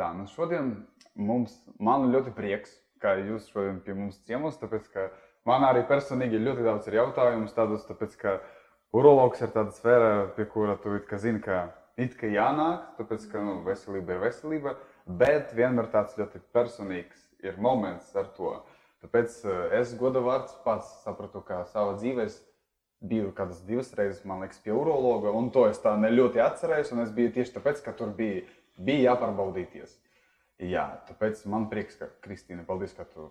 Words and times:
tā, 0.00 0.10
nu 0.16 0.26
šodien 0.30 0.72
mums, 1.14 1.56
man 1.82 2.08
ļoti 2.14 2.32
prieks, 2.36 2.72
ka 3.02 3.16
jūs 3.20 3.50
šodien 3.52 3.80
pie 3.84 3.96
mums 3.96 4.20
ciemos, 4.28 4.58
tāpēc, 4.60 4.88
ka 4.92 5.08
man 5.48 5.64
arī 5.68 5.84
personīgi 5.88 6.38
ir 6.38 6.46
ļoti 6.48 6.66
daudz 6.66 6.88
jautājumu 6.94 7.52
tādus, 7.56 7.86
tāpēc, 7.88 8.16
ka 8.20 8.38
urologs 8.96 9.44
ir 9.44 9.52
tāda 9.54 9.74
sfēra, 9.76 10.10
pie 10.36 10.48
kura 10.50 10.76
tu 10.80 10.96
it 10.98 11.08
kā 11.10 11.20
zini, 11.20 11.42
ka 11.44 11.68
it 12.00 12.16
kā 12.18 12.30
jānāk, 12.32 12.92
tāpēc, 12.98 13.26
ka 13.32 13.44
nu, 13.44 13.60
veselība 13.66 14.16
ir 14.16 14.24
veselība, 14.26 14.76
bet 15.06 15.54
vienmēr 15.56 15.90
tāds 15.92 16.16
ļoti 16.18 16.42
personīgs 16.54 17.26
ir 17.44 17.58
moments 17.60 18.12
ar 18.16 18.30
to. 18.36 18.58
Tāpēc 19.00 19.40
eh, 19.48 19.80
es 19.80 19.94
godu 19.96 20.22
vārds 20.24 20.54
pats 20.64 20.90
sapratu, 21.04 21.40
ka 21.44 21.64
savā 21.72 21.96
dzīvē 21.96 22.28
biju 23.00 23.30
kādas 23.32 23.62
divas 23.64 23.94
reizes, 23.96 24.24
man 24.28 24.42
liekas, 24.44 24.60
pie 24.60 24.74
urologa, 24.76 25.32
un 25.32 25.48
to 25.54 25.64
es 25.70 25.80
tā 25.80 25.94
ne 25.96 26.10
ļoti 26.12 26.42
atcerējos, 26.44 26.92
es 27.06 27.14
biju 27.16 27.32
tieši 27.38 27.54
tāpēc, 27.54 27.80
ka 27.86 27.94
tur 27.96 28.12
bija, 28.16 28.42
bija 28.86 29.12
jāpārbaudīties. 29.12 29.96
Jā, 30.70 30.86
tāpēc 31.08 31.46
man 31.48 31.70
prieks, 31.70 31.96
ka 32.00 32.10
Kristīna, 32.24 32.66
paldies, 32.68 32.92
ka 32.96 33.06
tu 33.08 33.30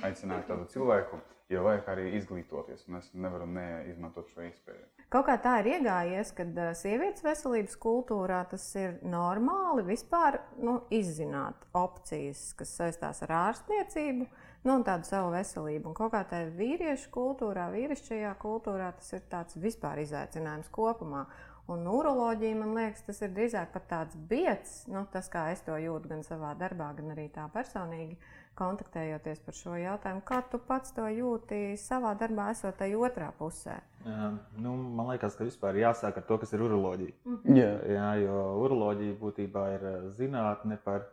aicināji 0.00 0.46
tādu 0.48 0.66
cilvēku, 0.70 1.18
jo 1.50 1.64
vajag 1.66 1.88
arī 1.92 2.06
izglītoties, 2.18 2.86
un 2.88 3.00
es 3.00 3.10
nevaru 3.12 3.48
neizmantot 3.50 4.30
šo 4.30 4.44
iespēju. 4.46 4.86
Kaut 5.10 5.26
kā 5.26 5.34
tā 5.42 5.56
ir 5.60 5.72
iegājies, 5.72 6.30
kad 6.36 6.60
sievietes 6.78 7.24
veselības 7.26 7.74
kultūrā 7.82 8.44
tas 8.52 8.62
ir 8.78 9.00
normāli 9.02 9.82
vispār 9.88 10.38
nu, 10.62 10.76
izzināt 10.94 11.66
opcijas, 11.74 12.52
kas 12.58 12.76
saistās 12.78 13.24
ar 13.26 13.34
ārstniecību, 13.40 14.28
nu, 14.62 14.76
un 14.76 14.86
tādu 14.86 15.10
savu 15.10 15.34
veselību. 15.34 15.90
Un 15.90 15.98
kaut 15.98 16.14
kā 16.14 16.22
tā 16.30 16.44
vīriešu 16.54 17.10
kultūrā, 17.14 17.66
vīrišķajā 17.74 18.36
kultūrā 18.38 18.92
tas 19.00 19.10
ir 19.18 19.26
tāds 19.32 19.58
vispār 19.58 20.04
izaicinājums 20.04 20.70
kopumā. 20.70 21.26
Un 21.70 21.86
uroloģija, 21.86 22.56
man 22.58 22.74
liekas, 22.74 23.04
tas 23.06 23.20
ir 23.22 23.30
drīzāk 23.36 23.72
pat 23.74 23.86
tāds 23.90 24.16
biets, 24.30 24.86
nu, 24.90 25.04
tas, 25.12 25.28
kā 25.30 25.50
es 25.52 25.60
to 25.66 25.76
jūtu 25.78 26.10
gan 26.10 26.24
savā 26.26 26.54
darbā, 26.58 26.90
gan 26.96 27.12
arī 27.12 27.28
tā 27.34 27.44
personīgi, 27.52 28.16
kontaktējoties 28.58 29.44
par 29.44 29.56
šo 29.56 29.76
jautājumu. 29.78 30.24
Kā 30.26 30.40
tu 30.50 30.58
pats 30.66 30.92
to 30.96 31.06
jūti 31.14 31.76
savā 31.80 32.16
darbā, 32.18 32.50
esot 32.54 32.76
tajā 32.80 32.98
otrā 32.98 33.30
pusē? 33.38 33.78
Jā, 34.04 34.32
nu, 34.58 34.74
man 34.98 35.12
liekas, 35.12 35.36
ka 35.38 35.46
vispār 35.46 35.78
jāsāk 35.80 36.18
ar 36.18 36.26
to, 36.26 36.40
kas 36.42 36.52
ir 36.56 36.66
uroloģija. 36.66 37.14
Mm 37.24 37.38
-hmm. 37.38 37.56
Jā. 37.56 37.72
Jā, 37.94 38.10
jo 38.24 38.42
uroloģija 38.64 39.20
būtībā 39.20 39.64
ir 39.74 39.88
zinātne 40.18 40.78
par 40.84 41.06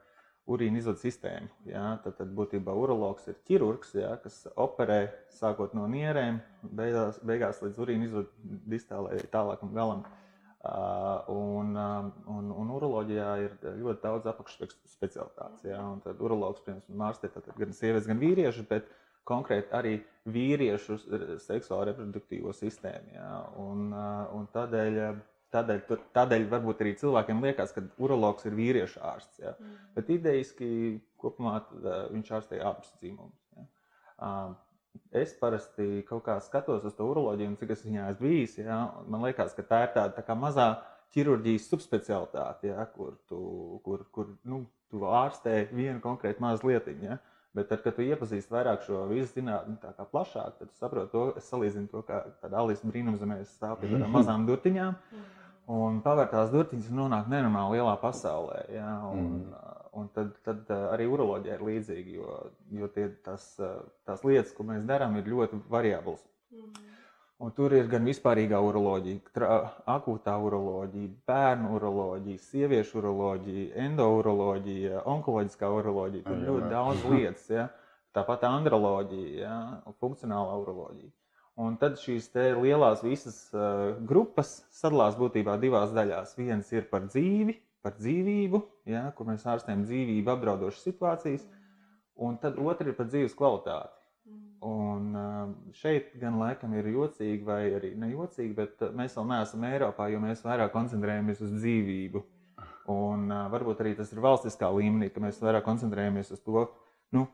urīna 0.48 0.78
izvadu 0.78 1.02
sistēmu. 1.02 1.50
Jā, 1.66 2.00
tad, 2.04 2.16
tad 2.20 2.32
būtībā 2.38 2.73
urologs 2.73 3.28
ir 3.28 3.36
ķirurgs, 3.48 3.95
jā, 4.00 4.14
kas 4.23 4.48
operē 4.56 5.09
sākot 5.30 5.73
no 5.73 5.88
nierēm, 5.88 6.39
beigās, 6.64 7.20
beigās 7.23 7.61
līdz 7.61 7.82
urīna 7.84 8.08
izvadu 8.08 8.30
distālai 8.66 9.20
tālākam 9.32 9.73
galam. 9.76 10.06
Un, 11.32 11.76
un, 11.78 12.52
un 12.52 12.72
uroloģijā 12.76 13.28
ir 13.44 13.54
ļoti 13.64 14.02
daudz 14.04 14.30
apakšspecialitātes. 14.34 15.64
Ja? 15.68 15.82
Tad 16.04 16.22
urologs, 16.23 16.64
piemēram, 16.66 17.04
ārstē 17.08 17.32
gan 17.58 17.76
sievietes, 17.76 18.10
gan 18.10 18.20
vīriešus, 18.22 18.68
bet 18.70 18.90
konkrēti 19.28 19.73
arī 19.76 19.95
vīriešu 20.32 20.98
seksuālo 21.44 21.90
reproduktīvo 21.92 22.54
sistēmu. 22.56 23.16
Ja? 23.16 23.32
Un, 23.64 23.90
un 24.36 24.48
tādēļ, 24.56 25.02
tādēļ, 25.56 25.84
tādēļ 26.18 26.48
varbūt 26.52 26.84
arī 26.84 26.95
cilvēkiem 27.00 27.44
liekas, 27.48 27.76
ka 27.76 27.86
urologs 28.04 28.48
ir 28.50 28.58
vīriešu 28.58 29.04
ārsts. 29.14 29.44
Ja? 29.44 29.56
Mm. 29.60 29.76
Bet 29.95 30.14
idejiski 30.18 30.70
kopumā 31.22 31.60
viņš 32.14 32.34
ārstē 32.40 32.64
abus 32.66 32.92
dzīvumus. 33.00 33.44
Ja? 33.56 33.68
Es 35.12 35.34
parasti 35.40 36.03
kaut 36.08 36.26
kā 36.26 36.38
skatos 36.44 36.86
uz 36.88 36.95
to 36.98 37.08
uroloģiju, 37.12 37.53
un 37.53 37.58
cik 37.59 37.73
es 37.76 37.86
viņā 37.86 38.12
esmu 38.14 38.28
bijis. 38.28 38.58
Ja, 38.62 38.80
man 39.08 39.26
liekas, 39.28 39.56
ka 39.58 39.66
tā 39.66 39.84
ir 39.86 39.94
tāda 39.95 40.16
tā 40.17 40.26
kā 40.28 40.36
mazā 40.38 40.67
ķirurģijas 41.16 41.70
subspecialitāte, 41.72 42.72
ja, 42.72 42.86
kur 42.94 43.16
tu, 43.30 43.39
kur, 43.86 44.04
kur, 44.14 44.34
nu, 44.48 44.66
tu 44.92 45.04
ārstē 45.08 45.67
vienu 45.71 46.02
konkrētu 46.04 46.44
mazu 46.44 46.71
lietiņu. 46.71 47.10
Ja. 47.10 47.17
Bet, 47.58 47.71
tad, 47.71 47.82
kad 47.82 47.95
tu 47.98 48.04
iepazīsti 48.05 48.54
vairāk 48.54 48.83
šo 48.86 49.08
visu 49.10 49.39
zinātnē, 49.39 49.80
tā 49.82 49.89
kā 49.98 50.05
plašāk, 50.11 50.60
tad 50.60 50.73
saproti 50.77 51.10
to, 51.16 51.23
es 51.39 51.48
salīdzinu 51.50 51.89
to, 51.89 52.04
kā 52.05 52.20
tāda 52.44 52.60
Alisa 52.61 52.86
brīnumzemē 52.86 53.39
stāv 53.50 53.80
pie 53.82 53.89
tādām 53.89 54.14
mazām 54.14 54.45
durtiņām. 54.45 55.00
Un 55.73 55.98
pavērt 56.05 56.36
tās 56.36 56.52
durtiņas 56.54 56.92
un 56.92 57.02
nonākt 57.02 57.32
nenormāli 57.32 57.80
lielā 57.80 57.95
pasaulē. 58.04 58.60
Ja, 58.76 58.92
un, 59.10 59.32
mm. 59.48 59.86
Un 59.97 60.11
tad, 60.13 60.35
tad 60.45 60.69
arī 60.77 61.08
uroloģija 61.09 61.55
ir 61.58 61.63
līdzīga, 61.65 62.11
jo, 62.19 62.33
jo 62.80 62.89
tie, 62.93 63.08
tas, 63.25 63.47
tās 64.05 64.21
lietas, 64.27 64.53
ko 64.53 64.67
mēs 64.67 64.85
darām, 64.85 65.17
ir 65.17 65.30
ļoti 65.31 65.61
variablas. 65.73 66.21
Mm. 66.53 66.87
Un 67.37 67.52
tur 67.53 67.73
ir 67.77 67.85
gan 67.85 68.08
vispārīgā 68.09 68.58
uroloģija, 68.65 69.49
akūtā 69.93 70.33
uroloģija, 70.41 71.11
bērnu 71.30 71.75
uroloģija, 71.77 72.41
sieviešu 72.47 72.97
uroloģija, 72.97 73.67
endouroloģija, 73.83 75.03
onkoloģiskā 75.11 75.69
uroloģija. 75.69 76.25
Tur 76.25 76.39
ir 76.39 76.49
ļoti 76.49 76.71
daudz 76.71 77.05
lietas. 77.14 77.43
Ja? 77.53 77.67
Tāpat 78.17 78.47
androloģija, 78.49 79.35
ja? 79.43 79.58
funkcionālā 80.02 80.58
uroloģija. 80.64 81.14
Un 81.61 81.77
tad 81.81 82.02
šīs 82.02 82.31
lielās 82.58 83.05
visas 83.05 83.37
uh, 83.53 83.93
grupas 84.09 84.55
sadalās 84.73 85.17
būtībā 85.17 85.59
divās 85.61 85.93
daļās. 85.93 86.33
Viens 86.41 86.73
ir 86.73 86.89
par 86.89 87.05
dzīvi, 87.05 87.53
par 87.86 87.95
dzīvību, 87.99 88.61
ja, 88.89 89.08
kur 89.17 89.30
mēs 89.30 89.45
ārstējam 89.48 89.86
dzīvību 89.88 90.33
apdraudošas 90.33 90.88
situācijas, 90.89 91.45
un 92.17 92.39
tad 92.42 92.58
otra 92.60 92.89
ir 92.89 92.98
par 92.98 93.10
dzīves 93.11 93.38
kvalitāti. 93.38 93.93
Un 94.67 95.14
um, 95.14 95.52
šeit 95.77 96.15
gan 96.17 96.39
laikam 96.42 96.73
ir 96.73 96.89
jocīgi, 96.89 97.43
vai 97.45 97.61
arī 97.77 97.92
nejocīgi, 97.99 98.55
bet 98.58 98.82
uh, 98.82 98.95
mēs 98.98 99.14
vēl 99.15 99.27
neesam 99.30 99.65
Eiropā, 99.70 100.08
jo 100.10 100.21
mēs 100.23 100.42
vairāk 100.43 100.73
koncentrējamies 100.73 101.43
uz 101.45 101.54
dzīvību. 101.60 102.23
Un 102.89 103.27
uh, 103.30 103.45
varbūt 103.54 103.83
arī 103.83 103.94
tas 103.99 104.09
ir 104.15 104.23
valstiskā 104.23 104.71
līmenī, 104.73 105.11
ka 105.14 105.21
mēs 105.21 105.38
vairāk 105.44 105.67
koncentrējamies 105.67 106.33
uz 106.33 106.42
to 106.42 106.65
nu, 107.14 107.27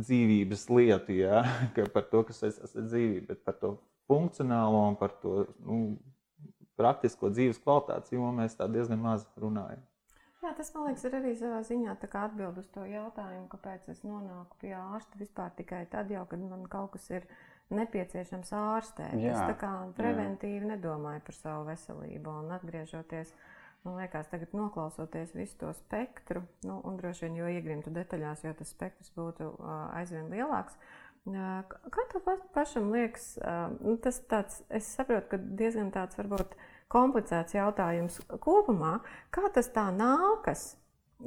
dzīvības 0.00 0.66
lietu, 0.74 1.14
ja? 1.22 1.44
par 1.94 2.08
to, 2.10 2.24
kas 2.26 2.42
saistās 2.42 2.74
ar 2.74 2.88
dzīvību, 2.90 3.28
bet 3.30 3.44
par 3.46 3.60
to 3.62 3.76
funkcionālo 4.10 4.82
un 4.90 4.98
par 5.00 5.14
to 5.22 5.44
nu, 5.62 5.78
praktisko 6.80 7.30
dzīves 7.32 7.60
kvalitātes 7.64 8.14
jomu 8.14 8.32
mēs 8.40 8.56
tā 8.58 8.68
diezgan 8.70 9.02
maz 9.02 9.26
runājam. 9.40 9.82
Jā, 10.44 10.50
tas 10.52 10.68
man 10.74 10.90
liekas, 10.90 11.06
ir 11.08 11.14
arī 11.16 11.30
savā 11.40 11.62
ziņā 11.64 11.94
atbild 12.20 12.58
uz 12.60 12.66
to 12.74 12.84
jautājumu, 12.84 13.46
kāpēc 13.48 13.86
es 13.88 14.02
nonāku 14.04 14.58
pie 14.60 14.74
ārsta 14.76 15.16
vispār 15.16 15.54
tikai 15.56 15.86
tad, 15.88 16.10
jau, 16.12 16.26
kad 16.28 16.42
man 16.44 16.66
kaut 16.68 16.92
kas 16.92 17.08
ir 17.14 17.24
nepieciešams 17.72 18.52
ārstēt. 18.52 19.14
Jā, 19.22 19.32
es 19.32 19.40
tā 19.40 19.54
kā 19.62 19.72
preventīvi 19.96 20.60
jā. 20.60 20.74
nedomāju 20.74 21.24
par 21.24 21.38
savu 21.38 21.64
veselību 21.70 22.34
un 22.42 22.52
atgriežoties. 22.58 23.32
Man 23.84 23.96
liekas, 24.00 24.28
tagad 24.32 24.52
noklausoties 24.56 25.32
visu 25.36 25.56
to 25.60 25.72
spektru, 25.76 26.44
nu, 26.64 26.78
un 26.88 27.00
droši 27.00 27.26
vien, 27.26 27.40
jo 27.40 27.48
iegrimtu 27.52 27.92
detaļās, 27.92 28.44
jo 28.44 28.52
tas 28.56 28.72
spektrs 28.72 29.12
būtu 29.16 29.48
uh, 29.48 29.72
aizvien 29.96 30.28
lielāks. 30.32 30.76
Kā 31.24 32.02
tev 32.12 32.26
pašam 32.52 32.90
liekas, 32.92 33.30
nu, 33.80 33.96
tas 33.96 34.20
tāds, 34.28 34.60
es 34.68 34.90
saprotu, 34.92 35.30
ka 35.32 35.38
diezgan 35.40 35.88
tāds 35.94 36.18
varbūt 36.20 36.52
komplicēts 36.92 37.56
jautājums 37.56 38.20
kopumā, 38.44 38.98
kā 39.32 39.48
tas 39.54 39.72
tā 39.72 39.88
nākas? 39.94 40.74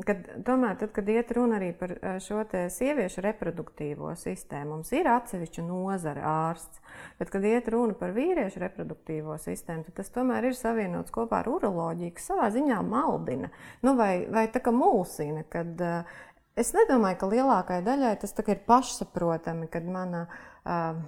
Kad, 0.06 0.28
tomēr, 0.46 0.76
tad, 0.78 0.92
kad 0.94 1.08
iet 1.10 1.32
runa 1.34 1.58
arī 1.58 1.72
par 1.74 1.96
šo 2.22 2.44
sieviešu 2.46 3.24
reproduktīvo 3.26 4.12
sistēmu, 4.20 4.76
mums 4.76 4.92
ir 4.94 5.08
atsevišķa 5.10 5.64
nozara 5.66 6.26
ārsts, 6.30 6.84
bet, 7.18 7.32
kad 7.34 7.48
iet 7.48 7.72
runa 7.74 7.96
par 7.98 8.14
vīriešu 8.14 8.62
reproduktīvo 8.62 9.40
sistēmu, 9.42 9.88
tad 9.88 9.98
tas 10.04 10.14
tomēr 10.14 10.52
ir 10.52 10.60
savienots 10.60 11.16
kopā 11.16 11.40
ar 11.42 11.50
uroloģiju, 11.56 12.14
kas 12.20 12.30
savā 12.30 12.52
ziņā 12.54 12.84
maldina 12.86 13.50
nu, 13.82 13.96
vai, 13.98 14.28
vai 14.30 14.46
tā 14.54 14.62
kā 14.62 14.76
mulsina, 14.76 15.48
kad 15.50 15.82
uh, 15.82 16.20
Es 16.58 16.72
nedomāju, 16.74 17.20
ka 17.22 17.30
lielākajai 17.30 17.86
daļai 17.86 18.14
tas 18.22 18.34
ir 18.42 18.62
pašsaprotami, 18.66 19.68
kad 19.70 19.86
mana, 19.86 20.24
uh, 20.66 21.02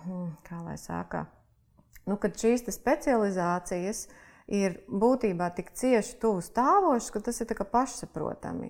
kā 0.46 0.60
lai 0.62 0.76
saka, 0.78 1.24
nu, 2.06 2.20
kad 2.22 2.38
šīs 2.38 2.68
specializācijas 2.70 4.04
ir 4.54 4.78
būtībā 4.90 5.50
tik 5.58 5.72
cieši 5.78 6.20
tuvu 6.22 6.44
stāvošas, 6.46 7.10
ka 7.14 7.22
tas 7.26 7.42
ir 7.42 7.56
pašsaprotami. 7.72 8.70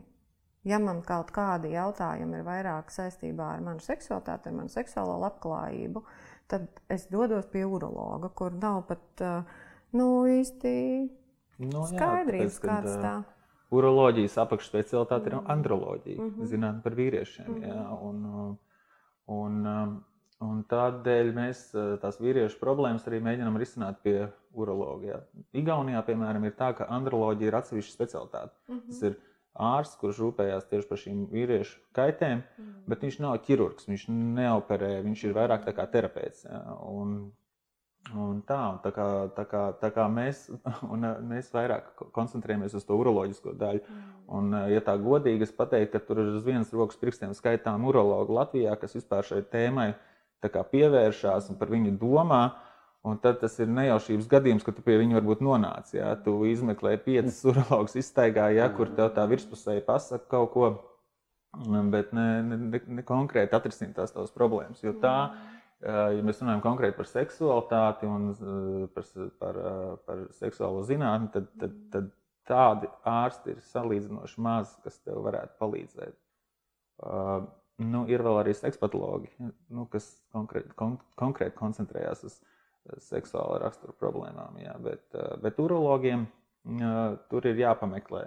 Ja 0.67 0.79
man 0.79 1.01
kaut 1.07 1.31
kādi 1.35 1.71
jautājumi 1.71 2.39
ir 2.39 2.47
vairāk 2.47 2.91
saistībā 2.91 3.53
ar 3.55 3.61
manu 3.63 3.83
seksualitāti, 3.83 4.51
ar 4.51 4.55
manu 4.57 4.71
seksuālo 4.71 5.15
labklājību, 5.23 6.03
tad 6.51 6.67
es 6.91 7.07
dodos 7.11 7.47
pie 7.51 7.63
urologa, 7.67 8.31
kur 8.35 8.55
nav 8.55 8.85
pat 8.87 9.23
nu, 9.95 10.07
īsti 10.27 10.73
no, 11.63 11.69
nu 11.71 11.85
skaidrības, 11.91 12.59
kāds 12.63 12.95
tā 12.99 13.13
ir 13.19 13.38
uroloģijas 13.75 14.38
apakšspecialitāte 14.44 15.30
ir 15.30 15.38
mm. 15.38 15.51
androloģija, 15.54 16.19
mm 16.19 16.30
-hmm. 16.30 16.50
zināt 16.51 16.81
par 16.83 16.95
vīriešiem. 16.98 17.48
Mm 17.48 17.56
-hmm. 17.56 17.68
jā, 17.68 17.81
un, 18.01 18.57
un, 19.27 20.01
un 20.50 20.63
tādēļ 20.74 21.33
mēs 21.36 21.63
tās 22.01 22.19
vīriešu 22.21 22.60
problēmas 22.60 23.07
arī 23.07 23.21
mēģinām 23.21 23.57
risināt 23.57 24.01
pie 24.04 24.27
uroloģija. 24.54 25.21
Igaunijā, 25.54 26.04
piemēram, 26.06 26.45
ir 26.45 26.56
tā, 26.57 26.74
ka 26.74 26.86
androloģija 26.89 27.48
ir 27.48 27.56
atsevišķa 27.56 27.94
specialitāte. 27.94 28.54
Mm 28.68 28.75
-hmm. 28.75 28.88
Tas 28.88 29.01
ir 29.01 29.19
ārsts, 29.54 29.98
kurš 30.00 30.19
rūpējās 30.24 30.69
tieši 30.69 30.88
par 30.88 30.98
šīm 30.98 31.27
vīriešu 31.31 31.80
kaitēm, 31.94 32.42
mm 32.57 32.75
bet 32.89 33.04
viņš 33.06 33.19
nav 33.19 33.38
ķirurgs, 33.45 33.88
viņš 33.88 34.07
neoperē, 34.10 35.01
viņš 35.04 35.24
ir 35.24 35.33
vairāk 35.33 35.68
kā 35.75 35.86
terapeits. 35.92 36.45
Jā, 36.45 36.62
un, 36.89 37.31
Un 38.09 38.39
tā, 38.47 38.57
tā, 38.81 38.89
kā, 38.95 39.07
tā, 39.35 39.43
kā, 39.45 39.63
tā 39.77 39.89
kā 39.93 40.07
mēs, 40.09 40.47
un, 40.93 41.05
mēs 41.29 41.51
vairāk 41.53 41.91
koncentrējamies 42.15 42.73
uz 42.79 42.87
to 42.87 42.97
uroloģisko 42.97 43.53
daļu. 43.59 43.83
Mm. 43.85 44.07
Un, 44.39 44.55
ja 44.71 44.81
tā 44.85 44.95
godīgi 45.01 45.45
es 45.45 45.53
pateiktu, 45.53 45.97
ka 45.97 46.07
tur 46.07 46.23
ir 46.23 46.31
uz 46.37 46.45
vienas 46.45 46.73
rokas 46.73 46.97
pirkstiem 47.01 47.35
skaitām 47.37 47.85
urologi 47.89 48.33
Latvijā, 48.33 48.73
kas 48.81 48.97
vispār 48.97 49.27
šai 49.27 49.43
tēmai 49.51 49.91
pievēršās 50.41 51.51
un 51.51 51.59
par 51.59 51.71
viņu 51.73 51.97
domā. 52.01 52.43
Un 53.07 53.15
tad 53.23 53.37
tas 53.39 53.53
ir 53.63 53.69
nejaušības 53.71 54.25
gadījums, 54.27 54.63
ka 54.65 54.73
tu 54.75 54.83
pie 54.83 54.97
viņa 54.99 55.21
varbūt 55.21 55.43
nonāc. 55.45 55.93
Ja? 55.95 56.11
Tu 56.19 56.33
izmeklē 56.49 56.97
piecas 56.99 57.39
urologus, 57.49 57.95
iztaigā, 57.99 58.49
ja, 58.57 58.67
kur 58.73 58.91
tev 58.95 59.13
tā 59.15 59.23
virspusē 59.29 59.77
pasaka 59.85 60.25
kaut 60.33 60.51
ko, 60.55 60.71
bet 61.93 62.11
ne, 62.13 62.27
ne, 62.43 62.81
ne 62.99 63.05
konkrēti 63.07 63.55
atrisināt 63.55 63.95
tās 64.01 64.11
tavas 64.15 64.35
problēmas. 64.35 64.83
Jo 64.83 64.97
tā, 64.99 65.31
ja 65.83 66.23
mēs 66.25 66.41
runājam 66.41 66.63
konkrēti 66.63 66.97
par 66.97 67.07
seksualitāti 67.07 68.07
un 68.09 68.31
par, 68.95 69.05
par, 69.39 69.59
par 70.07 70.23
seksuālo 70.35 70.81
zinātni, 70.87 71.29
tad, 71.35 71.47
tad, 71.61 71.75
tad 71.93 72.09
tādi 72.49 72.89
ārsti 73.07 73.53
ir 73.53 73.61
salīdzinoši 73.69 74.41
maz, 74.41 74.73
kas 74.83 74.97
tev 75.05 75.21
varētu 75.27 75.57
palīdzēt. 75.61 76.15
Uh, 76.99 77.45
nu, 77.83 78.03
ir 78.11 78.23
vēl 78.25 78.41
arī 78.41 78.55
sekspatologi, 78.57 79.29
nu, 79.71 79.85
kas 79.91 80.09
konkrēti, 80.35 80.73
kon, 80.79 80.97
konkrēti 81.19 81.55
koncentrējās 81.59 82.25
uz 82.27 82.39
seksuāla 83.05 83.61
rakstura 83.63 83.95
problēmām. 83.99 84.57
Jā, 84.63 84.75
bet, 84.83 85.05
uh, 85.13 85.37
bet 85.43 85.61
urologiem 85.61 86.25
uh, 86.25 87.15
tur 87.31 87.47
ir 87.47 87.61
jāpameklē. 87.61 88.25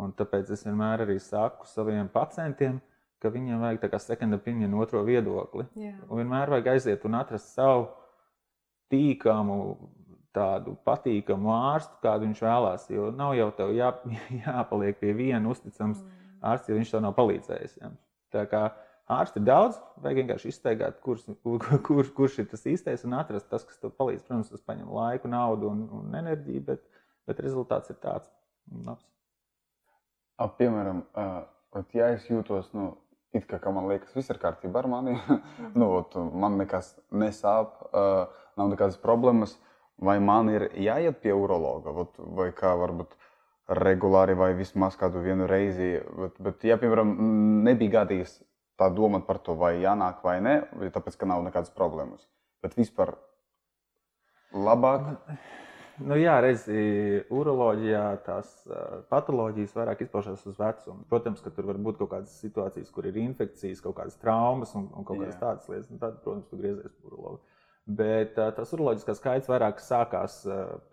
Un 0.00 0.12
tāpēc 0.14 0.52
es 0.54 0.62
vienmēr 0.68 1.02
arī 1.02 1.16
saku 1.18 1.66
saviem 1.66 2.06
pacientiem, 2.12 2.78
ka 3.20 3.32
viņiem 3.32 3.62
vajag 3.62 3.84
tādu 3.84 4.02
second 4.02 4.36
opinion, 4.36 4.74
otro 4.80 5.02
viedokli. 5.06 5.66
Vienmēr 5.76 6.52
vajag 6.56 6.74
aiziet 6.74 7.06
un 7.08 7.18
atrast 7.20 7.52
savu 7.54 7.88
tīkamu, 8.90 9.56
tādu 10.36 10.76
patīkamu 10.86 11.50
ārstu, 11.54 11.96
kādu 12.04 12.28
viņš 12.28 12.42
vēlās. 12.44 12.86
Jo 12.92 13.08
nav 13.14 13.34
jau 13.38 13.48
tev 13.56 13.74
jā, 13.76 13.90
jāpaliek 14.44 15.00
pie 15.00 15.14
viena 15.16 15.50
uzticams 15.50 15.98
mm. 16.02 16.22
ārsta, 16.52 16.70
ja 16.70 16.78
viņš 16.78 16.94
tev 16.94 17.04
nav 17.06 17.16
palīdzējis. 17.18 17.76
Ja. 17.82 17.92
Tā 18.34 18.46
kā 18.50 18.62
ārsti 19.10 19.42
ir 19.42 19.46
daudz, 19.48 19.80
vajag 20.02 20.22
vienkārši 20.22 20.52
iztaigāt, 20.52 21.00
kurš, 21.04 21.26
kur, 21.86 22.12
kurš 22.16 22.40
ir 22.42 22.50
tas 22.52 22.66
īstais 22.70 23.06
un 23.08 23.18
atrast 23.18 23.50
tas, 23.50 23.66
kas 23.66 23.82
tev 23.82 23.94
palīdz. 23.98 24.24
Protams, 24.26 24.52
tas 24.54 24.64
prasa 24.64 24.86
laiku, 24.86 25.30
naudu 25.32 25.70
un, 25.72 25.86
un 26.00 26.18
enerģiju, 26.22 26.66
bet, 26.70 26.84
bet 27.30 27.42
rezultāts 27.42 27.92
ir 27.92 27.98
tāds. 28.02 28.30
Labs. 28.70 29.06
Ap, 30.40 30.54
piemēram, 30.56 31.02
uh, 31.18 31.82
ja 31.92 32.12
es 32.14 32.28
jūtos, 32.30 32.70
nu, 32.72 32.92
it 33.36 33.46
kā, 33.50 33.60
kā 33.62 33.72
man 33.74 33.88
liekas, 33.90 34.14
viss 34.16 34.30
ir 34.32 34.40
kārtībā 34.42 34.82
ar 34.82 34.90
mani, 34.90 35.16
nu, 35.78 35.88
ot, 36.00 36.16
man 36.16 36.58
nekas 36.60 36.94
nesāp, 37.14 37.76
uh, 37.90 38.26
nav 38.60 38.72
nekādas 38.72 38.98
problēmas, 39.02 39.56
vai 40.00 40.18
man 40.24 40.50
ir 40.52 40.68
jāiet 40.80 41.20
pie 41.22 41.34
urologa, 41.36 41.94
ot, 42.04 42.18
vai 42.38 42.50
kā 42.56 42.72
varbūt 42.80 43.16
regulāri, 43.80 44.34
vai 44.34 44.52
vismaz 44.58 44.96
kādu 44.98 45.22
vienu 45.22 45.46
reizi. 45.50 45.92
Bet, 46.18 46.38
bet 46.42 46.64
ja, 46.66 46.78
piemēram, 46.80 47.12
nebija 47.66 48.00
gadījis 48.00 48.40
tā 48.80 48.88
domāt 48.94 49.26
par 49.28 49.38
to, 49.44 49.54
vai 49.60 49.76
jānāk 49.82 50.24
vai 50.26 50.38
nē, 50.42 50.56
tāpēc, 50.94 51.18
ka 51.20 51.28
nav 51.28 51.44
nekādas 51.46 51.72
problēmas. 51.76 52.24
Bet 52.64 52.74
vispār 52.80 53.14
labāk. 54.56 55.12
Nu, 56.00 56.16
jā, 56.16 56.38
reizē 56.40 56.80
uroloģijā 57.34 58.04
tās 58.24 58.50
patoloģijas 59.12 59.74
vairāk 59.76 60.04
izpaužas 60.06 60.42
uz 60.48 60.58
vecumu. 60.60 61.04
Protams, 61.10 61.42
ka 61.44 61.52
tur 61.54 61.68
var 61.68 61.80
būt 61.82 62.00
kaut 62.00 62.12
kādas 62.14 62.36
situācijas, 62.40 62.90
kur 62.94 63.08
ir 63.10 63.18
infekcijas, 63.20 63.82
kaut 63.84 63.98
kādas 63.98 64.16
traumas 64.20 64.72
un, 64.78 64.88
un 64.96 65.06
kaut 65.06 65.20
kādas 65.20 65.36
jā. 65.36 65.40
tādas 65.42 65.68
lietas. 65.72 65.90
Tad, 66.00 66.20
protams, 66.24 66.48
tu 66.48 66.60
griezies 66.60 66.94
pie 66.94 67.10
urologa. 67.10 67.42
Bet 67.90 68.36
tas 68.36 68.70
uroloģiskais 68.76 69.18
skaits 69.18 69.50
vairāk 69.50 69.80
sākās 69.82 70.42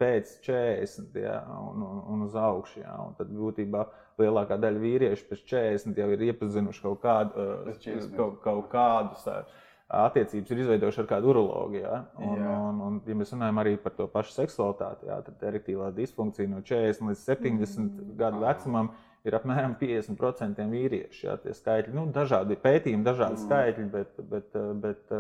pēc 0.02 0.32
40 0.48 1.20
ja, 1.22 1.42
un, 1.60 1.84
un, 1.86 2.00
un 2.14 2.26
uz 2.26 2.36
augšu. 2.40 2.82
Ja, 2.82 2.96
un 3.04 3.14
tad 3.20 3.30
būtībā 3.34 3.84
lielākā 4.22 4.58
daļa 4.60 4.82
vīriešu 4.82 5.28
pēc 5.30 5.44
40 5.52 6.02
jau 6.02 6.10
ir 6.16 6.26
iepazinuši 6.32 6.84
kaut, 6.88 7.04
kādu, 7.04 7.48
kaut, 8.18 8.40
kaut 8.44 8.70
kādus 8.74 9.28
attiecības 9.88 10.52
ir 10.52 10.62
izveidojuši 10.64 11.02
ar 11.04 11.10
kādu 11.10 11.32
urologu. 11.32 11.80
Ja? 11.80 12.02
Un, 12.20 12.40
jā. 12.42 12.56
un, 12.70 12.80
un, 12.84 13.02
ja 13.08 13.16
mēs 13.18 13.32
runājam 13.34 13.62
arī 13.64 13.76
par 13.82 13.96
to 13.96 14.08
pašu 14.12 14.36
seksualitāti, 14.36 15.08
jā, 15.08 15.20
tad 15.24 15.46
erektīlā 15.50 15.92
disfunkcija 15.96 16.52
no 16.52 16.62
40 16.66 17.12
līdz 17.12 17.24
70 17.24 17.84
mm. 17.86 18.16
gadu 18.20 18.44
vecumam 18.44 18.92
ir 19.28 19.38
apmēram 19.38 19.76
50% 19.80 20.68
vīriešu. 20.72 21.22
Jā, 21.28 21.38
tie 21.44 21.56
skaitļi, 21.56 21.96
nu, 21.96 22.08
dažādi 22.16 22.60
pētījumi, 22.64 23.08
dažādi 23.08 23.40
mm. 23.40 23.46
skaitļi, 23.46 23.88
bet, 23.96 24.22
bet, 24.32 24.60
bet, 24.84 25.18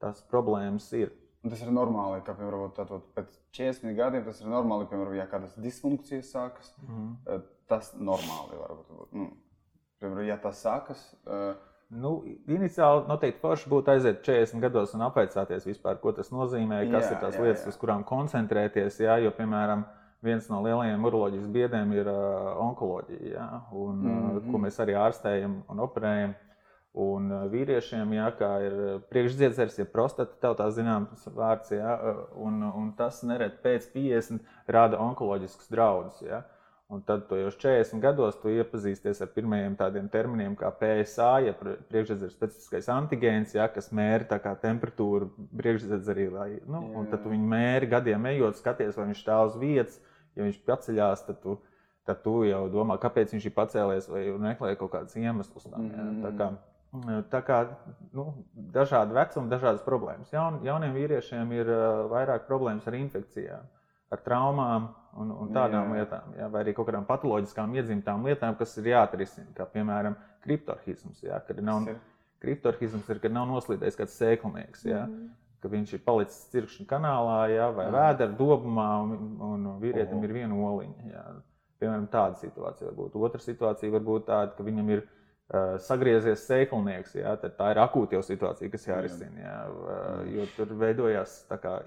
tās 0.00 0.24
problēmas 0.32 0.88
ir. 0.96 1.12
Tas 1.44 1.62
ir 1.64 1.70
normāli, 1.72 2.20
ka 2.24 2.34
piemēram, 2.36 2.72
tātad, 2.76 3.04
pēc 3.16 3.36
40 3.56 3.96
gadiem 3.96 4.26
tas 4.26 4.42
ir 4.42 4.50
normāli, 4.52 4.88
piemēram, 4.90 5.16
ja 5.16 5.28
kādas 5.28 5.56
disfunkcijas 5.60 6.34
sākas. 6.34 6.74
Mm. 6.84 7.46
Tas 7.70 7.94
normāli 7.96 8.60
var 8.60 8.76
būt. 8.76 9.12
Nu, 9.16 9.30
piemēram, 10.02 10.26
ja 10.28 10.36
tas 10.42 10.60
sākas. 10.64 11.04
Uh, 11.24 11.54
Nu, 11.90 12.10
iniciāli 12.46 13.08
noteikti 13.10 13.40
forši 13.42 13.70
būtu 13.70 13.90
aiziet 13.90 14.20
40 14.22 14.62
gados 14.62 14.92
un 14.94 15.02
apveicāties 15.08 15.64
vispār, 15.66 15.96
ko 15.98 16.12
tas 16.14 16.28
nozīmē, 16.30 16.84
kas 16.92 17.08
jā, 17.08 17.16
ir 17.16 17.22
tās 17.24 17.34
jā, 17.34 17.46
lietas, 17.46 17.64
jā. 17.66 17.72
uz 17.72 17.78
kurām 17.80 18.04
koncentrēties. 18.06 19.00
Jā, 19.02 19.16
jo, 19.24 19.32
piemēram, 19.34 19.82
viens 20.22 20.46
no 20.52 20.60
lielajiem 20.62 21.08
uroloģijas 21.08 21.48
biedriem 21.50 21.96
ir 21.96 22.12
uh, 22.12 22.52
onkoloģija, 22.68 23.32
jā, 23.32 23.48
un, 23.72 24.04
mm 24.04 24.20
-hmm. 24.20 24.52
ko 24.52 24.62
mēs 24.66 24.78
arī 24.84 24.94
ārstējam 25.00 25.58
un 25.68 25.82
operējam. 25.88 26.38
Un 27.00 27.28
vīriešiem, 27.50 28.12
jā, 28.16 28.24
kā 28.34 28.48
ir 28.66 28.72
priekšdziedzers, 29.10 29.76
ir 29.78 29.86
prostata, 29.92 30.32
tev 30.42 30.56
tā 30.58 30.66
zināms 30.74 31.28
vārds, 31.36 31.70
jā, 31.70 31.92
un, 32.34 32.62
un 32.66 32.88
tas 32.98 33.22
nereti 33.22 33.62
pēc 33.62 33.86
50 33.94 34.40
rada 34.66 34.98
onkoloģiskus 34.98 35.70
draudus. 35.70 36.18
Jā. 36.22 36.42
Un 36.90 37.04
tad, 37.06 37.28
to 37.28 37.36
jau 37.38 37.50
40 37.54 38.00
gados, 38.02 38.34
tu 38.42 38.50
iepazīsties 38.50 39.20
ar 39.22 39.28
pirmajiem 39.30 39.76
tādiem 39.78 40.08
terminiem, 40.10 40.56
kā 40.58 40.72
PSA, 40.74 41.28
ja 41.44 41.52
priekšsēdus 41.54 42.32
specifiskais 42.34 42.88
antigēns, 42.90 43.54
ja, 43.54 43.68
kas 43.70 43.92
mēra 43.94 44.40
temperatūru 44.58 45.28
priekšsēdus 45.60 46.10
arī. 46.10 46.26
Lai, 46.34 46.48
nu, 46.66 46.82
un 46.98 47.06
tad 47.12 47.22
tu 47.22 47.30
viņu 47.30 47.46
mēri 47.54 47.92
gadiem 47.94 48.26
ejot, 48.32 48.58
skaties, 48.58 48.98
vai 48.98 49.06
viņš 49.12 49.22
stāv 49.22 49.52
uz 49.52 49.60
vietas. 49.62 50.02
Ja 50.34 50.42
viņš 50.48 50.60
paceļās, 50.66 51.24
tad 51.28 51.38
tu, 51.44 51.56
tad 52.10 52.24
tu 52.26 52.40
jau 52.48 52.64
domā, 52.74 52.98
kāpēc 52.98 53.36
viņš 53.36 53.46
ir 53.46 53.54
pacēlies, 53.54 54.10
vai 54.10 54.26
meklē 54.50 54.74
kaut 54.80 54.96
kādus 54.96 55.14
iemeslus 55.20 55.70
tam. 55.70 55.86
Ja. 55.94 56.10
Tā 56.26 56.36
kā, 56.40 56.52
tā 57.30 57.46
kā 57.46 57.64
nu, 58.18 58.32
dažādi 58.74 59.14
vecumi, 59.14 59.52
dažādas 59.54 59.86
problēmas. 59.86 60.34
Jaun, 60.34 60.58
jauniem 60.66 60.98
vīriešiem 60.98 61.54
ir 61.54 61.70
vairāk 62.10 62.50
problēmas 62.50 62.90
ar 62.90 62.98
infekcijām 62.98 63.76
ar 64.10 64.22
traumām 64.24 64.88
un, 65.20 65.32
un 65.44 65.50
tādām 65.54 65.92
jā. 65.92 66.00
lietām, 66.00 66.32
jā, 66.38 66.48
vai 66.52 66.62
arī 66.64 66.74
kaut 66.76 66.88
kādām 66.88 67.06
patoloģiskām 67.08 67.74
iedzimtām 67.78 68.24
lietām, 68.26 68.56
kas 68.58 68.76
ir 68.80 68.92
jāatrisina, 68.92 69.50
kā 69.56 69.66
piemēram 69.70 70.16
kriptorhisms. 70.44 71.22
Jā, 71.26 71.38
kad 71.46 71.60
nav, 71.64 71.90
kriptorhisms 72.42 73.10
ir, 73.12 73.20
kad 73.22 73.34
nav 73.34 73.46
noslīdējis 73.50 74.00
kāds 74.00 74.16
sēklinieks. 74.20 74.88
Jā, 74.88 75.04
mm 75.06 75.14
-hmm. 75.14 75.36
Ka 75.60 75.68
viņš 75.68 75.90
ir 75.92 76.00
palicis 76.00 76.46
cirkšņa 76.48 76.86
kanālā, 76.88 77.40
jā, 77.52 77.66
vai 77.76 77.84
jā. 77.84 77.90
vēdera 77.92 78.32
dobumā, 78.32 79.02
un, 79.04 79.10
un 79.44 79.66
vīrietim 79.82 80.16
oh. 80.16 80.24
ir 80.24 80.32
viena 80.32 80.54
oliņa. 80.56 81.10
Jā. 81.12 81.24
Piemēram, 81.80 82.06
tāda 82.08 82.38
situācija 82.40 82.88
var 82.88 82.94
būt. 82.96 83.16
Otra 83.16 83.40
situācija 83.40 83.92
var 83.92 84.00
būt 84.00 84.24
tāda, 84.24 84.54
ka 84.56 84.64
viņam 84.64 84.88
ir 84.88 85.02
uh, 85.02 85.19
sagriezies 85.82 86.44
sēklinieks. 86.46 87.16
Jā, 87.18 87.34
tā 87.42 87.72
ir 87.72 87.80
akūta 87.82 88.18
jau 88.18 88.22
situācija, 88.22 88.70
kas 88.70 88.86
jārisina. 88.86 89.42
Jā, 89.42 89.58
uh, 89.66 90.22
jo 90.30 90.46
tur 90.54 90.74
veidojās 90.78 91.40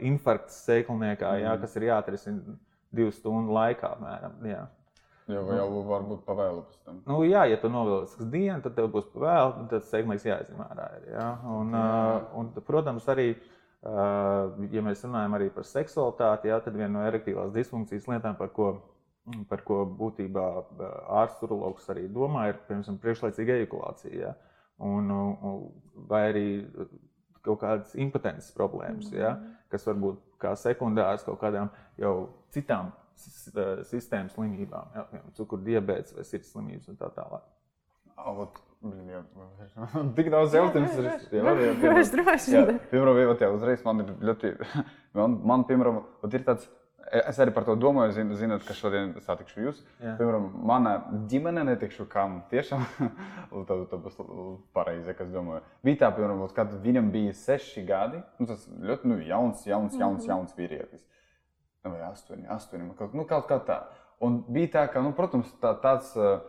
infarkts 0.03 0.57
sēkliniekā, 0.67 1.35
jā, 1.43 1.53
kas 1.61 1.77
ir 1.79 1.87
jāatrisina 1.87 2.57
divu 2.93 3.13
stundu 3.15 3.55
laikā. 3.55 3.93
Apmēram, 3.95 4.35
jā. 4.49 4.65
Jā, 5.31 5.39
vai 5.47 5.55
jau 5.55 5.83
var 5.87 6.03
būt 6.03 6.25
pavēlu 6.27 6.65
pēc 6.67 6.79
tam? 6.83 6.99
Nu, 7.07 7.21
jā, 7.23 7.45
ja 7.47 7.57
tu 7.61 7.71
novilksi 7.71 8.27
dienu, 8.27 8.59
tad 8.65 8.75
tev 8.75 8.89
būs 8.91 9.07
pavēlu, 9.13 9.67
tad 9.71 9.87
sēklinieks 9.87 10.27
jāizņem 10.27 10.63
ārā. 10.67 10.87
Jā. 11.13 11.27
Un, 11.55 11.71
uh, 11.71 12.17
un, 12.41 12.51
protams, 12.67 13.07
arī, 13.13 13.29
ja 13.83 14.83
mēs 14.83 15.03
runājam 15.07 15.39
par 15.55 15.67
seksualitāti, 15.67 16.51
jā, 16.51 16.59
tad 16.63 16.75
viena 16.75 16.97
no 16.97 17.07
erektīvās 17.07 17.55
disfunkcijas 17.55 18.11
lietām, 18.11 18.35
par 18.39 18.51
ko 18.55 18.73
par 19.49 19.63
ko 19.63 19.83
būtībā 19.99 20.47
ārsts 21.21 21.91
arī 21.93 22.07
domā, 22.11 22.49
ir 22.51 22.59
piemēram 22.67 22.99
priekšlaicīga 23.03 23.59
ejakulācija. 23.61 24.17
Ja? 24.19 24.33
Un, 24.83 25.11
vai 26.09 26.23
arī 26.31 26.45
kaut 27.43 27.61
kādas 27.61 27.95
impotences 27.99 28.51
problēmas, 28.55 29.11
mm 29.11 29.15
-hmm. 29.15 29.21
ja? 29.21 29.37
kas 29.71 29.87
var 29.87 29.95
būt 29.95 30.19
kā 30.39 30.55
sekundārs 30.55 31.23
kaut 31.23 31.39
kādām 31.39 31.69
jau 31.97 32.29
citām 32.49 32.91
sistēmas 33.15 34.33
slimībām, 34.33 34.85
ja? 34.95 35.07
cukuru 35.33 35.63
diabetes 35.63 36.15
vai 36.15 36.23
sirds 36.23 36.51
slimības 36.51 36.89
un 36.89 36.97
tā 36.97 37.09
tālāk. 37.15 37.43
Ot, 38.23 38.59
blin, 38.81 39.09
jā, 39.09 39.21
tik 40.15 40.29
daudz 40.31 40.53
jautājumu. 40.53 40.87
Droši, 41.81 42.11
droši. 42.11 42.77
Piemēram, 42.91 43.17
jau 43.41 43.53
uzreiz 43.55 43.83
man 43.83 43.99
ir 44.03 44.13
ļoti, 44.29 44.53
man, 45.19 45.39
man 45.43 45.63
piemēram, 45.63 46.03
ir 46.37 46.45
tāds 46.45 46.69
Es 47.11 47.37
arī 47.41 47.51
par 47.53 47.65
to 47.67 47.75
domāju, 47.77 48.13
zin, 48.15 48.31
zinot, 48.39 48.63
ka 48.65 48.73
šodien 48.77 49.11
satikšu 49.25 49.65
jūs. 49.65 49.81
Jā. 49.99 50.13
Piemēram, 50.19 50.45
mana 50.65 50.93
ģimene 51.29 51.65
netikšu 51.67 52.05
kam 52.09 52.39
tiešām. 52.51 52.85
tā 53.69 53.99
būs 53.99 54.15
pareizi, 54.75 55.15
kas 55.17 55.33
domāju. 55.33 55.65
Bija 55.85 56.05
tā, 56.05 56.11
piemēram, 56.15 56.45
kad 56.55 56.71
viņam 56.85 57.11
bija 57.13 57.35
seši 57.37 57.83
gadi. 57.89 58.23
Nu, 58.39 58.47
tas 58.49 58.63
ļoti 58.71 59.11
nu, 59.11 59.19
jauns, 59.27 59.65
jauns, 59.67 59.99
jauns, 59.99 60.29
jauns 60.29 60.55
vīrietis. 60.57 61.03
Nu, 61.83 61.91
vai 61.91 62.07
astoņi, 62.07 62.47
astoņi, 62.55 62.89
kaut, 62.97 63.13
nu, 63.19 63.27
kaut 63.27 63.49
kā 63.51 63.59
tā. 63.67 63.81
Un 64.23 64.39
bija 64.47 64.71
tā, 64.77 64.87
ka, 64.93 65.03
nu, 65.03 65.13
protams, 65.17 65.51
tā, 65.61 65.75
tāds. 65.83 66.15
Uh, 66.17 66.39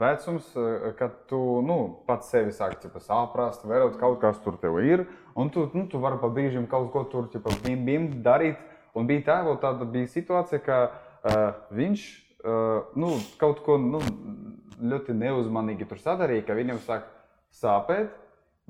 vecums, 0.00 0.46
kad 0.98 1.12
tu 1.30 1.38
nu, 1.62 1.76
pats 2.08 2.30
sevi 2.32 2.50
sāki 2.56 2.88
saprast, 3.04 3.66
vērot, 3.68 3.98
kaut 4.00 4.16
kas 4.22 4.40
tur 4.42 4.56
tev 4.58 4.80
ir, 4.82 5.04
un 5.36 5.52
tu, 5.52 5.68
nu, 5.76 5.84
tu 5.86 6.00
vari 6.02 6.18
pa 6.18 6.30
brīžiem 6.32 6.66
kaut 6.66 6.88
ko 6.90 7.04
tur 7.04 7.28
bim, 7.62 7.84
bim 7.84 8.08
darīt. 8.24 8.58
Un 8.98 9.08
bija 9.08 9.24
tā, 9.30 9.38
tāda 9.62 9.86
bija 9.88 10.10
situācija, 10.10 10.60
ka 10.64 10.78
uh, 10.88 11.44
viņš 11.72 12.02
uh, 12.44 12.90
nu, 12.98 13.14
kaut 13.40 13.62
ko 13.64 13.78
nu, 13.80 14.02
ļoti 14.82 15.16
neuzmanīgi 15.16 15.88
tur 15.88 16.02
sadarīja, 16.02 16.44
ka 16.48 16.58
viņam 16.58 16.82
sāk 16.84 17.08
sāpēt, 17.56 18.12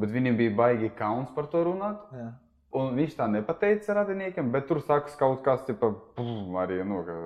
bet 0.01 0.13
viņam 0.15 0.39
bija 0.39 0.55
baigi 0.59 0.93
kauns 0.99 1.33
par 1.35 1.49
to 1.53 1.65
runāt. 1.67 2.05
Jā. 2.15 2.31
Un 2.73 2.95
viņš 2.97 3.17
tā 3.19 3.27
nepateica 3.29 3.99
radiniekam, 3.99 4.49
bet 4.53 4.65
tur 4.71 4.81
sākas 4.81 5.17
kaut 5.21 5.43
kas 5.45 5.67
tāds, 5.69 5.83
arī. 6.63 6.79
Nu, 6.89 7.03
ka... 7.05 7.17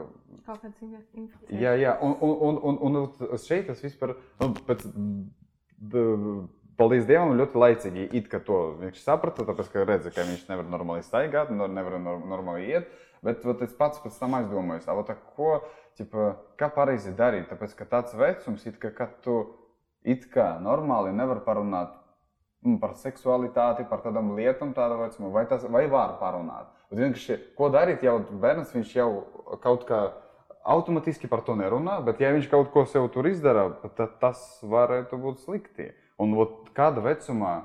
Kaut 0.48 0.64
kāds 0.64 0.80
infekcijas. 0.82 1.52
Jā, 1.54 1.76
jā, 1.78 1.92
un, 2.02 2.16
un, 2.18 2.58
un, 2.58 2.80
un, 2.88 2.98
un 3.04 3.38
šeit 3.42 3.68
tas 3.70 3.82
vispār, 3.84 4.16
nu, 4.40 4.50
pēc, 4.66 4.82
paldies 6.78 7.06
Dievam, 7.08 7.34
ļoti 7.38 7.60
laicīgi 7.62 8.06
it 8.18 8.30
kā 8.32 8.40
to 8.44 8.60
viņš 8.80 9.02
saprata, 9.02 9.46
tāpēc, 9.48 9.72
ka 9.72 9.84
redzi, 9.88 10.12
ka 10.14 10.26
viņš 10.28 10.46
nevar 10.50 10.70
normāli 10.70 11.04
staigāt, 11.06 11.52
nevar 11.52 11.98
normāli 12.00 12.72
iet. 12.72 12.88
Bet 13.24 13.44
vat, 13.48 13.62
es 13.64 13.72
pats 13.74 13.98
pēc 14.02 14.18
tam 14.20 14.36
aizdomājos, 14.38 14.86
tā, 15.08 15.16
ko, 15.36 15.60
ķipa, 15.98 16.32
kā 16.60 16.68
pareizi 16.74 17.14
darīt. 17.16 17.48
Tāpēc, 17.50 17.72
ka 17.78 17.88
tāds 17.96 18.14
vecums, 18.14 18.66
it 18.68 18.76
kā, 18.82 18.92
kad 18.94 19.16
tu 19.24 19.40
it 20.06 20.28
kā 20.30 20.52
normāli 20.62 21.16
nevar 21.16 21.40
parunāt 21.46 21.96
Nu, 22.66 22.80
par 22.82 22.96
seksualitāti, 22.98 23.84
par 23.86 24.00
tādām 24.02 24.32
lietām, 24.34 24.72
tādā 24.74 24.96
vecumā, 24.98 25.30
vai, 25.34 25.44
tas, 25.46 25.62
vai 25.70 25.84
var 25.90 26.16
parunāt. 26.18 26.70
Bet 26.90 26.98
vienkārši, 27.02 27.36
ko 27.58 27.68
darīt, 27.70 28.02
jau 28.06 28.16
bērns 28.42 28.72
viņš 28.74 28.94
jau 28.96 29.10
kaut 29.62 29.84
kā 29.86 30.00
automātiski 30.66 31.30
par 31.30 31.44
to 31.46 31.54
nerunā, 31.58 32.00
bet 32.06 32.22
ja 32.22 32.32
viņš 32.34 32.48
kaut 32.50 32.72
ko 32.74 32.82
sev 32.90 33.06
tur 33.14 33.28
izdara, 33.30 33.68
tad 33.98 34.16
tas 34.22 34.42
varētu 34.66 35.18
būt 35.22 35.44
slikti. 35.44 35.92
Un 36.22 36.36
ot, 36.40 36.70
kāda 36.76 37.02
vecumā 37.04 37.56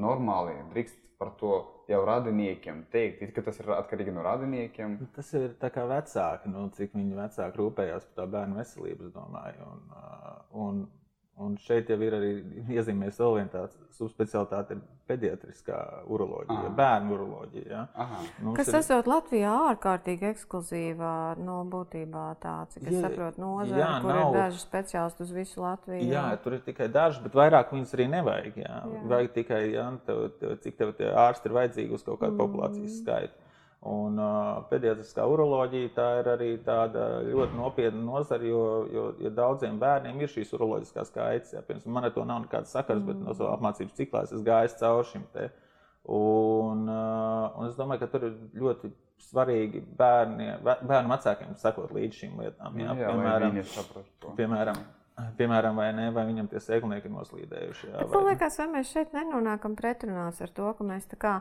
normāli 0.00 0.56
drīkst 0.72 0.98
par 1.20 1.30
to 1.40 1.54
jau 1.88 2.00
radiniekiem 2.04 2.82
teikt, 2.92 3.22
it, 3.22 3.32
ka 3.36 3.44
tas 3.44 3.60
ir 3.60 3.70
atkarīgi 3.76 4.12
no 4.14 4.24
radiniekiem. 4.24 4.98
Tas 5.16 5.30
ir 5.36 5.54
tā 5.60 5.70
kā 5.72 5.84
vecāki, 5.88 6.50
nu, 6.52 6.66
cik 6.76 6.96
viņi 6.96 7.16
vecāki 7.18 7.60
rūpējās 7.60 8.08
par 8.08 8.18
tā 8.20 8.28
bērnu 8.36 8.58
veselību, 8.60 9.08
es 9.08 9.14
domāju. 9.14 9.68
Un, 9.70 9.82
un 10.64 10.84
Un 11.42 11.56
šeit 11.58 11.88
jau 11.90 11.96
ir 11.98 12.14
arī 12.14 12.28
iezīmēta 12.76 13.18
vēl 13.18 13.32
viena 13.40 13.50
tāda 13.50 13.88
subspecialitāte, 13.96 14.76
ir 14.76 15.08
pediatriskā 15.10 15.78
uroloģija, 16.06 16.60
Aha. 16.60 16.70
bērnu 16.78 17.16
uroloģija. 17.16 17.80
Ja? 17.98 18.52
Kas 18.54 18.70
ir... 18.70 18.76
esot 18.78 19.08
Latvijā 19.10 19.50
ārkārtīgi 19.72 20.28
ekskluzīvā, 20.30 21.14
no 21.42 21.56
būtībā 21.72 22.28
tāds, 22.42 22.78
cik 22.78 22.86
es 22.86 23.00
saprotu, 23.02 23.42
nozare, 23.42 23.82
jā, 23.82 23.90
kur 24.04 24.12
nav... 24.12 24.22
ir 24.22 24.38
daži 24.38 24.62
speciālisti 24.62 25.26
uz 25.26 25.34
visu 25.34 25.64
Latviju. 25.64 26.06
Jā, 26.06 26.22
jā, 26.30 26.40
tur 26.46 26.54
ir 26.54 26.62
tikai 26.70 26.88
daži, 26.94 27.24
bet 27.26 27.38
vairāk 27.42 27.74
viņus 27.74 27.96
arī 27.98 28.08
nevajag. 28.14 28.60
Jā. 28.62 28.76
Jā. 28.94 29.04
Vajag 29.14 29.34
tikai, 29.40 29.62
jā, 29.74 29.88
tev, 30.06 30.26
tev, 30.38 30.54
cik 30.62 30.78
tev 30.78 30.94
ārsti 31.26 31.50
ir 31.50 31.58
vajadzīgi 31.58 31.98
uz 31.98 32.06
kaut 32.06 32.22
kādu 32.22 32.36
mm. 32.36 32.44
populācijas 32.44 33.00
skaitu. 33.02 33.43
Un 33.84 34.16
pediatriskā 34.70 35.26
uroloģija 35.28 35.90
tā 35.92 36.06
ir 36.22 36.28
arī 36.32 36.46
tāda 36.64 37.20
ļoti 37.26 37.58
nopietna 37.58 38.00
nozara, 38.00 38.46
jo, 38.48 38.62
jo, 38.88 39.02
jo 39.20 39.32
daudziem 39.36 39.76
bērniem 39.82 40.22
ir 40.24 40.32
šīs 40.32 40.54
uroloģiskās 40.56 41.12
kaitas. 41.12 41.52
Ja, 41.52 41.60
piemēram, 41.66 41.92
man 41.92 42.08
ar 42.08 42.14
to 42.14 42.24
nav 42.24 42.40
nekādas 42.46 42.72
sakars, 42.72 43.02
mm. 43.02 43.10
bet 43.10 43.20
no 43.20 43.36
savas 43.36 43.58
apmācības 43.58 43.98
ciklā 44.00 44.24
es 44.24 44.46
gāju 44.46 44.72
cauri 44.80 45.10
šim 45.10 45.28
te. 45.36 45.50
Un, 46.14 46.88
un 46.88 47.68
es 47.68 47.76
domāju, 47.76 48.04
ka 48.04 48.08
tur 48.14 48.24
ir 48.30 48.34
ļoti 48.60 48.92
svarīgi 49.28 49.84
bērni, 50.00 50.50
bērnu 50.64 51.12
vecākiem 51.12 51.54
sekot 51.60 51.92
līdz 51.96 52.20
šīm 52.22 52.40
lietām. 52.40 52.80
Ja, 52.80 52.96
jā, 52.96 53.12
piemēram, 53.12 53.60
piemēram, 54.40 54.84
Piemēram, 55.38 55.76
vai, 55.78 55.92
ne, 55.94 56.08
vai 56.10 56.24
viņam 56.26 56.48
tie 56.50 56.58
sēklinieki 56.58 57.06
ir 57.06 57.12
noslīdējuši. 57.14 57.90
Jā, 57.92 58.06
man 58.10 58.24
liekas, 58.26 58.56
vai 58.58 58.64
mēs 58.72 58.88
šeit 58.90 59.12
nenonākam 59.14 59.76
pretrunās 59.78 60.40
ar 60.42 60.50
to, 60.56 60.72
ka 60.74 60.86
mēs 60.88 61.06
tā 61.12 61.18
kā 61.22 61.34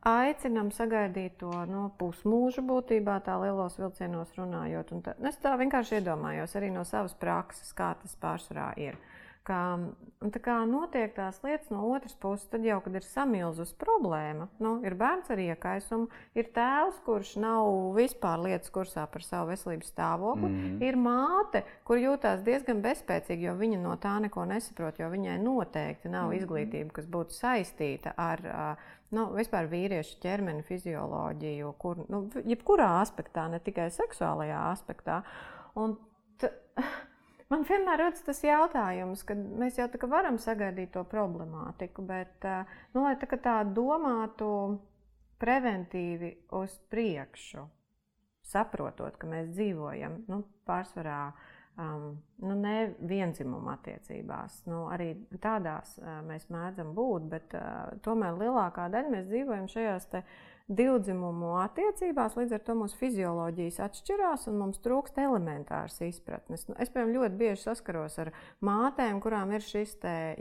Aicinām 0.00 0.70
sagaidīt 0.72 1.34
to 1.42 1.52
no 1.68 1.90
pusmūža 2.00 2.64
būtībā, 2.64 3.18
tā 3.20 3.36
lielos 3.42 3.76
vilcienos 3.76 4.32
runājot. 4.38 4.94
Tā, 5.04 5.12
es 5.28 5.36
tā 5.42 5.52
vienkārši 5.60 5.98
iedomājos 5.98 6.56
arī 6.56 6.70
no 6.72 6.86
savas 6.88 7.12
prakses, 7.20 7.74
kā 7.76 7.92
tas 8.00 8.16
pārsvarā 8.16 8.72
ir. 8.80 8.96
Kā, 9.44 9.58
tā 10.20 10.40
kā 10.44 10.54
notiek 10.68 11.14
tās 11.16 11.38
lietas 11.44 11.70
no 11.72 11.82
otras 11.90 12.12
puses, 12.20 12.44
tad 12.52 12.64
jau, 12.64 12.76
kad 12.84 12.96
ir 12.96 13.04
samilzus 13.04 13.72
problēma, 13.80 14.46
nu, 14.60 14.74
ir 14.84 14.94
bērns 15.00 15.32
ar 15.32 15.40
iekaisumu, 15.40 16.10
ir 16.36 16.50
tēvs, 16.54 17.00
kurš 17.06 17.34
nav 17.40 17.70
vispār 17.96 18.44
lietas 18.44 18.72
kursā 18.72 19.06
par 19.10 19.24
savu 19.24 19.48
veselības 19.50 19.90
stāvokli, 19.94 20.48
mm 20.48 20.60
-hmm. 20.60 20.84
ir 20.84 21.00
māte, 21.00 21.64
kur 21.88 21.98
jūtas 21.98 22.44
diezgan 22.44 22.84
bezspēcīga, 22.84 23.48
jo 23.48 23.56
viņa 23.56 23.80
no 23.80 23.96
tā 23.96 24.18
neko 24.20 24.44
nesaprot, 24.44 25.00
jo 25.00 25.08
viņai 25.08 25.38
noteikti 25.40 26.08
nav 26.08 26.28
mm 26.28 26.30
-hmm. 26.30 26.38
izglītība, 26.42 26.92
kas 26.92 27.06
būtu 27.06 27.40
saistīta 27.40 28.12
ar 28.16 28.40
uh, 28.44 28.88
nu, 29.16 29.26
vispār 29.36 29.68
vīriešu 29.70 30.18
ķermeni 30.22 30.64
fizioloģiju, 30.66 31.72
kur, 31.82 32.04
nu, 32.12 32.24
jebkurā 32.46 32.90
aspektā, 33.00 33.48
ne 33.50 33.60
tikai 33.62 33.88
seksuālajā 33.94 34.60
aspektā. 34.70 35.20
Un 35.80 35.96
t, 36.40 36.50
man 37.52 37.66
vienmēr 37.68 38.04
rodas 38.04 38.22
tas 38.26 38.42
jautājums, 38.46 39.24
ka 39.26 39.34
mēs 39.34 39.80
jau 39.80 39.88
tā 39.90 40.10
varam 40.10 40.38
sagaidīt 40.42 40.94
to 40.94 41.04
problemātiku, 41.10 42.06
bet 42.06 42.46
nu, 42.94 43.04
lai 43.04 43.16
tā, 43.20 43.30
tā 43.34 43.60
domātu 43.66 44.50
preventīvi 45.40 46.34
uz 46.58 46.76
priekšu, 46.92 47.64
saprotot, 48.50 49.16
ka 49.18 49.28
mēs 49.30 49.50
dzīvojam 49.54 50.22
nu, 50.28 50.42
pārsvarā 50.68 51.30
um, 51.80 52.22
nu, 52.36 52.54
ne 52.54 52.94
vienzimuma 53.00 53.74
attiecībās. 53.78 54.62
Nu, 54.68 54.84
arī 54.92 55.12
tādās 55.40 55.96
uh, 56.00 56.20
mēs 56.26 56.48
mēdzam 56.52 56.92
būt, 56.96 57.26
bet 57.32 57.56
uh, 57.56 57.90
tomēr 58.04 58.38
lielākā 58.40 58.88
daļa 58.92 59.12
mēs 59.14 59.28
dzīvojam 59.30 59.68
šajās 59.70 60.08
divdzimumu 60.70 61.56
attiecībās. 61.64 62.36
Līdz 62.38 62.54
ar 62.58 62.62
to 62.66 62.76
mūsu 62.78 62.98
fizioloģijas 63.00 63.80
atšķirās 63.88 64.46
un 64.50 64.60
mums 64.60 64.82
trūkst 64.84 65.18
elementāras 65.22 65.98
izpratnes. 66.06 66.68
Nu, 66.68 66.76
es, 66.78 66.92
piemēram, 66.92 67.16
ļoti 67.16 67.40
bieži 67.40 67.64
saskaros 67.64 68.20
ar 68.22 68.32
mātēm, 68.64 69.18
kurām 69.24 69.56
ir 69.56 69.66
šis 69.66 69.96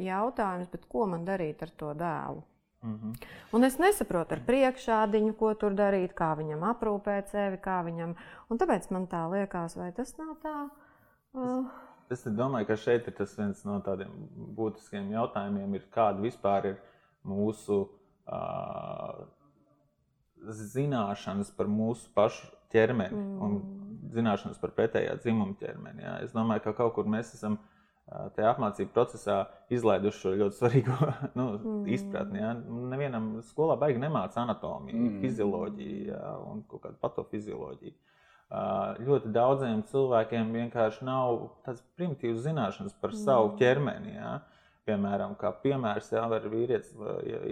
jautājums, 0.05 0.75
ko 0.91 1.09
man 1.09 1.25
darīt 1.25 1.65
ar 1.65 1.73
to 1.81 1.95
dēlu. 1.97 2.45
Mm 2.79 2.93
-hmm. 2.95 3.15
Un 3.51 3.63
es 3.63 3.77
nesaprotu 3.77 4.33
ar 4.33 4.41
priekšādiņu, 4.47 5.33
ko 5.35 5.53
tur 5.53 5.73
darīt, 5.75 6.13
kā 6.13 6.35
viņam 6.37 6.61
aprūpēt 6.63 7.27
sevi, 7.27 7.57
kā 7.57 7.83
viņam. 7.83 8.15
Un 8.49 8.57
tāpēc 8.57 8.91
man 8.91 9.07
tā 9.07 9.25
liekas, 9.31 9.75
vai 9.75 9.91
tas 9.91 10.17
nav 10.17 10.37
tā 10.43 10.69
Uh. 10.69 10.88
Es, 12.09 12.23
es 12.25 12.33
domāju, 12.33 12.65
ka 12.71 12.77
šeit 12.79 13.07
ir 13.09 13.13
tas 13.17 13.35
viens 13.37 13.61
no 13.67 13.77
tādiem 13.85 14.13
būtiskiem 14.57 15.11
jautājumiem, 15.13 15.75
ir, 15.77 15.83
kāda 15.93 16.23
vispār 16.23 16.71
ir 16.71 16.79
mūsu 17.27 17.83
uh, 17.85 19.27
zināšanas 20.49 21.51
par 21.55 21.69
mūsu 21.69 22.09
pašu 22.15 22.49
ķermeni 22.73 23.17
mm. 23.17 23.41
un 23.45 23.59
zināšanas 24.13 24.57
par 24.61 24.73
pretējā 24.77 25.17
dzimuma 25.21 25.57
ķermeni. 25.59 26.05
Jā. 26.05 26.15
Es 26.25 26.33
domāju, 26.33 26.63
ka 26.65 26.73
kaut 26.81 26.95
kur 26.97 27.09
mēs 27.09 27.33
esam 27.37 27.59
tajā 28.09 28.53
apmācību 28.55 28.93
procesā 28.93 29.43
izlaiduši 29.73 30.21
šo 30.23 30.31
ļoti 30.39 30.57
svarīgo 30.57 30.97
nu, 31.37 31.47
mm. 31.57 31.81
izpratni. 31.93 32.41
Ja? 32.41 32.53
Nevienam 32.93 33.31
skolā 33.45 33.77
baigi 33.79 34.01
nemāca 34.01 34.41
anatomiju, 34.43 34.97
mm. 34.97 35.19
fizioloģiju 35.23 36.07
ja? 36.13 36.33
un 36.49 36.63
kaut 36.69 36.87
kādu 36.87 36.97
patofizioloģiju. 37.03 37.97
Ļoti 38.49 39.29
daudziem 39.29 39.83
cilvēkiem 39.91 40.53
vienkārši 40.55 41.05
nav 41.05 41.41
tādas 41.65 41.83
primitīvas 41.99 42.41
zināšanas 42.47 42.95
par 42.97 43.13
mm. 43.13 43.19
savu 43.21 43.51
ķermeni. 43.59 44.15
Ja? 44.15 44.39
Piemēram, 44.89 45.35
kā 45.37 45.51
piemērs, 45.61 46.09
ja 46.15 46.23
vīrietis, 46.49 46.95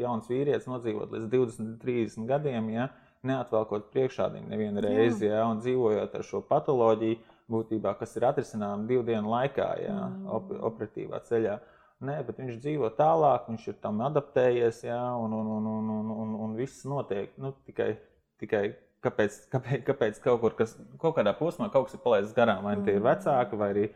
jauns 0.01 0.29
vīrietis 0.31 0.65
nodzīvot 0.65 1.13
līdz 1.13 1.27
20, 1.35 1.75
30 1.83 2.25
gadiem, 2.31 2.71
ja 2.73 2.87
neatvelkot 3.27 3.91
priekšādienu 3.93 4.49
nevienu 4.49 4.81
reizi, 4.81 5.27
ja, 5.29 5.43
un 5.49 5.61
dzīvojot 5.61 6.15
ar 6.17 6.25
šo 6.25 6.41
patoloģiju, 6.49 7.19
būtībā, 7.51 7.93
kas 7.99 8.17
ir 8.17 8.25
atrisināma 8.27 8.89
divu 8.89 9.05
dienu 9.07 9.31
laikā, 9.31 9.67
ja, 9.79 9.95
mm. 10.09 10.25
op 10.33 10.49
operatīvā 10.71 11.21
ceļā. 11.29 11.59
Nē, 12.07 12.17
bet 12.27 12.41
viņš 12.41 12.57
dzīvo 12.61 12.89
tālāk, 12.97 13.47
viņš 13.49 13.69
ir 13.71 13.77
tam 13.81 14.01
adaptējies, 14.05 14.83
ja, 14.89 14.99
un, 15.17 15.33
un, 15.33 15.53
un, 15.55 15.69
un, 15.77 15.93
un, 15.93 16.11
un, 16.25 16.35
un 16.45 16.57
viss 16.57 16.85
notiek 16.89 17.31
nu, 17.41 17.53
tikai, 17.69 17.93
tikai 18.41 18.65
kāpēc, 19.05 19.39
kāpēc, 19.53 19.81
kāpēc 19.87 20.19
kaut 20.23 20.41
kur, 20.41 20.55
kas 20.57 20.75
kaut 21.01 21.17
kādā 21.17 21.33
posmā 21.37 21.69
kaut 21.73 21.87
kas 21.87 21.97
ir 21.97 22.03
palaidis 22.03 22.35
garām, 22.37 22.63
vai 22.65 22.77
nu 22.77 22.85
tie 22.85 22.95
ir 22.97 23.01
mm. 23.01 23.09
vecāki, 23.09 23.59
vai 23.59 23.71
arī 23.73 23.87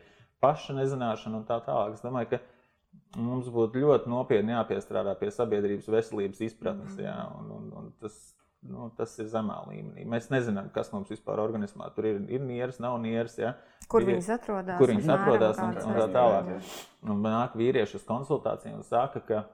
paša 0.42 0.76
nezināšana 0.78 1.40
un 1.40 1.48
tā 1.48 1.58
tālāk. 1.66 1.96
Es 1.96 2.04
domāju, 2.04 2.34
ka 2.34 2.42
mums 3.22 3.48
būtu 3.52 3.82
ļoti 3.82 4.10
nopietni 4.12 4.54
jāpiestrādā 4.54 5.14
pie 5.18 5.32
sabiedrības 5.34 5.90
veselības 5.92 6.44
izpratnes. 6.48 6.94
Mm. 6.96 7.04
Jā, 7.06 7.16
un, 7.38 7.50
un, 7.56 7.66
un 7.80 7.90
tas, 8.02 8.18
nu, 8.66 8.88
tas 8.98 9.14
ir 9.22 9.30
zemā 9.32 9.58
līmenī. 9.68 10.06
Mēs 10.08 10.30
nezinām, 10.32 10.70
kas 10.74 10.92
mums 10.94 11.10
vispār 11.12 11.42
organismā 11.42 11.90
tur 11.96 12.08
ir. 12.10 12.22
Ir 12.32 12.44
nieres, 12.46 12.80
nav 12.82 12.98
nieres. 13.02 13.38
Ja? 13.40 13.56
Kur 13.90 14.06
viņas 14.08 14.30
atrodas? 14.38 14.78
Kur 14.80 14.94
viņas 14.94 15.10
atrodas 15.16 15.62
un, 15.62 15.74
un 15.82 15.98
tā 15.98 16.08
tālāk. 16.14 16.54
Un 17.02 17.26
nāk 17.26 17.58
vīrieši 17.58 17.98
uz 18.00 18.06
konsultācijām 18.08 18.80
un 18.80 18.86
saka, 18.86 19.22
ka 19.26 19.44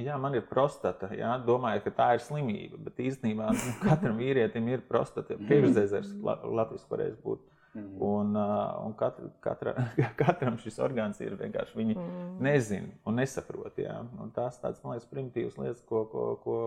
jā, 0.00 0.18
man 0.20 0.36
ir 0.38 0.44
prostata. 0.48 1.10
Jā, 1.14 1.34
domāju, 1.46 1.84
ka 1.86 1.92
tā 1.98 2.08
ir 2.16 2.22
slimība. 2.24 2.80
Bet 2.88 3.02
īstenībā 3.04 3.50
nu, 3.54 3.74
katram 3.86 4.20
vīrietim 4.20 4.70
ir 4.72 4.84
prostata. 4.88 5.38
Priekšzēzers 5.48 6.14
Latvijas 6.24 6.86
varēs 6.90 7.18
būt. 7.24 7.44
Mm. 7.74 7.94
Un, 8.06 8.36
uh, 8.38 8.86
un 8.86 8.92
katra, 8.94 9.28
katra, 9.42 9.72
katram 10.20 10.60
šis 10.62 10.76
orgāns 10.84 11.18
ir 11.24 11.34
vienkārši 11.40 11.74
viņi 11.80 11.96
mm. 11.98 12.26
nezina 12.46 12.92
un 13.08 13.18
nesaprot. 13.18 13.80
Jā. 13.82 13.96
Un 14.22 14.30
tās 14.34 14.60
tādas, 14.62 14.82
man 14.84 14.94
liekas, 14.94 15.10
primitīvas 15.10 15.58
lietas, 15.58 15.82
ko, 15.88 16.04
ko, 16.12 16.26
ko, 16.44 16.58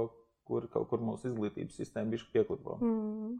kur 0.48 0.68
kaut 0.72 0.90
kur 0.92 1.04
mūsu 1.04 1.32
izglītības 1.32 1.80
sistēma 1.80 2.12
bišķi 2.16 2.34
pieklipo. 2.36 2.80
Mm. 2.84 3.38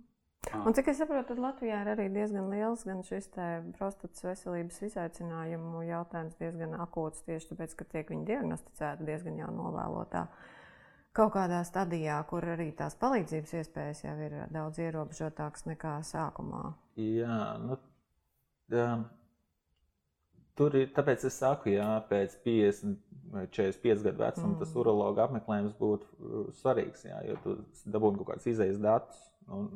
Ah. 0.48 0.62
Un 0.64 0.76
cik 0.78 0.92
es 0.94 1.00
saprotu, 1.02 1.34
tad 1.34 1.42
Latvijā 1.44 1.82
ir 1.84 1.90
arī 1.92 2.06
diezgan 2.14 2.48
liels 2.52 2.86
gan 2.88 3.02
šis 3.04 3.28
prostatas 3.76 4.24
veselības 4.24 4.80
izaicinājumu 4.88 5.84
jautājums, 5.90 6.38
diezgan 6.40 6.78
akūts 6.86 7.26
tieši 7.28 7.52
tāpēc, 7.52 7.76
ka 7.76 7.88
tiek 7.96 8.14
viņi 8.14 8.30
diagnosticēti 8.30 9.08
diezgan 9.10 9.42
jau 9.42 9.50
novēlotā. 9.58 10.28
Kaut 11.18 11.34
kādā 11.34 11.64
stadijā, 11.66 12.22
kur 12.30 12.46
arī 12.46 12.70
tās 12.78 12.96
palīdzības 13.02 13.54
iespējas 13.60 14.04
jau 14.06 14.16
ir 14.24 14.40
daudz 14.54 14.80
ierobežotākas 14.86 15.66
nekā 15.68 15.98
sākumā. 16.06 16.64
Jā, 17.02 17.40
nu, 17.64 17.80
jā, 18.72 18.92
Tur 20.58 20.74
ir, 20.74 20.88
tāpēc 20.90 21.22
es 21.30 21.36
saku, 21.38 21.70
ja 21.76 22.00
pēc 22.10 22.34
50 22.46 22.96
vai 23.30 23.44
45 23.54 24.02
gadu 24.08 24.24
vecuma 24.24 24.48
mm. 24.48 24.58
tas 24.62 24.72
urologa 24.80 25.28
apmeklējums 25.28 25.76
būtu 25.78 26.08
uh, 26.08 26.48
svarīgs. 26.58 27.04
Jā, 27.06 27.20
jo 27.28 27.36
tu 27.44 27.54
dabūji 27.94 28.18
kaut 28.22 28.30
kādus 28.32 28.50
izējas 28.54 28.80
datus, 28.82 29.20
un, 29.54 29.68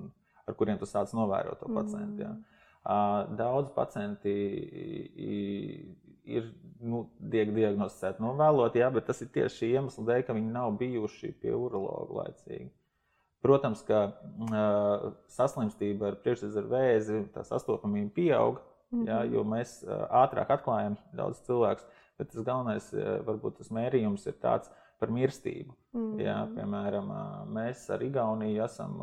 ar 0.52 0.58
kuriem 0.60 0.80
tu 0.82 0.90
sāc 0.90 1.14
novērot 1.18 1.62
to 1.62 1.72
pacientu. 1.72 2.26
Jā. 2.26 2.34
Uh, 2.82 3.30
daudz 3.38 3.70
pacienti 3.76 4.32
ir 6.32 6.48
nu, 6.82 7.04
diagnosticēti 7.34 8.24
novēlot, 8.24 8.78
jā, 8.80 8.90
bet 8.94 9.06
tas 9.10 9.22
ir 9.22 9.30
tieši 9.34 9.58
šī 9.60 9.72
iemesla 9.76 10.06
dēļ, 10.08 10.24
ka 10.26 10.38
viņi 10.38 10.54
nav 10.54 10.74
bijuši 10.80 11.34
pie 11.42 11.54
urologa 11.54 12.24
laicīgi. 12.24 12.72
Protams, 13.42 13.82
ka 13.86 14.02
uh, 14.10 15.08
saslimstība 15.34 16.12
ar 16.12 16.20
priekšsēdzeru 16.26 16.74
vēzi, 16.74 17.24
tā 17.34 17.46
sastopamība 17.46 18.14
pieauga, 18.18 18.66
Mm 18.92 19.00
-hmm. 19.00 19.08
ja, 19.08 19.24
jo 19.24 19.44
mēs 19.44 19.86
ātrāk 20.10 20.50
atklājam 20.52 20.96
daudz 21.16 21.40
cilvēku. 21.48 21.82
Bet 22.18 22.32
tas 22.32 22.44
galvenais, 22.44 22.94
varbūt 23.26 23.58
tas 23.58 23.72
mērījums 23.72 24.28
ir 24.28 24.34
tāds 24.42 24.72
par 25.02 25.12
mirstību. 25.12 25.74
Mm 25.94 26.02
-hmm. 26.02 26.22
ja, 26.22 26.38
piemēram, 26.56 27.12
mēs 27.50 27.90
ar 27.94 28.04
Igauniju 28.06 28.64
esam 28.64 29.02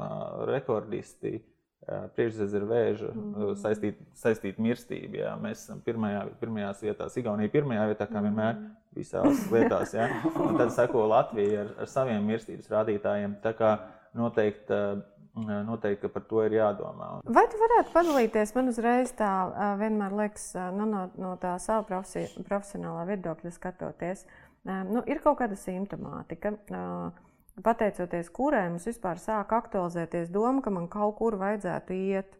rekordisti 0.48 1.40
priekšsēdus 1.88 2.68
vēža 2.68 3.10
mm 3.14 3.54
saistīta 3.56 4.04
saistīt 4.14 4.58
mirstība. 4.60 5.22
Jā. 5.22 5.36
Mēs 5.40 5.64
esam 5.64 5.80
pirmajā, 5.84 6.26
pirmajās 6.40 6.82
vietās, 6.82 7.16
Igaunija 7.16 7.52
pirmajā 7.52 7.86
vietā, 7.92 8.06
kā 8.06 8.22
vienmēr 8.22 8.58
visās 8.96 9.46
lietās. 9.52 9.94
Jā. 9.94 10.08
Un 10.48 10.58
tad 10.58 10.72
seko 10.76 11.06
Latvija 11.08 11.60
ar, 11.64 11.70
ar 11.84 11.86
saviem 11.86 12.26
mirstības 12.26 12.70
rādītājiem. 12.70 13.38
Tā 13.42 13.54
kā 13.56 13.78
noteikti 14.14 14.82
Noteikti 15.38 16.08
par 16.10 16.24
to 16.26 16.42
ir 16.42 16.56
jādomā. 16.56 17.08
Vai 17.30 17.44
tu 17.50 17.60
varētu 17.60 17.92
padalīties? 17.94 18.52
Man 18.56 18.72
uzreiz 18.72 19.12
tā 19.14 19.30
vienmēr 19.78 20.16
liekas, 20.18 20.50
nu, 20.74 20.86
no, 20.88 21.04
no 21.20 21.34
tā 21.38 21.52
sava 21.62 21.84
profesi, 21.86 22.42
profesionālā 22.48 23.04
viedokļa 23.12 23.52
skatoties, 23.54 24.24
nu, 24.66 25.02
ir 25.06 25.20
kaut 25.24 25.38
kāda 25.40 25.56
simptomātika. 25.58 26.54
Pateicoties 27.64 28.28
kurai 28.30 28.68
mums 28.70 28.86
vispār 28.86 29.18
sāk 29.18 29.52
aktualizēties 29.56 30.30
doma, 30.30 30.62
ka 30.62 30.70
man 30.70 30.86
kaut 30.90 31.16
kur 31.18 31.36
vajadzētu 31.40 31.96
iet. 31.96 32.36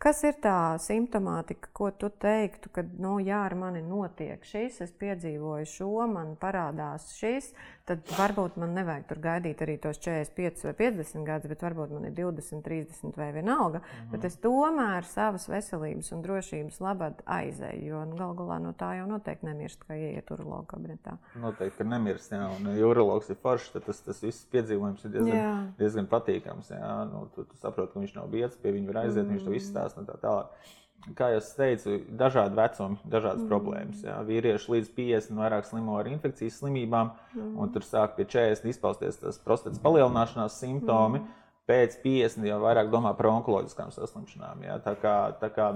Kas 0.00 0.22
ir 0.24 0.38
tā 0.40 0.78
simptomātika, 0.80 1.68
ko 1.76 1.90
tu 1.92 2.08
teiktu, 2.08 2.70
ka 2.72 2.80
nu, 2.96 3.18
jā, 3.20 3.42
ar 3.44 3.52
mani 3.52 3.82
notiek 3.84 4.40
šis, 4.48 4.78
es 4.86 4.94
piedzīvoju 4.96 5.66
šo, 5.68 5.90
man 6.08 6.38
parādās 6.40 7.10
šis, 7.18 7.50
tad 7.90 8.06
varbūt 8.16 8.56
man 8.60 8.72
nevajag 8.78 9.04
tur 9.10 9.20
gaidīt 9.20 9.60
arī 9.64 9.74
tos 9.82 9.98
45 10.00 10.64
vai 10.68 10.72
50 10.78 11.26
gadus, 11.26 11.50
bet 11.52 11.64
varbūt 11.66 11.92
man 11.92 12.06
ir 12.08 12.14
20, 12.16 12.62
30 12.64 13.18
vai 13.18 13.28
vienalga. 13.34 13.82
-hmm. 13.82 14.10
Bet 14.14 14.24
es 14.24 14.38
tomēr 14.40 15.04
savas 15.04 15.48
veselības 15.48 16.12
un 16.16 16.22
drošības 16.22 16.80
labad 16.80 17.20
aizēju, 17.26 17.84
jo 17.90 18.04
nu, 18.04 18.16
gal 18.16 18.34
galā 18.38 18.58
no 18.62 18.72
tā 18.72 18.94
jau 18.96 19.06
noteikti 19.10 19.46
nemirst, 19.46 19.84
kā 19.84 19.98
ieiet 19.98 20.30
urologa 20.30 20.64
kabinetā. 20.72 21.18
Noteikti, 21.34 21.76
ka 21.78 21.84
nemirst, 21.84 22.32
jā, 22.32 22.48
un 22.56 22.72
ja 22.78 22.86
urologs 22.86 23.30
ir 23.30 23.36
foršs, 23.36 23.72
tad 23.72 23.84
tas, 23.84 24.00
tas 24.00 24.22
viss 24.22 24.48
piedzīvojums 24.54 25.04
ir 25.04 25.10
diezgan, 25.10 25.36
jā. 25.36 25.54
diezgan 25.78 26.06
patīkams. 26.06 26.70
Jā, 26.70 27.04
nu, 27.12 27.26
tu, 27.34 27.44
tu 27.44 27.56
saproti, 27.56 27.92
ka 27.92 28.00
viņš 28.00 28.16
nav 28.16 28.32
biedrs, 28.32 28.56
pie 28.56 28.72
viņa 28.72 28.86
var 28.86 29.02
aiziet, 29.04 29.26
-hmm. 29.26 29.36
viņš 29.36 29.49
to 29.50 29.58
izstāsta 29.58 30.00
un 30.00 30.08
tā 30.08 30.16
tālāk 30.22 30.76
kā 31.16 31.30
jau 31.34 31.40
teicu, 31.56 31.98
dažādi 32.18 32.56
vecumi, 32.58 32.98
dažādas 33.08 33.42
mm. 33.42 33.48
problēmas. 33.50 34.04
Jā. 34.04 34.18
Vīrieši 34.26 34.72
līdz 34.74 34.92
50 34.96 35.40
vairāk 35.40 35.68
slimo 35.68 35.96
ar 35.98 36.08
infekcijas 36.10 36.60
slimībām, 36.60 37.12
mm. 37.34 37.52
un 37.60 37.74
tur 37.74 37.86
sāk 37.86 38.16
pie 38.18 38.26
40 38.28 38.68
izpausties 38.72 39.20
tas 39.22 39.40
prostatas 39.44 39.80
palielināšanās 39.82 40.58
simptomi. 40.60 41.22
Mm. 41.22 41.36
Pēc 41.70 42.00
50 42.02 42.48
jau 42.48 42.56
vairāk 42.64 42.88
domā 42.90 43.12
par 43.14 43.28
onkoloģiskām 43.30 43.92
saslimšanām. 43.94 44.64
Jā. 44.66 44.80
Tā 44.82 44.96
kā, 44.98 45.14
tā 45.38 45.52
kā, 45.54 45.68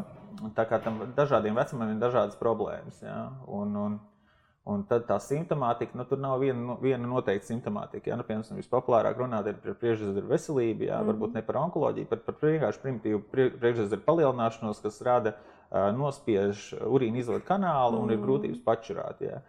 tā 0.57 0.65
kā 0.67 0.81
tam 0.83 1.05
dažādiem 1.15 1.55
vecumiem 1.55 1.95
ir 1.95 2.01
dažādas 2.03 2.39
problēmas. 2.41 2.99
Jā. 3.05 3.21
Un, 3.47 3.77
un, 3.79 4.01
Un 4.65 4.81
tad 4.89 5.03
tā 5.05 5.19
simptomātika, 5.21 5.93
nu, 5.99 6.07
tur 6.09 6.21
nav 6.25 6.39
viena, 6.41 6.57
nu, 6.57 6.75
viena 6.81 7.05
noteikta 7.05 7.51
simptomātika. 7.51 8.09
Ja? 8.09 8.17
Nu, 8.17 8.25
piemēram, 8.25 8.57
vispopulārāk 8.57 9.19
runāt 9.21 9.51
par 9.61 9.75
priekšsēdētāju 9.83 10.31
veselību, 10.31 10.87
jā, 10.89 11.01
mm. 11.03 11.11
varbūt 11.11 11.37
ne 11.37 11.43
par 11.45 11.59
onkoloģiju, 11.67 12.09
bet 12.09 12.23
par 12.25 12.39
vienkārši 12.41 12.81
primitīvu 12.81 13.21
priekšsēdētāju 13.35 14.07
palielināšanos, 14.07 14.81
kas 14.87 15.03
rada 15.05 15.35
uh, 15.35 15.91
nospiež 15.93 16.71
urīna 16.89 17.21
izvadu 17.21 17.45
kanālu 17.45 18.01
un 18.01 18.09
mm. 18.09 18.17
ir 18.17 18.25
grūtības 18.25 18.65
pačurāt. 18.65 19.21
Jā. 19.29 19.43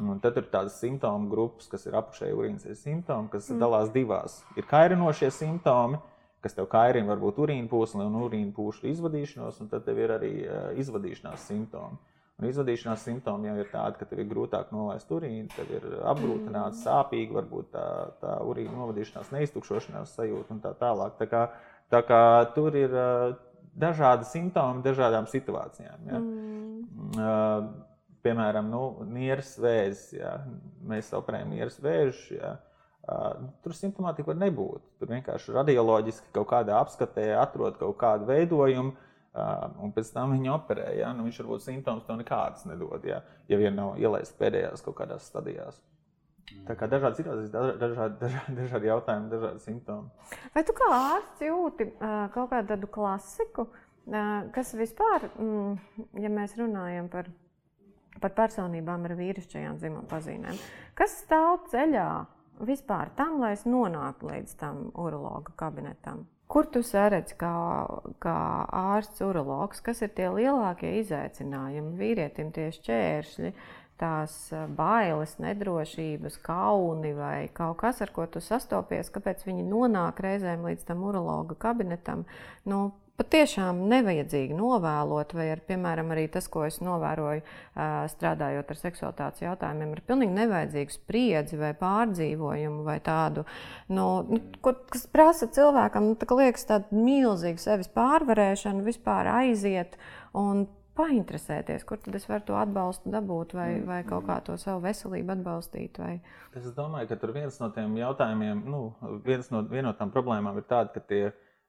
Un 0.00 0.24
tad 0.24 0.40
ir 0.40 0.48
tādas 0.48 0.80
simptomu 0.80 1.28
grupas, 1.28 1.68
kas 1.68 1.84
ir 1.84 2.00
apakšēji 2.00 2.40
urīnas 2.40 2.80
simptomi, 2.80 3.28
kas 3.36 3.52
mm. 3.52 3.60
dalās 3.60 3.92
divās. 3.92 4.40
Ir 4.56 4.64
kairinošie 4.72 5.34
simptomi, 5.36 6.00
kas 6.40 6.56
tev 6.56 6.72
kairina 6.72 7.12
varbūt 7.12 7.44
urīna 7.44 7.68
pūsli 7.68 8.08
un 8.08 8.16
urīna 8.24 8.56
pūšu 8.56 8.88
izvadīšanos, 8.88 9.60
un 9.60 9.68
tad 9.68 9.84
tev 9.84 10.00
ir 10.00 10.16
arī 10.16 10.36
uh, 10.46 10.68
izvadīšanās 10.80 11.44
simptomi. 11.52 12.00
Un 12.36 12.50
izvadīšanās 12.50 13.00
simptomi 13.06 13.48
jau 13.48 13.54
ir 13.62 13.68
tādi, 13.72 13.96
ka 13.96 14.06
tev 14.10 14.20
ir 14.20 14.26
grūtāk 14.28 14.68
nolaist 14.74 15.08
urīnu, 15.16 15.48
tev 15.54 15.70
ir 15.72 15.86
apgrūtināts, 16.10 16.82
sāpīgi, 16.84 17.32
varbūt 17.32 17.70
tā, 17.72 17.86
tā 18.20 18.34
urīna 18.44 18.74
novadīšanās, 18.76 19.30
neiztukšošanās 19.32 20.12
sajūta 20.18 20.52
un 20.52 20.60
tā 20.60 20.74
tālāk. 20.76 21.16
Tā 21.16 21.30
kā, 21.30 21.42
tā 21.94 22.02
kā 22.04 22.20
tur 22.52 22.76
ir 22.76 22.92
dažādi 23.76 24.28
simptomi 24.28 24.84
dažādām 24.84 25.28
situācijām. 25.32 26.04
Ja. 26.10 26.20
Mm. 26.20 26.66
Uh, 27.16 27.70
piemēram, 28.26 28.68
nu, 28.72 28.84
nieras 29.12 29.54
vēzis. 29.60 30.12
Ja. 30.18 30.36
Mēs 30.86 31.12
operējam 31.16 31.56
nieras 31.56 31.80
vēžus. 31.80 32.22
Ja. 32.36 32.56
Uh, 33.06 33.48
tur 33.62 33.76
simptomātika 33.78 34.32
var 34.32 34.40
nebūt. 34.40 34.84
Tur 35.00 35.12
vienkārši 35.12 35.56
radioloģiski 35.56 36.32
kaut 36.34 36.50
kādā 36.50 36.80
apskatē 36.82 37.30
atrod 37.38 37.78
kaut 37.80 37.96
kādu 38.00 38.26
veidojumu 38.28 38.96
un 39.82 39.92
pēc 39.96 40.12
tam 40.14 40.32
viņu 40.36 40.52
operē. 40.54 40.88
Ja? 41.00 41.12
Nu, 41.16 41.26
viņš 41.26 41.42
varbūt 41.42 41.66
simptomus 41.66 42.06
to 42.08 42.16
nekādas 42.18 42.64
nedod, 42.68 43.04
ja, 43.08 43.20
ja 43.50 43.60
vien 43.60 43.76
nav 43.76 44.00
ielaists 44.00 44.36
pēdējās 44.38 44.84
kaut 44.86 44.98
kādās 45.00 45.28
stadijās. 45.30 45.80
Tā 46.66 46.76
kā 46.78 46.86
dažādi 46.90 47.20
situācijas, 47.20 47.50
dažādi, 47.80 48.18
dažādi, 48.20 48.54
dažādi 48.60 48.88
jautājumi, 48.90 49.30
dažādi 49.32 49.64
simptomi. 49.64 50.30
Vai 50.54 50.62
tu 50.66 50.74
kā 50.78 50.90
ārsts 50.94 51.42
jūti 51.42 51.88
kaut 51.98 52.52
kādu 52.52 52.70
tādu 52.70 52.90
klasiku, 52.92 53.66
kas 54.54 54.70
vispār, 54.78 55.26
mm, 55.34 55.98
ja 56.22 56.30
mēs 56.30 56.54
runājam 56.60 57.10
par, 57.10 57.32
par 58.22 58.36
personībām 58.38 59.08
ar 59.08 59.16
vīrišķajām 59.18 59.80
dzimuma 59.82 60.06
pazīmēm, 60.10 60.62
kas 60.98 61.18
stāv 61.24 61.66
ceļā 61.72 62.08
vispār 62.66 63.10
tam, 63.18 63.40
lai 63.42 63.52
es 63.56 63.66
nonāktu 63.66 64.30
līdz 64.30 64.56
tam 64.62 64.86
urologa 64.94 65.54
kabinetam? 65.58 66.24
Kur 66.46 66.68
tu 66.70 66.82
saredzi, 66.86 67.34
kā, 67.40 67.54
kā 68.22 68.36
ārsts, 68.78 69.22
urologs, 69.26 69.80
kas 69.82 70.04
ir 70.06 70.12
tie 70.14 70.28
lielākie 70.30 70.92
izaicinājumi? 71.00 71.96
Vīrietim, 71.98 72.52
tie 72.54 72.68
šķēršļi, 72.76 73.50
tās 73.98 74.36
bailes, 74.78 75.34
nedrošības, 75.42 76.36
kauni 76.46 77.10
vai 77.16 77.48
kaut 77.56 77.80
kas, 77.82 77.98
ar 78.04 78.12
ko 78.14 78.28
tu 78.30 78.42
sastopies, 78.44 79.10
kāpēc 79.10 79.42
viņi 79.48 79.66
nonāk 79.66 80.22
reizēm 80.22 80.62
līdz 80.68 80.86
tam 80.86 81.02
urologa 81.08 81.58
kabinetam? 81.66 82.22
Nu, 82.68 82.92
patiešām 83.16 83.80
nevajadzīgi 83.90 84.56
novēlot, 84.56 85.34
vai 85.36 85.48
ar, 85.54 85.62
piemēram, 85.68 86.12
arī 86.14 86.26
tas, 86.32 86.48
ko 86.52 86.66
es 86.66 86.78
novēroju, 86.84 87.42
strādājot 88.12 88.72
ar 88.72 88.80
seksualitātes 88.80 89.44
jautājumiem, 89.44 89.94
ir 89.96 90.04
pilnīgi 90.08 90.36
nevajadzīgu 90.36 90.96
spriedzi 90.96 91.60
vai 91.60 91.72
pārdzīvojumu 91.80 92.86
vai 92.86 92.98
tādu, 93.04 93.46
nu, 93.88 94.06
nu, 94.28 94.40
ko, 94.64 94.76
kas 94.92 95.06
prasa 95.12 95.48
cilvēkam, 95.52 96.12
nu, 96.12 96.18
tā 96.20 96.28
liekas, 96.36 96.68
tādu 96.68 97.04
milzīgu 97.06 97.62
sevis 97.62 97.92
pārvarēšanu, 97.96 98.84
vispār 98.86 99.32
aiziet 99.38 99.96
un 100.36 100.66
painteresēties, 100.96 101.84
kur 101.84 102.00
tad 102.00 102.16
es 102.16 102.24
varu 102.28 102.44
to 102.48 102.56
atbalstu 102.56 103.12
dabūt, 103.12 103.52
vai, 103.56 103.68
mm. 103.76 103.88
vai 103.88 103.98
kaut 104.08 104.26
kā 104.28 104.38
to 104.44 104.56
savu 104.60 104.80
veselību 104.86 105.34
atbalstīt. 105.36 106.00
Vai... 106.00 106.14
Es 106.56 106.70
domāju, 106.76 107.10
ka 107.10 107.18
tur 107.20 107.34
viens 107.36 107.58
no 107.60 107.68
tiem 107.74 107.98
jautājumiem, 108.00 108.62
nu, 108.70 108.80
viens 109.26 109.50
no, 109.52 109.60
viena 109.68 109.90
no 109.90 109.96
tām 109.98 110.12
problēmām 110.14 110.56
ir 110.60 110.68
tāda, 110.70 110.94
ka 110.94 111.04
tie 111.04 111.22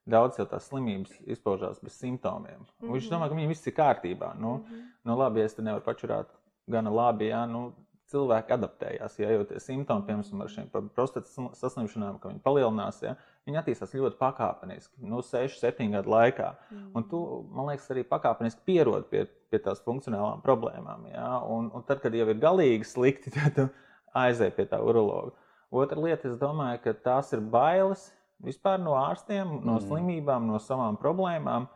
daudz 0.08 0.38
jau 0.40 0.46
tās 0.48 0.68
slimības 0.70 1.14
izpaužās 1.26 1.82
bez 1.84 1.98
simptomiem. 2.00 2.60
Mm 2.60 2.64
-hmm. 2.80 2.92
Viņš 2.94 3.10
domā, 3.10 3.28
ka 3.28 3.34
viņiem 3.34 3.52
viss 3.54 3.66
ir 3.66 3.74
kārtībā. 3.76 4.32
Nu, 4.38 4.54
mm 4.54 4.64
-hmm. 4.64 4.86
nu 5.04 5.18
labi, 5.18 5.40
ja 5.40 5.46
es 5.46 5.54
te 5.54 5.62
nevaru 5.62 5.84
pačurāt 5.84 6.26
gana 6.66 6.90
labi, 6.90 7.28
jā, 7.28 7.46
nu, 7.46 7.72
cilvēki 8.08 8.54
adaptējās. 8.56 9.18
Ja 9.20 9.32
jau 9.34 9.44
tie 9.44 9.60
simptomi, 9.60 10.06
piemēram, 10.06 10.42
ar 10.44 10.52
šīm 10.52 10.68
prostatas 10.96 11.34
saslimšanām, 11.60 12.18
ka 12.18 12.28
viņi 12.28 12.40
palielinās, 12.44 13.02
ja, 13.04 13.16
viņi 13.46 13.60
attīstās 13.60 13.94
ļoti 13.94 14.18
pakāpeniski, 14.20 14.94
nu, 15.10 15.20
6, 15.24 15.60
7 15.60 15.92
gadu 15.92 16.10
laikā. 16.10 16.52
Mm. 16.70 16.86
Un 16.96 17.08
tu, 17.10 17.22
man 17.52 17.68
liekas, 17.70 17.90
arī 17.90 18.04
pakāpeniski 18.08 18.64
pierod 18.64 19.08
pie, 19.12 19.26
pie 19.50 19.58
tās 19.64 19.82
funkcionālām 19.84 20.40
problēmām. 20.44 21.08
Ja, 21.12 21.38
un, 21.44 21.70
un 21.74 21.84
tad, 21.88 22.00
kad 22.04 22.16
jau 22.16 22.28
ir 22.28 22.40
galīgi 22.40 22.88
slikti, 22.88 23.30
tad 23.36 23.54
tu 23.58 23.68
aizēji 24.16 24.56
pie 24.56 24.68
tā 24.72 24.80
urologa. 24.84 25.36
Otra 25.70 26.00
lieta, 26.00 26.30
es 26.30 26.38
domāju, 26.40 26.80
ka 26.84 26.96
tās 27.04 27.34
ir 27.36 27.44
bailes 27.44 28.08
vispār 28.44 28.80
no 28.82 28.96
ārstiem, 28.98 29.58
no 29.62 29.78
mm. 29.78 29.84
slimībām, 29.86 30.48
no 30.50 30.60
savām 30.62 30.98
problēmām. 31.00 31.68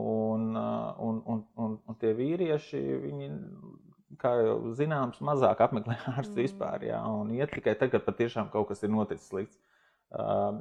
Un, 0.00 0.50
uh, 0.54 0.94
un, 1.02 1.16
un, 1.26 1.40
un, 1.58 1.72
un 1.90 1.96
tie 1.98 2.12
vīrieši, 2.14 2.80
viņi, 3.04 3.30
kā 4.22 4.36
jau 4.38 4.58
zināms, 4.78 5.18
mazāk 5.26 5.64
apmeklē 5.66 5.96
ārstu 6.16 6.36
mm. 6.36 6.42
vispār. 6.44 6.86
Jā, 6.90 7.00
un 7.10 7.32
iet 7.34 7.54
tikai 7.56 7.74
tad, 7.78 7.90
kad 7.94 8.06
patiešām 8.06 8.52
kaut 8.52 8.70
kas 8.70 8.84
ir 8.86 8.94
noticis 8.94 9.26
slikts. 9.32 9.58
Uh, 10.10 10.60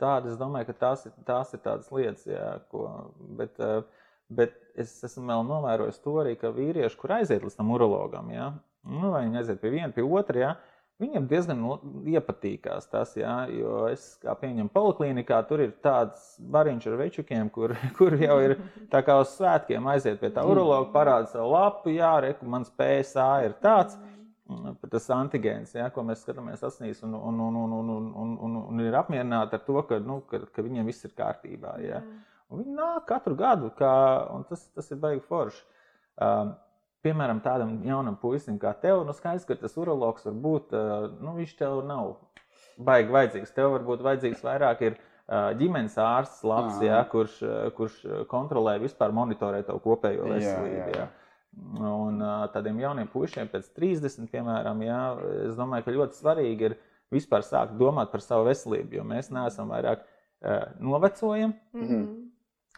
Tāda, 0.00 0.30
es 0.32 0.38
domāju, 0.40 0.70
ka 0.70 0.76
tās, 0.80 1.02
tās 1.28 1.50
ir 1.52 1.60
tādas 1.60 1.90
lietas, 1.92 2.24
jā, 2.24 2.54
ko. 2.72 2.86
Bet, 3.36 3.58
uh, 3.60 3.82
bet 4.32 4.54
es 4.80 4.94
esmu 5.04 5.26
vēl 5.28 5.44
novērojis 5.48 6.00
to 6.00 6.14
arī, 6.22 6.36
ka 6.40 6.52
vīrieši, 6.56 6.96
kur 7.00 7.18
aiziet 7.18 7.44
līdz 7.44 7.58
tam 7.58 7.72
urologam, 7.74 8.30
jā, 8.32 8.46
nu, 8.88 9.10
vai 9.12 9.26
viņi 9.26 9.40
aiziet 9.42 9.60
pie 9.60 9.74
viena, 9.74 9.92
pie 9.92 10.06
otra, 10.06 10.40
jā, 10.40 10.50
Viņam 11.00 11.26
diezgan 11.30 11.56
no, 11.62 11.78
iepatīkās 12.12 12.90
tas, 12.92 13.14
jā, 13.16 13.32
jo 13.56 13.86
es 13.88 14.02
kā 14.20 14.34
pieņemu 14.36 14.68
poliklinikā, 14.74 15.38
tur 15.48 15.62
ir 15.64 15.72
tāds 15.80 16.34
bariņš 16.52 16.88
ar 16.90 16.96
večukiem, 17.00 17.48
kur, 17.54 17.72
kur 17.98 18.16
jau 18.20 18.36
ir 18.44 18.58
tā 18.92 19.00
kā 19.06 19.16
uz 19.22 19.32
svētkiem 19.38 19.88
aiziet 19.94 20.20
pie 20.20 20.28
tā 20.34 20.44
urologa, 20.44 20.90
parāda 20.92 21.30
savu 21.32 21.54
lapu, 21.54 21.94
jā, 21.94 22.12
reku, 22.26 22.48
mans 22.52 22.68
PSA 22.76 23.30
ir 23.46 23.56
tāds, 23.64 23.96
tas 24.92 25.08
antigēns, 25.16 25.72
jā, 25.78 25.88
ko 25.94 26.04
mēs 26.04 26.20
skatāmies 26.26 26.64
asinīs 26.68 27.00
un, 27.06 27.16
un, 27.16 27.40
un, 27.48 27.58
un, 27.64 27.76
un, 27.80 28.08
un, 28.24 28.38
un, 28.44 28.62
un 28.68 28.84
ir 28.84 28.96
apmierināti 29.00 29.56
ar 29.56 29.64
to, 29.64 29.80
ka, 29.88 30.02
nu, 30.04 30.20
ka, 30.28 30.42
ka 30.52 30.64
viņiem 30.66 30.90
viss 30.90 31.06
ir 31.08 31.16
kārtībā, 31.16 31.78
jā. 31.84 32.04
Un 32.50 32.64
viņi 32.64 32.76
nāk 32.76 33.06
katru 33.08 33.38
gadu, 33.38 33.70
kā, 33.78 33.92
un 34.34 34.44
tas, 34.48 34.66
tas 34.74 34.90
ir 34.90 35.00
baigi 35.00 35.22
forši. 35.28 35.62
Um, 36.20 36.58
piemēram, 37.04 37.40
tādam 37.44 37.78
jaunam 37.86 38.16
puisim 38.20 38.58
kā 38.60 38.72
tev, 38.80 39.04
nu 39.08 39.14
skaidrs, 39.16 39.46
ka 39.48 39.56
tas 39.60 39.76
urologs 39.80 40.26
var 40.28 40.36
būt, 40.44 40.74
nu, 41.20 41.36
viņš 41.38 41.54
tev 41.58 41.80
nav 41.88 42.16
baigi 42.80 43.14
vajadzīgs. 43.14 43.54
Tev 43.56 43.72
varbūt 43.76 44.04
vajadzīgs 44.04 44.44
vairāk 44.44 44.84
ir 44.88 44.98
ģimenes 45.60 45.96
ārsts, 46.02 46.44
labs, 46.46 46.80
jā, 46.84 47.00
kurš, 47.10 47.40
kurš 47.76 47.98
kontrolē 48.30 48.78
vispār 48.82 49.14
monitorē 49.16 49.62
tavu 49.66 49.82
kopējo 49.84 50.28
veselību. 50.28 50.76
Jā, 50.76 50.86
jā. 50.94 51.08
Jā. 51.08 51.08
Un 51.82 52.22
tādiem 52.54 52.78
jauniem 52.78 53.08
puišiem 53.10 53.50
pēc 53.50 53.72
30, 53.74 54.30
piemēram, 54.30 54.82
jā, 54.86 55.02
es 55.48 55.58
domāju, 55.58 55.86
ka 55.86 55.96
ļoti 55.96 56.20
svarīgi 56.20 56.68
ir 56.68 56.78
vispār 57.10 57.42
sākt 57.46 57.74
domāt 57.78 58.12
par 58.12 58.22
savu 58.22 58.46
veselību, 58.46 59.00
jo 59.00 59.06
mēs 59.06 59.32
neesam 59.34 59.72
vairāk 59.72 60.04
novecojam. 60.78 61.56
Mm 61.74 61.88
-hmm 61.88 62.29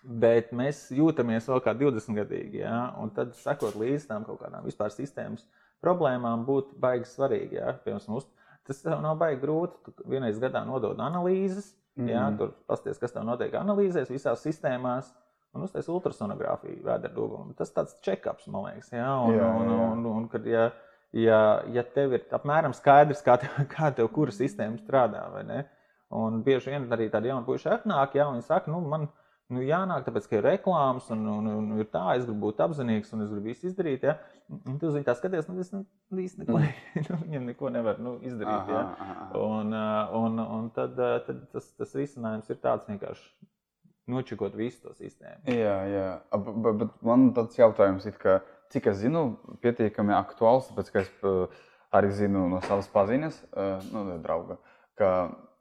bet 0.02 0.50
mēs 0.56 0.88
jūtamies 0.94 1.46
vēl 1.48 1.62
kā 1.62 1.74
20 1.78 2.18
gadīgi. 2.18 2.62
Ja? 2.64 2.92
Un 3.00 3.12
tad, 3.14 3.34
sekot 3.38 3.76
līdzi 3.78 4.08
tam 4.10 4.26
kaut 4.26 4.42
kādām 4.42 4.66
vispār 4.66 4.92
sistēmas 4.94 5.44
problēmām, 5.82 6.46
būtu 6.46 6.78
baigi 6.82 7.08
svarīgi. 7.10 7.58
Ja? 7.60 7.76
Piemēram, 7.84 8.18
uz, 8.18 8.26
tas 8.68 8.82
nav 8.90 9.16
baigi 9.20 9.42
grūti. 9.44 9.94
Tu 9.96 10.10
vienreiz 10.10 10.40
gadā 10.42 10.64
nodod 10.66 11.00
analīzes, 11.02 11.72
mm. 11.98 12.10
ja? 12.10 12.28
Tur 12.38 12.54
pasties, 12.70 13.00
kas 13.02 13.14
tev 13.14 13.26
notiek 13.28 13.54
analīzēs, 13.58 14.12
visās 14.12 14.44
sistēmās. 14.46 15.12
Un 15.52 15.66
uztais 15.66 15.84
ultrasonogrāfiju 15.92 16.80
vēderdūgumu. 16.86 17.52
Tas 17.58 17.74
tāds 17.76 17.98
check-ups, 18.00 18.46
man 18.48 18.70
liekas. 18.70 18.88
Ja? 18.94 19.10
Un, 19.20 19.34
jā, 19.36 19.42
jā. 19.44 19.50
Un, 19.60 19.72
un, 19.74 19.82
un, 19.98 20.06
un, 20.22 20.28
kad, 20.32 20.46
ja, 20.48 20.70
ja, 21.12 21.40
ja 21.74 21.84
tev 21.84 22.16
ir 22.16 22.24
apmēram 22.32 22.72
skaidrs, 22.74 23.20
kā 23.26 23.36
tev, 23.42 23.58
kā 23.74 23.92
tev 23.94 24.08
kura 24.16 24.34
sistēma 24.34 24.80
strādā, 24.80 25.26
vai 25.34 25.44
ne? 25.46 25.64
Un 26.12 26.42
bieži 26.44 26.72
vien 26.72 26.88
arī 26.92 27.06
tādi 27.12 27.30
jauni 27.30 27.46
puiši 27.46 27.70
atnāk, 27.72 28.16
ja 28.18 28.26
viņi 28.28 28.44
saka, 28.44 28.68
nu, 28.72 28.82
man 28.84 29.06
ir 29.06 29.21
nu, 29.52 29.62
jānāk, 29.66 30.04
tāpēc, 30.06 30.26
ka 30.28 30.38
ir 30.38 30.46
reklāmas, 30.46 31.08
un, 31.14 31.22
un, 31.28 31.48
un, 31.52 31.70
un 31.74 31.82
ir 31.82 31.88
tā, 31.92 32.04
es 32.16 32.24
gribu 32.26 32.48
būt 32.48 32.62
apzinīgs, 32.64 33.12
un 33.16 33.24
es 33.24 33.30
gribu 33.32 33.50
visu 33.50 33.68
izdarīt. 33.68 34.06
Ja? 34.08 34.16
Un 34.52 34.78
tu 34.80 34.90
zini, 34.92 35.04
tā 35.06 35.14
skaties, 35.18 35.48
nu, 35.48 35.60
es 35.62 35.72
nu, 35.74 35.84
īsti 36.22 36.42
neko, 36.42 36.60
nu, 37.08 37.20
viņam 37.26 37.48
neko 37.52 37.72
nevar 37.74 38.00
nu, 38.02 38.16
izdarīt. 38.24 38.52
Aha, 38.54 38.74
ja? 38.74 38.82
aha. 39.06 39.28
Un, 39.40 39.76
un, 40.18 40.42
un 40.44 40.68
tad, 40.76 40.96
tad 41.28 41.46
tas, 41.52 41.68
tas 41.78 41.96
risinājums 41.98 42.50
ir 42.52 42.60
tāds 42.64 42.88
vienkārši 42.90 43.50
nočikot 44.12 44.56
visu 44.58 44.82
to 44.82 44.96
sistēmu. 44.98 45.44
Jā, 45.52 45.76
jā. 45.88 46.08
Bet, 46.34 46.72
bet 46.82 46.96
man 47.06 47.30
tāds 47.36 47.58
jautājums, 47.58 48.08
ka, 48.20 48.40
cik 48.74 48.88
es 48.92 49.02
zinu, 49.04 49.26
pietiekami 49.62 50.16
aktuāls, 50.16 50.68
tāpēc, 50.70 50.90
ka 50.92 51.04
es 51.04 51.12
arī 51.92 52.12
zinu 52.16 52.48
no 52.50 52.60
savas 52.64 52.88
paziņas, 52.92 53.38
nu, 53.92 54.04
drauga, 54.24 54.58
ka 54.98 55.12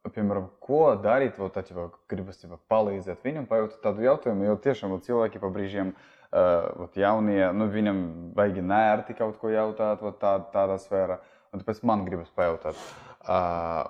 piemēram, 0.09 0.47
ko 0.63 0.95
darīt, 1.01 1.37
vai 1.37 1.49
tad, 1.53 1.69
ja 1.69 1.85
gribas 2.09 2.41
ja 2.41 2.57
palīdzēt 2.71 3.21
viņam, 3.25 3.45
pajautāt 3.49 3.83
tādu 3.83 4.05
jautājumu, 4.05 4.47
jo 4.47 4.55
tiešām 4.63 4.95
cilvēki 5.05 5.41
pa 5.41 5.51
brīžiem, 5.53 5.91
uh, 5.93 6.87
jaunie, 6.97 7.43
nu, 7.53 7.67
viņam 7.69 7.99
baigi 8.37 8.63
nērti 8.65 9.15
kaut 9.19 9.37
ko 9.41 9.51
jautāt, 9.53 10.01
tā, 10.21 10.33
tādā 10.53 10.79
sfērā, 10.81 11.19
un 11.53 11.61
tāpēc 11.61 11.83
man 11.85 12.05
gribas 12.07 12.31
pajautāt, 12.33 12.79
uh, 13.27 13.85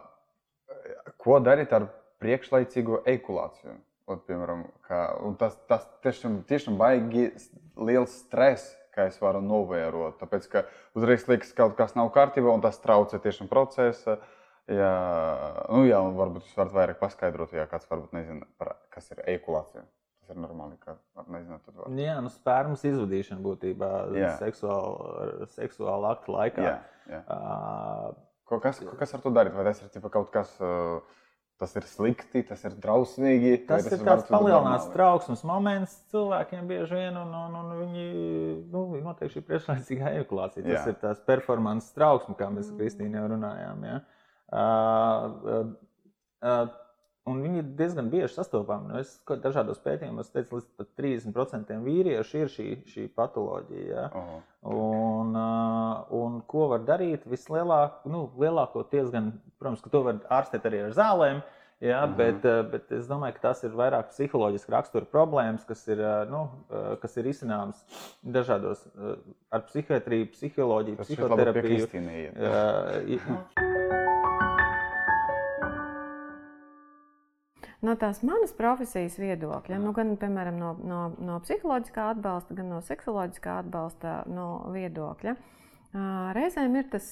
ko 1.21 1.39
darīt 1.43 1.71
ar 1.77 1.87
priekšlaicīgo 2.21 3.05
eikulāciju? 3.07 3.77
Ot, 4.11 4.25
piemēram, 4.27 4.65
kā, 4.89 5.05
tas, 5.39 5.55
tas 5.71 5.87
tiešām, 6.03 6.41
tiešām 6.49 6.75
baigi 6.75 7.29
liels 7.79 8.17
stress, 8.25 8.73
kā 8.91 9.05
es 9.07 9.15
varu 9.23 9.39
novērot, 9.45 10.17
tāpēc, 10.19 10.49
ka 10.51 10.65
uzreiz 10.99 11.23
liekas, 11.29 11.53
ka 11.55 11.63
kaut 11.63 11.77
kas 11.77 11.95
nav 11.95 12.11
kārtībā, 12.11 12.51
un 12.51 12.65
tas 12.65 12.81
traucē 12.83 13.21
tiešām 13.23 13.47
procesu. 13.47 14.17
Uh, 14.17 14.39
Jā, 14.71 14.91
nu, 15.67 15.83
jā, 15.87 15.99
varbūt 16.15 16.45
jūs 16.45 16.57
varat 16.57 16.75
vairāk 16.75 16.99
paskaidrot, 17.01 17.55
ja 17.55 17.67
kāds 17.69 17.89
varbūt 17.89 18.13
nezina, 18.15 18.47
par, 18.61 18.75
kas 18.93 19.09
ir 19.11 19.23
eikulācija. 19.33 19.83
Tas 20.21 20.35
ir 20.35 20.39
normāli, 20.39 20.77
ka 20.83 20.95
nezināt, 21.27 21.63
tad 21.65 21.79
var. 21.79 21.95
Jā, 21.97 22.19
nu, 22.23 22.31
spērmas 22.31 22.85
izvadīšana 22.87 23.41
būtībā 23.43 23.93
seksuāla, 24.39 25.47
seksuāla 25.55 26.13
akta 26.15 26.35
laikā. 26.35 26.67
Jā, 26.67 26.75
jā. 27.09 27.23
Uh, 27.25 28.13
ko, 28.47 28.61
kas, 28.63 28.83
ko, 28.85 28.93
kas 28.99 29.17
ar 29.17 29.25
to 29.25 29.33
darīt? 29.33 29.57
Vai 29.57 29.65
tas 29.67 29.81
ir 29.81 29.89
tipa, 29.91 30.13
kaut 30.13 30.31
kas, 30.31 30.53
tas 31.61 31.75
ir 31.81 31.89
slikti, 31.89 32.45
tas 32.47 32.63
ir 32.69 32.77
drausmīgi? 32.85 33.57
Tas, 33.65 33.89
tas 33.89 33.97
ir 33.97 34.05
tāds 34.07 34.29
palielināts 34.29 34.87
trauksmes 34.93 35.43
moments 35.47 35.97
cilvēkiem 36.13 36.69
bieži 36.69 37.01
vien, 37.01 37.17
un, 37.17 37.35
un, 37.41 37.59
un 37.59 37.75
viņi, 37.81 38.07
nu, 38.71 38.85
noteikti 39.01 39.39
šī 39.39 39.45
priekšlaicīgā 39.49 40.15
eikulācija. 40.21 40.63
Tas 40.69 40.79
jā. 40.79 40.95
ir 40.95 41.03
tās 41.03 41.21
performances 41.27 41.91
trauksme, 41.97 42.37
kā 42.39 42.53
mēs 42.53 42.71
ar 42.71 42.79
Kristīnu 42.79 43.19
jau 43.19 43.27
runājām. 43.35 43.85
Ja? 43.89 43.99
Uh, 43.99 44.17
un 47.31 47.41
viņi 47.43 47.61
ir 47.61 47.69
diezgan 47.77 48.09
bieži 48.11 48.33
sastopami. 48.33 48.89
Nu, 48.91 49.01
es 49.01 49.13
dažādos 49.43 49.81
pētījumos 49.83 50.31
teicu, 50.33 50.59
līdz 50.59 50.89
30% 50.97 51.77
vīriešu 51.85 52.41
ir 52.41 52.51
šī, 52.51 52.67
šī 52.91 53.07
patoloģija. 53.15 53.93
Ja? 53.93 54.09
-huh. 54.09 54.41
un, 54.73 55.39
un 56.21 56.41
ko 56.47 56.67
var 56.73 56.85
darīt? 56.87 57.27
Vislielāk, 57.29 58.03
nu, 58.05 58.29
lielākoties, 58.41 59.11
gan, 59.13 59.33
protams, 59.59 59.81
ka 59.81 59.89
to 59.89 60.03
var 60.09 60.21
ārstēt 60.29 60.69
arī 60.69 60.85
ar 60.85 60.95
zālēm. 60.97 61.41
Jā, 61.81 62.05
mm 62.05 62.13
-hmm. 62.13 62.17
bet, 62.17 62.71
bet 62.71 62.91
es 62.91 63.07
domāju, 63.09 63.33
ka 63.33 63.39
tas 63.39 63.63
ir 63.63 63.71
vairāk 63.71 64.11
psiholoģiski 64.11 64.71
rakstura 64.71 65.05
problēmas, 65.05 65.65
kas 65.65 65.87
ir, 65.87 65.97
nu, 66.29 66.49
kas 67.01 67.17
ir 67.17 67.25
izcināmas 67.25 67.81
dažādos 68.21 68.85
ar 69.49 69.61
psihiatriju, 69.65 70.29
psiholoģiju, 70.31 70.97
tas 70.97 71.07
psihoterapiju. 71.07 71.87
No 77.85 77.95
tās 77.99 78.21
manas 78.25 78.53
profesijas 78.57 79.17
viedokļa, 79.21 79.79
nu, 79.81 79.93
gan 79.95 80.13
piemēram, 80.21 80.59
no, 80.61 80.75
no, 80.85 81.01
no 81.21 81.39
psiholoģiskā 81.45 82.11
atbalsta, 82.15 82.57
gan 82.57 82.69
no 82.75 82.81
seksuoloģiskā 82.85 83.57
atbalsta 83.63 84.21
no 84.29 84.51
viedokļa. 84.73 85.35
Reizēm 86.37 86.75
ir 86.79 86.85
tas, 86.93 87.07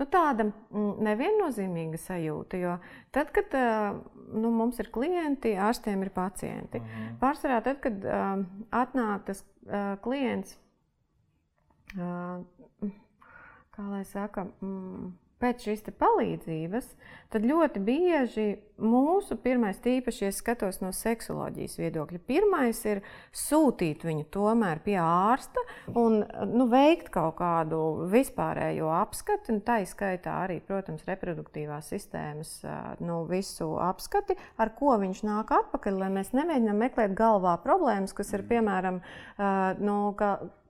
nu, 0.00 0.06
tāda 0.10 0.48
mm, 0.48 0.94
neviennozīmīga 1.06 2.00
sajūta, 2.02 2.58
jo 2.58 2.72
tad, 3.14 3.30
kad 3.36 3.54
nu, 4.34 4.50
mums 4.50 4.80
ir 4.82 4.90
klienti, 4.90 5.52
ārstiem 5.54 6.02
ir 6.02 6.10
pacienti. 6.16 6.80
Mhm. 6.82 7.12
Pārsvarā 7.22 7.60
tad, 7.68 7.78
kad 7.84 8.02
atnāk 8.82 9.28
tas 9.30 9.44
klients, 10.02 10.58
kā 13.70 13.86
lai 13.92 14.02
saka, 14.10 14.48
mm, 14.58 15.12
pēc 15.40 15.66
šīs 15.66 15.86
palīdzības, 16.00 16.88
tad 17.32 17.46
ļoti 17.46 17.80
bieži 17.84 18.46
mūsu 18.80 19.36
pirmais, 19.40 19.78
tīpaši, 19.82 20.24
ja 20.26 20.32
skatos 20.34 20.80
no 20.82 20.90
seksoloģijas 20.96 21.76
viedokļa, 21.80 22.20
pirmais 22.28 22.80
ir 22.88 23.02
sūtīt 23.36 24.04
viņu 24.06 24.26
tomēr 24.32 24.80
pie 24.84 24.96
ārsta 25.02 25.64
un 25.98 26.20
nu, 26.50 26.66
veikt 26.70 27.10
kaut 27.14 27.38
kādu 27.40 27.80
vispārējo 28.12 28.90
apskati, 29.00 29.54
un 29.54 29.62
tā 29.64 29.80
izskaitā 29.84 30.40
arī, 30.44 30.60
protams, 30.64 31.06
reproduktīvās 31.08 31.90
sistēmas 31.94 32.54
nu, 33.04 33.22
visu 33.30 33.72
apskati, 33.80 34.38
ar 34.60 34.74
ko 34.78 34.96
viņš 35.02 35.24
nāk 35.28 35.52
atpakaļ, 35.60 36.00
lai 36.04 36.12
mēs 36.20 36.34
nemēģinām 36.36 36.86
meklēt 36.86 37.16
galvā 37.18 37.56
problēmas, 37.64 38.16
kas 38.16 38.32
ir 38.36 38.46
piemēram 38.48 39.02
nu, 39.80 40.00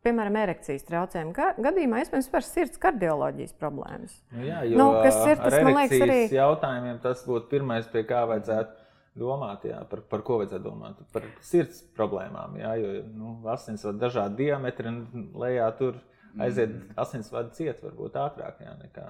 piemēram, 0.06 0.36
erekcijas 0.42 0.86
traucējumu 0.88 1.34
gadījumā, 1.64 2.02
iespējams, 2.04 2.28
par 2.32 2.46
sirds 2.46 2.80
kardioloģijas 2.82 3.56
problēmas. 3.60 4.14
Nu, 4.34 4.44
jā, 4.48 4.60
jo, 4.68 4.78
nu, 4.80 4.90
kas 5.04 5.18
ir 5.26 5.40
tas, 5.40 5.56
man 5.60 5.76
liekas, 5.76 6.04
arī 6.06 6.20
jautājumiem, 6.36 7.00
tas 7.04 7.24
būtu 7.28 7.50
pirmais, 7.52 7.88
pie 7.92 8.04
kā 8.08 8.22
vajadzētu 8.30 9.20
domāt, 9.20 9.66
jā, 9.68 9.80
par, 9.90 10.04
par 10.10 10.24
ko 10.26 10.40
vajadzētu 10.42 10.64
domāt. 10.64 11.00
Par 11.14 11.26
sirds 11.44 11.82
problēmām, 11.96 12.56
jā, 12.60 12.76
jo 12.80 12.94
nu, 13.10 13.34
asinsvadu 13.52 14.00
dažādi 14.00 14.46
diametri 14.46 14.92
un 14.92 15.26
lejā 15.42 15.68
tur 15.78 15.98
aiziet 16.38 16.70
mm. 16.70 16.94
asinsvadu 17.00 17.52
ciet 17.56 17.82
varbūt 17.84 18.16
ātrāk 18.20 18.62
jā, 18.62 18.76
nekā. 18.84 19.08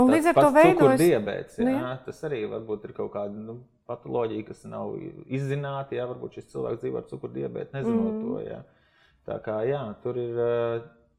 Un 0.00 0.10
līdz 0.10 0.32
ar 0.32 0.38
to 0.40 0.48
veidojas 0.54 1.00
diabetes. 1.00 1.58
Jā, 1.60 1.66
nu, 1.68 1.74
jā. 1.78 1.90
Tas 2.04 2.18
arī 2.26 2.42
varbūt 2.50 2.88
ir 2.88 2.94
kaut 2.96 3.12
kāda 3.14 3.38
nu, 3.38 3.60
patoloģija, 3.88 4.46
kas 4.48 4.64
nav 4.66 4.96
izzināta. 5.30 5.94
Jā, 5.94 6.08
varbūt 6.10 6.40
šis 6.40 6.50
cilvēks 6.50 6.82
dzīvo 6.82 6.98
ar 6.98 7.06
cukurdibētu, 7.12 7.76
nezinot 7.76 8.16
mm. 8.16 8.24
to. 8.24 8.40
Jā. 8.42 8.60
Tā 9.24 9.38
kā 9.44 9.60
jā, 9.64 9.80
tur 10.04 10.18
ir 10.20 10.36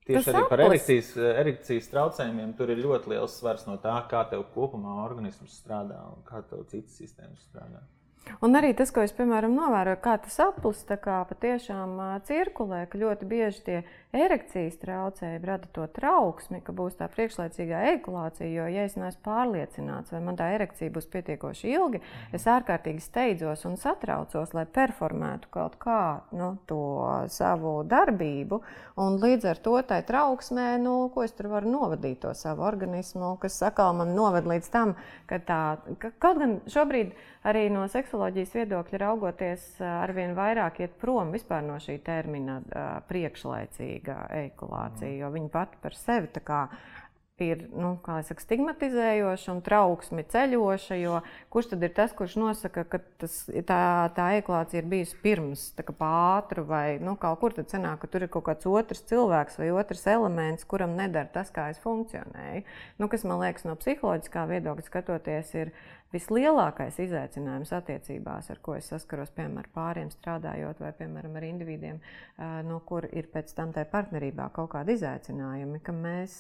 tieši 0.06 0.22
Tas 0.22 0.30
arī 0.34 0.44
par 0.52 0.62
erekcijas, 0.68 1.10
erekcijas 1.42 1.90
traucējumiem. 1.94 2.54
Tur 2.60 2.72
ir 2.74 2.84
ļoti 2.86 3.16
liels 3.16 3.40
svars 3.40 3.66
no 3.70 3.80
tā, 3.82 3.96
kā 4.12 4.22
tev 4.30 4.46
kopumā 4.54 5.02
organisms 5.08 5.58
strādā 5.64 6.00
un 6.12 6.22
kā 6.28 6.44
tev 6.50 6.68
citas 6.70 6.98
sistēmas 7.02 7.48
strādā. 7.50 7.82
Un 8.42 8.58
arī 8.58 8.72
tas, 8.78 8.90
ko 8.94 9.04
es 9.06 9.14
piemēram 9.14 9.54
novēroju, 9.54 10.00
kā 10.02 10.16
tas 10.22 10.38
aplis 10.42 10.82
patiešām 10.90 12.00
cirkulē, 12.26 12.86
ka 12.90 12.98
ļoti 12.98 13.28
bieži 13.30 13.62
tie 13.68 13.78
erekcijas 14.16 14.78
traucējumi 14.82 15.48
rada 15.48 15.70
to 15.76 15.86
trauksmi, 15.96 16.62
ka 16.64 16.74
būs 16.76 16.98
tā 17.00 17.08
priekšlaicīgā 17.12 17.82
ejakulācija. 17.92 18.48
Jo, 18.50 18.68
ja 18.72 18.86
es 18.88 18.96
neesmu 19.00 19.22
pārliecināts, 19.26 20.14
vai 20.16 20.22
man 20.24 20.40
tā 20.40 20.50
erekcija 20.56 20.94
būs 20.96 21.10
pietiekoši 21.12 21.74
ilgi, 21.76 22.02
es 22.36 22.48
ārkārtīgi 22.50 23.04
steidzos 23.04 23.66
un 23.70 23.78
satraucos, 23.82 24.56
lai 24.58 24.66
performētu 24.66 25.52
kaut 25.54 25.78
kā 25.82 26.00
nu, 26.36 26.56
to 26.70 26.82
savu 27.34 27.78
darbību. 27.90 28.62
Un 29.04 29.20
līdz 29.20 29.50
ar 29.52 29.62
to 29.64 29.76
tai 29.88 30.02
trauksmē, 30.08 30.76
nu, 30.82 30.96
ko 31.14 31.26
es 31.28 31.36
tur 31.36 31.52
varu 31.52 31.72
novadīt 31.72 32.22
to 32.24 32.34
savu 32.38 32.64
organismu, 32.68 33.36
kas 33.42 33.60
atkal 33.68 33.96
man 34.00 34.16
noved 34.16 34.48
līdz 34.48 34.72
tam, 34.72 34.96
ka 35.30 35.42
tā, 35.44 35.62
ka 36.00 36.14
kaut 36.22 36.40
gan 36.42 36.60
šobrīd 36.72 37.16
arī 37.46 37.68
no 37.74 37.86
seksoloģijas 37.92 38.56
viedokļa 38.58 39.02
raugoties, 39.04 39.68
arvien 39.86 40.34
vairāk 40.38 40.82
iet 40.82 40.96
prom 41.02 41.34
no 41.66 41.78
šī 41.82 42.00
termina 42.04 42.62
priekšlaicīga 44.06 44.28
ejakulācija, 44.40 45.18
jo 45.20 45.32
viņa 45.34 45.50
pati 45.52 45.78
par 45.82 45.96
sevi 45.98 46.28
ir 47.44 47.66
nu, 47.76 47.98
saka, 48.24 48.40
stigmatizējoša 48.40 49.52
un 49.52 49.62
trauksmi 49.66 50.24
ceļoša. 50.32 50.98
Kurš 51.52 51.72
tad 51.74 51.84
ir 51.84 51.92
tas, 51.98 52.14
kurš 52.16 52.38
nosaka, 52.40 52.86
ka 52.88 53.02
tas, 53.20 53.42
tā, 53.68 53.80
tā 54.16 54.28
ejakulācija 54.38 54.80
ir 54.80 54.88
bijusi 54.92 55.20
pirms 55.24 55.66
pātru 56.00 56.66
vai 56.70 56.98
nu, 57.04 57.18
kaut 57.20 57.42
kur 57.42 57.56
tad 57.58 57.72
sanāk, 57.72 58.00
ka 58.04 58.12
tur 58.12 58.24
ir 58.24 58.32
kaut 58.32 58.48
kāds 58.48 58.70
otrs 58.70 59.04
cilvēks 59.10 59.60
vai 59.60 59.70
otrs 59.76 60.08
elements, 60.08 60.64
kuram 60.64 60.96
nedara 60.96 61.28
tas, 61.34 61.52
kā 61.52 61.68
es 61.74 61.82
funkcionēju. 61.84 62.64
Nu, 63.02 63.12
kas 63.12 63.28
man 63.28 63.44
liekas 63.44 63.68
no 63.68 63.76
psiholoģiskā 63.80 64.48
viedokļa 64.56 64.88
skatoties, 64.88 65.54
ir 65.60 65.76
vislielākais 66.16 67.00
izaicinājums 67.04 67.74
attiecībās, 67.76 68.48
ar 68.54 68.60
ko 68.64 68.78
es 68.80 68.88
saskaros, 68.92 69.34
piemēram, 69.36 69.60
ar 69.60 69.72
pāriem 69.76 70.12
strādājot, 70.14 70.80
vai, 70.80 70.94
piemēram, 70.96 71.36
ar 71.36 71.48
individiem, 71.48 72.00
no 72.70 72.80
kur 72.88 73.10
ir 73.12 73.28
pēc 73.34 73.52
tam 73.58 73.76
tajā 73.76 73.90
partnerībā 73.92 74.48
kaut 74.56 74.72
kādi 74.78 74.96
izaicinājumi, 74.96 75.82
ka 75.84 75.96
mēs 75.96 76.38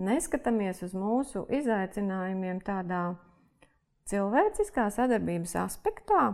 neskatāmies 0.00 0.82
uz 0.86 0.94
mūsu 0.96 1.44
izaicinājumiem 1.52 2.62
tādā 2.64 3.02
cilvēciskā 4.10 4.88
sadarbības 4.94 5.56
aspektā, 5.62 6.32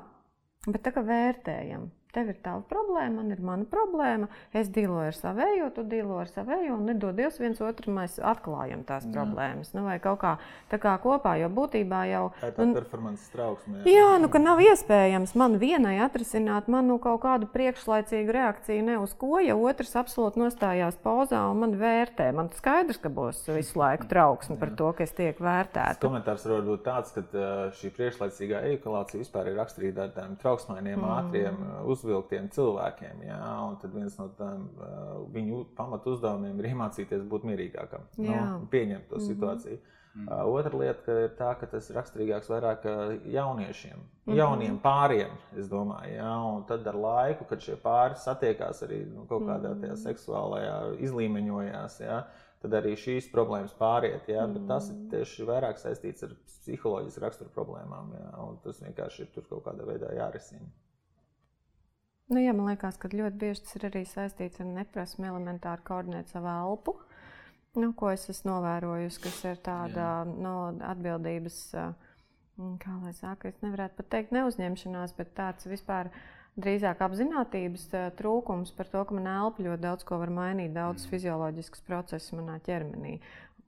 bet 0.67 0.85
tā 0.87 0.95
kā 0.95 1.05
vērtējam 1.07 1.91
tev 2.17 2.33
ir 2.33 2.39
tava 2.41 2.63
problēma, 2.71 3.21
man 3.21 3.35
ir 3.35 3.43
mana 3.45 3.67
problēma. 3.69 4.29
Es 4.57 4.71
dīloju 4.73 5.11
ar 5.11 5.17
savējo, 5.17 5.69
tu 5.77 5.85
dīlo 5.87 6.17
ar 6.23 6.31
savējo, 6.33 6.79
un 6.79 6.89
nedodies 6.89 7.37
viens 7.43 7.61
otram, 7.61 7.99
mēs 8.01 8.17
atklājam 8.25 8.85
tās 8.89 9.05
jā. 9.05 9.13
problēmas. 9.13 9.73
Nu, 9.77 9.85
vai 9.87 9.99
kaut 10.03 10.21
kā 10.23 10.33
tā 10.73 10.81
kā 10.81 10.95
kopā, 11.03 11.37
jo 11.43 11.51
būtībā 11.53 12.03
jau. 12.11 12.23
Tā 12.41 12.51
ir 12.51 12.57
tā 12.57 12.69
nu, 12.69 12.77
performances 12.79 13.29
trauksme. 13.35 13.83
Jā. 13.85 13.93
jā, 13.99 14.09
nu, 14.23 14.31
ka 14.33 14.41
nav 14.41 14.63
iespējams 14.65 15.35
man 15.37 15.59
vienai 15.61 15.99
atrisināt 16.07 16.71
manu 16.73 16.97
kaut 17.03 17.21
kādu 17.27 17.51
priekšlaicīgu 17.53 18.37
reakciju 18.39 18.87
ne 18.89 18.97
uz 19.03 19.13
ko, 19.19 19.37
ja 19.45 19.59
otrs 19.59 19.93
absolūti 20.01 20.41
nostājās 20.41 20.97
pozā 21.05 21.43
un 21.51 21.63
man 21.65 21.77
vērtē. 21.81 22.31
Man 22.37 22.49
skaidrs, 22.57 23.01
ka 23.03 23.13
būs 23.13 23.45
visu 23.53 23.77
laiku 23.83 24.09
trauksme 24.09 24.57
par 24.61 24.73
to, 24.79 24.93
ka 24.97 25.05
es 25.05 25.13
tiek 25.17 25.37
vērtēta. 25.43 26.01
Komentārs 26.01 26.49
var 26.49 26.65
būt 26.65 26.87
tāds, 26.87 27.13
ka 27.13 27.53
šī 27.77 27.93
priekšlaicīgā 27.97 28.65
ejakulācija 28.73 29.21
vispār 29.21 29.53
ir 29.53 29.61
raksturīga 29.61 30.09
tādiem 30.15 30.37
trauksmainiem, 30.41 30.97
mm. 30.97 31.15
ātriem 31.21 31.63
uzvedumiem 31.85 32.06
uzvilktiem 32.07 32.49
cilvēkiem. 32.55 33.27
Jā, 33.27 33.43
un 33.67 33.77
tad 33.83 33.95
viens 33.97 34.17
no 34.21 34.29
tām 34.39 34.69
uh, 34.79 35.19
viņu 35.35 35.65
pamatu 35.77 36.15
uzdevumiem 36.15 36.63
ir 36.63 36.71
iemācīties 36.73 37.27
būt 37.27 37.47
mierīgākam, 37.51 38.07
nu, 38.23 38.41
pieņemt 38.71 39.09
to 39.11 39.19
mm 39.19 39.23
-hmm. 39.23 39.29
situāciju. 39.31 39.79
Mm. 40.17 40.29
Uh, 40.33 40.47
otra 40.49 40.79
lieta 40.79 41.15
ir 41.27 41.33
tā, 41.37 41.51
ka 41.61 41.67
tas 41.69 41.91
ir 41.91 41.97
raksturīgāks 41.99 42.49
vairāk 42.49 42.87
jauniešiem, 43.29 43.99
mm 43.99 44.33
-hmm. 44.33 44.37
jauniem 44.39 44.79
pāriem. 44.81 45.35
Domāju, 45.71 46.15
jā, 46.17 46.33
un 46.55 46.65
tad 46.65 46.87
ar 46.87 46.95
laiku, 46.95 47.45
kad 47.45 47.61
šie 47.61 47.77
pāri 47.77 48.17
satiekās 48.17 48.83
arī 48.83 49.05
nu, 49.15 49.27
kaut 49.27 49.43
kādā 49.43 49.75
mm 49.75 49.83
-hmm. 49.83 49.97
seksuālajā 49.97 50.97
izlīmeņojās, 51.01 52.01
jā, 52.01 52.25
tad 52.63 52.73
arī 52.73 52.97
šīs 52.97 53.29
problēmas 53.33 53.75
pāriet. 53.79 54.29
Jā, 54.29 54.47
mm. 54.47 54.53
Bet 54.53 54.69
tas 54.69 54.91
ir 54.91 54.97
tieši 55.11 55.45
vairāk 55.45 55.77
saistīts 55.79 56.23
ar 56.23 56.31
psiholoģisku 56.47 57.21
raksturu 57.21 57.51
problēmām. 57.51 58.13
Jā, 58.19 58.49
tas 58.65 58.83
vienkārši 58.83 59.23
ir 59.23 59.29
kaut 59.51 59.65
kādā 59.65 59.85
veidā 59.85 60.15
jārisina. 60.17 60.67
Nu, 62.27 62.41
jā, 62.43 62.51
man 62.57 62.73
liekas, 62.73 62.97
ka 62.99 63.07
ļoti 63.13 63.39
bieži 63.39 63.63
tas 63.63 63.77
ir 63.79 63.85
arī 63.87 64.01
saistīts 64.11 64.59
ar 64.59 64.67
neprasmu 64.67 65.29
elementāri 65.29 65.85
koordinēt 65.87 66.33
savu 66.33 66.51
elpu. 66.51 66.97
Nu, 67.79 67.93
ko 67.95 68.11
es 68.11 68.25
esmu 68.33 68.51
novērojusi, 68.51 69.21
kas 69.23 69.37
ir 69.47 69.61
tāda 69.63 70.25
no, 70.27 70.57
atbildības, 70.89 71.61
kā 72.83 72.97
lai 73.05 73.13
saka, 73.15 73.53
es 73.53 73.61
nevarētu 73.63 74.01
pat 74.01 74.11
teikt 74.17 74.35
neuzņemšanās, 74.35 75.15
bet 75.19 75.31
tāds 75.39 75.69
vispār 75.71 76.11
drīzāk 76.59 77.05
apziņotības 77.07 77.87
trūkums 78.19 78.75
par 78.75 78.91
to, 78.91 79.05
ka 79.07 79.15
man 79.15 79.29
elpa 79.31 79.63
ļoti 79.63 79.85
daudz 79.85 80.09
ko 80.09 80.19
var 80.19 80.33
mainīt, 80.35 80.75
daudz 80.75 81.07
fizioloģiskus 81.13 81.85
procesus 81.87 82.35
manā 82.35 82.59
ķermenī 82.67 83.21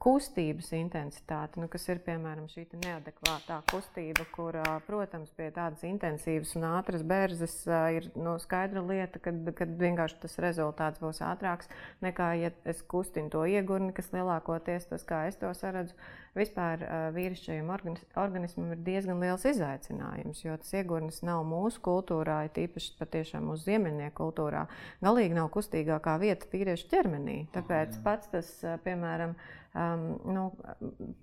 kustības 0.03 0.71
intensitāte, 0.79 1.59
nu, 1.61 1.67
kas 1.71 1.89
ir 1.91 2.01
piemēram 2.07 2.47
šī 2.51 2.67
neadekvātā 2.79 3.59
kustība, 3.73 4.27
kur, 4.35 4.59
protams, 4.87 5.33
pie 5.37 5.49
tādas 5.55 5.83
intensīvas 5.87 6.55
un 6.59 6.69
ātras 6.71 7.03
bērzes 7.07 7.57
ir 7.97 8.09
nu, 8.15 8.37
skaidra 8.43 8.85
lieta, 8.87 9.19
ka 9.21 9.67
vienkārši 9.69 10.21
tas 10.23 10.39
rezultāts 10.45 11.03
būs 11.03 11.23
ātrāks 11.27 11.71
nekā, 12.05 12.31
ja 12.39 12.53
es 12.69 12.85
kustinu 12.87 13.33
to 13.35 13.43
iegurni, 13.51 13.93
kas 13.97 14.13
lielākoties 14.15 14.89
tas, 14.93 15.05
kā 15.09 15.25
es 15.31 15.39
to 15.41 15.51
saredzu, 15.57 15.99
vispār 16.39 16.85
vīrišķajam 17.17 17.73
organismam 17.73 18.73
ir 18.75 18.83
diezgan 18.87 19.19
liels 19.23 19.47
izaicinājums, 19.51 20.45
jo 20.45 20.55
tas 20.63 20.75
iegurnis 20.79 21.25
nav 21.27 21.43
mūsu 21.49 21.83
kultūrā, 21.83 22.45
ir 22.47 22.55
tīpaši 22.55 22.95
patiešām 23.01 23.49
mūsu 23.51 23.73
ziemeļnieku 23.73 24.17
kultūrā, 24.21 24.67
galīgi 25.03 25.39
nav 25.39 25.51
kustīgākā 25.57 26.19
vieta 26.23 26.47
vīriešu 26.53 26.91
ķermenī. 26.93 27.41
Tāpēc 27.55 27.99
pats 28.05 28.31
tas, 28.31 28.53
piemēram, 28.85 29.35
um, 29.77 30.05
nu, 30.33 30.45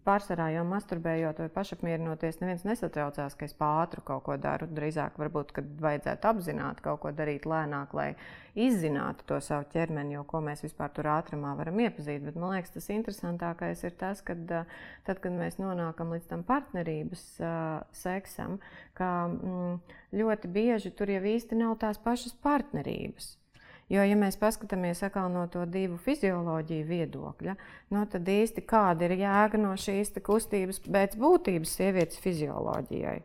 pārsvarā 0.05 0.51
jau 0.53 0.63
masturbējot 0.69 1.41
vai 1.43 1.47
pašapmierinoties, 1.53 2.39
neviens 2.41 2.65
nesatraucās, 2.67 3.37
ka 3.37 3.47
es 3.47 3.55
pātru 3.57 4.03
kaut 4.05 4.25
ko 4.27 4.37
daru. 4.41 4.67
Drīzāk, 4.69 5.17
varbūt, 5.21 5.53
kad 5.55 5.69
vajadzētu 5.81 6.29
apzināti 6.31 6.85
kaut 6.85 7.01
ko 7.03 7.13
darīt 7.15 7.47
lēnāk, 7.49 7.95
lai 7.97 8.09
izzinātu 8.55 9.25
to 9.29 9.39
savu 9.43 9.67
ķermeni, 9.73 10.15
jo 10.15 10.25
ko 10.29 10.41
mēs 10.45 10.63
vispār 10.65 10.93
tur 10.95 11.09
ātrumā 11.11 11.55
varam 11.59 11.79
iepazīt. 11.83 12.23
Bet 12.27 12.39
man 12.39 12.55
liekas, 12.55 12.75
tas 12.75 12.89
interesantākais 12.93 13.85
ir 13.87 13.95
tas, 13.99 14.21
ka 14.25 14.37
tad, 14.45 15.15
kad 15.19 15.31
mēs 15.31 15.59
nonākam 15.61 16.13
līdz 16.15 16.29
tam 16.31 16.45
partnerības 16.47 17.25
uh, 17.43 17.81
seksam, 17.95 18.59
ka 18.97 19.11
mm, 19.31 19.97
ļoti 20.15 20.53
bieži 20.55 20.93
tur 20.95 21.11
jau 21.11 21.23
īsti 21.35 21.59
nav 21.59 21.79
tās 21.81 21.99
pašas 22.01 22.37
partnerības. 22.45 23.35
Jo, 23.89 24.01
ja 24.01 24.15
mēs 24.17 24.33
paskatāmies 24.41 25.03
no 25.29 25.43
to 25.53 25.61
divu 25.69 25.99
fizioloģiju 26.01 26.85
viedokļa, 26.89 27.53
no 27.93 28.05
tad 28.09 28.25
īsti 28.25 28.63
kāda 28.65 29.05
ir 29.05 29.19
jēga 29.19 29.61
no 29.61 29.75
šīs 29.77 30.15
kustības 30.25 30.81
pēc 30.81 31.13
būtības 31.21 31.75
sievietes 31.77 32.17
fizioloģijai? 32.23 33.19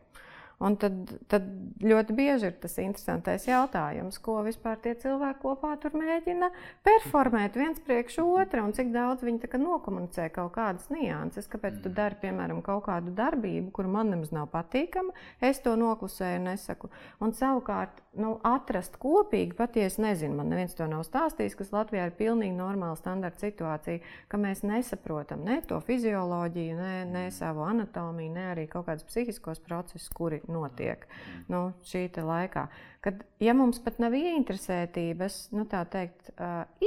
Un 0.61 0.75
tad, 0.77 1.09
tad 1.31 1.47
ļoti 1.81 2.13
bieži 2.13 2.51
ir 2.51 2.57
tas 2.61 2.75
interesantais 2.81 3.47
jautājums, 3.47 4.19
ko 4.21 4.37
vispār 4.45 4.77
tie 4.83 4.93
cilvēki 5.01 5.41
kopā 5.41 5.71
tur 5.81 5.95
mēģina 5.97 6.51
performēt 6.85 7.57
viens 7.57 7.81
priekš 7.81 8.19
otra, 8.21 8.61
un 8.61 8.75
cik 8.77 8.91
daudz 8.93 9.25
viņi 9.25 9.49
nokomunicē 9.61 10.27
kaut 10.35 10.53
kādas 10.57 10.91
nianses. 10.93 11.49
Kāpēc 11.49 11.81
tu 11.81 11.89
dari, 11.89 12.19
piemēram, 12.21 12.61
kaut 12.65 12.85
kādu 12.85 13.13
darbību, 13.17 13.71
kuru 13.73 13.89
man 13.89 14.11
nemaz 14.13 14.29
nav 14.35 14.51
patīkama, 14.53 15.15
es 15.41 15.63
to 15.65 15.73
noklusēju 15.79 16.43
un 16.43 16.47
nesaku. 16.51 16.91
Un 17.25 17.33
savukārt, 17.37 18.03
nu, 18.21 18.35
atrast 18.45 18.99
kopīgi, 19.01 19.55
pat 19.57 19.79
ja 19.79 19.87
es 19.89 19.97
nezinu, 20.01 20.37
man 20.37 20.51
neviens 20.51 20.77
to 20.77 20.85
nav 20.89 21.05
stāstījis, 21.07 21.57
kas 21.57 21.73
Latvijā 21.73 22.05
ir 22.09 22.15
pilnīgi 22.19 22.53
normāla 22.57 22.99
standarta 22.99 23.47
situācija, 23.47 24.03
ka 24.29 24.39
mēs 24.41 24.61
nesaprotam 24.67 25.45
ne 25.47 25.57
to 25.65 25.79
fizioloģiju, 25.87 26.77
ne, 26.77 26.93
ne 27.09 27.25
savu 27.33 27.65
anatomiju, 27.65 28.35
ne 28.35 28.47
arī 28.53 28.67
kaut 28.71 28.89
kādus 28.89 29.07
psihiskos 29.09 29.63
procesus, 29.65 30.09
kuri 30.13 30.41
notiek 30.51 31.07
nu, 31.51 31.71
šī 31.87 32.07
laikā. 32.21 32.67
Kad, 33.01 33.23
ja 33.41 33.55
mums 33.57 33.79
pat 33.81 33.97
nav 33.97 34.13
ieinteresētības, 34.13 35.37
nu, 35.57 35.65
tā 35.69 35.81
teikt, 35.89 36.29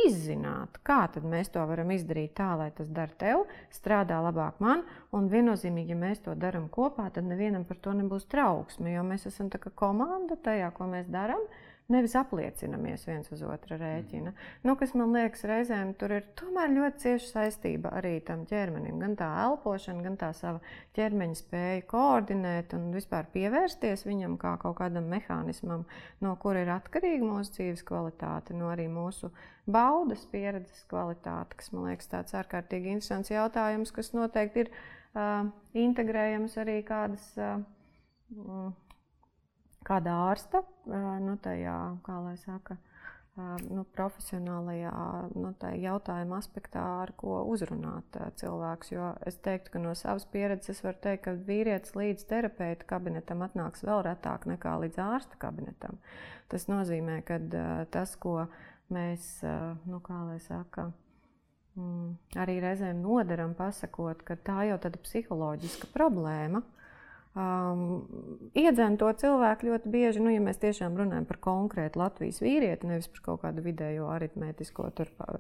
izzināt, 0.05 0.79
kā 0.87 1.01
mēs 1.27 1.51
to 1.55 1.65
varam 1.67 1.91
izdarīt 1.91 2.37
tā, 2.39 2.53
lai 2.61 2.69
tas 2.77 2.87
dara 2.95 3.11
tev, 3.19 3.43
strādā 3.75 4.21
labāk 4.23 4.61
man, 4.63 4.85
un 5.11 5.27
viennozīmīgi, 5.33 5.97
ja 5.97 5.99
mēs 5.99 6.23
to 6.23 6.37
darām 6.39 6.69
kopā, 6.71 7.09
tad 7.11 7.27
nevienam 7.27 7.67
par 7.67 7.83
to 7.83 7.97
nebūs 7.99 8.29
trauksme, 8.31 8.95
jo 8.95 9.03
mēs 9.07 9.27
esam 9.33 9.51
komanda 9.75 10.39
tajā, 10.39 10.71
ko 10.77 10.87
mēs 10.93 11.11
darām. 11.11 11.43
Nevis 11.93 12.15
apliecinamies 12.17 13.03
viens 13.05 13.27
uz 13.29 13.43
otra 13.45 13.77
rēķina. 13.77 14.31
Nu, 14.65 14.73
kas 14.81 14.95
man 14.97 15.11
liekas, 15.13 15.43
reizēm 15.45 15.91
tur 16.01 16.15
ir 16.17 16.23
ļoti 16.41 17.01
cieša 17.03 17.27
saistība 17.29 17.91
arī 17.99 18.23
tam 18.25 18.47
ķermenim. 18.49 18.97
Gan 19.03 19.17
tā 19.21 19.27
elpošana, 19.43 20.01
gan 20.07 20.17
tā 20.17 20.31
sava 20.33 20.63
ķermeņa 20.97 21.37
spēja 21.37 21.83
koordinēt 21.91 22.73
un 22.73 22.87
vispār 22.95 23.29
pievērsties 23.35 24.07
viņam 24.09 24.39
kā 24.41 24.55
kaut 24.63 24.79
kādam 24.79 25.11
mehānismam, 25.13 25.85
no 26.25 26.33
kura 26.41 26.63
ir 26.65 26.73
atkarīga 26.73 27.29
mūsu 27.29 27.53
dzīves 27.59 27.85
kvalitāte, 27.85 28.57
no 28.57 28.71
arī 28.73 28.87
mūsu 28.89 29.29
baudas 29.69 30.25
pieredzes 30.33 30.87
kvalitāte, 30.89 31.59
kas 31.61 31.69
man 31.75 31.91
liekas 31.91 32.09
tāds 32.09 32.33
ārkārtīgi 32.41 32.95
interesants 32.97 33.29
jautājums, 33.29 33.93
kas 33.93 34.15
noteikti 34.17 34.65
ir 34.65 34.73
uh, 34.73 35.53
integrējams 35.85 36.57
arī 36.65 36.81
kādas. 36.89 37.29
Uh, 37.37 38.73
kāda 39.85 40.17
ārsta, 40.31 40.63
nu, 40.87 41.37
tajā, 41.43 41.77
kā 42.07 42.19
lai 42.25 42.35
saka, 42.41 42.77
nu, 43.37 43.83
profesionālajā 43.97 44.93
nu, 45.35 45.51
jautājuma 45.83 46.39
aspektā, 46.39 46.83
ar 47.03 47.13
ko 47.19 47.41
uzrunāt 47.51 48.19
cilvēks. 48.41 48.93
Jo 48.95 49.11
es 49.27 49.39
teiktu, 49.43 49.75
ka 49.75 49.83
no 49.83 49.95
savas 49.99 50.27
pieredzes 50.31 50.85
var 50.87 50.99
teikt, 51.03 51.25
ka 51.27 51.35
vīrietis 51.49 51.97
līdz 51.99 52.27
terapeita 52.31 52.87
kabinetam 52.95 53.43
atnāks 53.47 53.83
vēl 53.87 54.05
retāk 54.07 54.47
nekā 54.51 54.77
līdz 54.85 55.01
ārsta 55.03 55.41
kabinetam. 55.43 55.99
Tas 56.53 56.69
nozīmē, 56.71 57.21
ka 57.27 57.41
tas, 57.91 58.15
ko 58.21 58.45
mēs, 58.95 59.41
nu, 59.89 59.99
kā 60.05 60.21
lai 60.29 60.39
saka, 60.45 60.93
mm, 61.75 62.39
arī 62.45 62.61
reizēm 62.63 63.03
nodaram, 63.03 63.57
pasakot, 63.59 64.23
ka 64.23 64.39
tā 64.39 64.69
jau 64.71 64.79
ir 64.79 65.03
psiholoģiska 65.09 65.91
problēma 65.97 66.63
um, 67.35 67.83
iedzēna 68.57 68.99
to 69.01 69.11
cilvēku 69.21 69.69
ļoti 69.69 69.91
bieži, 69.91 70.23
nu, 70.23 70.31
ja 70.33 70.43
mēs 70.43 70.61
tiešām 70.63 70.97
runājam 70.99 71.27
par 71.29 71.39
konkrētu 71.43 72.01
Latvijas 72.01 72.41
vīrieti, 72.43 72.89
nevis 72.91 73.09
par 73.11 73.25
kaut 73.29 73.43
kādu 73.45 73.65
vidējo 73.65 74.09
aritmētisko 74.15 74.89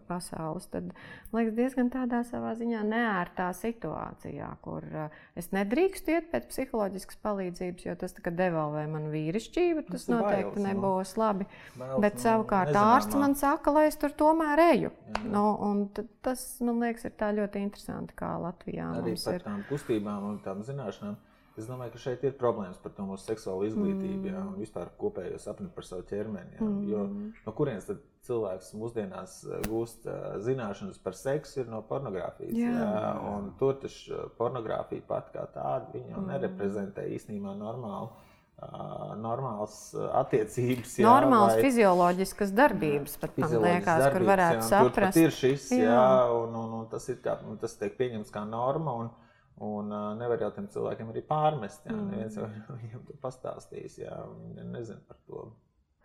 pasaules, 0.08 0.66
tad 0.72 0.90
liekas, 1.34 1.54
diezgan 1.56 1.90
tādā 1.94 2.24
savā 2.26 2.54
ziņā 2.58 2.82
neērtā 2.88 3.50
situācijā, 3.58 4.50
kur 4.64 4.86
uh, 4.90 5.18
es 5.38 5.50
nedrīkstu 5.54 6.16
iet 6.16 6.30
pēc 6.32 6.48
psiholoģiskas 6.50 7.20
palīdzības, 7.24 7.86
jo 7.88 7.96
tas 8.00 8.16
devalvē 8.24 8.86
man 8.90 9.10
vīrišķību, 9.12 9.86
tas, 9.88 10.06
tas 10.06 10.10
noteikti 10.12 10.58
bailes, 10.58 10.68
nebūs 10.68 11.14
no. 11.14 11.22
labi. 11.22 11.48
Bailes, 11.78 12.00
Bet 12.04 12.18
no, 12.18 12.24
savukārt 12.26 12.78
ārsts 12.78 13.18
man 13.20 13.36
saka, 13.38 13.74
lai 13.74 13.86
es 13.90 14.00
tur 14.00 14.14
tomēr 14.18 14.64
eju. 14.70 14.90
Jā. 15.14 15.22
No, 15.30 15.44
un 15.62 15.86
tas, 16.24 16.42
man 16.64 16.82
liekas, 16.82 17.06
ir 17.08 17.14
tā 17.20 17.30
ļoti 17.36 17.62
interesanti, 17.64 18.16
kā 18.18 18.34
Latvijā 18.42 18.90
Arī 18.98 19.14
mums 19.14 19.28
ir. 19.28 19.38
Par 19.44 19.46
tām 19.52 19.62
kustībām 19.70 20.28
un 20.32 20.42
tām 20.44 20.66
zināšanām 20.66 21.16
Es 21.54 21.68
domāju, 21.70 21.92
ka 21.94 22.00
šeit 22.02 22.24
ir 22.26 22.32
problēmas 22.34 22.80
par 22.82 22.90
to 22.96 23.04
mūsu 23.06 23.28
seksuālo 23.28 23.62
izglītību 23.68 24.26
jā, 24.26 24.40
un 24.42 24.56
vispār 24.58 24.88
kopējo 24.98 25.38
sapni 25.38 25.68
par 25.70 25.86
savu 25.86 26.02
ķermeni. 26.08 26.56
Jā, 26.58 26.66
mm. 26.66 26.80
Jo 26.90 27.04
no 27.44 27.54
kurienes 27.54 27.86
tad 27.86 28.00
cilvēks 28.26 28.72
mūsdienās 28.80 29.36
eh, 29.46 29.62
gūst 29.70 30.08
uh, 30.08 30.34
zināšanas 30.42 30.98
par 31.04 31.14
seksu, 31.18 31.60
ir 31.62 31.70
no 31.70 31.78
pornogrāfijas. 31.86 32.56
Jā. 32.58 32.74
Jā, 32.74 33.14
un 33.30 33.52
tur 33.60 33.78
taču 33.82 34.16
eh, 34.16 34.28
pornogrāfija 34.38 35.06
pat 35.06 35.30
kā 35.34 35.46
tāda, 35.54 35.92
mm. 35.94 36.28
nereprezentē 36.32 37.08
īstenībā 37.14 37.56
normālu. 37.60 38.14
Normāls 39.18 39.74
attiecības, 40.14 40.92
jā, 41.00 41.04
normāls 41.04 41.56
vai, 41.56 41.64
fizioloģiskas 41.66 42.52
darbības, 42.54 43.16
pat 43.20 43.34
man 43.42 43.50
liekas, 43.50 43.88
darbības, 43.88 44.14
kur 44.14 44.26
varētu 44.28 44.60
jā, 44.60 44.68
saprast. 44.68 45.18
Tur 45.18 45.26
ir 45.26 45.34
šis, 45.34 45.66
jā, 45.74 45.88
jā 45.90 46.04
un, 46.38 46.54
un, 46.60 46.76
un 46.78 46.86
tas 46.88 47.08
ir 47.10 47.18
kā, 47.20 47.34
tas 47.60 47.74
tiek 47.80 47.98
pieņemts 47.98 48.30
kā 48.32 48.44
norma, 48.48 48.94
un, 49.02 49.10
Un 49.62 49.92
uh, 49.92 50.12
nevar 50.18 50.40
jau 50.42 50.50
tiem 50.56 50.66
cilvēkiem 50.72 51.12
arī 51.12 51.22
pārmest. 51.28 51.84
Jā, 51.86 51.94
mm. 51.94 52.08
neviens 52.10 52.38
jau 52.38 52.48
viņiem 52.80 53.04
to 53.06 53.18
pastāstīs. 53.22 54.00
Jā, 54.02 54.16
viņi 54.32 54.66
nezina 54.72 55.04
par 55.06 55.20
to. 55.28 55.44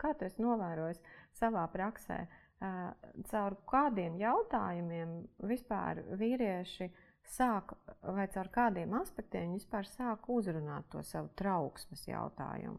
Kā 0.00 0.14
tu 0.16 0.24
esi 0.28 0.40
novērojis 0.40 1.02
savā 1.36 1.66
praksē, 1.72 2.20
uh, 2.26 2.92
caur 3.32 3.56
kādiem 3.70 4.20
jautājumiem 4.20 5.16
vispār 5.50 6.04
vīrieši 6.20 6.88
sāk, 7.30 7.74
vai 8.02 8.28
caur 8.32 8.52
kādiem 8.54 8.94
aspektiem 9.00 9.56
vispār 9.58 9.88
sāk 9.88 10.30
uzrunāt 10.30 10.88
to 10.94 11.02
savu 11.06 11.32
trauksmes 11.38 12.06
jautājumu? 12.08 12.78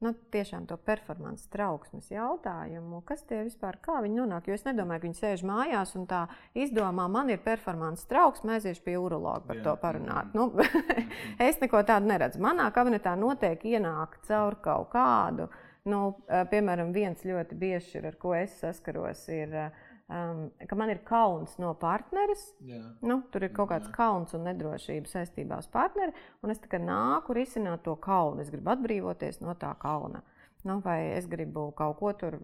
Nu, 0.00 0.12
tiešām 0.32 0.64
to 0.68 0.78
performances 0.80 1.48
trauksmes 1.52 2.08
jautājumu, 2.12 3.02
kas 3.08 3.22
tie 3.28 3.42
vispār, 3.44 3.76
kā 3.84 3.98
viņi 4.04 4.22
nonāk. 4.22 4.48
Jo 4.48 4.56
es 4.56 4.64
nedomāju, 4.64 5.02
ka 5.02 5.08
viņi 5.08 5.18
sēž 5.18 5.44
mājās 5.48 5.92
un 6.00 6.06
tā 6.10 6.22
izdomā, 6.56 7.04
man 7.12 7.32
ir 7.32 7.42
performances 7.44 8.08
trauksme, 8.08 8.56
aiziešu 8.56 8.84
pie 8.86 8.96
urologa 9.00 9.44
par 9.50 9.60
Jā. 9.60 9.64
to 9.68 9.76
parunāt. 9.82 10.32
Nu, 10.36 10.48
es 11.48 11.60
neko 11.60 11.84
tādu 11.88 12.08
neredzu. 12.12 12.40
Manā 12.40 12.70
kabinetā 12.74 13.12
noteikti 13.20 13.76
ienāk 13.76 14.20
caur 14.28 14.56
kaut 14.64 14.88
kādu. 14.94 15.50
Nu, 15.88 16.00
piemēram, 16.28 16.90
viens 16.92 17.22
ļoti 17.24 17.56
bieži 17.56 18.00
ir, 18.00 18.10
ar 18.10 18.16
ko 18.20 18.34
es 18.36 18.58
saskaros, 18.60 19.22
ir 19.32 19.54
uh, 19.56 19.86
um, 20.10 20.42
ka 20.66 20.76
man 20.78 20.90
ir 20.92 21.00
kauns 21.06 21.56
no 21.62 21.72
partneres. 21.78 22.42
Jā. 22.66 22.82
Nu, 23.06 23.20
tur 23.32 23.46
ir 23.46 23.54
kaut 23.56 23.70
kāds 23.72 23.88
Jā. 23.88 23.94
kauns 23.96 24.34
un 24.36 24.44
nedrošība 24.48 25.10
saistībā 25.10 25.60
ar 25.60 25.70
partneri, 25.72 26.14
un 26.42 26.52
es 26.54 26.60
nāku 26.60 27.36
risināt 27.36 27.84
to 27.86 27.96
kaunu. 27.96 28.42
Es 28.42 28.50
gribu 28.50 28.74
atbrīvoties 28.74 29.40
no 29.44 29.54
tā 29.54 29.72
kauna. 29.80 30.22
Nu, 30.64 30.80
vai 30.84 31.14
es 31.16 31.24
gribu 31.24 31.70
kaut 31.72 31.96
ko 31.98 32.12
tur, 32.12 32.36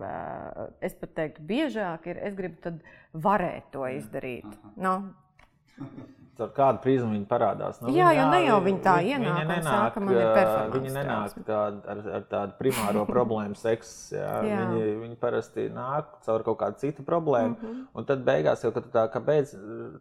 es 0.80 0.94
pat 0.96 1.12
teiktu, 1.18 1.42
biežāk 1.44 2.06
ir, 2.08 2.22
es 2.24 2.34
gribu 2.34 2.78
varēt 3.12 3.68
to 3.74 3.84
izdarīt. 3.92 4.46
Nu, 4.80 5.12
Ar 6.36 6.50
kādu 6.52 6.82
prizmu 6.84 7.14
viņi 7.14 7.24
parādās? 7.30 7.78
Nu, 7.80 7.88
jā, 7.96 8.10
jo 8.12 8.24
ne 8.28 8.40
jau 8.44 8.56
viņi 8.60 8.80
tā 8.84 8.94
ienāk. 9.00 9.38
Viņi 9.38 9.44
nenāk, 9.48 9.62
saka, 9.64 10.66
viņi 10.74 10.90
nenāk 10.92 11.36
tād, 11.46 11.78
ar, 11.88 12.00
ar 12.18 12.24
tādu 12.28 12.56
primāro 12.58 13.04
problēmu 13.14 13.56
seksu. 13.56 14.18
Viņi, 14.44 14.82
viņi 15.00 15.16
parasti 15.20 15.64
nāk 15.72 16.10
caur 16.26 16.44
kaut 16.44 16.58
kādu 16.60 16.82
citu 16.82 17.04
problēmu. 17.06 17.54
Mm 17.56 17.68
-hmm. 17.68 17.86
Un 17.94 18.04
tad 18.04 18.24
beigās 18.26 18.64
jau, 18.64 18.72
kad 18.72 18.84
tu 18.84 18.92
tā 18.92 19.06
kā 19.12 19.22
beidz 19.24 19.54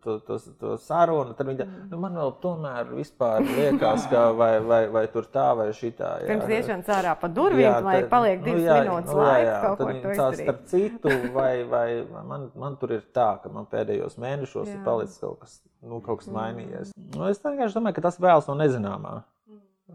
to, 0.03 0.17
to, 0.27 0.39
to 0.59 0.77
sarunu, 0.77 1.33
tad 1.33 1.47
viņi 1.47 1.59
tā, 1.59 1.67
-hmm. 1.67 1.91
nu, 1.91 1.97
man 1.97 2.17
vēl 2.19 2.33
tomēr 2.41 2.91
vispār 2.95 3.39
liekas, 3.55 4.07
ka 4.11 4.31
vai, 4.31 4.59
vai, 4.59 4.87
vai 4.87 5.07
tur 5.07 5.23
tā 5.33 5.55
vai 5.57 5.69
šitā. 5.69 6.09
Jā. 6.21 6.27
Pirms 6.27 6.49
iešanas 6.49 6.87
ārā 6.87 7.15
pa 7.21 7.27
durvīm, 7.27 7.63
jā, 7.63 7.83
lai 7.83 8.01
tad, 8.01 8.09
paliek 8.09 8.43
divas 8.43 8.61
nu, 8.61 8.67
jā, 8.67 8.81
minūtes 8.83 9.13
nu, 9.13 9.21
laika. 9.21 9.47
Jā, 9.47 9.53
jā. 9.53 9.61
Kaut 9.61 9.77
ko 9.77 10.09
tā 10.19 10.33
starp 10.33 10.65
citu, 10.65 11.09
vai, 11.33 11.63
vai 11.63 12.05
man, 12.27 12.51
man 12.55 12.75
tur 12.75 12.91
ir 12.91 13.03
tā, 13.13 13.39
ka 13.43 13.49
man 13.49 13.65
pēdējos 13.71 14.19
mēnešos 14.19 14.67
jā. 14.67 14.73
ir 14.73 14.83
palicis 14.83 15.19
kaut 15.19 15.39
kas 15.39 15.61
nu, 15.85 16.01
kaut 16.05 16.21
kas 16.21 16.31
mainījies. 16.33 16.93
Nu, 17.15 17.27
es 17.29 17.41
vienkārši 17.43 17.77
domāju, 17.77 17.97
ka 17.97 18.05
tas 18.07 18.19
vēlas 18.21 18.49
no 18.49 18.57
nezināmā. 18.59 19.15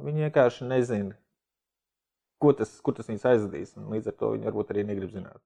Viņi 0.00 0.28
vienkārši 0.28 0.68
nezina, 0.70 1.16
ko 2.40 2.52
tas, 2.56 2.76
kur 2.84 2.94
tas 2.96 3.08
viņus 3.10 3.26
aizvedīs. 3.32 3.72
Līdz 3.90 4.12
ar 4.12 4.20
to 4.20 4.34
viņi 4.36 4.46
varbūt 4.48 4.74
arī 4.74 4.86
negrib 4.86 5.10
zināt. 5.12 5.40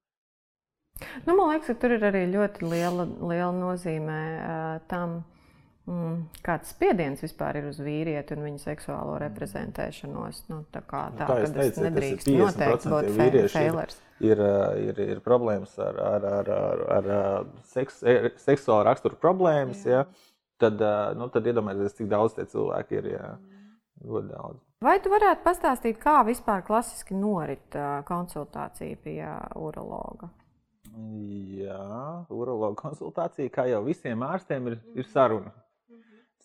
Nu, 1.25 1.33
man 1.35 1.49
liekas, 1.51 1.73
ka 1.73 1.79
tur 1.81 1.95
ir 1.97 2.03
arī 2.07 2.23
ļoti 2.31 2.67
liela, 2.69 3.07
liela 3.19 3.51
nozīme 3.55 4.19
uh, 4.35 4.77
tam, 4.91 5.17
mm, 5.89 6.13
kāds 6.45 6.71
spiediens 6.71 7.23
vispār 7.25 7.59
ir 7.59 7.67
uz 7.71 7.81
vīrieti 7.83 8.37
un 8.37 8.45
viņa 8.45 8.61
seksuālo 8.63 9.17
reprezentēšanos. 9.25 10.45
Nu, 10.53 10.61
tā 10.71 10.85
kā 10.87 11.07
tā, 11.17 11.27
nu, 11.27 11.49
tā 11.49 11.51
teicu, 11.57 11.83
nedrīkst 11.89 12.31
noteikti 12.31 12.93
būt 12.93 13.11
failers. 13.57 13.99
Ir, 14.23 14.39
ir, 14.79 15.01
ir 15.03 15.19
problēmas 15.25 15.73
ar, 15.83 15.99
ar, 15.99 16.29
ar, 16.37 16.53
ar, 16.53 16.85
ar 17.01 17.49
seks, 17.73 17.99
seksuālu 18.45 18.85
raksturu 18.87 19.19
problēmas. 19.19 19.83
Jā. 19.83 20.05
Ja? 20.05 20.31
Tad, 20.61 20.81
nu, 21.19 21.27
tad 21.33 21.47
iedomājieties, 21.51 21.97
cik 21.99 22.09
daudz 22.11 22.37
tie 22.37 22.47
cilvēki 22.51 23.01
ir. 23.01 23.11
Jā. 23.17 23.35
Ļoti 24.05 24.27
daudz. 24.27 24.59
Vai 24.83 24.97
tu 24.99 25.09
varētu 25.09 25.45
pastāstīt, 25.45 25.99
kā 26.01 26.17
vispār 26.27 26.65
klasiski 26.67 27.15
norit 27.15 27.77
konsultācija 28.05 28.97
pie 29.01 29.21
urologa? 29.55 30.27
Jā, 31.55 32.25
urologa 32.31 32.75
konsultācija, 32.79 33.51
kā 33.51 33.65
jau 33.71 33.81
visiem 33.87 34.23
ārstiem, 34.27 34.67
ir, 34.71 34.77
ir 34.99 35.07
saruna. 35.09 35.51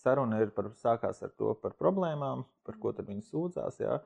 Saruna 0.01 0.41
ir 0.41 0.55
par, 0.57 0.71
sākās 0.81 1.21
ar 1.27 1.35
to 1.37 1.53
par 1.61 1.75
problēmām, 1.79 2.47
par 2.65 2.79
ko 2.81 2.95
viņi 2.97 3.27
sūdzās. 3.29 3.83
Jā. 3.83 3.99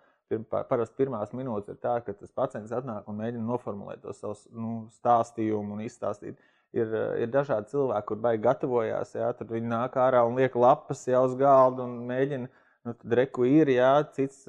Parasti 0.50 0.96
pirmās 0.98 1.34
minūtes 1.36 1.74
ir 1.74 1.78
tā, 1.82 1.98
ka 2.02 2.14
tas 2.16 2.32
pacients 2.34 2.72
atnāk 2.74 3.06
un 3.08 3.20
mēģina 3.20 3.44
noformulēt 3.44 4.02
to 4.02 4.14
savu 4.16 4.34
nu, 4.56 4.72
stāstījumu 4.96 5.76
un 5.76 5.84
izstāstīt. 5.84 6.40
Ir, 6.74 6.90
ir 7.22 7.30
dažādi 7.30 7.70
cilvēki, 7.70 8.06
kur 8.08 8.18
baigi 8.18 8.42
gatavojās, 8.42 9.12
jā, 9.14 9.28
tad 9.38 9.52
viņi 9.54 9.68
nāk 9.70 9.94
ārā 10.02 10.24
un 10.26 10.34
liek 10.40 10.56
lapas 10.58 11.04
jau 11.06 11.20
uz 11.28 11.36
galda 11.38 11.84
un 11.86 12.00
mēģina, 12.08 12.48
nu, 12.88 12.94
tad 12.98 13.14
reku 13.20 13.46
ir, 13.46 13.70
jā, 13.70 13.92
cits 14.16 14.40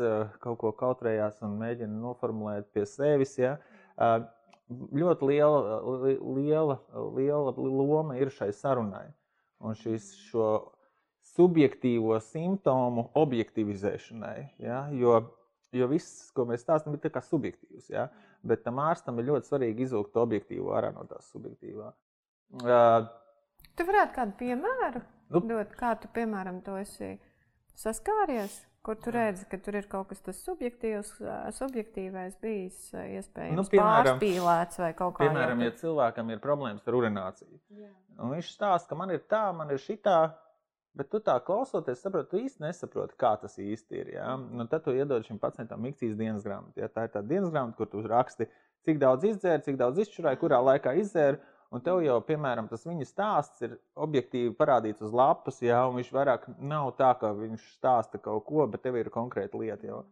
kaut 0.42 0.58
ko 0.64 0.72
kautrējās 0.80 1.44
un 1.46 1.54
mēģina 1.60 1.94
noformulēt 1.94 2.72
pie 2.74 2.88
sevis, 2.90 3.36
jā. 3.38 3.60
Ļoti 4.66 5.30
liela, 5.30 5.78
liela, 6.40 6.80
liela 7.14 7.54
loma 7.62 8.18
ir 8.18 8.34
šai 8.34 8.50
sarunai. 8.58 9.06
Un 9.62 9.78
šis, 9.78 10.10
šo 10.32 10.50
subjektīvo 11.36 12.18
simptomu 12.26 13.12
objektivizēšanai, 13.22 14.40
ja, 14.66 14.88
jo 14.98 15.20
Jo 15.76 15.90
viss, 15.92 16.30
ko 16.36 16.46
mēs 16.48 16.64
stāstām, 16.64 16.96
ir 16.96 17.22
subjektīvs. 17.30 17.90
Ja? 17.92 18.08
Bet 18.46 18.64
tam 18.64 18.80
ārstam 18.84 19.20
ir 19.20 19.30
ļoti 19.32 19.50
svarīgi 19.50 19.88
izvilkt 19.88 20.18
objektīvo 20.22 20.76
ārā 20.78 20.94
no 20.96 21.04
tās 21.10 21.28
subjektīvā. 21.34 21.92
Uh, 22.54 23.08
tu 23.76 23.88
varētu 23.88 24.16
kādu 24.16 24.38
piemēru 24.40 25.02
nu, 25.34 25.42
dot, 25.50 25.74
kā 25.80 25.96
tu, 26.00 26.10
piemēram, 26.16 26.62
to 26.66 26.78
esi 26.82 27.16
saskāries? 27.80 28.64
Kur 28.86 29.00
tu 29.02 29.10
redzi, 29.10 29.48
ka 29.50 29.58
tur 29.66 29.80
ir 29.80 29.88
kaut 29.90 30.12
kas 30.12 30.20
tāds 30.22 30.44
subjektīvs, 30.46 31.16
subjektīvais, 31.58 32.36
bijis 32.38 32.92
iespējams 32.94 33.58
nu, 33.58 33.64
piemēram, 33.72 34.20
pārspīlēts 34.20 34.82
vai 34.84 34.90
kaut 34.94 35.16
kā. 35.18 35.26
Piemēram, 35.26 35.64
ja 35.66 35.74
cilvēkam 35.80 36.30
ir 36.30 36.44
problēmas 36.44 36.86
ar 36.86 36.98
urināciju, 37.00 37.58
Jā. 37.82 37.90
un 38.22 38.36
viņš 38.36 38.52
stāsta, 38.54 38.92
ka 38.92 39.00
man 39.00 39.16
ir 39.16 39.24
tā, 39.26 39.42
man 39.58 39.74
ir 39.74 39.82
šitā, 39.82 40.20
Bet 40.96 41.10
tu 41.12 41.20
tā 41.20 41.34
klausoties, 41.44 42.00
saproti, 42.00 42.30
tu 42.32 42.40
īsti 42.40 42.64
nesaproti, 42.64 43.18
kā 43.20 43.34
tas 43.42 43.58
īsti 43.60 43.98
ir. 44.00 44.12
Ja? 44.14 44.30
Nu, 44.40 44.64
tad 44.72 44.86
tu 44.86 44.94
iedod 44.96 45.26
šim 45.28 45.42
pacientam 45.42 45.82
mikcijas 45.84 46.16
dienas 46.16 46.46
grāmatu. 46.46 46.80
Ja? 46.80 46.88
Tā 46.88 47.04
ir 47.08 47.12
tā 47.12 47.20
dienas 47.26 47.52
grāmata, 47.52 47.76
kur 47.82 47.90
tu 47.92 48.04
raksti, 48.08 48.48
cik 48.88 49.02
daudz 49.02 49.28
izdzēri, 49.28 49.66
cik 49.66 49.80
daudz 49.82 50.00
izšķirāji, 50.06 50.40
kurā 50.40 50.62
laikā 50.64 50.96
izdzēri. 51.02 51.42
Un 51.76 51.84
tev 51.84 52.00
jau, 52.06 52.16
piemēram, 52.24 52.70
tas 52.72 52.86
viņa 52.88 53.06
stāsts 53.10 53.66
ir 53.66 53.74
objektīvi 54.00 54.54
parādīts 54.56 55.04
uz 55.04 55.12
lapas, 55.16 55.58
ja 55.66 55.82
viņš 55.92 56.12
vairāk 56.16 56.46
nav 56.64 56.94
tā, 57.00 57.10
ka 57.20 57.34
viņš 57.36 57.66
stāsta 57.76 58.22
kaut 58.24 58.46
ko, 58.48 58.64
bet 58.72 58.86
tev 58.86 58.96
ir 59.02 59.12
konkrēta 59.12 59.60
lieta. 59.60 59.90
Jau. 59.90 60.06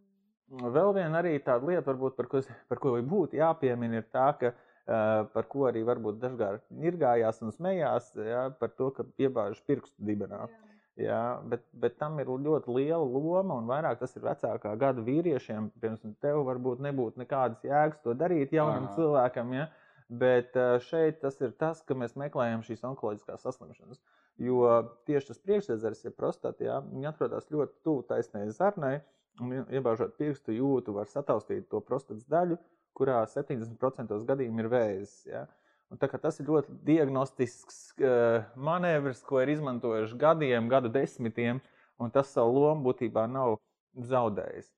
Vēl 0.76 0.91
viena 0.97 1.22
arī 1.22 1.38
tāda 1.45 1.70
lieta, 1.70 1.86
varbūt, 1.88 2.18
par, 2.20 2.28
ko, 2.34 2.43
par 2.68 2.82
ko 2.84 2.97
būtu 3.14 3.39
jāpiemina, 3.39 4.01
ir 4.01 4.09
tā, 4.11 4.28
ka 4.41 4.51
uh, 4.51 5.24
par 5.32 5.47
ko 5.53 5.70
arī 5.72 5.86
varbūt 5.88 6.20
dažkārt 6.26 6.68
nirgājās 6.84 7.39
un 7.47 7.55
smējās, 7.55 8.11
ja, 8.28 8.43
par 8.59 8.76
to, 8.76 8.91
ka 8.97 9.07
iebāžas 9.24 9.64
pirkstu 9.64 10.11
dibenā. 10.11 10.43
Jā. 10.51 10.74
Jā, 10.99 11.22
bet, 11.49 11.64
bet 11.74 11.95
tam 11.97 12.20
ir 12.22 12.28
ļoti 12.30 12.70
liela 12.70 13.01
loma, 13.01 13.55
un 13.55 13.70
vairāk 13.70 13.97
tas 14.03 14.11
ir 14.14 14.26
vecākā 14.28 14.76
gada 14.78 15.01
vīriešiem. 15.01 15.72
Pirms 15.82 16.03
tev 16.22 16.43
varbūt 16.45 16.84
nebūtu 16.86 17.24
nekādas 17.24 17.64
jēgas 17.66 18.03
to 18.03 18.14
darīt 18.14 18.53
jaunam 18.53 18.86
Aha. 18.86 18.93
cilvēkam. 18.99 19.55
Ja? 19.57 19.66
Bet 20.09 20.57
šeit 20.87 21.21
tas 21.21 21.39
ir 21.41 21.53
tas, 21.59 21.81
ka 21.85 21.95
mēs 21.97 22.17
meklējam 22.19 22.63
šīs 22.65 22.83
onkoloģiskās 22.89 23.45
saslimšanas. 23.45 24.01
Jo 24.41 24.67
tieši 25.07 25.29
tas 25.29 25.41
priekšsēdzeres, 25.45 26.03
ja 26.07 26.11
prostata, 26.11 26.65
ja, 26.65 26.77
viņi 26.83 27.09
atrodas 27.11 27.49
ļoti 27.53 27.75
tuvu 27.85 28.03
taisnai 28.09 28.47
zarnai, 28.53 28.95
un 29.41 29.53
iebāžot 29.63 30.15
pirkstu 30.17 30.55
jūtu, 30.57 30.95
var 30.97 31.09
sataustīt 31.09 31.69
to 31.69 31.81
prostatas 31.85 32.25
daļu, 32.29 32.57
kurā 32.97 33.23
70% 33.29 34.17
gadījumu 34.29 34.63
ir 34.63 34.71
vēzis. 34.73 35.19
Ja. 35.29 35.45
Un 35.93 35.99
tas 36.01 36.39
ir 36.41 36.49
ļoti 36.49 36.73
diagnostisks 36.87 37.79
uh, 38.01 38.45
manevrs, 38.57 39.21
ko 39.27 39.41
ir 39.43 39.53
izmantojuši 39.53 40.17
gadiem, 40.17 40.69
gadu 40.71 40.89
desmitiem, 40.93 41.61
un 42.01 42.13
tas 42.13 42.31
savu 42.33 42.63
lomu 42.63 42.89
būtībā 42.89 43.27
nav 43.29 43.59
zaudējis. 43.93 44.71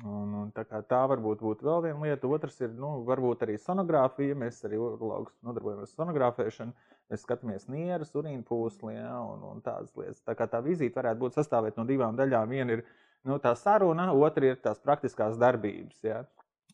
Un, 0.00 0.32
un 0.32 0.52
tā, 0.56 0.64
tā 0.64 1.00
varbūt 1.10 1.42
būtu 1.44 1.66
vēl 1.66 1.82
viena 1.84 2.06
lieta. 2.06 2.28
Otrs 2.32 2.56
ir 2.64 2.72
nu, 2.72 2.92
varbūt 3.08 3.42
arī 3.44 3.58
sonogrāfija. 3.60 4.38
Mēs 4.38 4.62
arī 4.64 4.78
urologus 4.80 5.34
nodarbojamies 5.44 5.90
ar 5.90 5.98
sonogrāfēšanu. 5.98 6.72
Mēs 7.10 7.24
skatāmies 7.26 7.66
nierus, 7.68 8.14
urīna 8.16 8.44
pūsli 8.46 8.94
ja, 8.94 9.18
un, 9.26 9.42
un 9.50 9.60
tādas 9.64 9.92
lietas. 9.98 10.22
Tā 10.24 10.36
kā 10.38 10.46
tā 10.48 10.62
vizīte 10.64 11.00
varētu 11.00 11.24
būt 11.24 11.36
sastāvēt 11.36 11.76
no 11.76 11.84
divām 11.88 12.16
daļām. 12.16 12.54
Viena 12.54 12.78
ir 12.78 12.84
nu, 13.28 13.36
tā 13.42 13.52
saruna, 13.58 14.08
otra 14.14 14.52
ir 14.52 14.62
tās 14.64 14.80
praktiskās 14.80 15.36
darbības. 15.40 16.00
Ja, 16.06 16.22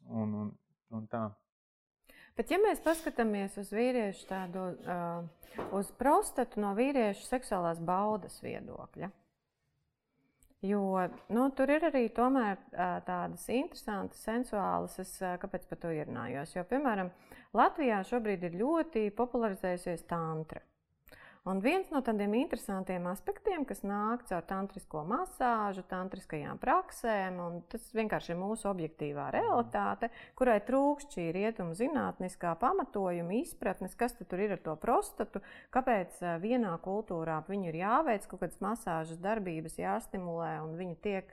un, 0.07 0.39
un, 0.45 0.55
un 0.95 1.11
tā. 1.11 1.27
Bet, 2.37 2.51
ja 2.53 2.61
mēs 2.61 2.83
paskatāmies 2.85 3.57
uz 3.59 3.70
vīriešu 3.72 4.27
tādu, 4.29 4.68
uh, 4.85 5.62
uz 5.74 5.89
prostatu 5.97 6.61
no 6.61 6.74
vīriešu 6.77 7.24
seksuālās 7.24 7.81
baudas 7.81 8.37
viedokļa, 8.45 9.09
jo 10.69 11.07
nu, 11.33 11.49
tur 11.57 11.73
ir 11.73 11.87
arī 11.89 12.07
tomēr 12.14 12.61
tādas 13.07 13.49
interesantas, 13.53 14.23
sensuālas, 14.27 14.99
es 15.03 15.17
kāpēc 15.43 15.67
par 15.71 15.83
to 15.83 15.93
ierunājos. 15.95 16.55
Jo, 16.57 16.64
piemēram, 16.69 17.11
Latvijā 17.57 18.03
šobrīd 18.07 18.49
ir 18.49 18.59
ļoti 18.61 19.09
popularizējusies 19.17 20.07
tantra. 20.11 20.62
Un 21.47 21.61
viens 21.63 21.87
no 21.95 22.01
tādiem 22.03 22.33
interesantiem 22.41 23.05
aspektiem, 23.07 23.63
kas 23.69 23.85
nāk 23.87 24.25
caur 24.27 24.43
tantrisko 24.49 25.05
masāžu, 25.07 25.85
tantriskajām 25.87 26.59
praksēm, 26.59 27.37
un 27.39 27.61
tas 27.71 27.85
vienkārši 27.95 28.33
ir 28.33 28.41
mūsu 28.41 28.67
objektīvā 28.67 29.29
realitāte, 29.31 30.09
kurai 30.35 30.57
trūkst 30.67 31.15
šī 31.15 31.29
rietumu 31.37 31.77
zinātniskā 31.79 32.57
pamatojuma, 32.59 33.39
izpratnes, 33.39 33.95
kas 33.95 34.19
tur 34.19 34.43
ir 34.43 34.57
ar 34.57 34.65
to 34.65 34.75
prostatu, 34.83 35.39
kāpēc 35.71 36.19
vienā 36.43 36.73
kultūrā 36.83 37.39
viņu 37.47 37.71
ir 37.71 37.79
jāveic 37.85 38.27
kaut 38.27 38.43
kādas 38.43 38.59
masāžas 38.67 39.23
darbības, 39.23 39.79
jāstimulē, 39.79 40.57
un 40.67 40.75
viņi 40.75 40.99
tiek 41.07 41.31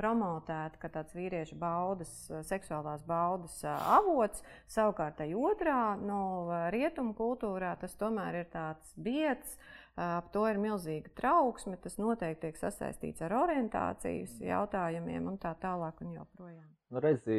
promotēta 0.00 0.80
kā 0.80 0.90
tāds 0.92 1.14
vīriešu 1.16 1.58
baudas, 1.60 2.12
seksuālās 2.48 3.04
baudas 3.08 3.58
avots. 3.68 4.44
Savukārt, 4.70 5.20
otrā 5.36 5.96
no 6.00 6.22
rietumu 6.72 7.14
kultūrā 7.18 7.74
tas 7.80 7.96
tomēr 8.00 8.42
ir 8.42 8.50
tāds 8.52 8.94
biets. 8.96 9.58
Ap 10.00 10.30
to 10.32 10.46
ir 10.48 10.56
milzīga 10.56 11.10
trauksme. 11.18 11.76
Tas 11.82 11.98
noteikti 12.00 12.46
tiek 12.46 12.56
sasaistīts 12.56 13.20
ar 13.26 13.34
orientācijas 13.42 14.38
jautājumiem 14.40 15.26
un 15.28 15.40
tā 15.42 15.52
tālāk 15.60 16.00
un 16.06 16.14
joprojām. 16.14 16.68
Nu, 16.90 16.98
redzi, 17.02 17.34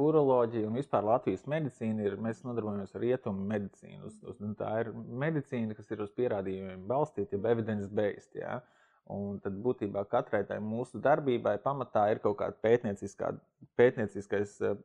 uroloģija 0.00 0.68
un 0.68 0.78
vispār 0.78 1.04
Latvijas 1.04 1.42
medicīna 1.50 2.06
ir. 2.06 2.14
Mēs 2.22 2.44
nodarbojamies 2.46 2.94
ar 2.96 3.02
rietumu 3.02 3.42
medicīnu. 3.50 4.06
Uz, 4.08 4.20
uz, 4.28 4.38
tā 4.60 4.70
ir 4.84 4.92
medicīna, 4.94 5.76
kas 5.76 5.90
ir 5.92 6.04
uz 6.04 6.14
pierādījumiem 6.16 6.86
balstīta, 6.88 7.36
jeb 7.36 7.50
evidence-based. 7.50 8.38
Ja? 8.38 8.60
Uh, 8.60 8.75
Un 9.12 9.36
tad 9.38 9.54
būtībā 9.62 10.02
katrai 10.10 10.40
tai 10.48 10.56
mūsu 10.58 10.98
darbībai 10.98 11.54
pamatā 11.62 12.08
ir 12.10 12.18
kaut 12.24 12.40
kāda 12.40 12.56
pētnieciskais 13.78 14.56
uh, 14.66 14.78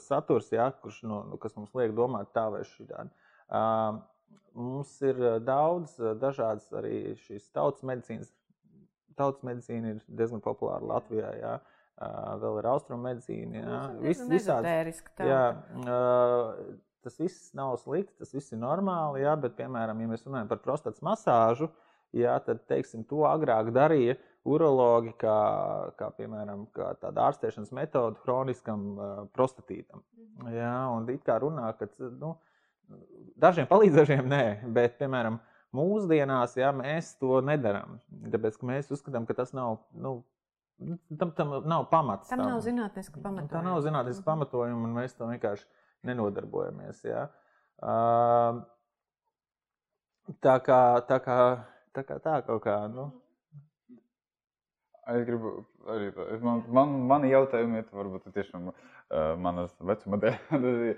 saturs, 0.00 0.48
ja, 0.54 0.70
kurš, 0.80 1.02
no, 1.04 1.18
nu, 1.28 1.36
kas 1.40 1.56
mums 1.58 1.74
liek 1.76 1.92
domāt 1.96 2.30
tā 2.32 2.46
vai 2.54 2.62
šitādi. 2.64 3.12
Uh, 3.48 3.98
mums 4.56 4.94
ir 5.04 5.20
daudz 5.44 5.98
dažādas 6.20 6.70
arī 6.80 7.12
šīs 7.26 7.50
tautas 7.52 7.84
medicīnas. 7.84 8.32
Tautas 9.18 9.44
medicīna 9.44 9.96
ir 9.96 10.00
diezgan 10.06 10.40
populāra 10.40 10.88
Latvijā. 10.94 11.34
Ja. 11.36 11.58
Uh, 11.98 12.38
vēl 12.40 12.60
ir 12.60 12.68
austrumu 12.70 13.04
medicīna. 13.04 13.58
Ja. 13.58 13.78
Vis, 14.00 14.22
visādi, 14.30 14.70
jā, 15.26 15.42
uh, 15.82 16.54
tas 17.04 17.18
viss 17.18 17.50
nav 17.58 17.74
slikti, 17.82 18.14
tas 18.22 18.32
viss 18.32 18.54
ir 18.54 18.62
normāli. 18.62 19.24
Ja, 19.26 19.34
bet, 19.36 19.58
piemēram, 19.58 20.00
ja 20.00 20.12
mēs 20.12 20.22
runājam 20.24 20.48
par 20.52 20.62
prostatas 20.62 21.02
masāžu, 21.02 21.66
uh, 21.66 21.87
ja, 22.16 22.38
tad 22.44 22.64
teiksim, 22.70 23.04
to 23.08 23.24
agrāk 23.28 23.72
darīja 23.74 24.16
urologi, 24.48 25.12
kā, 25.20 25.38
kā 25.98 26.10
piemēram 26.16 26.66
kā 26.76 26.92
tāda 27.02 27.26
ārstēšanas 27.28 27.72
metode 27.76 28.20
kroniskam 28.24 28.86
uh, 28.94 29.18
prostatītam. 29.36 30.02
Mhm. 30.16 30.54
Ja, 30.54 30.72
un 30.94 31.08
it 31.12 31.24
kā 31.26 31.38
runā, 31.42 31.72
ka 31.78 31.90
nu, 31.98 32.36
dažiem 33.36 33.68
palīdz, 33.70 34.00
dažiem 34.02 34.28
nē, 34.30 34.44
bet 34.74 34.98
piemēram 35.00 35.40
mūsdienās 35.76 36.56
ja, 36.56 36.72
mēs 36.72 37.12
to 37.20 37.42
nedarām. 37.44 37.98
Tāpēc 38.32 38.60
mēs 38.64 38.92
uzskatām, 38.94 39.28
ka 39.28 39.36
tas 39.42 39.54
nav. 39.56 39.82
Nu, 39.92 40.20
Tam, 41.18 41.32
tam 41.34 41.48
nav 41.66 41.88
pamats. 41.90 42.28
Tam, 42.30 42.38
tam. 42.38 42.52
nav 42.52 42.60
zinātniska 42.62 43.18
pamatojuma. 43.18 43.50
Tā 43.50 43.62
nav 43.66 43.80
zinātniska 43.82 44.22
mhm. 44.22 44.26
pamatojuma, 44.28 44.84
un 44.86 44.92
mēs 44.94 45.16
tam 45.18 45.32
vienkārši 45.32 45.64
nenodarbojamies. 46.06 47.00
Ja. 47.02 47.24
Uh, 47.82 48.60
tā 50.44 50.54
kā, 50.62 50.78
tā 51.08 51.18
kā 51.24 51.38
tā 51.98 52.04
kā 52.06 52.18
tā 52.22 52.38
kaut 52.46 52.62
kā. 52.62 52.76
Nu. 52.92 53.10
Es 55.08 55.24
gribu 55.24 55.64
arī 55.88 56.12
tādu. 56.12 56.38
Man, 56.44 56.62
man, 56.68 56.94
mani 57.10 57.32
jautājumi 57.32 57.80
ir 57.80 57.88
varbūt 57.96 58.28
tiešām 58.34 58.70
uh, 58.70 58.76
manas 59.40 59.72
vecuma 59.80 60.20
dēļ, 60.22 60.38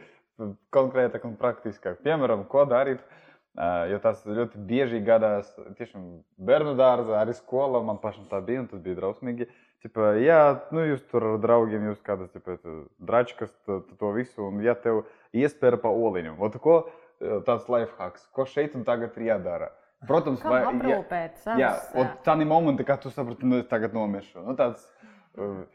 konkrētāk 0.76 1.24
un 1.28 1.38
praktiskāk. 1.40 2.02
Piemēram, 2.04 2.44
ko 2.50 2.66
darīt? 2.68 3.02
Uh, 3.50 3.88
jo 3.90 3.98
tas 4.02 4.20
ļoti 4.26 4.60
bieži 4.66 5.00
gadās 5.02 5.48
tiešām 5.78 6.04
bērnu 6.38 6.76
dārzā, 6.78 7.16
arī 7.22 7.34
skolā. 7.38 7.80
Man 7.86 7.98
pašam 8.02 8.28
tā 8.30 8.42
bija, 8.44 8.64
un 8.64 8.68
tas 8.70 8.82
bija 8.82 8.98
drausmīgi. 8.98 9.48
Tipa, 9.80 10.12
jā, 10.20 10.42
nu 10.76 10.84
jūs 10.84 11.00
tur 11.08 11.24
ar 11.24 11.38
draugiem, 11.40 11.86
jūs 11.88 12.02
kādas 12.04 12.28
tipa, 12.34 12.58
dračkas, 13.00 13.54
to, 13.64 13.80
to 13.96 14.10
visu, 14.12 14.50
un 14.50 14.60
ja 14.60 14.74
tev 14.76 15.06
iespēja 15.32 15.78
pa 15.80 15.88
oliņu, 15.88 16.34
ko 16.60 16.82
tāds 17.46 17.68
lifehacks, 17.72 18.26
ko 18.36 18.44
šeit 18.44 18.76
un 18.76 18.84
tagad 18.84 19.16
ir 19.16 19.30
jādara? 19.30 19.70
Protams, 20.08 20.40
vai 20.46 20.62
aprūpēt. 20.64 21.42
Jā, 21.60 21.74
jā. 21.92 22.06
tā 22.24 22.34
ir 22.40 22.48
momenti, 22.48 22.86
kad 22.88 23.02
tu 23.02 23.12
saproti, 23.12 23.44
nu 23.48 23.60
es 23.60 23.68
tagad 23.68 23.92
nomiršu. 23.96 24.40
Nu, 24.46 24.56
tāds, 24.56 24.86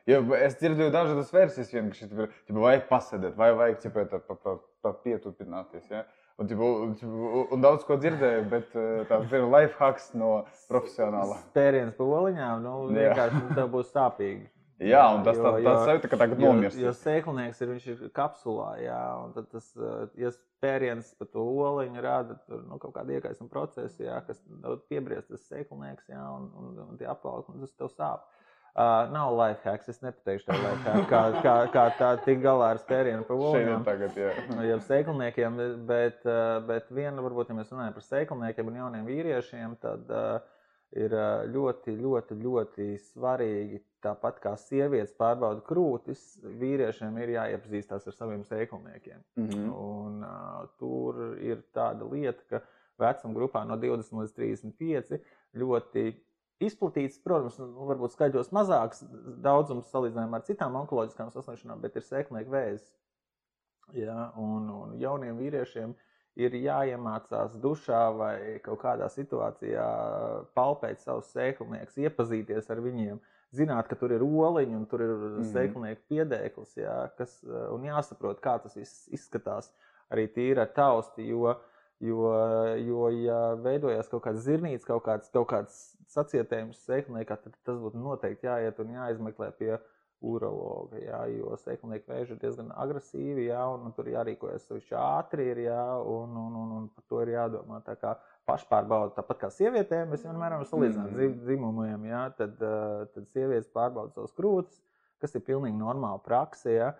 Ja 0.05 0.19
es 0.43 0.57
dzirdēju 0.59 0.91
dažādas 0.91 1.31
versijas, 1.33 1.71
vien, 1.71 1.87
ka 1.89 1.95
šī 1.97 2.09
ir, 2.11 2.33
ja 2.49 2.55
vajag 2.57 2.89
pasēdēt, 2.89 3.37
vai 3.39 3.53
vajag 3.55 3.77
ķipēt, 3.85 4.15
pa, 4.27 4.35
pa, 4.35 4.55
pa 4.83 4.91
pietupināties. 5.05 5.85
Ja? 5.89 6.03
Un, 6.35 6.49
ģibu, 6.49 6.67
ģibu, 6.99 7.43
un 7.55 7.63
daudz 7.63 7.85
ko 7.87 7.95
dzirdēju, 8.01 8.43
bet 8.51 8.75
tāds 9.07 9.31
ir 9.31 9.47
life 9.47 9.79
hacks 9.79 10.09
no 10.19 10.33
profesionāla. 10.67 11.39
Spēriens 11.53 11.95
pa 11.95 12.09
oliņām, 12.19 12.65
nu, 12.65 12.75
vienkārši 12.91 13.55
tev 13.55 13.71
būs 13.77 13.93
sāpīgi. 13.95 14.43
Jā, 14.83 15.05
un 15.15 15.21
tas 15.23 15.37
jo, 15.39 15.43
tā, 15.45 15.51
tāds 15.63 15.85
sajūta, 15.87 16.09
ka 16.11 16.17
tagad 16.19 16.41
nomirst. 16.43 16.79
Jo, 16.79 16.89
jo 16.89 16.93
sēklinieks 16.99 17.61
ir, 17.63 17.69
viņš 17.71 17.85
ir 17.93 17.99
kapsulā, 18.15 18.69
jā, 18.83 19.01
un 19.23 19.35
tad 19.37 19.47
tas, 19.53 19.69
ja 20.19 20.31
spēriens 20.35 21.13
pa 21.15 21.27
to 21.31 21.45
oliņu 21.63 22.03
rada 22.03 22.35
tur, 22.43 22.65
nu, 22.67 22.79
kaut 22.81 22.97
kādu 22.97 23.15
iekaismu 23.15 23.47
procesu, 23.51 24.03
jā, 24.03 24.17
kas 24.27 24.41
piebriest 24.91 25.29
tas 25.31 25.45
sēklinieks, 25.47 26.09
jā, 26.11 26.19
un, 26.19 26.49
un, 26.59 26.73
un 26.89 26.99
tie 26.99 27.07
apvalk, 27.07 27.47
un 27.53 27.63
tas 27.63 27.71
tev 27.77 27.91
sāp. 27.93 28.25
Uh, 28.75 29.05
nav 29.07 29.31
life 29.31 29.63
hacks, 29.63 29.87
es 29.87 30.01
nepateikšu 30.03 30.49
tev 30.49 30.57
life 30.59 30.81
hack, 30.83 31.05
kā, 31.07 31.19
kā, 31.39 31.53
kā 31.71 31.83
tā 31.95 32.09
tik 32.25 32.41
galā 32.43 32.73
ar 32.73 32.81
spērienu 32.81 33.23
pa 33.23 33.37
oliņām. 33.37 33.85
tagad, 33.87 34.17
jā. 34.19 34.33
Jau 34.73 34.81
sēklniekiem, 34.89 35.61
bet, 35.87 36.19
uh, 36.27 36.57
bet 36.67 36.91
viena, 36.91 37.23
varbūt, 37.23 37.53
ja 37.53 37.55
mēs 37.61 37.71
runājam 37.71 37.95
par 37.95 38.07
sēklniekiem 38.09 38.73
un 38.73 38.81
jauniem 38.81 39.07
vīriešiem, 39.07 39.77
tad 39.79 40.11
uh, 40.11 40.43
ir 40.91 41.13
ļoti, 41.51 41.95
ļoti, 41.99 42.37
ļoti 42.45 42.87
svarīgi 43.11 43.81
Tāpat 44.05 44.37
kā 44.43 44.53
sievietes 44.59 45.15
pārbauda 45.17 45.63
krūtis, 45.65 46.21
vīriešiem 46.59 47.15
ir 47.23 47.31
jāiepazīstās 47.35 48.05
ar 48.05 48.13
saviem 48.13 48.43
sēklniekiem. 48.45 49.23
Mm 49.39 49.47
-hmm. 49.49 49.71
Un, 49.81 50.19
uh, 50.23 50.67
tur 50.79 51.37
ir 51.41 51.63
tāda 51.73 52.05
lieta, 52.11 52.43
ka 52.49 52.61
vecuma 53.01 53.33
grupā 53.39 53.63
no 53.65 53.77
20 53.81 54.21
līdz 54.21 54.35
35 54.37 55.19
ļoti 55.61 56.05
izplatīts, 56.61 57.17
protams, 57.23 57.57
nu, 57.59 57.87
varbūt 57.89 58.13
skaidros 58.13 58.51
mazāks 58.51 59.01
daudzums 59.41 59.89
salīdzinājumā 59.93 60.41
ar 60.41 60.45
citām 60.51 60.77
onkoloģiskām 60.83 61.31
saslimšanām, 61.33 61.81
bet 61.81 61.95
ir 61.95 62.05
sēklnieku 62.05 62.51
vēzis. 62.51 62.93
Ja, 63.93 64.31
un, 64.37 64.69
un 64.69 64.95
jauniem 64.99 65.37
vīriešiem 65.37 65.95
ir 66.35 66.55
jāiemācās 66.59 67.55
dušā 67.63 68.01
vai 68.17 68.35
kaut 68.63 68.81
kādā 68.81 69.07
situācijā 69.11 69.85
palpēt 70.57 70.99
savus 71.03 71.31
sēklniekus, 71.35 71.97
iepazīties 72.07 72.69
ar 72.69 72.83
viņiem. 72.83 73.15
Uh, 73.15 73.31
zināt, 73.55 73.89
ka 73.89 73.97
tur 73.99 74.13
ir 74.15 74.23
oliņi 74.25 74.77
un 74.77 74.85
tur 74.89 75.03
ir 75.05 75.13
mm 75.13 75.23
-hmm. 75.27 75.51
sēklnieku 75.53 76.01
piedēklis, 76.11 76.75
jā, 76.81 76.97
kas, 77.19 77.37
un 77.73 77.87
jāsaprot, 77.87 78.41
kā 78.43 78.57
tas 78.63 78.75
viss 78.75 79.07
izskatās 79.15 79.71
arī 80.11 80.27
tīri 80.27 80.61
ar 80.61 80.71
tausti. 80.75 81.27
Jo, 81.29 81.55
jo, 81.99 82.31
jo 82.87 83.09
ja 83.15 83.41
veidojas 83.67 84.09
kaut 84.11 84.25
kāds 84.27 84.45
zirnīts, 84.47 84.87
kaut 84.87 85.03
kāds, 85.07 85.31
kaut 85.33 85.49
kāds 85.53 85.97
sacietējums 86.11 86.83
sēklniekā, 86.87 87.37
tad 87.43 87.55
tas 87.63 87.79
būtu 87.81 87.99
noteikti 87.99 88.47
jāiet 88.47 88.79
un 88.79 88.95
jāizmeklē 88.97 89.51
pie 89.59 89.77
urologa. 90.25 90.99
Jā, 91.01 91.21
jo 91.31 91.55
sēklnieku 91.61 92.11
vēži 92.11 92.35
ir 92.35 92.39
diezgan 92.41 92.71
agresīvi, 92.75 93.47
jā, 93.49 93.61
un, 93.73 93.87
un 93.89 93.95
tur 93.95 94.09
jārīkojas 94.11 94.67
sevišķi 94.67 94.97
ātri, 94.99 95.49
ir, 95.53 95.65
jā, 95.67 95.83
un, 96.11 96.35
un, 96.41 96.57
un, 96.61 96.73
un 96.79 96.87
par 96.95 97.05
to 97.09 97.21
ir 97.25 97.35
jādomā. 97.35 97.81
Tā 97.85 97.97
kā 98.01 98.15
pašpārbauda, 98.49 99.15
tāpat 99.17 99.45
kā 99.45 99.49
sievietēm, 99.53 100.11
mēs 100.11 100.25
vienmēr 100.25 100.55
varam 100.55 100.67
salīdzināt 100.69 101.13
mm. 101.15 101.39
dzimumiem, 101.45 102.05
ja? 102.11 102.27
tad, 102.37 102.59
eh, 102.61 103.07
tad 103.15 103.27
sievietes 103.33 103.71
pārbauda 103.73 104.13
savas 104.13 104.35
krūtis, 104.37 104.79
kas 105.23 105.35
ir 105.37 105.45
pilnīgi 105.47 105.77
normāla 105.79 106.21
praksa. 106.23 106.71
Ja? 106.73 106.93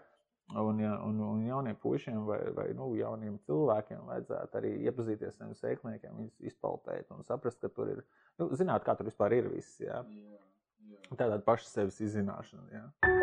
Un, 0.61 0.77
ja, 0.77 0.91
un, 1.01 1.17
un 1.25 1.41
jauniem 1.41 1.77
puišiem 1.81 2.19
vai, 2.27 2.37
vai 2.53 2.67
nu, 2.77 2.91
jauniem 2.99 3.39
cilvēkiem 3.47 4.03
vajadzētu 4.05 4.59
arī 4.59 4.73
iepazīties 4.85 5.31
ar 5.31 5.37
saviem 5.39 5.55
sēkļiem, 5.57 6.19
viņus 6.19 6.51
izpalpēt 6.51 7.09
un 7.15 7.25
saprast, 7.25 7.57
ka 7.63 7.71
tur 7.73 7.95
ir, 7.95 8.03
nu, 8.37 8.51
zināt, 8.53 8.85
kā 8.85 8.93
tur 8.97 9.09
vispār 9.09 9.39
ir 9.39 9.49
viss. 9.49 9.79
Jā, 9.81 10.03
jā. 10.05 10.41
Tāda 11.17 11.41
paša 11.45 11.69
sevis 11.71 12.01
izzināšana. 12.05 12.65
Ja? 12.73 13.14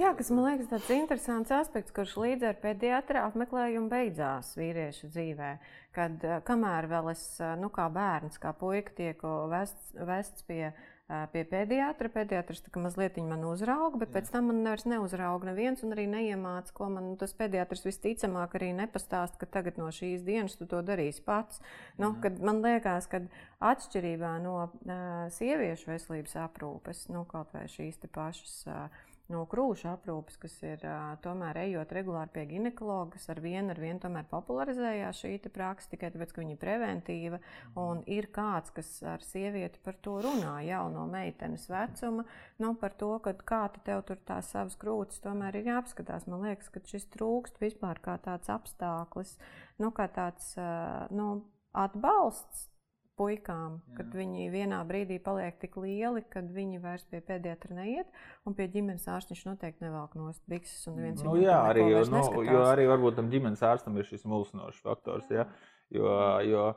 Jā, 0.00 0.14
kas 0.16 0.30
man 0.32 0.46
liekas 0.46 0.70
tāds 0.70 0.86
interesants 0.94 1.50
aspekts, 1.52 1.92
kurš 1.92 2.14
līdz 2.22 2.46
ar 2.48 2.54
pediatra 2.62 3.26
apmeklējumu 3.26 3.90
beidzās 3.92 4.54
vīriešu 4.56 5.10
dzīvē. 5.12 5.50
Kad 5.92 6.22
eh, 6.24 6.38
kamēr 6.46 6.86
vēl 6.88 7.10
es, 7.12 7.24
eh, 7.36 7.50
nu, 7.60 7.68
kā 7.74 7.84
bērns, 7.92 8.38
kā 8.40 8.54
puika, 8.56 8.94
tiek 8.96 9.20
vests, 9.52 9.90
vests 10.08 10.46
pie, 10.48 10.70
eh, 10.70 11.26
pie 11.34 11.42
pediatra, 11.50 12.08
pediatrs 12.14 12.64
tā 12.64 12.72
kā 12.72 12.80
mazliet 12.80 13.18
man 13.20 13.44
uzrauga, 13.44 14.00
bet 14.00 14.08
Jā. 14.08 14.14
pēc 14.14 14.30
tam 14.32 14.48
man 14.48 14.62
vairs 14.70 14.86
neuzrauga 14.88 15.50
neviens 15.50 15.84
un 15.84 15.92
arī 15.92 16.08
neiemāca, 16.08 16.72
ko 16.72 16.88
man 16.94 17.12
tas 17.20 17.36
pediatrs 17.36 17.84
visticamāk 17.84 18.56
arī 18.56 18.72
nepastāst, 18.80 19.36
ka 19.36 19.50
tagad 19.58 19.76
no 19.76 19.90
šīs 19.92 20.24
dienas 20.24 20.56
tu 20.56 20.64
to 20.70 20.80
darīsi 20.80 21.20
pats. 21.28 21.60
Nu, 22.00 22.14
kad 22.24 22.40
man 22.40 22.64
liekas, 22.64 23.10
ka 23.10 23.26
atšķirībā 23.60 24.32
no 24.40 24.56
uh, 24.64 25.28
sieviešu 25.36 25.92
veselības 25.92 26.40
aprūpes, 26.46 27.10
nu, 27.12 27.26
kaut 27.28 27.52
vai 27.52 27.68
šīs 27.68 28.00
te 28.00 28.08
pašas. 28.08 28.62
Uh, 28.64 29.08
no 29.30 29.44
krūša 29.50 29.94
aprūpes, 29.94 30.36
kas 30.42 30.54
ir 30.66 30.82
tomēr 31.24 31.60
ejot 31.64 31.92
regulāri 31.94 32.32
pie 32.34 32.44
ginekologa, 32.50 33.20
ar 33.32 33.40
vienu 33.42 33.74
ar 33.74 33.80
vienu 33.80 34.02
tomēr 34.02 34.26
popularizējās 34.30 35.22
šī 35.22 35.32
praksa 35.50 35.92
tikai 35.92 36.10
tāpēc, 36.14 36.34
ka 36.34 36.42
viņa 36.42 36.54
ir 36.54 36.60
preventīva. 36.62 37.40
Un 37.80 38.02
ir 38.10 38.30
kāds, 38.34 38.72
kas 38.74 38.90
ar 39.06 39.24
sievieti 39.24 39.82
par 39.84 39.98
to 40.04 40.18
runā 40.24 40.56
jau 40.66 40.82
no 40.92 41.06
meitenes 41.10 41.68
vecuma, 41.70 42.26
nu, 42.62 42.74
par 42.80 42.96
to, 43.00 43.12
ka 43.24 43.34
kā 43.52 43.62
tu 43.74 43.84
tev 43.86 44.04
tur 44.08 44.20
tās 44.26 44.50
savas 44.54 44.78
krūtis 44.80 45.22
tomēr 45.24 45.60
ir 45.60 45.70
jāapskatās. 45.72 46.26
Man 46.30 46.44
liekas, 46.48 46.72
ka 46.72 46.82
šis 46.86 47.08
trūkst 47.14 47.62
vispār 47.62 48.02
kā 48.02 48.18
tāds 48.22 48.50
apstākļus, 48.52 49.36
nu, 49.82 49.94
kā 49.96 50.10
tāds 50.12 50.54
nu, 51.14 51.32
atbalsts 51.76 52.69
puikām, 53.18 53.80
Jā. 53.90 53.96
kad 53.98 54.14
viņi 54.16 54.48
vienā 54.52 54.80
brīdī 54.88 55.18
paliek 55.22 55.58
tik 55.60 55.76
lieli, 55.80 56.22
ka 56.30 56.42
viņi 56.42 56.80
vairs 56.82 57.04
pie 57.10 57.20
pediatra 57.24 57.76
neiet, 57.76 58.10
un 58.48 58.56
pie 58.58 58.68
ģimenes 58.72 59.08
ārsta 59.10 59.34
viņš 59.34 59.46
noteikti 59.48 59.86
nevelk 59.86 60.14
no 60.18 60.30
bikses. 60.50 60.86
Nu, 61.24 61.36
jā, 61.40 61.58
arī, 61.70 61.88
jo, 61.92 62.04
no, 62.12 62.22
jo 62.46 62.62
arī 62.68 62.86
varbūt 62.90 63.18
tam 63.20 63.32
ģimenes 63.32 63.64
ārstam 63.66 63.98
ir 64.00 64.08
šis 64.08 64.24
mulsinošs 64.30 64.80
faktors. 64.84 65.28
Ja? 65.32 65.48
Jo, 65.90 66.14
jo 66.46 66.70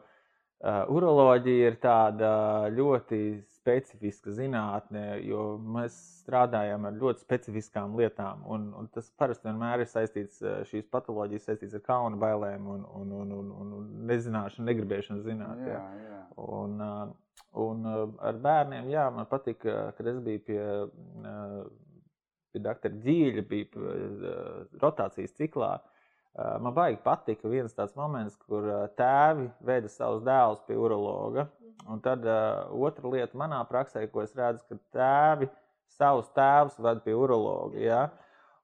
uh, 0.64 0.84
uroloģija 0.90 1.72
ir 1.72 1.76
tāda 1.84 2.30
ļoti 2.72 3.20
specifiska 3.64 4.32
zinātne, 4.36 5.04
jo 5.28 5.58
mēs 5.76 5.96
strādājam 6.24 6.88
ar 6.88 6.96
ļoti 7.00 7.24
specifiskām 7.24 7.98
lietām. 8.00 8.44
Un, 8.48 8.70
un 8.80 8.88
tas 8.92 9.10
parasti 9.20 9.48
vienmēr 9.50 9.84
ir 9.84 9.90
saistīts, 9.92 10.40
šīs 10.70 10.88
patoloģijas 10.92 11.50
saistīts 11.50 11.78
ar 11.80 11.84
kaunu 11.86 12.20
bailēm 12.22 12.68
un, 12.76 12.86
un, 13.00 13.14
un, 13.22 13.34
un, 13.40 13.52
un 13.62 13.86
nezināšanu, 14.10 14.68
negribēšanu 14.70 15.24
zināt. 15.28 15.64
Jā, 15.68 15.84
jā. 16.08 16.20
Un, 16.44 16.84
un 17.64 17.88
ar 18.20 18.40
bērniem, 18.44 18.92
jā, 18.92 19.08
man 19.16 19.28
patīk, 19.32 19.64
kad 19.64 20.12
es 20.12 20.20
biju 20.24 20.44
pie, 20.48 20.62
pie 22.54 22.64
doktora 22.68 23.00
Dzīļa, 23.00 23.48
bija 23.52 24.38
rotācijas 24.84 25.36
ciklā. 25.40 25.76
Man 26.34 26.74
baigi 26.74 26.98
patika 27.04 27.50
viens 27.50 27.76
tāds 27.78 27.94
moments, 27.94 28.34
kur 28.50 28.66
tēvi 28.98 29.52
veda 29.62 29.90
savus 29.92 30.24
dēlus 30.26 30.64
pie 30.66 30.78
urologa. 30.82 31.46
Un 31.90 32.00
tad 32.02 32.24
uh, 32.26 32.72
otra 32.74 33.12
lieta 33.12 33.38
manā 33.38 33.60
praksē, 33.70 34.08
ko 34.10 34.24
es 34.24 34.34
redzu, 34.38 34.64
ka 34.70 34.78
tēvi 34.98 35.50
savus 35.94 36.32
tēvus 36.34 36.80
ved 36.82 37.04
pie 37.06 37.14
urologa. 37.14 37.78
Ja? 37.78 38.02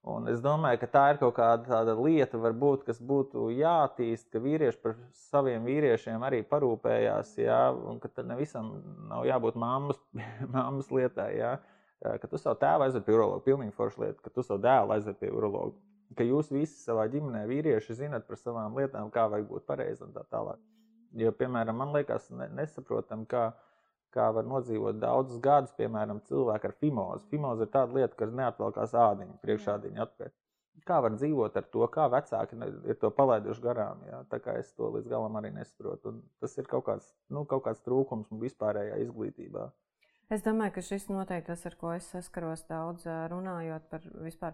Un 0.10 0.30
es 0.32 0.40
domāju, 0.42 0.80
ka 0.82 0.90
tā 0.90 1.04
ir 1.14 1.20
kaut 1.22 1.36
kāda 1.38 1.94
lieta, 2.00 2.40
varbūt, 2.42 2.86
kas 2.88 3.02
būtu 3.04 3.50
jāattīst, 3.54 4.30
ka 4.34 4.42
vīrieši 4.42 4.82
par 4.82 4.96
saviem 5.30 5.68
vīriešiem 5.68 6.24
arī 6.26 6.40
parūpējās, 6.50 7.36
ja? 7.44 7.68
un 7.70 8.00
ka 8.02 8.10
tam 8.16 8.32
nevisam 8.32 8.72
nav 9.12 9.28
jābūt 9.30 9.60
mammas, 9.60 10.00
mammas 10.56 10.90
lietai. 10.96 11.30
Ja? 11.38 11.54
Ka 12.00 12.32
tu 12.32 12.40
savu 12.40 12.58
tēvu 12.64 12.88
aizved 12.88 13.06
pie 13.06 13.14
urologa, 13.18 13.46
pilnīgi 13.46 13.76
forša 13.78 14.08
lieta, 14.08 14.24
ka 14.26 14.34
tu 14.34 14.48
savu 14.48 14.64
dēlu 14.64 14.96
aizved 14.96 15.22
pie 15.22 15.30
urologa. 15.36 15.76
Ka 16.18 16.26
jūs 16.26 16.50
visi 16.50 16.74
savā 16.82 17.06
ģimenē, 17.14 17.44
vīrieši, 17.50 17.96
zinat 18.02 18.26
par 18.28 18.40
savām 18.42 18.78
lietām, 18.78 19.12
kā 19.14 19.28
vajag 19.30 19.50
būt 19.52 19.66
pareizi 19.70 20.04
un 20.06 20.14
tā 20.16 20.24
tālāk. 20.34 20.58
Jo, 21.18 21.32
piemēram, 21.38 21.78
man 21.78 21.94
liekas, 21.94 22.30
ne, 22.34 22.48
nesaprotam, 22.58 23.26
kā, 23.30 23.50
kā 24.14 24.30
var 24.34 24.46
nodzīvot 24.50 24.98
daudzus 25.02 25.42
gadus, 25.42 25.74
piemēram, 25.78 26.22
cilvēku 26.30 26.70
ar 26.70 26.76
fimozi. 26.82 27.26
Fimozi 27.30 27.66
ir 27.66 27.72
tāda 27.74 27.98
lieta, 27.98 28.18
kas 28.18 28.34
neatvelkās 28.42 28.94
ādiņu, 29.06 29.38
priekšādiņu 29.46 30.06
atpakaļ. 30.06 30.36
Kā 30.88 31.00
var 31.04 31.14
dzīvot 31.18 31.58
ar 31.60 31.66
to, 31.74 31.86
kā 31.92 32.06
vecāki 32.10 32.58
ir 32.88 32.98
to 33.02 33.10
palaiduši 33.14 33.62
garām? 33.62 34.04
Jā? 34.08 34.22
Tā 34.32 34.40
kā 34.42 34.56
es 34.62 34.72
to 34.78 34.88
līdz 34.94 35.10
galam 35.12 35.36
arī 35.38 35.52
nesaprotu. 35.54 36.14
Un 36.14 36.22
tas 36.42 36.56
ir 36.58 36.70
kaut 36.72 36.86
kāds, 36.88 37.10
nu, 37.30 37.44
kaut 37.50 37.66
kāds 37.66 37.84
trūkums 37.86 38.32
vispārējā 38.42 39.02
izglītībā. 39.04 39.68
Es 40.30 40.44
domāju, 40.46 40.76
ka 40.76 40.82
šis 40.86 41.08
noteikti 41.10 41.50
tas, 41.50 41.64
ar 41.66 41.76
ko 41.82 41.92
es 41.96 42.08
saskaros 42.14 42.62
daudz 42.70 43.08
runājot 43.32 43.88
par, 43.90 44.04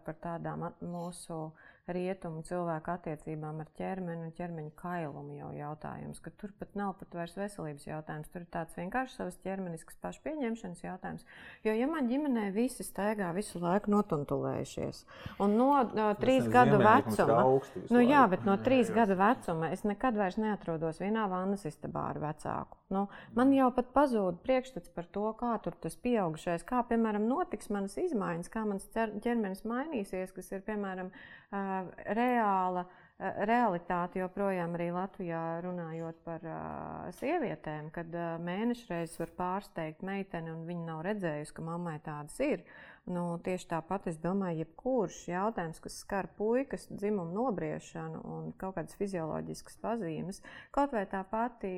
par 0.05 0.15
tādām 0.23 0.63
mūsu 0.79 1.39
rietumu 1.93 2.41
cilvēku 2.45 2.89
attiecībām 2.95 3.59
ar 3.61 3.69
ķermeni 3.77 4.25
un 4.25 4.33
ķermeņa 4.33 4.71
kailumu 4.79 5.35
jau 5.37 5.51
jautājums, 5.53 6.21
ka 6.23 6.31
tur 6.33 6.53
pat 6.57 6.73
nav 6.77 6.95
pat 6.99 7.13
vairs 7.13 7.35
veselības 7.37 7.85
jautājums. 7.85 8.31
Tur 8.33 8.41
ir 8.41 8.49
tāds 8.53 8.77
vienkārši 8.77 9.19
savas 9.19 9.37
ķermeniskas 9.43 9.99
pašpieņemšanas 10.01 10.81
jautājums. 10.81 11.25
Jo, 11.67 11.75
ja 11.77 11.89
man 11.89 12.09
ģimenē 12.09 12.47
visi 12.55 12.85
staigā 12.85 13.29
visu 13.37 13.61
laiku 13.61 13.93
notuntulējušies, 13.93 15.03
un 15.45 15.57
no 15.59 15.69
uh, 15.83 16.13
trīs 16.21 16.49
gadu 16.49 16.81
vecuma, 16.81 17.43
nu, 17.91 18.01
jā, 18.01 18.25
bet 18.33 18.47
no 18.49 18.57
trīs 18.65 18.89
gadu 18.95 19.19
vecuma 19.19 19.69
es 19.75 19.85
nekad 19.85 20.17
vairs 20.17 20.39
neatrodos 20.41 21.03
vienā 21.03 21.27
vannas 21.29 21.67
istabā 21.69 22.09
ar 22.15 22.21
vecāku. 22.23 22.81
Nu, 22.93 23.07
man 23.33 23.49
jau 23.53 23.71
pat 23.73 23.87
pazūd 23.95 24.43
priekšstats 24.45 24.91
par 24.93 25.07
to, 25.09 25.25
kā 25.39 25.55
tur 25.65 25.73
tas 25.81 25.95
pieaugušais, 25.97 26.65
kā 26.69 26.83
piemēram 26.85 27.25
notiks 27.25 27.71
manas 27.73 27.97
izmaiņas, 27.97 28.51
kā 28.53 28.61
mans 28.69 28.85
ķermenis 28.93 29.63
mainīsies, 29.65 30.33
kas 30.35 30.51
ir 30.53 30.61
piemēram 30.67 31.09
reāla. 32.17 32.85
Realitāte 33.47 34.19
joprojām 34.19 34.73
arī 34.75 34.89
Latvijā 34.91 35.61
runājot 35.63 36.17
par 36.25 36.41
uh, 36.43 37.05
sievietēm, 37.15 37.87
kad 37.95 38.11
uh, 38.11 38.33
mēnešreizes 38.43 39.21
var 39.21 39.31
pārsteigt 39.37 40.03
meiteni 40.03 40.51
un 40.51 40.65
viņa 40.67 40.83
nav 40.89 40.99
redzējusi, 41.07 41.53
ka 41.55 41.63
mammai 41.63 41.95
tādas 42.03 42.35
ir. 42.43 42.65
Nu, 43.05 43.23
tieši 43.45 43.67
tāpat 43.69 44.07
es 44.09 44.15
domāju, 44.17 44.63
jebkurš 44.63 45.17
jautājums, 45.29 45.77
kas 45.83 45.99
skar 46.01 46.25
puikas 46.39 46.87
dzimumu 46.89 47.35
nobriešanu 47.35 48.21
un 48.25 48.47
kaut 48.57 48.79
kādas 48.79 48.97
fizioloģiskas 48.97 49.75
pazīmes, 49.83 50.39
kaut 50.73 50.95
vai 50.95 51.03
tā 51.11 51.19
pati 51.29 51.69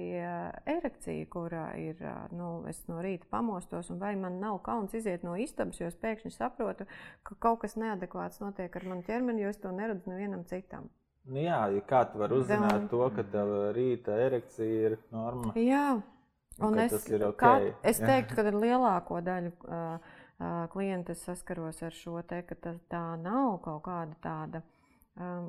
erekcija, 0.71 1.25
kurā 1.33 1.65
ir, 1.83 1.99
nu, 2.31 2.61
es 2.71 2.79
no 2.87 3.01
rīta 3.03 3.27
pamostos, 3.33 3.89
un 3.91 3.99
vai 3.99 4.13
man 4.15 4.39
nav 4.39 4.61
kauns 4.63 4.95
iziet 4.95 5.25
no 5.27 5.35
istabas, 5.35 5.81
jo 5.81 5.89
es 5.91 5.99
pēkšņi 5.99 6.31
saprotu, 6.31 6.87
ka 7.27 7.35
kaut 7.43 7.59
kas 7.65 7.75
neadekvāts 7.75 8.39
notiek 8.39 8.79
ar 8.79 8.87
manu 8.87 9.03
ķermeni, 9.09 9.43
jo 9.43 9.51
es 9.51 9.59
to 9.59 9.73
neredzu 9.75 10.13
nevienam 10.13 10.45
citam. 10.47 10.87
Nu 11.27 11.43
jā, 11.43 11.57
ja 11.75 11.81
kā 11.89 12.05
tu 12.07 12.21
vari 12.21 12.37
uzzināt 12.37 12.85
Dan... 12.85 12.85
to, 12.93 13.01
ka 13.17 13.25
tev 13.33 13.51
rīta 13.75 14.15
erekcija 14.29 14.93
ir 14.93 14.95
norma? 15.11 15.51
Jā, 15.59 15.97
un, 16.61 16.69
un 16.69 16.79
es, 16.85 16.95
okay. 16.95 17.19
kā, 17.35 17.51
es 17.83 17.99
teiktu, 17.99 18.37
ka 18.37 18.47
ar 18.47 18.59
lielāko 18.63 19.19
daļu 19.27 19.51
uh, 19.67 20.15
klienti 20.73 21.15
saskaros 21.17 21.81
ar 21.83 21.95
šo 21.97 22.21
te, 22.21 22.43
ka 22.45 22.55
tā, 22.61 22.73
tā 22.91 23.03
nav 23.21 23.57
kaut 23.65 23.83
kāda 23.87 24.17
tāda. 24.21 24.61
Um, 25.17 25.47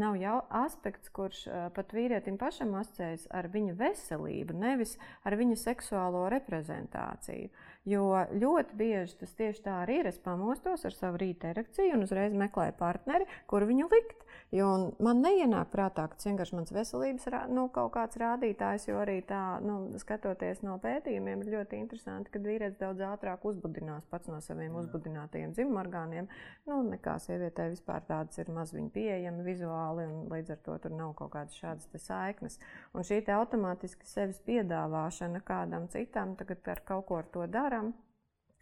nav 0.00 0.14
jau 0.16 0.38
aspekts, 0.62 1.10
kurš 1.12 1.42
uh, 1.50 1.66
pat 1.76 1.90
vīrietim 1.92 2.38
pašam 2.40 2.72
asociējas 2.78 3.26
ar 3.36 3.50
viņa 3.52 3.74
veselību, 3.76 4.56
nevis 4.56 4.94
ar 5.28 5.36
viņa 5.36 5.58
seksuālo 5.60 6.22
reprezentāciju. 6.32 7.50
Jo 7.88 8.04
ļoti 8.36 8.76
bieži 8.76 9.16
tas 9.22 9.32
tieši 9.38 9.62
tā 9.64 9.80
arī 9.82 10.02
ir. 10.02 10.08
Es 10.10 10.18
pamostos 10.20 10.84
ar 10.84 10.94
savu 10.96 11.20
rīta 11.22 11.52
erekciju 11.54 11.96
un 11.96 12.04
uzreiz 12.04 12.34
meklēju 12.36 12.74
partneri, 12.78 13.28
kur 13.50 13.64
viņu 13.68 13.88
likt. 13.92 14.24
Jo 14.54 14.66
man 15.04 15.18
neienāk 15.20 15.68
prātā, 15.74 16.06
ka 16.08 16.16
tas 16.16 16.28
vienkārši 16.28 16.56
mans 16.56 16.72
veselības 16.72 17.26
nu, 17.52 17.66
kaut 17.72 17.90
kāds 17.92 18.16
rādītājs, 18.20 18.86
jo 18.88 18.96
arī 19.02 19.18
tā, 19.28 19.58
nu, 19.60 19.76
skatoties 20.00 20.62
no 20.64 20.78
pētījumiem, 20.80 21.42
ir 21.44 21.58
ļoti 21.58 21.76
interesanti, 21.82 22.32
ka 22.32 22.40
vīrietis 22.40 22.78
daudz 22.80 23.04
ātrāk 23.04 23.44
uzbudinās 23.48 24.06
pats 24.08 24.30
no 24.32 24.40
saviem 24.44 24.78
uzbudinātajiem 24.80 25.52
dzimumorgāniem. 25.52 26.30
Nu, 26.68 26.80
nekā 26.86 27.18
sievietē 27.20 27.68
vispār 27.74 28.06
tādas 28.08 28.40
ir 28.40 28.48
maz 28.56 28.72
viņa 28.72 28.92
pieejama 28.94 29.44
vizuāli, 29.44 30.08
un 30.08 30.32
līdz 30.32 30.56
ar 30.56 30.62
to 30.64 30.78
tur 30.80 30.96
nav 30.96 31.12
kaut 31.20 31.34
kādas 31.36 31.60
šādas 31.60 32.08
saiknes. 32.08 32.56
Un 32.96 33.04
šī 33.04 33.20
automātiski 33.34 34.08
sevis 34.08 34.40
piedāvāšana 34.48 35.44
kādam 35.44 35.90
citam, 35.92 36.32
tagad 36.40 36.72
ar 36.72 36.80
kaut 36.88 37.04
ko 37.10 37.20
ar 37.20 37.28
to 37.36 37.44
darām, 37.78 37.92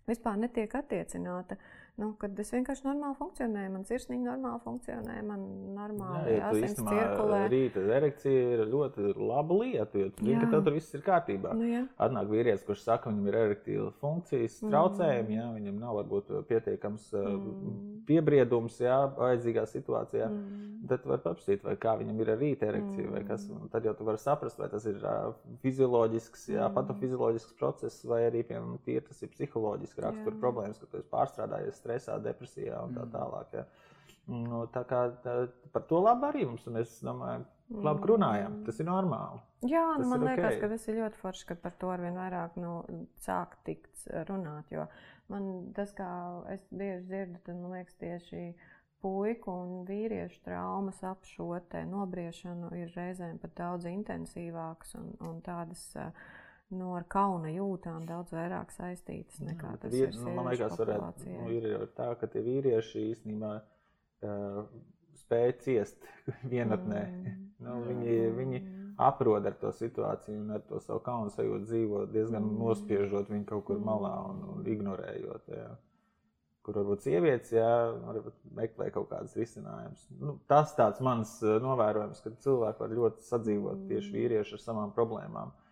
vispār 0.07 0.37
netiek 0.39 0.75
attiecināta 0.75 1.57
Nu, 1.97 2.11
kad 2.21 2.37
es 2.43 2.51
vienkārši 2.53 2.85
normāli 2.85 3.17
funkcionēju, 3.17 3.71
man 3.73 3.85
sirsniņa 3.89 4.27
normāli 4.35 4.61
funkcionē, 4.67 5.15
man 5.25 5.45
normāli 5.73 6.35
ja 6.35 6.51
asins 6.51 6.83
cirkulē. 6.83 7.39
Rīta 7.49 7.85
erekcija 7.97 8.43
ir 8.53 8.63
ļoti 8.69 9.15
laba 9.17 9.57
lieta, 9.63 10.03
jo 10.03 10.11
tu 10.13 10.27
zini, 10.27 10.37
ka 10.43 10.51
tev 10.53 10.67
tur 10.67 10.77
viss 10.77 10.93
ir 10.93 11.05
kārtībā. 11.07 11.55
Nu, 11.57 11.65
jā. 11.71 11.81
Atnāk 12.05 12.29
vīrietis, 12.29 12.67
kurš 12.69 12.83
saka, 12.85 13.09
viņam 13.09 13.31
ir 13.31 13.39
erektīla 13.41 13.89
funkcijas 14.03 14.59
mm. 14.61 14.75
traucējumi, 14.75 15.31
mm. 15.31 15.39
jā, 15.39 15.47
viņam 15.55 15.79
nav 15.87 15.97
varbūt 16.03 16.35
pietiekams 16.51 17.07
mm. 17.17 17.81
piebriedums, 18.11 18.77
jā, 18.85 18.99
vajadzīgā 19.17 19.65
situācijā. 19.73 20.29
Mm. 20.29 20.63
Tad 20.93 21.09
var 21.09 21.25
paprasīt, 21.25 21.65
vai 21.65 21.79
kā 21.81 21.97
viņam 21.97 22.21
ir 22.21 22.35
rīta 22.37 22.69
erekciju, 22.69 23.07
mm. 23.09 23.17
vai 23.17 23.25
kas. 23.27 23.49
Un 23.57 23.73
tad 23.73 23.89
jau 23.89 23.97
tu 23.97 24.05
vari 24.07 24.21
saprast, 24.21 24.61
vai 24.61 24.69
tas 24.69 24.85
ir 24.85 25.01
fizioloģisks, 25.65 26.45
jā, 26.53 26.69
mm. 26.69 26.77
patofizioloģisks 26.77 27.57
process, 27.57 28.05
vai 28.05 28.27
arī, 28.29 28.45
piemēram, 28.53 28.77
tie, 28.85 29.01
tas 29.01 29.25
ir 29.25 29.33
psiholoģiski 29.33 30.05
rakstura 30.05 30.45
problēmas, 30.45 30.79
ka 30.83 30.93
tu 30.93 31.01
esi 31.01 31.11
pārstrādājies 31.11 31.86
stresā, 31.87 32.19
depresijā 32.23 32.83
un 32.83 32.97
tā 32.97 33.07
mm. 33.07 33.13
tālāk. 33.15 33.59
Ja. 33.61 33.67
Nu, 34.27 34.65
tā 34.75 34.83
kā 34.91 35.07
tā, 35.23 35.37
par 35.71 35.87
to 35.87 36.03
labi 36.03 36.27
arī 36.27 36.47
mums, 36.49 36.67
un 36.67 36.81
es 36.81 36.99
domāju, 37.07 37.45
labi 37.87 38.09
runājam, 38.11 38.61
tas 38.67 38.81
ir 38.83 38.89
normāli. 38.89 39.43
Jā, 39.71 39.85
nu, 40.01 40.09
man 40.11 40.25
liekas, 40.27 40.57
okay. 40.57 40.63
ka 40.63 40.71
tas 40.73 40.87
ir 40.91 40.99
ļoti 41.01 41.21
forši, 41.21 41.45
ka 41.49 41.57
par 41.63 41.77
to 41.81 41.91
arvien 41.95 42.19
vairāk 42.19 42.59
nu, 42.59 42.79
sāk 43.23 43.55
tikt 43.67 44.07
runāt, 44.29 44.71
jo 44.75 44.87
man 45.31 45.71
tas, 45.77 45.95
kā 45.97 46.09
es 46.55 46.67
bieži 46.71 47.07
dzirdu, 47.07 47.43
tad 47.47 47.61
man 47.61 47.79
liekas 47.79 47.99
tieši 48.03 48.43
puiku 49.03 49.53
un 49.53 49.87
vīriešu 49.87 50.43
traumas 50.47 51.03
ap 51.07 51.27
šo 51.29 51.53
nobriešanu 51.91 52.73
ir 52.75 52.91
reizēm 52.97 53.39
pat 53.39 53.55
daudz 53.59 53.87
intensīvākas 53.91 54.97
un, 54.99 55.13
un 55.23 55.41
tādas 55.45 55.87
uh, 56.01 56.11
nu, 56.75 56.91
ar 56.99 57.07
kauna 57.11 57.51
jūtām 57.53 58.07
daudz 58.09 58.35
vairāk 58.35 58.73
saistītas 58.75 59.39
nekā 59.45 59.77
tas 59.83 59.95
ir. 59.95 60.11
Nu, 60.19 60.33
man 60.35 60.51
liekas, 60.51 60.75
varētu, 60.81 61.29
nu, 61.31 61.49
ir 61.55 61.87
tā, 61.99 62.11
ka 62.19 62.29
tie 62.31 62.43
vīrieši 62.47 63.07
īstenībā 63.13 63.53
uh, 63.61 64.61
spēj 65.23 65.53
ciest 65.63 66.09
vienatnē. 66.53 67.03
Mm. 67.07 67.41
nu, 67.67 67.79
viņi, 67.87 68.17
viņi 68.37 68.63
aprod 69.03 69.47
ar 69.47 69.57
to 69.61 69.71
situāciju 69.77 70.43
un 70.43 70.55
ar 70.57 70.63
to 70.67 70.81
savu 70.83 71.03
kaunu 71.07 71.33
sajūtu 71.35 71.69
dzīvo 71.71 72.07
diezgan 72.11 72.43
mm. 72.43 72.63
nospiežot 72.63 73.31
viņu 73.31 73.51
kaut 73.51 73.67
kur 73.69 73.83
malā 73.83 74.15
un, 74.31 74.43
un 74.57 74.71
ignorējot. 74.73 75.53
Jā. 75.55 75.69
Kur 76.67 76.81
varbūt 76.81 77.05
sievietes 77.05 77.53
jā, 77.55 77.69
varbūt 78.03 78.41
meklē 78.59 78.89
kaut 78.91 79.07
kādas 79.13 79.37
risinājumus. 79.39 80.09
Nu, 80.19 80.35
tas 80.51 80.73
tāds 80.75 80.99
mans 81.05 81.37
novērojums, 81.63 82.25
ka 82.25 82.33
cilvēki 82.43 82.83
var 82.83 82.97
ļoti 82.99 83.23
sadzīvot 83.29 83.87
tieši 83.87 84.11
mm. 84.11 84.17
vīrieši 84.19 84.59
ar 84.59 84.65
savām 84.65 84.91
problēmām. 84.97 85.55
Uh, 85.55 85.66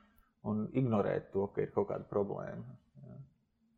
un 0.51 0.65
ignorēt 0.73 1.31
to, 1.35 1.49
ka 1.55 1.65
ir 1.65 1.75
kaut 1.75 1.91
kāda 1.91 2.09
problēma. 2.11 2.77
Jā. 3.05 3.19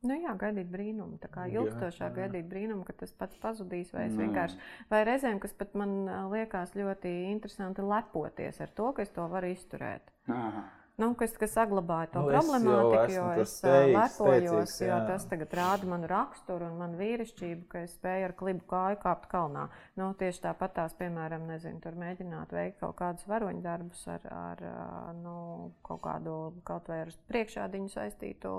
Nu 0.06 0.20
jā, 0.20 0.36
gaidīt 0.38 0.70
brīnumu. 0.70 1.18
Tā 1.22 1.30
kā 1.32 1.48
ilgstošā 1.50 2.12
gaidīt 2.14 2.48
brīnumu, 2.50 2.84
ka 2.86 2.94
tas 3.02 3.14
pats 3.16 3.38
pazudīs. 3.42 3.92
Vai, 3.96 4.06
vienkārši, 4.12 4.58
vai 4.92 5.04
reizēm, 5.08 5.42
kas 5.42 5.54
pat 5.58 5.74
man 5.78 5.98
liekas 6.32 6.74
ļoti 6.78 7.12
interesanti, 7.32 7.86
lepoties 7.86 8.60
ar 8.62 8.74
to, 8.78 8.92
ka 8.96 9.06
es 9.06 9.14
to 9.14 9.28
varu 9.32 9.54
izturēt. 9.56 10.12
Aha 10.26 10.66
nu, 11.00 11.10
kas, 11.18 11.34
kas 11.36 11.52
saglabāja 11.56 12.08
to 12.14 12.22
nu, 12.24 12.30
problemātiku, 12.32 13.12
jo 13.12 13.24
es 13.42 13.52
lepojos, 13.64 14.74
jo 14.80 14.98
tas 15.10 15.26
tagad 15.28 15.52
rāda 15.58 15.88
manu 15.90 16.08
raksturu 16.10 16.70
un 16.70 16.78
manu 16.80 17.00
vīrišķību, 17.00 17.66
ka 17.72 17.82
es 17.84 17.96
spēju 17.98 18.28
ar 18.30 18.34
klibu 18.38 18.64
kāju 18.70 19.00
kāpt 19.02 19.28
kalnā. 19.32 19.66
Nu, 20.00 20.08
tieši 20.18 20.46
tāpat 20.46 20.76
tās, 20.78 20.96
piemēram, 20.96 21.44
nezinu, 21.50 21.82
tur 21.84 21.98
mēģināt 22.00 22.54
veikt 22.56 22.80
kaut 22.80 22.96
kādus 23.00 23.28
varoņu 23.28 23.62
darbus 23.64 24.02
ar, 24.12 24.26
ar 24.32 24.64
nu, 25.20 25.36
kaut 25.86 26.02
kādu, 26.08 26.36
kaut 26.68 26.88
vai 26.92 27.02
ar 27.04 27.14
priekšādiņu 27.28 27.92
saistītu 27.92 28.56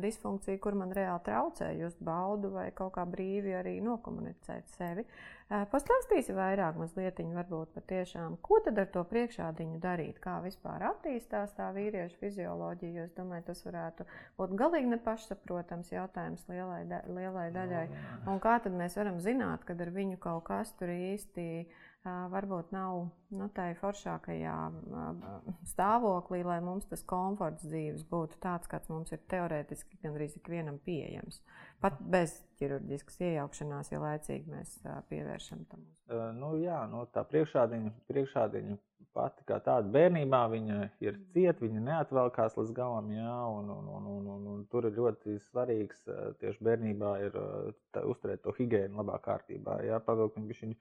disfunkciju, 0.00 0.60
kur 0.64 0.76
man 0.80 0.96
reāli 0.96 1.24
traucē 1.28 1.74
just 1.76 2.00
baudu 2.00 2.54
vai 2.56 2.70
kaut 2.76 2.94
kā 2.96 3.04
brīvi 3.08 3.52
arī 3.58 3.78
nokomunicēt 3.84 4.72
sevi. 4.78 5.04
Pastāstīsi 5.46 6.34
vairāk, 6.34 6.74
mazliet, 6.74 7.20
varbūt 7.22 7.70
patiešām, 7.76 8.34
ko 8.42 8.58
tad 8.64 8.80
ar 8.82 8.88
to 8.90 9.04
priekšādiņu 9.06 9.78
darīt, 9.78 10.18
kā 10.18 10.40
vispār 10.42 10.82
attīstās 10.88 11.52
tā 11.54 11.68
vīriešu 11.76 12.18
fizioloģija. 12.18 13.04
Es 13.06 13.14
domāju, 13.14 13.44
tas 13.52 13.62
varētu 13.62 14.08
būt 14.40 14.56
galīgi 14.58 14.90
nepašsaprotams 14.96 15.92
jautājums 15.94 16.42
lielai, 16.50 16.82
da 16.90 16.98
lielai 17.06 17.46
daļai. 17.54 17.84
Un 18.26 18.42
kā 18.42 18.56
tad 18.64 18.74
mēs 18.74 18.98
varam 18.98 19.22
zināt, 19.22 19.62
kad 19.68 19.78
ar 19.86 19.94
viņu 19.94 20.18
kaut 20.18 20.48
kas 20.50 20.74
tur 20.80 20.90
īsti 20.90 21.46
varbūt 22.32 22.72
nav 22.74 23.06
nu, 23.34 23.48
tā 23.54 23.68
foršākajā 23.80 24.54
stāvoklī, 25.72 26.42
lai 26.46 26.58
mums 26.64 26.86
tas 26.90 27.02
komforts 27.06 27.66
dzīves 27.66 28.06
būtu 28.10 28.38
tāds, 28.42 28.70
kāds 28.70 28.90
mums 28.92 29.12
ir 29.14 29.22
teorētiski 29.32 30.00
gandrīz 30.04 30.36
ikvienam 30.38 30.78
pieejams. 30.86 31.40
Pat 31.82 31.98
bez 32.00 32.38
ķirurģiskas 32.60 33.20
iejaukšanās, 33.28 33.92
ja 33.92 34.02
laicīgi 34.02 34.52
mēs 34.52 34.78
pievēršam 35.10 35.66
tam. 35.70 35.86
Uh, 36.06 36.30
nu, 36.36 36.54
jā, 36.62 36.84
no 36.90 37.04
tā 37.12 37.26
priekšādiņa, 37.26 37.94
priekšādiņa 38.10 38.78
pati 39.16 39.46
kā 39.48 39.56
tāda 39.64 39.88
bērnībā 39.94 40.42
viņa 40.52 40.78
ir 41.04 41.16
cieta, 41.32 41.64
viņa 41.64 41.82
neatvelkās 41.86 42.56
līdz 42.58 42.72
galam, 42.76 43.08
jā, 43.14 43.36
un, 43.58 43.70
un, 43.72 43.88
un, 43.96 44.10
un, 44.12 44.26
un, 44.34 44.50
un 44.52 44.66
tur 44.72 44.88
ir 44.88 44.96
ļoti 44.98 45.38
svarīgs 45.48 46.04
tieši 46.42 46.66
bērnībā 46.68 47.14
ir 47.24 47.38
tā, 47.96 48.04
uzturēt 48.04 48.44
to 48.44 48.52
higiēnu 48.58 49.00
labā 49.00 49.16
kārtībā, 49.24 49.80
jā, 49.88 50.00
pavilkt 50.04 50.36
viņu 50.36 50.76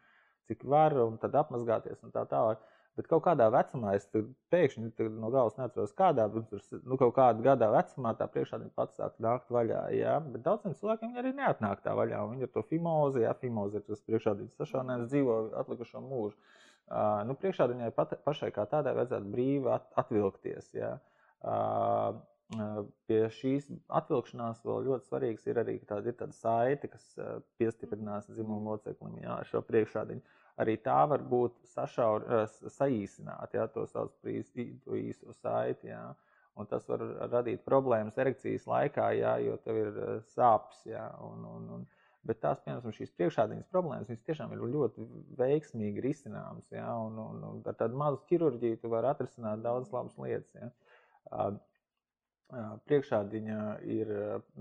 cik 0.50 0.66
var, 0.76 0.96
un 1.06 1.20
tad 1.22 1.36
apmazgāties 1.42 2.02
un 2.06 2.14
tā 2.16 2.26
tālāk. 2.30 2.64
Bet 2.96 3.10
kaut 3.12 3.26
kādā 3.26 3.50
vecumā 3.52 3.92
es 3.98 4.06
pēkšņi 4.54 5.08
no 5.18 5.28
galvas 5.34 5.58
neatceros, 5.60 5.92
kādā 5.98 6.30
tur 6.32 6.62
nu, 6.88 6.96
kaut 7.00 7.12
kādā 7.18 7.44
gadā 7.44 7.68
vecumā 7.74 8.14
tā 8.16 8.28
priekšādiņa 8.32 8.72
pats 8.78 8.96
sāk 9.02 9.18
nākt 9.24 9.52
vaļā. 9.52 9.82
Jā. 9.98 10.14
Bet 10.32 10.46
daudziem 10.46 10.78
cilvēkiem 10.80 11.18
arī 11.20 11.34
neatnāk 11.36 11.84
tā 11.84 11.96
vaļā. 11.98 12.22
Viņi 12.32 12.48
ir 12.48 12.54
to 12.54 12.64
fimozi, 12.70 13.26
jā, 13.26 13.34
fimozi 13.42 13.82
ir 13.82 13.84
tas 13.90 14.06
priekšādiņas 14.08 14.62
sašaunējums, 14.62 15.12
dzīvo 15.12 15.36
atlikušo 15.64 16.04
mūžu. 16.06 16.40
Uh, 16.86 17.26
nu, 17.28 17.36
priekšādiņai 17.42 17.92
pat, 17.98 18.16
pašai 18.24 18.54
kā 18.56 18.64
tādai 18.72 18.94
vajadzētu 18.96 19.32
brīvi 19.34 19.72
at, 19.76 19.90
atvilkties. 20.00 20.72
Jā. 20.78 20.94
Uh, 21.44 22.22
Pie 23.10 23.24
šīs 23.34 23.72
atvilkšanās 24.00 24.60
vēl 24.62 24.84
ļoti 24.86 25.08
svarīgs 25.08 25.48
ir 25.50 25.58
arī 25.64 25.80
tāda, 25.82 26.12
ir 26.12 26.18
tāda 26.20 26.36
saite, 26.38 26.92
kas 26.92 27.08
piestiprinās 27.58 28.30
dzimumu 28.30 28.76
loceklim, 28.76 29.18
jā, 29.24 29.40
šo 29.50 29.64
priekšādiņu 29.66 30.22
arī 30.62 30.78
tā 30.84 31.00
var 31.10 31.24
būt 31.32 31.58
sašaur, 31.74 32.28
saīsināta, 32.78 33.60
ja 33.60 33.68
to 33.72 33.86
sauc 33.90 34.16
par 34.22 34.32
īsto 35.00 35.36
saiti. 35.42 35.92
Ja. 35.92 36.14
Un 36.56 36.70
tas 36.72 36.86
var 36.88 37.02
radīt 37.34 37.66
problēmas 37.68 38.16
erekcijas 38.22 38.64
laikā, 38.70 39.10
ja, 39.20 39.34
jo 39.44 39.58
tev 39.66 39.80
ir 39.82 39.98
sāpes. 40.32 40.86
Ja, 40.88 41.10
un, 41.26 41.44
un, 41.50 41.66
un, 41.76 41.82
bet 42.24 42.40
tās, 42.46 42.62
piemēram, 42.64 42.96
šīs 42.96 43.12
priekšādiņas 43.18 43.74
problēmas, 43.74 44.08
viņas 44.08 44.30
tiešām 44.30 44.54
ir 44.56 44.64
ļoti 44.78 45.08
veiksmīgi 45.42 46.06
risināmas. 46.06 46.70
Ja, 46.72 46.94
un, 46.96 47.20
un, 47.20 47.44
un 47.50 47.60
ar 47.68 47.76
tādu 47.82 48.00
mazu 48.00 48.24
ķirurģiju 48.32 48.80
tu 48.80 48.94
vari 48.94 49.12
atrisināt 49.12 49.66
daudzas 49.66 49.92
labas 49.98 50.16
lietas. 50.22 50.56
Ja 50.56 50.72
priekšādiņa 52.90 53.60
ir, 53.90 54.12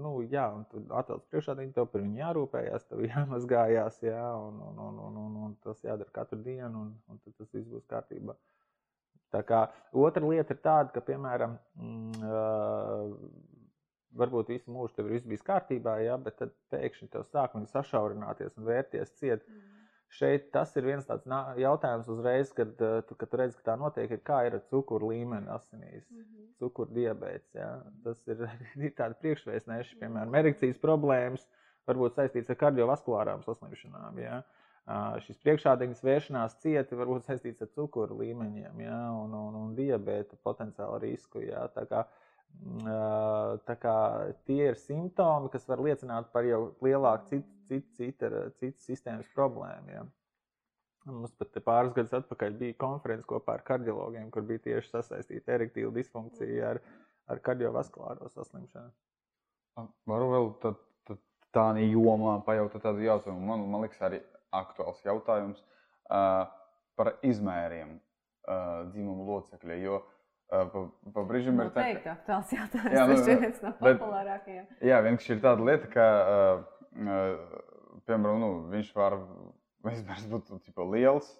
nu, 0.00 0.14
jā, 0.30 0.46
un 0.56 0.64
tu 0.70 0.80
atvelc 0.96 1.26
priekšādiņu, 1.32 1.74
tev 1.76 1.88
par 1.92 2.02
viņu 2.04 2.20
jārūpējas, 2.22 2.86
tev 2.88 3.04
jāmazgājās, 3.12 4.00
jā, 4.04 4.24
un, 4.40 4.60
un, 4.70 4.80
un, 4.86 5.00
un, 5.08 5.20
un, 5.24 5.36
un 5.48 5.54
tas 5.64 5.82
jādara 5.84 6.10
katru 6.14 6.40
dienu, 6.42 6.86
un, 6.86 6.94
un 7.08 7.20
tad 7.20 7.36
tas 7.38 7.50
viss 7.52 7.68
būs 7.68 7.84
kārtībā. 7.90 8.36
Tā 9.34 9.42
kā 9.42 9.64
otra 9.98 10.22
lieta 10.24 10.54
ir 10.54 10.62
tāda, 10.62 10.92
ka, 10.94 11.02
piemēram, 11.04 11.58
mm, 11.74 13.14
varbūt 14.14 14.52
visu 14.54 14.70
mūžu 14.70 14.94
tev 14.94 15.08
ir 15.08 15.16
viss 15.18 15.28
bijis 15.28 15.44
kārtībā, 15.46 15.98
jā, 16.06 16.16
bet 16.22 16.38
tad 16.40 16.54
pēkšņi 16.72 17.10
tev 17.12 17.26
sāk 17.26 17.56
sašaurināties 17.72 18.54
un 18.58 18.68
vērties 18.70 19.16
ciet. 19.18 19.46
Mm 19.48 19.73
šeit 20.12 20.50
tas 20.54 20.74
ir 20.76 20.86
viens 20.86 21.06
tāds 21.06 21.26
jautājums 21.60 22.08
uzreiz, 22.12 22.52
kad, 22.56 22.74
eh, 22.80 23.00
tu, 23.08 23.16
kad 23.18 23.30
tu 23.30 23.40
redz, 23.40 23.56
ka 23.58 23.72
tā 23.72 23.76
notiek, 23.80 24.10
ir 24.10 24.22
kā 24.26 24.44
ir 24.46 24.58
ar 24.58 24.64
cukuru 24.70 25.10
līmeni 25.12 25.50
asinīs, 25.50 26.10
mm 26.10 26.22
-hmm. 26.22 26.48
cukuru 26.58 26.94
diabetes. 26.94 27.54
Ja? 27.54 27.82
Tas 28.04 28.26
ir, 28.28 28.48
ir 28.88 28.94
tādi 28.98 29.20
priekšvēstneši, 29.22 29.98
piemēram, 30.00 30.34
erekcijas 30.34 30.78
problēmas, 30.78 31.46
varbūt 31.88 32.14
saistīts 32.14 32.50
ar 32.50 32.56
kardiovaskulārām 32.56 33.42
saslimšanām. 33.42 34.18
Ja? 34.18 34.42
Šis 35.24 35.38
priekšādiņas 35.40 36.02
vēršanās 36.04 36.58
cieti 36.60 36.96
var 36.96 37.06
būt 37.06 37.24
saistīts 37.24 37.62
ar 37.62 37.68
cukuru 37.68 38.18
līmeņiem 38.18 38.80
ja? 38.80 38.98
un, 39.12 39.32
un, 39.34 39.54
un 39.54 39.74
diabēta 39.74 40.36
potenciālu 40.42 40.98
risku. 41.00 41.40
Ja? 41.40 41.68
Tā 41.72 41.86
kā, 41.88 42.04
uh, 42.04 42.23
tie 44.48 44.70
ir 44.70 44.78
simptomi, 44.80 45.50
kas 45.52 45.66
var 45.68 45.82
liecināt 45.84 46.30
par 46.32 46.46
jau 46.48 46.62
lielāku 46.84 47.32
citu 47.32 47.54
cita, 47.68 47.88
cita, 47.96 48.30
cita 48.60 48.84
sistēmas 48.84 49.30
problēma. 49.34 49.92
Ja. 49.92 50.04
Mums 51.08 51.34
pat 51.36 51.56
pāris 51.66 51.92
gadus 51.96 52.14
atpakaļ 52.16 52.56
bija 52.60 52.76
konference 52.80 53.28
kopā 53.28 53.58
ar 53.58 53.64
kardiologiem, 53.66 54.30
kur 54.32 54.46
bija 54.48 54.62
tieši 54.68 54.94
sasaistīta 54.94 55.56
erektīva 55.58 55.92
disfunkcija 55.92 56.70
ar, 56.72 56.80
ar 57.28 57.42
kardiovaskulāro 57.44 58.30
saslimšanu. 58.32 58.92
Varu 60.08 60.30
vēl 60.32 60.50
tad, 60.62 60.80
tad 61.08 61.20
tā 61.56 61.66
jomā 61.82 62.38
pajautāt 62.46 62.86
tādu 62.86 63.04
jautājumu. 63.04 63.44
Man, 63.50 63.66
man 63.72 63.84
liekas, 63.84 64.00
arī 64.06 64.22
aktuāls 64.54 65.02
jautājums 65.04 65.60
uh, 65.60 66.46
par 66.96 67.16
izmēriem 67.26 67.98
uh, 67.98 68.86
dzimumu 68.94 69.26
locekļa. 69.28 69.80
Jo 69.82 69.98
uh, 69.98 70.13
pa, 70.50 70.84
pa 71.14 71.24
brīžam 71.28 71.60
ir 71.62 71.70
tā, 71.74 71.86
ka 72.04 72.14
tas 72.26 72.52
ir 72.52 72.62
aktuāls 72.62 72.82
jautājums. 72.82 72.94
Jā, 72.96 73.06
nu, 73.08 73.16
tas 73.16 73.28
ir 73.28 73.40
viens 73.42 73.62
no 73.64 73.72
populārākajiem. 73.80 74.66
Jā, 74.90 75.00
vienkārši 75.06 75.34
ir 75.34 75.42
tāda 75.44 75.68
lieta, 75.70 75.90
ka 75.94 76.06
piemēram, 78.08 78.40
nu, 78.42 78.50
viņš 78.72 78.92
var 78.96 79.18
izmērs 79.92 80.26
būt 80.30 80.52
tipa, 80.66 80.86
liels, 80.94 81.30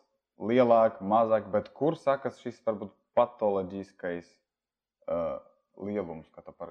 lielāk, 0.41 1.01
mazāk, 1.05 1.49
bet 1.53 1.71
kur 1.77 1.99
sakas 2.01 2.41
šis 2.43 2.61
varbūt 2.67 2.93
patoloģiskais 3.15 4.27
uh, 5.07 5.39
lielums, 5.83 6.29
kā 6.35 6.43
tā 6.45 6.53
par 6.55 6.71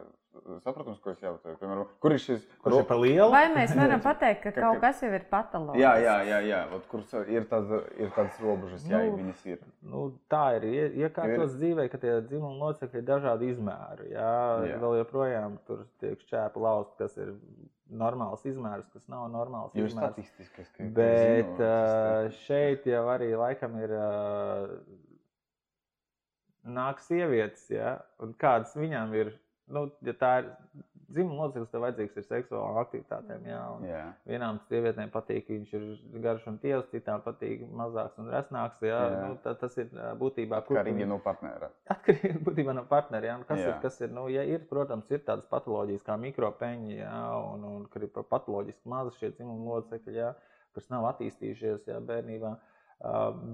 saprotams, 0.64 1.00
ko 1.04 1.12
es 1.12 1.22
jautāju. 1.24 1.58
Piemēram, 1.60 1.90
kur 2.04 2.16
ir 2.16 2.22
šis 2.24 2.46
kurš 2.64 2.80
ir 2.80 2.88
pa 2.90 2.98
lielu? 3.00 3.28
Vai 3.34 3.44
mēs 3.54 3.74
varam 3.80 4.02
pateikt, 4.04 4.46
ka 4.46 4.54
kaut 4.56 4.80
kas 4.84 5.04
jau 5.04 5.12
ir 5.14 5.26
patoloģisks? 5.32 5.82
Jā, 5.82 5.92
jā, 6.04 6.16
jā, 6.30 6.40
jā. 6.48 6.62
Ot, 6.78 6.88
kur 6.92 7.04
ir, 7.28 7.46
tāda, 7.52 7.82
ir 8.00 8.14
tādas 8.16 8.40
robežas, 8.44 8.88
jā, 8.90 9.04
nu, 9.08 9.20
viņas 9.20 9.46
ir. 9.52 9.62
Nu, 9.92 10.06
tā 10.32 10.46
ir 10.60 10.68
iekārtotas 11.04 11.58
dzīvē, 11.60 11.88
ka 11.92 12.02
tie 12.02 12.18
dzimuma 12.30 12.70
locekļi 12.70 13.02
ir 13.02 13.08
dažādi 13.12 13.52
izmēri. 13.54 14.10
Jā, 14.16 14.34
jā. 14.72 14.82
vēl 14.84 15.00
joprojām 15.04 15.60
tur 15.68 15.86
tiek 16.04 16.20
šķēpa 16.28 16.64
lauzt, 16.64 16.96
kas 17.02 17.18
ir 17.20 17.36
normāls 17.94 18.44
izmērs, 18.48 18.88
kas 18.94 19.08
nav 19.12 19.28
normāls 19.32 19.74
Jūs 19.78 19.92
izmērs. 19.92 20.16
Statistiskas, 20.16 20.70
ka, 20.74 20.88
Bet 20.96 21.60
uh, 21.62 22.30
šeit 22.46 22.88
jau 22.90 23.04
arī 23.14 23.34
laikam 23.38 23.76
ir 23.82 23.94
uh, 23.98 24.72
nāk 26.64 27.04
sievietes, 27.04 27.68
ja, 27.74 27.98
un 28.24 28.34
kādas 28.40 28.74
viņām 28.78 29.14
ir, 29.20 29.36
nu, 29.74 29.88
ja 30.06 30.16
tā 30.18 30.34
ir 30.42 30.52
dzimuma 31.14 31.44
loceklis, 31.44 31.70
tev 31.70 31.84
vajadzīgs 31.84 32.18
ir 32.18 32.26
seksuālām 32.26 32.78
aktivitātēm, 32.82 33.44
jā, 33.46 33.60
jā. 33.86 34.02
vienām 34.30 34.60
sievietēm 34.70 35.12
patīk, 35.14 35.52
viņš 35.52 35.74
ir 35.78 35.86
garš 36.24 36.48
un 36.50 36.58
tievs, 36.64 36.88
citām 36.94 37.22
patīk 37.26 37.66
mazāks 37.76 38.18
un 38.22 38.32
resnāks, 38.34 38.82
jā, 38.86 38.98
jā. 39.14 39.22
Nu, 39.28 39.38
tā, 39.44 39.54
tas 39.60 39.78
ir 39.82 39.92
būtībā. 40.20 40.64
Atkarīgi 40.64 41.08
no 41.10 41.20
partnera. 41.24 41.70
Atkarīgi 41.94 42.42
būtībā 42.48 42.76
no 42.78 42.86
partnera, 42.90 43.30
jā, 43.30 43.38
nu, 43.42 43.48
kas 43.50 43.62
jā. 43.62 43.70
ir, 43.70 43.78
kas 43.84 44.02
ir, 44.02 44.14
nu, 44.16 44.26
ja 44.34 44.46
ir, 44.48 44.66
protams, 44.70 45.12
ir 45.14 45.24
tādas 45.28 45.46
patoloģijas 45.52 46.06
kā 46.08 46.18
mikropeņi, 46.26 46.98
jā, 47.04 47.16
un, 47.54 47.70
un, 47.70 47.88
un 47.88 48.28
patoloģiski 48.34 48.94
mazi 48.96 49.18
šie 49.20 49.34
dzimuma 49.36 49.78
locekļi, 49.78 50.18
jā, 50.18 50.34
kas 50.74 50.90
nav 50.90 51.12
attīstījušies, 51.14 51.92
jā, 51.92 52.02
bērnībā. 52.10 52.56
Uh, 52.58 52.73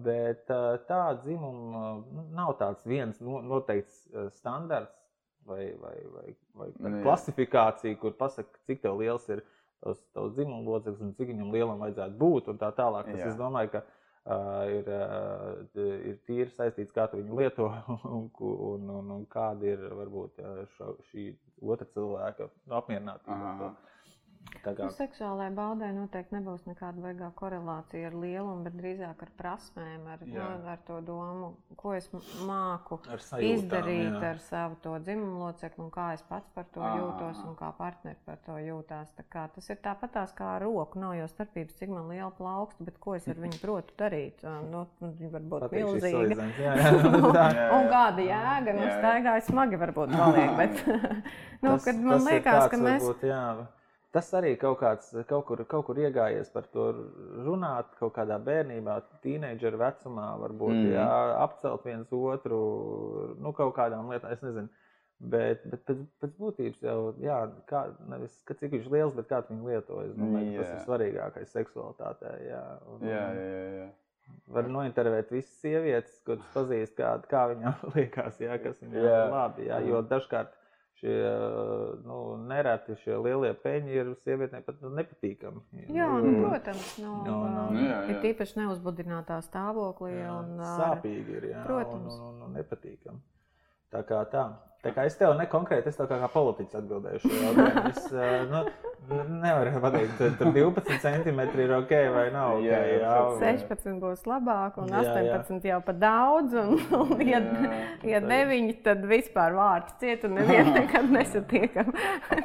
Bet 0.05 0.45
tā 0.85 1.03
dzimuma 1.23 1.85
nu, 2.05 2.25
nav 2.37 2.53
tāds 2.59 2.85
viens 2.85 3.17
noteikts 3.23 4.03
standarts 4.37 4.99
vai, 5.49 5.75
vai, 5.81 5.95
vai, 6.13 6.33
vai 6.53 6.91
nu, 6.91 6.99
klasifikācija, 7.01 7.97
kur 7.97 8.13
pasaka, 8.19 8.61
cik 8.69 8.85
liels 8.99 9.25
ir 9.33 9.41
tavs, 9.81 10.03
tavs 10.13 10.35
dzimuma 10.35 10.61
loceklis 10.67 11.01
un 11.01 11.15
cik 11.17 11.31
viņam 11.33 11.55
lielam 11.55 11.81
vajadzētu 11.81 12.19
būt. 12.19 12.51
Tā 12.61 12.69
tālāk. 12.77 13.09
Tas, 13.09 13.25
es 13.31 13.39
domāju, 13.39 13.73
ka 13.73 13.81
uh, 13.81 14.63
ir, 14.75 14.91
uh, 14.93 15.89
ir 16.11 16.19
tīri 16.29 16.49
saistīts, 16.53 16.93
kā 16.95 17.07
tu 17.09 17.21
viņu 17.21 17.41
lieto 17.41 17.69
un, 18.05 18.29
un, 18.37 18.89
un, 18.99 19.13
un 19.17 19.27
kāda 19.31 19.73
ir 19.73 19.85
varbūt 20.03 20.43
šo, 20.75 20.93
šī 21.09 21.31
otra 21.65 21.89
cilvēka 21.95 22.51
apmierinātība. 22.81 23.73
Kā... 24.59 24.73
Nu, 24.75 24.89
seksuālajai 24.91 25.51
baudai 25.55 25.89
noteikti 25.95 26.35
nebūs 26.35 26.65
nekāda 26.67 26.99
veigā 26.99 27.29
korelācija 27.37 28.09
ar 28.09 28.15
lielumu, 28.19 28.65
bet 28.65 28.75
drīzāk 28.75 29.21
ar 29.23 29.29
prasmēm, 29.39 30.01
ar, 30.11 30.23
jā. 30.27 30.47
no, 30.59 30.67
ar 30.73 30.81
to 30.87 30.97
domu, 31.05 31.51
ko 31.79 31.93
es 31.95 32.09
māku 32.47 32.97
sajūtām, 32.99 33.45
izdarīt 33.53 34.17
jā. 34.17 34.33
ar 34.33 34.41
savu 34.43 34.75
to 34.83 34.97
dzimumu 35.05 35.45
locekli, 35.45 35.85
un 35.85 35.93
kā 35.95 36.09
es 36.17 36.25
pats 36.27 36.51
par 36.55 36.67
to 36.75 36.83
à. 36.83 36.91
jūtos, 36.99 37.39
un 37.47 37.55
kā 37.59 37.71
partneri 37.77 38.19
par 38.27 38.41
to 38.43 38.59
jūtās. 38.59 39.15
Tas 39.31 39.71
ir 39.71 39.79
tāpatās 39.85 40.35
kā 40.35 40.51
ar 40.57 40.65
roku. 40.65 40.99
Nav 40.99 41.15
jau 41.15 41.29
starpības, 41.31 41.79
cik 41.79 41.95
man 41.95 42.11
liela 42.11 42.31
plauksta, 42.35 42.83
bet 42.83 42.99
ko 42.99 43.15
es 43.15 43.31
ar 43.31 43.39
viņu 43.39 43.63
protu 43.63 43.95
darīt. 44.01 44.43
Nu, 44.67 44.85
viņa 44.99 45.33
var 45.37 45.49
būt 45.55 45.67
jā. 46.67 46.77
un 47.79 47.91
kāda 47.95 48.27
jēga, 48.27 48.75
nu, 48.75 48.85
staigāja 48.99 49.47
smagi 49.47 49.79
varbūt 49.79 50.15
paliek, 50.19 50.55
bet 50.59 50.79
nu, 51.63 51.75
tas, 51.75 51.91
man 51.95 52.25
liekas, 52.27 52.71
ka 52.71 52.87
mēs. 52.89 53.05
Varbūt, 53.07 53.29
jā 53.31 53.43
tas 54.15 54.29
arī 54.37 54.55
kaut, 54.59 54.79
kāds, 54.81 55.11
kaut, 55.29 55.45
kur, 55.47 55.63
kaut 55.69 55.85
kur 55.89 56.01
iegājies 56.01 56.49
par 56.53 56.67
to 56.73 56.89
runāt, 57.45 57.91
kaut 58.01 58.15
kādā 58.17 58.39
bērnībā, 58.41 58.97
tīneģera 59.23 59.81
vecumā, 59.83 60.29
varbūt 60.43 60.75
mm. 60.75 60.91
jā, 60.95 61.09
apcelt 61.45 61.85
viens 61.85 62.13
otru, 62.15 62.59
nu, 63.41 63.53
kaut 63.57 63.75
kādām 63.77 64.09
lietām, 64.13 64.33
es 64.33 64.45
nezinu. 64.45 64.71
Bet, 65.19 65.65
bet 65.67 65.81
pēc, 65.83 66.03
pēc 66.23 66.35
būtības 66.39 66.83
jau, 66.85 66.99
jā, 67.19 67.37
kā, 67.67 67.81
nevis 68.07 68.37
ka 68.47 68.55
cik 68.55 68.77
viņš 68.77 68.85
liels, 68.93 69.15
bet 69.17 69.27
kā 69.27 69.41
viņu 69.49 69.67
lietojas. 69.67 70.13
Domāju, 70.15 70.53
tas 70.61 70.69
ir 70.71 70.85
svarīgākais 70.85 71.51
seksualitātē. 71.57 72.31
Jā, 72.47 72.61
un, 72.87 73.03
jā, 73.03 73.25
jā, 73.35 73.65
jā. 73.81 73.89
Var 74.55 74.69
nointervēt 74.71 75.33
visas 75.33 75.51
sievietes, 75.59 76.21
kuras 76.23 76.45
pazīst, 76.53 76.95
kā, 76.95 77.11
kā 77.27 77.49
viņām 77.51 77.83
liekas, 77.97 78.39
jā, 78.39 78.55
kas 78.63 78.79
viņām 78.79 78.95
ir 79.03 79.33
labi. 79.33 79.67
Jā, 79.67 79.81
jo 79.89 79.99
dažkārt 80.07 80.55
šie 80.99 81.17
nu, 82.05 82.19
nereti 82.49 82.95
šie 83.03 83.17
lielie 83.23 83.51
peļņi 83.63 83.97
ir 83.97 84.13
sievietēm 84.25 84.65
pat 84.67 84.79
nu, 84.83 84.91
nepatīkami. 84.99 85.83
Jā, 85.95 86.09
nu, 86.23 86.33
protams, 86.45 86.93
no, 87.01 87.17
no, 87.25 87.37
no, 87.47 87.65
no, 87.71 87.79
jā, 87.79 87.89
jā. 87.89 87.99
ir 88.13 88.21
tīpaši 88.25 88.59
neuzbudinātā 88.61 89.39
stāvoklī. 89.47 90.15
Jā, 90.19 90.33
un, 90.41 90.63
sāpīgi 90.79 91.37
ir, 91.39 91.51
jā, 91.53 91.63
protams. 91.67 92.15
Un, 92.15 92.25
un, 92.33 92.41
un 92.49 92.57
nepatīkami. 92.59 93.23
Tā 93.93 94.03
kā 94.05 94.23
tā. 94.31 94.45
Tā 94.79 94.93
kā 94.95 95.03
es 95.09 95.17
tev 95.19 95.33
nekonkrēti, 95.35 95.91
es 95.91 95.97
tev 95.99 96.07
kā, 96.07 96.21
kā 96.21 96.27
politiķis 96.31 96.77
atbildēju 96.79 97.19
šo 97.25 97.29
jautājumu. 97.35 97.89
Es 97.89 98.05
nu, 98.47 98.61
nevaru 99.41 99.81
pateikt, 99.83 100.21
tur 100.39 100.53
12 100.55 101.01
centimetri 101.03 101.65
ir 101.65 101.73
ok 101.75 101.91
vai 102.13 102.23
nav. 102.31 102.59
Okay, 102.61 102.69
jā, 102.69 102.79
jā, 102.87 102.99
jā, 103.01 103.57
16 103.65 103.99
būs 103.99 104.23
labāk, 104.29 104.77
un 104.79 104.93
jā, 104.93 105.01
18 105.03 105.67
jā. 105.67 105.73
jau 105.73 105.79
pa 105.83 105.95
daudz. 105.99 106.55
Un, 106.61 106.79
un 106.95 107.23
ja, 107.27 107.41
ja 108.07 108.21
9, 108.23 108.71
tad 108.85 109.03
vispār 109.09 109.57
vārds 109.57 109.97
ciet, 109.99 110.23
un 110.29 110.39
nevienu 110.39 110.71
nekad 110.77 111.11
nesatiekam. 111.11 111.91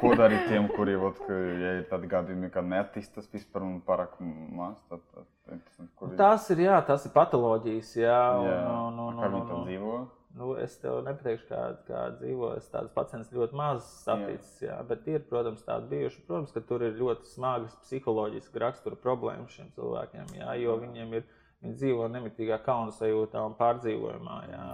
Ko 0.01 0.11
darīt 0.19 0.49
tiem, 0.49 0.67
kuri, 0.75 0.97
ot, 0.99 1.23
ka, 1.23 1.39
ja 1.61 1.77
ir 1.79 1.87
tādi 1.91 2.11
gadījumi, 2.11 2.51
ka 2.51 2.65
neattīstas 2.65 3.31
vispār 3.31 3.63
un 3.63 3.79
pārāk 3.87 4.19
maz? 4.19 4.75
Tad, 4.91 5.05
tad, 5.13 5.31
tad, 5.47 5.87
kuri... 5.95 6.19
Tas 6.19 6.51
ir, 6.51 6.65
jā, 6.67 6.83
tas 6.83 7.07
ir 7.07 7.15
patoloģijas, 7.15 7.95
jā. 8.03 8.21
jā. 8.49 8.61
Un, 8.75 8.99
un, 8.99 9.15
un, 9.15 9.23
kā 9.23 9.31
viņi 9.31 9.49
tam 9.53 9.67
dzīvo? 9.71 9.97
Nu, 10.35 10.49
es 10.59 10.73
tev 10.81 10.97
nepateikšu, 11.05 11.45
kā, 11.47 11.61
kā 11.87 12.01
dzīvo. 12.17 12.51
Es 12.59 12.67
tādas 12.71 12.91
pacientus 12.95 13.31
ļoti 13.31 13.55
maz 13.55 13.85
saticis, 14.01 14.57
jā. 14.65 14.73
Jā, 14.73 14.81
bet 14.89 15.07
ir, 15.07 15.23
protams, 15.29 15.63
tādi 15.63 15.93
bijuši. 15.93 16.25
Protams, 16.27 16.51
ka 16.51 16.63
tur 16.67 16.83
ir 16.83 16.97
ļoti 16.99 17.29
smagas 17.31 17.77
psiholoģiskas 17.85 18.63
rakstura 18.65 18.99
problēmas 18.99 19.55
šiem 19.55 19.71
cilvēkiem, 19.77 20.35
jā, 20.41 20.59
jo 20.65 20.77
viņiem 20.83 21.17
ir. 21.21 21.27
Viņi 21.63 21.77
dzīvo 21.79 22.09
nemitīgā 22.11 22.57
kauna 22.61 22.91
sajūtā 22.93 23.39
un 23.47 23.53
pārdzīvojumā. 23.57 24.33
Jā. 24.51 24.65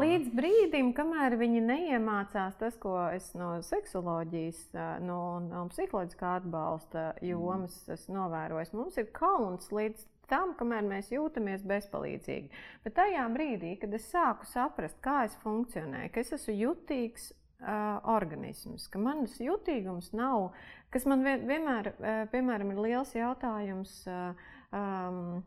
Līdz 0.00 0.30
brīdim, 0.34 0.88
kamēr 0.96 1.36
viņi 1.38 1.60
neiemācās 1.62 2.56
tas, 2.58 2.78
ko 2.80 2.96
es 3.12 3.28
no 3.38 3.52
seksuoloģijas, 3.62 4.62
no, 5.04 5.20
no 5.44 5.66
psiholoģiskā 5.70 6.32
atbalsta 6.40 7.04
jomas 7.22 7.76
esmu 7.92 8.16
novērojis, 8.16 8.72
mums 8.74 8.98
ir 8.98 9.12
kauns 9.14 9.68
līdz 9.70 10.08
tam, 10.30 10.54
kamēr 10.58 10.86
mēs 10.86 11.10
jūtamies 11.12 11.66
bezpalīdzīgi. 11.68 12.50
Bet 12.84 12.96
tajā 12.96 13.26
brīdī, 13.34 13.74
kad 13.82 13.94
es 13.96 14.08
sāku 14.12 14.48
saprast, 14.48 14.98
kā 15.04 15.24
es 15.28 15.36
funkcionēju, 15.44 16.12
ka 16.14 16.24
es 16.24 16.32
esmu 16.38 16.56
jutīgs 16.56 17.30
uh, 17.32 18.00
organisms, 18.14 18.88
ka 18.90 19.02
manas 19.02 19.36
jutīgums 19.42 20.12
nav, 20.16 20.52
kas 20.94 21.06
man 21.10 21.26
vienmēr, 21.26 21.92
uh, 21.94 22.24
piemēram, 22.32 22.72
ir 22.74 22.84
liels 22.88 23.14
jautājums. 23.18 24.00
Uh, 24.08 24.50
um, 24.72 25.42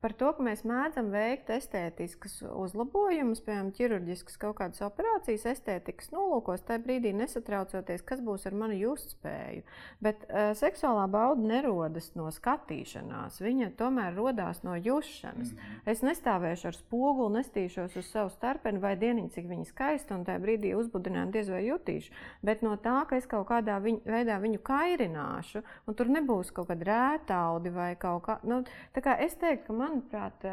par 0.00 0.14
to, 0.14 0.30
ka 0.36 0.44
mēs 0.46 0.62
mēdzam 0.68 1.08
veikt 1.10 1.50
estētiskas 1.50 2.36
uzlabojumus, 2.46 3.40
piemēram, 3.42 3.72
ķirurģiskas 3.74 4.38
kaut 4.38 4.58
kādas 4.60 4.82
operācijas, 4.86 5.46
estētikas 5.50 6.12
nolūkos, 6.14 6.62
tajā 6.68 6.82
brīdī 6.84 7.10
nesatraucoties, 7.18 8.04
kas 8.06 8.22
būs 8.22 8.46
ar 8.46 8.54
manu 8.58 8.76
justspēju. 8.78 9.64
Bet 10.04 10.22
uh, 10.28 10.52
seksuālā 10.58 11.08
bauda 11.10 11.42
nerodas 11.50 12.12
no 12.18 12.30
skatīšanās, 12.34 13.40
viņa 13.42 13.72
tomēr 13.80 14.14
radās 14.14 14.62
no 14.62 14.76
jusšanas. 14.78 15.50
Mm 15.52 15.58
-hmm. 15.58 15.90
Es 15.90 16.04
nestāvēšu 16.06 16.70
ar 16.70 16.78
spoguli, 16.78 17.38
nestīšos 17.38 17.96
uz 17.98 18.06
savu 18.06 18.30
starpeni 18.30 18.78
vai 18.78 18.94
dieniņu, 18.96 19.28
cik 19.34 19.46
viņa 19.50 19.64
skaista, 19.64 20.14
un 20.14 20.24
tajā 20.24 20.38
brīdī 20.38 20.74
uzbudinājumu 20.78 21.32
diez 21.32 21.50
vai 21.50 21.64
jutīšu. 21.66 22.12
Bet 22.42 22.62
no 22.62 22.76
tā, 22.76 23.06
ka 23.06 23.16
es 23.16 23.26
kaut 23.26 23.48
kādā 23.48 23.80
viņ, 23.82 24.00
veidā 24.04 24.38
viņu 24.38 24.58
kairināšu, 24.62 25.62
un 25.86 25.94
tur 25.94 26.06
nebūs 26.06 26.52
kaut 26.52 26.68
kāda 26.68 26.84
rētaudi 26.84 27.74
vai 27.74 27.96
kaut 27.96 28.22
kā, 28.22 28.38
nu, 28.42 28.62
tā 28.94 29.02
kā 29.02 29.18
es 29.18 29.34
teiktu, 29.34 29.66
ka 29.66 29.72
man 29.72 29.87
manuprāt, 29.88 30.44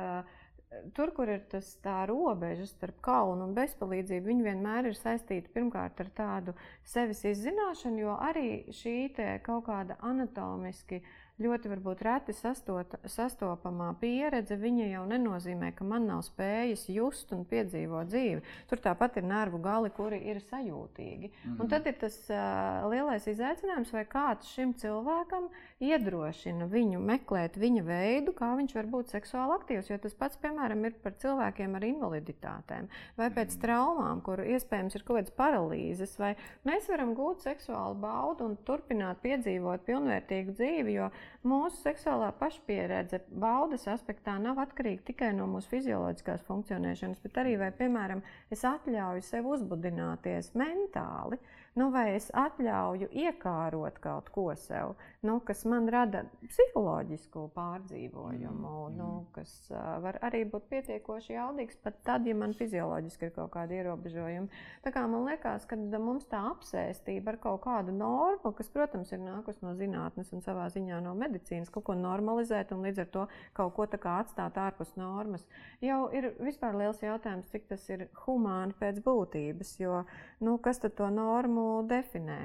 tur, 0.95 1.11
kur 1.15 1.29
ir 1.31 1.43
tas, 1.51 1.73
tā 1.83 2.05
robeža 2.09 2.65
starp 2.69 3.01
kaunu 3.05 3.49
un 3.49 3.53
bezpalīdzību, 3.57 4.31
viņi 4.31 4.47
vienmēr 4.47 4.89
ir 4.89 4.97
saistīti 4.97 5.51
pirmkārt 5.53 5.99
ar 6.03 6.09
tādu 6.17 6.55
sevis 6.87 7.23
izzināšanu, 7.27 8.01
jo 8.07 8.15
arī 8.15 8.47
šī 8.75 8.97
kaut 9.43 9.67
kāda 9.67 9.99
anatomiski 10.07 11.01
uh, 11.03 11.13
ļoti 11.41 11.67
varbūt 11.67 12.01
reti 12.05 12.33
sastot, 12.35 12.93
sastopamā 13.11 13.89
pieredze, 13.99 14.55
viņa 14.59 14.87
jau 14.93 15.03
nenozīmē, 15.09 15.73
ka 15.75 15.83
man 15.87 16.07
nav 16.07 16.21
spējas 16.23 16.85
just 16.93 17.33
un 17.35 17.43
piedzīvot 17.49 18.07
dzīvi. 18.07 18.43
Tur 18.69 18.81
tāpat 18.83 19.19
ir 19.19 19.27
nervu 19.27 19.59
gali, 19.63 19.91
kuri 19.91 20.21
ir 20.31 20.39
sajūtīgi. 20.39 21.27
Mm 21.27 21.51
-hmm. 21.51 21.61
Un 21.61 21.71
tad 21.73 21.87
ir 21.87 21.97
tas 21.99 22.15
uh, 22.29 22.87
lielais 22.91 23.27
izaicinājums, 23.27 23.91
vai 23.91 24.05
kāds 24.05 24.53
šim 24.53 24.73
cilvēkam 24.73 25.49
iedrošina 25.79 26.69
viņu 26.71 26.99
meklēt 26.99 27.57
viņa 27.59 27.83
veidu, 27.83 28.31
kā 28.31 28.55
viņš 28.55 28.75
var 28.75 28.85
būt 28.85 29.11
seksuāli 29.11 29.57
aktīvs. 29.59 29.89
Jo 29.89 29.97
tas 29.97 30.13
pats, 30.13 30.37
piemēram, 30.37 30.85
ir 30.85 30.93
par 31.03 31.13
cilvēkiem 31.19 31.75
ar 31.75 31.83
invaliditātēm 31.83 32.87
vai 33.17 33.29
pēc 33.29 33.51
mm 33.51 33.57
-hmm. 33.57 33.61
traumām, 33.61 34.21
kur 34.21 34.39
iespējams 34.39 34.95
ir 34.95 35.03
kaut 35.03 35.17
kādas 35.17 35.35
paralīzes, 35.35 36.19
vai 36.19 36.35
mēs 36.63 36.89
varam 36.89 37.13
gūt 37.15 37.41
seksuālu 37.41 37.95
baudu 37.95 38.45
un 38.45 38.57
turpināt 38.57 39.17
piedzīvot 39.21 39.85
pilnvērtīgu 39.85 40.51
dzīvi. 40.51 40.93
Jo 40.93 41.11
Mūsu 41.45 41.77
seksuālā 41.83 42.31
pašpieredze 42.39 43.19
baudas 43.29 43.85
aspektā 43.91 44.37
nav 44.41 44.61
atkarīga 44.63 45.11
tikai 45.11 45.33
no 45.37 45.45
mūsu 45.49 45.69
fizioloģiskās 45.75 46.45
funkcionēšanas, 46.47 47.21
bet 47.25 47.37
arī, 47.43 47.57
vai, 47.61 47.69
piemēram, 47.75 48.23
es 48.53 48.65
atļauju 48.65 49.25
sev 49.25 49.51
uzbudināties 49.57 50.53
mentāli. 50.57 51.37
Uh, 51.37 51.64
nu, 51.75 51.89
vai 51.91 52.05
es 52.15 52.29
atļauju 52.31 53.09
iekārot 53.11 53.97
kaut 54.03 54.29
ko 54.31 54.45
sev, 54.59 54.93
nu, 55.27 55.37
kas 55.43 55.65
man 55.67 55.89
rada 55.91 56.23
psiholoģisku 56.47 57.49
pārdzīvojumu, 57.55 58.71
mm. 58.71 58.95
nu, 58.95 59.09
kas 59.35 59.51
uh, 59.73 59.97
var 60.03 60.19
arī 60.23 60.45
būt 60.51 60.69
pietiekoši 60.71 61.35
jaudīgs 61.35 61.79
pat 61.83 61.99
tad, 62.07 62.29
ja 62.29 62.35
man 62.37 62.55
fizioloģiski 62.55 63.27
ir 63.27 63.33
kaut 63.35 63.51
kādi 63.57 63.79
ierobežojumi. 63.81 64.61
Tā 64.85 64.93
kā 64.95 65.03
man 65.11 65.27
liekas, 65.27 65.67
ka 65.67 65.79
mums 65.99 66.29
tā 66.31 66.45
apsēstība 66.53 67.33
ar 67.33 67.39
kaut 67.43 67.65
kādu 67.65 67.95
normu, 67.95 68.53
kas, 68.55 68.71
protams, 68.71 69.11
ir 69.11 69.19
nākus 69.25 69.59
no 69.65 69.75
zinātnes 69.75 70.31
un 70.35 70.45
savā 70.45 70.69
ziņā 70.71 71.01
no 71.03 71.11
medicīnas, 71.19 71.73
kaut 71.73 71.89
ko 71.89 71.97
normalizēt 71.99 72.71
un 72.71 72.87
līdz 72.87 73.03
ar 73.03 73.11
to 73.17 73.27
kaut 73.57 73.75
ko 73.75 73.89
atstāt 74.15 74.55
ārpus 74.61 74.93
normas, 74.95 75.43
jau 75.83 76.05
ir 76.15 76.31
vispār 76.39 76.77
liels 76.79 77.03
jautājums, 77.03 77.51
cik 77.51 77.67
tas 77.73 77.83
ir 77.91 78.07
humāni 78.23 78.75
pēc 78.79 79.01
būtības, 79.03 79.75
jo 79.81 80.03
nu, 80.45 80.55
kas 80.63 80.79
tad 80.83 80.95
to 80.95 81.09
normu 81.11 81.64
definē. 81.89 82.39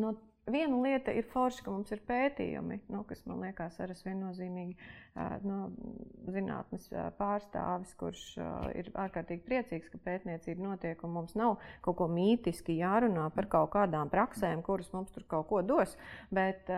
No, 0.00 0.14
Viena 0.44 0.76
lieta 0.76 1.12
ir 1.16 1.24
forša, 1.32 1.62
ka 1.64 1.72
mums 1.72 1.92
ir 1.94 2.02
pētījumi, 2.04 2.76
nu, 2.92 2.98
kas 3.08 3.22
man 3.24 3.40
liekas 3.46 3.78
arī 3.80 3.94
viennozīmīgi 3.96 4.74
no, 5.48 5.70
zinātnes 6.34 6.90
pārstāvis, 7.16 7.94
kurš 7.96 8.24
ir 8.76 8.90
ārkārtīgi 9.06 9.40
priecīgs, 9.46 9.88
ka 9.88 10.02
pētniecība 10.04 10.66
notiek 10.66 11.00
un 11.06 11.14
mums 11.16 11.32
nav 11.40 11.56
kaut 11.86 11.96
ko 12.02 12.10
mītiski 12.12 12.76
jārunā 12.76 13.30
par 13.32 13.48
kaut 13.54 13.72
kādām 13.72 14.12
praksēm, 14.12 14.60
kuras 14.66 14.92
mums 14.92 15.16
tur 15.16 15.24
kaut 15.32 15.48
ko 15.48 15.62
dos. 15.64 15.96
Bet, 16.28 16.68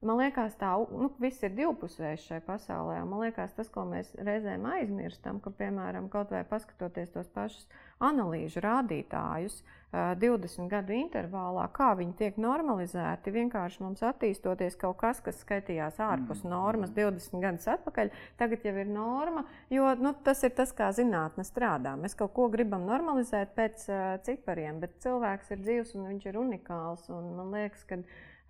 Man 0.00 0.16
liekas, 0.16 0.54
tā 0.56 0.70
nu, 0.96 1.10
viss 1.20 1.42
ir 1.44 1.52
divpusējs 1.58 2.28
šai 2.30 2.38
pasaulē. 2.46 3.02
Man 3.04 3.20
liekas, 3.26 3.52
tas, 3.56 3.68
ko 3.72 3.84
mēs 3.88 4.14
reizēm 4.16 4.64
aizmirstam, 4.70 5.42
ka, 5.44 5.52
piemēram, 5.58 6.08
kaut 6.12 6.32
vai 6.32 6.40
paskatoties 6.48 7.12
tos 7.12 7.28
pašus 7.34 7.66
analīžu 8.00 8.62
rādītājus, 8.64 9.58
uh, 9.60 9.80
20 9.92 10.68
gadu 10.70 10.94
intervālā, 10.94 11.64
kā 11.74 11.90
viņi 11.98 12.12
tiek 12.18 12.36
normalizēti. 12.38 13.32
Vienkārši 13.34 13.82
mums 13.82 14.04
attīstoties 14.06 14.78
kaut 14.78 15.00
kas, 15.00 15.18
kas 15.24 15.40
skaitījās 15.42 15.98
ārpus 15.98 16.44
mm. 16.44 16.50
normas 16.52 16.92
20 16.94 17.42
gadus 17.42 17.66
atpakaļ, 17.74 18.12
tagad 18.38 18.66
jau 18.68 18.74
ir 18.78 18.92
norma, 18.94 19.44
jo 19.70 19.90
nu, 19.98 20.14
tas 20.24 20.44
ir 20.46 20.54
tas, 20.54 20.70
kā 20.76 20.92
zinātne 20.94 21.42
strādā. 21.46 21.96
Mēs 21.98 22.14
kaut 22.18 22.36
ko 22.38 22.46
gribam 22.52 22.86
normalizēt 22.86 23.56
pēc 23.58 23.88
cipariem, 24.28 24.78
bet 24.84 25.00
cilvēks 25.02 25.50
ir 25.56 25.64
dzīves 25.64 25.96
un 25.98 26.06
viņš 26.12 26.30
ir 26.30 26.38
unikāls. 26.38 27.10
Un 27.10 27.32
man 27.40 27.50
liekas, 27.56 27.82
ka 27.90 27.98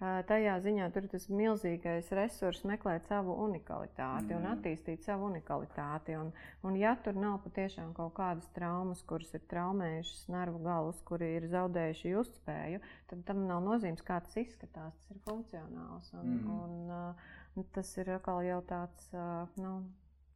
tajā 0.00 0.54
ziņā 0.64 0.86
tur 0.94 1.04
ir 1.04 1.12
tas 1.12 1.26
milzīgais 1.28 2.08
resurs 2.16 2.62
meklēt 2.64 3.08
savu 3.10 3.34
unikalitāti 3.44 4.32
mm. 4.32 4.38
un 4.38 4.48
attīstīt 4.54 5.04
savu 5.04 5.28
unikalitāti. 5.28 6.16
Un, 6.16 6.30
un 6.64 6.78
ja 6.80 6.94
tur 7.04 7.18
nav 7.20 7.40
patiešām 7.44 7.92
kaut 7.96 8.14
kādas 8.16 8.48
traumas, 8.56 9.02
kuras 9.04 9.34
ir 9.36 9.44
traumējušas 9.52 10.30
nervu 10.32 10.62
galus, 10.64 11.02
kuri 11.04 11.34
ir 11.36 11.48
zaudējuši 11.52 12.14
justspēju, 12.14 12.80
tad 13.12 13.24
tam 13.28 13.44
nav 13.50 13.60
nozīmes, 13.66 14.04
kā 14.06 14.22
tas 14.24 14.40
izskatās. 14.40 14.96
Tas 15.00 15.12
ir 15.12 15.20
funkcionāls. 15.28 16.12
Un, 16.16 16.34
mm. 16.38 16.50
un, 16.56 17.16
un 17.60 17.72
tas 17.76 17.92
ir 18.00 18.14
atkal 18.16 18.40
jau 18.46 18.60
tāds, 18.72 19.10
nu, 19.60 19.74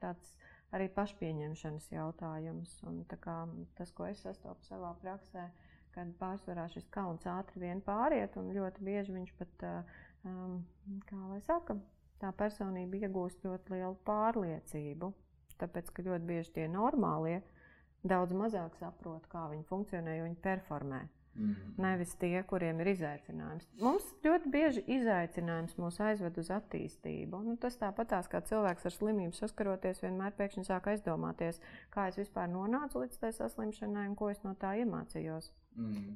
tāds 0.04 0.36
arī 0.76 0.90
pašpieņemšanas 0.92 1.88
jautājums. 1.94 2.76
Un, 2.84 3.00
kā, 3.08 3.44
tas, 3.78 3.96
ko 3.96 4.10
es 4.10 4.20
sastopu 4.26 4.68
savā 4.68 4.92
praksē, 5.00 5.48
ir 5.48 5.63
kad 5.94 6.12
pārsvarā 6.20 6.66
šis 6.72 6.86
kauns 6.94 7.26
ātri 7.30 7.64
vien 7.66 7.82
pāriet, 7.84 8.36
un 8.40 8.52
ļoti 8.56 8.84
bieži 8.84 9.14
viņš 9.14 9.34
pat, 9.38 9.66
kā 11.08 11.20
lai 11.30 11.40
saka, 11.46 11.78
tā 12.22 12.30
personība 12.36 13.04
iegūst 13.04 13.44
ļoti 13.46 13.76
lielu 13.76 13.98
pārliecību. 14.08 15.12
Tāpēc, 15.60 15.90
ka 15.94 16.02
ļoti 16.02 16.26
bieži 16.26 16.54
tie 16.56 16.68
normālie 16.68 17.40
daudz 18.04 18.34
mazāk 18.36 18.74
saprot, 18.80 19.28
kā 19.32 19.46
viņi 19.52 19.68
funkcionē, 19.68 20.18
jo 20.18 20.24
viņi 20.26 20.40
performē. 20.42 21.04
Mm 21.34 21.50
-hmm. 21.50 21.82
Nevis 21.82 22.14
tie, 22.14 22.42
kuriem 22.42 22.80
ir 22.80 22.86
izaicinājums. 22.86 23.66
Mums 23.80 24.04
ļoti 24.24 24.50
bieži 24.50 24.84
izaicinājums 24.86 25.76
mūs 25.78 26.00
aizved 26.00 26.38
uz 26.38 26.50
attīstību. 26.50 27.42
Nu, 27.42 27.56
tas 27.56 27.78
tāpatās, 27.78 28.28
kā 28.28 28.40
cilvēks 28.40 28.86
ar 28.86 28.92
slimību 28.92 29.32
saskaroties, 29.32 30.02
vienmēr 30.02 30.32
pēkšņi 30.38 30.64
sāk 30.64 30.86
aizdomāties, 30.86 31.60
kā 31.90 32.08
es 32.08 32.16
vispār 32.16 32.48
nonācu 32.48 33.02
līdz 33.02 33.18
tai 33.18 33.32
saslimšanai 33.32 34.08
un 34.08 34.14
ko 34.14 34.30
es 34.30 34.42
no 34.44 34.54
tā 34.54 34.74
iemācījos. 34.84 35.50
Mm. 35.76 36.14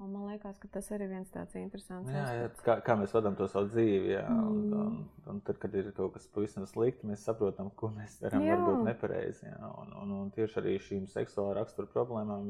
Un 0.00 0.14
man 0.14 0.30
liekas, 0.30 0.56
ka 0.56 0.68
tas 0.72 0.86
arī 0.94 1.04
ir 1.04 1.10
viens 1.10 1.28
tāds 1.28 1.56
interesants. 1.60 2.08
Jā, 2.08 2.22
jā 2.32 2.44
kā, 2.64 2.78
kā 2.84 2.94
mēs 2.96 3.12
vadām 3.12 3.34
to 3.36 3.44
savu 3.52 3.68
dzīvi. 3.68 4.14
Jā, 4.14 4.22
mm. 4.32 4.46
un, 4.48 4.70
un, 4.80 4.94
un 5.28 5.42
tad, 5.44 5.58
kad 5.60 5.74
ir 5.76 5.90
kaut 5.96 6.14
kas 6.14 6.24
pavisam 6.32 6.64
slikti, 6.68 7.04
mēs 7.10 7.26
saprotam, 7.28 7.68
ko 7.76 7.90
mēs 7.92 8.16
darām, 8.22 8.46
jā. 8.48 8.56
varbūt 8.56 8.86
nepareizi. 8.86 9.52
Un, 9.68 9.92
un, 10.00 10.14
un 10.22 10.30
tieši 10.32 10.56
arī 10.62 10.78
šīm 10.86 11.04
seksuālā 11.12 11.58
rakstura 11.58 11.92
problēmām 11.92 12.48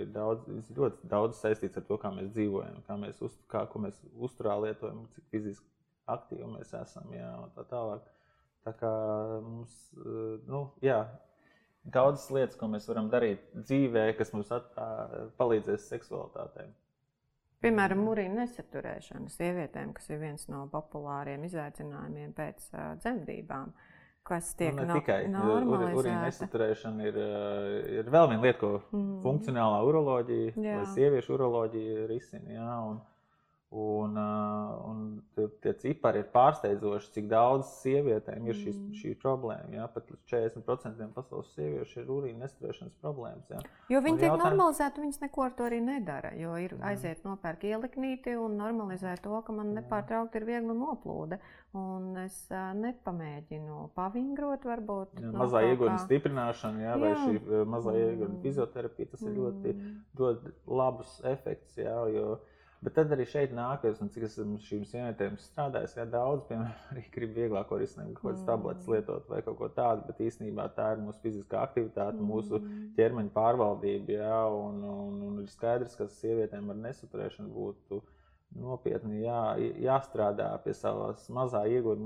ir 0.00 0.10
daudz, 0.10 0.50
ļoti 0.74 1.12
daudz 1.12 1.38
saistīts 1.38 1.78
ar 1.78 1.86
to, 1.86 2.00
kā 2.02 2.10
mēs 2.18 2.32
dzīvojam, 2.34 2.82
kā 2.90 2.98
mēs, 2.98 3.22
uz, 3.22 3.38
kā, 3.52 3.62
mēs 3.86 4.02
uzturā 4.18 4.58
lietojam, 4.66 5.06
cik 5.14 5.30
fiziski 5.30 5.70
aktīvi 6.10 6.50
mēs 6.56 6.74
esam. 6.82 7.14
Jā, 7.14 7.30
tā 7.54 7.68
tālāk. 7.70 8.10
Tā 8.66 8.74
kā 8.80 8.92
mums, 9.46 9.78
nu, 10.50 10.66
jā, 10.82 11.04
daudzas 11.84 12.28
lietas, 12.34 12.56
ko 12.58 12.68
mēs 12.72 12.88
varam 12.90 13.08
darīt 13.12 13.44
dzīvē, 13.56 14.10
kas 14.18 14.32
mums 14.34 14.52
at, 14.54 14.70
uh, 14.76 15.28
palīdzēs 15.40 15.88
seksualitātei. 15.92 16.68
Piemēram, 17.64 18.04
urīna 18.06 18.44
nesaturēšana 18.44 19.32
sievietēm, 19.34 19.92
kas 19.96 20.10
ir 20.12 20.20
viens 20.22 20.46
no 20.50 20.68
populāriem 20.70 21.46
izaicinājumiem 21.48 22.34
pēc 22.36 22.68
uh, 22.72 22.92
dzemdībām. 23.02 23.72
Kas 24.28 24.50
tiek 24.58 24.74
nu, 24.76 24.84
no, 24.84 24.98
tikai 24.98 25.22
urīna 25.96 26.26
nesaturēšana, 26.26 27.04
ir, 27.08 27.14
ir 27.96 28.10
vēl 28.12 28.26
viena 28.28 28.42
lieta, 28.44 28.58
ko 28.60 28.72
mm. 28.76 29.22
funkcionālā 29.24 29.78
uroloģija 29.88 30.50
Jā. 30.52 30.74
vai 30.82 30.90
sieviešu 30.92 31.32
uroloģija 31.38 32.02
risina. 32.10 32.52
Jā, 32.52 32.74
un, 32.90 32.98
Un, 33.68 34.14
un 34.16 35.00
tie 35.60 35.74
cipari 35.76 36.22
ir 36.22 36.28
pārsteidzoši, 36.32 37.10
cik 37.12 37.26
daudz 37.28 37.68
sievietēm 37.82 38.46
ir 38.48 38.56
šīs, 38.56 38.78
mm. 38.78 38.94
šī 38.96 39.12
problēma. 39.20 39.68
Jā, 39.76 39.84
pat 39.92 40.08
līdz 40.08 40.22
40% 40.30 41.10
pasaules 41.12 41.50
sieviešu 41.52 42.00
ir 42.00 42.08
urīna 42.14 42.46
nestrēšanas 42.46 42.96
problēmas. 43.04 43.44
Jā. 43.52 43.60
Jo 43.92 44.00
viņi 44.06 44.22
tiek 44.22 44.30
jautājum... 44.30 44.46
normalizēti, 44.46 45.04
viņas 45.04 45.22
neko 45.26 45.44
ar 45.44 45.54
to 45.60 45.68
arī 45.68 45.82
nedara. 45.84 46.32
Jo 46.40 46.56
ir 46.64 46.78
aiziet 46.80 47.28
nopērk 47.28 47.68
ieliknīti 47.68 48.38
un 48.40 48.56
normalizē 48.56 49.18
to, 49.20 49.36
ka 49.44 49.60
man 49.60 49.76
nepārtraukti 49.76 50.40
ir 50.40 50.48
viegla 50.48 50.80
noplūde. 50.80 51.42
Un 51.76 52.14
es 52.24 52.40
uh, 52.48 52.72
nepamēģinu 52.72 53.90
pavingrot, 53.92 54.64
varbūt. 54.64 55.18
Jā, 55.20 55.28
no 55.28 55.44
mazā 55.44 55.66
iegūta 55.68 55.98
kā... 55.98 56.04
stiprināšana, 56.06 56.86
jā, 56.86 56.94
jā. 56.94 57.00
vai 57.04 57.16
šī 57.20 57.64
mazā 57.68 57.92
mm. 57.92 58.04
iegūta 58.06 58.44
fizioterapija, 58.48 59.12
tas 59.12 59.28
ir 59.28 59.36
ļoti, 59.36 59.74
mm. 59.74 59.98
ļoti 60.22 60.60
labs 60.80 61.18
efekts. 61.28 61.76
Jā, 61.84 61.98
jo, 62.16 62.38
Bet 62.78 62.94
tad 62.94 63.10
arī 63.10 63.24
šeit 63.26 63.50
nākas, 63.50 63.98
un 64.04 64.10
cik 64.14 64.28
esmu 64.28 64.60
šīm 64.62 64.84
sievietēm 64.86 65.34
strādājis, 65.42 65.96
ja 65.98 66.04
daudz, 66.06 66.44
piemēram, 66.46 66.76
arī 66.92 67.02
grib 67.14 67.32
vieglāko 67.34 67.78
risinājumu, 67.80 68.14
kaut 68.14 68.28
kādas 68.28 68.44
tabletes 68.46 68.86
mm. 68.86 68.92
lietot 68.94 69.32
vai 69.32 69.40
kaut 69.42 69.56
ko 69.58 69.68
tādu, 69.74 70.04
bet 70.06 70.20
īstenībā 70.22 70.68
tā 70.76 70.92
ir 70.94 71.02
mūsu 71.02 71.18
fiziskā 71.24 71.64
aktivitāte, 71.66 72.20
mm. 72.20 72.28
mūsu 72.30 72.60
ķermeņa 72.94 73.34
pārvaldība, 73.34 74.20
jā, 74.20 74.38
un, 74.60 74.78
un, 74.92 75.18
un 75.26 75.42
ir 75.42 75.50
skaidrs, 75.50 75.98
ka 75.98 76.06
sievietēm 76.20 76.70
ar 76.70 76.78
nesaturēšanu 76.84 77.50
būtu 77.56 78.00
nopietni 78.62 79.24
jā, 79.24 79.42
jāstrādā 79.82 80.52
pie 80.62 80.78
savas 80.78 81.26
mazā 81.34 81.66
iegūta 81.66 81.98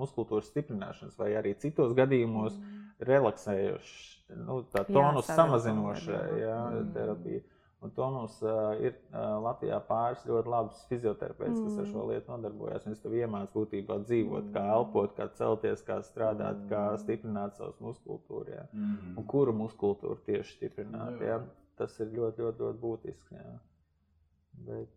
muskultūras 0.00 0.48
stiprināšanas, 0.48 1.20
vai 1.20 1.34
arī 1.42 1.52
citos 1.60 1.92
gadījumos 1.98 2.56
mm. 2.56 2.82
relaksējošas, 3.04 4.02
nu, 4.48 4.62
tā 4.72 4.88
tonus 4.88 5.28
samazinoša 5.28 6.24
mm. 6.24 7.40
Un 7.80 7.92
to 7.96 8.06
mums 8.12 8.34
uh, 8.44 8.74
ir 8.84 8.92
uh, 8.92 9.38
Latvijā 9.40 9.78
pāris 9.88 10.20
ļoti 10.28 10.50
labs 10.52 10.82
fizioterapeits, 10.90 11.54
mm. 11.56 11.62
kas 11.64 11.78
ar 11.80 11.86
šo 11.88 12.02
mm. 12.02 12.10
lietu 12.10 12.32
nodarbojas. 12.34 12.84
Viņš 12.84 13.00
tev 13.00 13.14
iemācīja 13.16 13.54
būtībā 13.54 13.96
dzīvot, 14.02 14.50
kā 14.52 14.64
elpot, 14.74 15.14
kā 15.16 15.30
celties, 15.38 15.80
kā 15.86 15.96
strādāt, 16.04 16.58
mm. 16.60 16.68
kā 16.68 16.82
stiprināt 17.00 17.56
savus 17.56 17.80
muskultūru. 17.80 18.52
Ja? 18.52 18.66
Mm. 18.76 19.14
Un 19.16 19.28
kuru 19.32 19.56
muskultūru 19.62 20.20
tieši 20.28 20.58
stiprināt. 20.58 21.24
Jā. 21.24 21.40
Ja? 21.40 21.72
Tas 21.80 21.96
ir 22.04 22.12
ļoti, 22.12 22.44
ļoti, 22.44 22.66
ļoti 22.66 22.82
būtiski. 22.84 23.40
Ja? 23.40 23.56
Bet... 24.68 24.92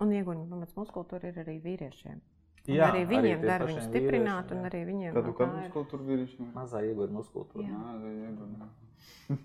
Un 0.00 0.16
ieguņu 0.16 0.48
pamats 0.48 0.80
muskultūra 0.80 1.28
ir 1.28 1.42
arī 1.44 1.58
vīriešiem. 1.60 2.24
Jā, 2.68 2.90
arī 2.92 3.04
viņiem 3.08 3.44
dara 3.46 3.68
viņu 3.68 3.84
stiprināt, 3.86 4.52
un 4.52 4.68
arī 4.68 4.82
viņiem. 4.88 5.16
Kādu 5.16 5.34
no 5.38 5.48
muskultūru 5.62 6.08
vīriešiem? 6.10 6.50
Mazā 6.56 6.82
iegūta 6.84 7.16
muskultūra. 7.16 7.68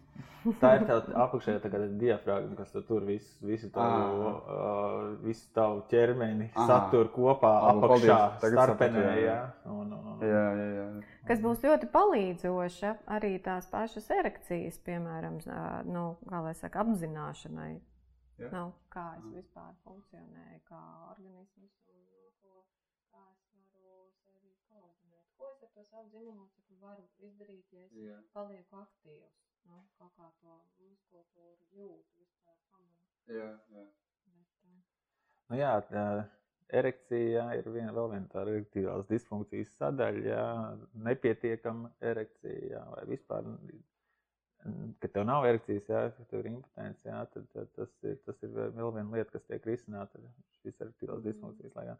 Tā 0.59 0.73
ir 0.75 0.81
tā 0.87 0.97
apakšējā 1.23 1.59
tā 1.63 1.79
diafragma, 2.01 2.57
kas 2.57 2.73
tur 2.87 3.05
visu, 3.07 3.31
visu, 3.47 3.69
tavu, 3.71 4.25
uh, 4.27 5.05
visu 5.23 5.45
tavu 5.55 5.85
ķermeni 5.91 6.49
Aha. 6.51 6.65
satur 6.67 7.07
kopā 7.15 7.51
apakšā, 7.69 8.17
starpenē. 8.43 9.05
Jā. 9.23 9.37
Un, 9.71 9.93
un, 9.95 10.09
un. 10.15 10.25
Jā, 10.27 10.43
jā, 10.59 10.67
jā. 10.81 10.87
Kas 11.29 11.39
būs 11.43 11.63
ļoti 11.63 11.87
palīdzoša 11.95 12.91
arī 13.15 13.37
tās 13.45 13.69
pašas 13.71 14.11
erekcijas, 14.11 14.81
piemēram, 14.83 15.39
nu, 15.87 16.05
kā 16.27 16.43
lai 16.43 16.55
saka, 16.59 16.83
apzināšanai. 16.83 17.71
Jā. 18.41 18.49
Nu, 18.51 18.65
kā 18.91 19.13
es 19.21 19.25
vispār 19.31 19.71
funkcionēju, 19.85 20.59
kā 20.67 20.81
organisms 21.13 21.71
un 21.87 22.01
ko, 22.41 22.65
kā 23.13 23.23
es 23.31 23.39
varu 23.71 24.09
sevi 24.25 24.51
koordinēt. 24.67 25.29
Ko 25.39 25.53
es 25.53 25.62
ar 25.62 25.62
to 25.73 25.83
savu 25.89 26.09
dzimumu 26.13 26.49
varu 26.83 27.05
izdarīt, 27.23 27.71
ja 27.73 27.85
es 27.87 27.97
Jā. 27.97 28.19
palieku 28.35 28.79
aktīvs 28.81 29.41
nu, 29.69 29.79
kaut 29.99 30.15
kā 30.17 30.29
to 30.41 30.55
muskultūru 30.83 31.67
jūtu, 31.77 32.21
vispār 32.21 32.57
pamanu. 32.71 33.11
Jā, 33.31 33.49
jā. 33.75 33.85
Bet, 34.33 34.57
uh... 34.67 34.79
nu, 35.49 35.59
jā, 35.59 35.73
tā, 35.89 36.05
erekcija 36.81 37.31
jā, 37.37 37.45
ir 37.59 37.69
viena, 37.71 37.93
vēl 37.95 38.11
viena 38.15 38.31
tāda 38.33 38.55
erektīvās 38.57 39.07
disfunkcijas 39.09 39.73
sadaļa, 39.79 40.23
jā, 40.27 40.45
nepietiekama 41.07 41.93
erekcija, 42.11 42.61
jā, 42.73 42.83
vai 42.95 43.03
vispār, 43.13 43.49
ka 45.03 45.11
tev 45.15 45.27
nav 45.29 45.47
erekcijas, 45.47 45.87
jā, 45.91 46.03
ka 46.17 46.27
tev 46.31 46.43
ir 46.43 46.51
impotence, 46.55 47.07
jā, 47.07 47.21
tad, 47.35 47.47
tad 47.55 47.71
tas, 47.77 47.95
ir, 48.09 48.19
tas 48.27 48.43
ir 48.43 48.57
vēl 48.57 48.95
viena 48.97 49.09
lieta, 49.15 49.31
kas 49.37 49.47
tiek 49.47 49.69
risināta 49.69 50.23
šīs 50.59 50.83
erektīvās 50.87 51.23
disfunkcijas 51.29 51.79
laikā. 51.79 51.97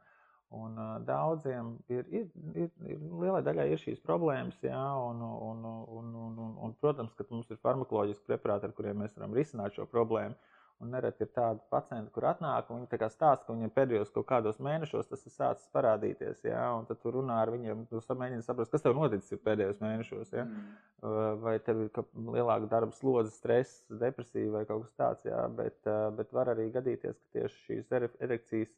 Un, 0.53 0.75
uh, 0.77 0.97
daudziem 1.01 1.71
ir, 1.89 2.05
ir, 2.13 2.25
ir, 2.53 2.67
ir 2.85 2.99
lielai 3.23 3.41
daļai 3.45 3.71
ir 3.73 3.79
šīs 3.81 4.03
problēmas, 4.05 4.59
jā, 4.61 4.81
un, 5.01 5.23
un, 5.25 5.63
un, 5.65 6.11
un, 6.13 6.35
un, 6.45 6.51
un, 6.67 6.75
protams, 6.83 7.15
ka 7.17 7.25
mums 7.31 7.49
ir 7.49 7.57
farmakoloģiski 7.63 8.27
preparāti, 8.29 8.69
ar 8.69 8.75
kuriem 8.77 9.01
mēs 9.01 9.15
varam 9.17 9.33
risināt 9.33 9.73
šo 9.73 9.87
problēmu. 9.89 10.37
Un 10.83 10.91
nereti 10.91 11.23
ir 11.23 11.29
tādi 11.31 11.61
pacienti, 11.71 12.11
kur 12.11 12.25
atnāk, 12.27 12.69
un 12.73 12.81
viņi 12.83 13.09
stāsta, 13.13 13.45
ka 13.45 13.53
viņiem 13.55 13.71
pēdējos 13.73 14.11
kaut 14.13 14.25
kādos 14.27 14.57
mēnešos 14.61 15.07
tas 15.07 15.21
ir 15.23 15.31
sācis 15.31 15.69
parādīties. 15.73 16.41
Ja? 16.43 16.63
Un 16.75 16.85
tad 16.89 16.99
tu 16.99 17.13
runā 17.13 17.37
ar 17.39 17.53
viņiem, 17.53 17.85
tu 17.89 18.01
mēģini 18.19 18.43
saprast, 18.43 18.73
kas 18.73 18.83
tev 18.83 18.97
noticis 18.97 19.41
pēdējos 19.45 19.79
mēnešos. 19.79 20.33
Ja? 20.35 20.43
Mm. 20.43 21.39
Vai 21.45 21.55
tev 21.63 21.85
ir 21.85 22.03
lielāka 22.35 22.67
darba 22.73 22.97
slodze, 22.97 23.31
stress, 23.37 23.85
depresija 24.01 24.51
vai 24.57 24.65
kaut 24.67 24.89
kas 24.89 24.99
tāds. 24.99 25.29
Ja? 25.29 25.45
Bet, 25.61 25.79
bet 26.19 26.35
var 26.35 26.51
arī 26.51 26.67
gadīties, 26.73 27.15
ka 27.21 27.39
tieši 27.39 27.63
šīs 27.69 27.95
erekcijas 28.27 28.75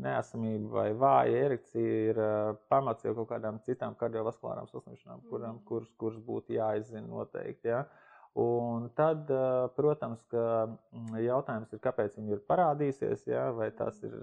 neesamība 0.00 0.70
vai 0.72 0.86
vāja 0.96 1.42
erekcija 1.48 1.96
ir 2.10 2.20
uh, 2.20 2.54
pamats 2.72 3.04
jau 3.04 3.14
kaut 3.18 3.28
kādām 3.34 3.60
citām 3.66 3.96
kardiovaskulārām 4.00 4.70
saslimšanām, 4.70 5.26
kurām, 5.28 5.58
mm. 5.58 5.66
kuras, 5.68 5.90
kuras 6.00 6.22
būtu 6.24 6.56
jāizzina 6.56 7.04
noteikti. 7.06 7.68
Ja? 7.68 7.82
Un 8.42 8.86
tad, 8.96 9.28
uh, 9.28 9.66
protams, 9.76 10.22
ka 10.32 10.44
mm, 10.64 11.18
jautājums 11.20 11.74
ir, 11.74 11.82
kāpēc 11.84 12.16
viņi 12.16 12.32
ir 12.38 12.40
parādījusies, 12.48 13.26
ja? 13.28 13.50
vai 13.56 13.68
tās 13.76 14.00
ir 14.06 14.16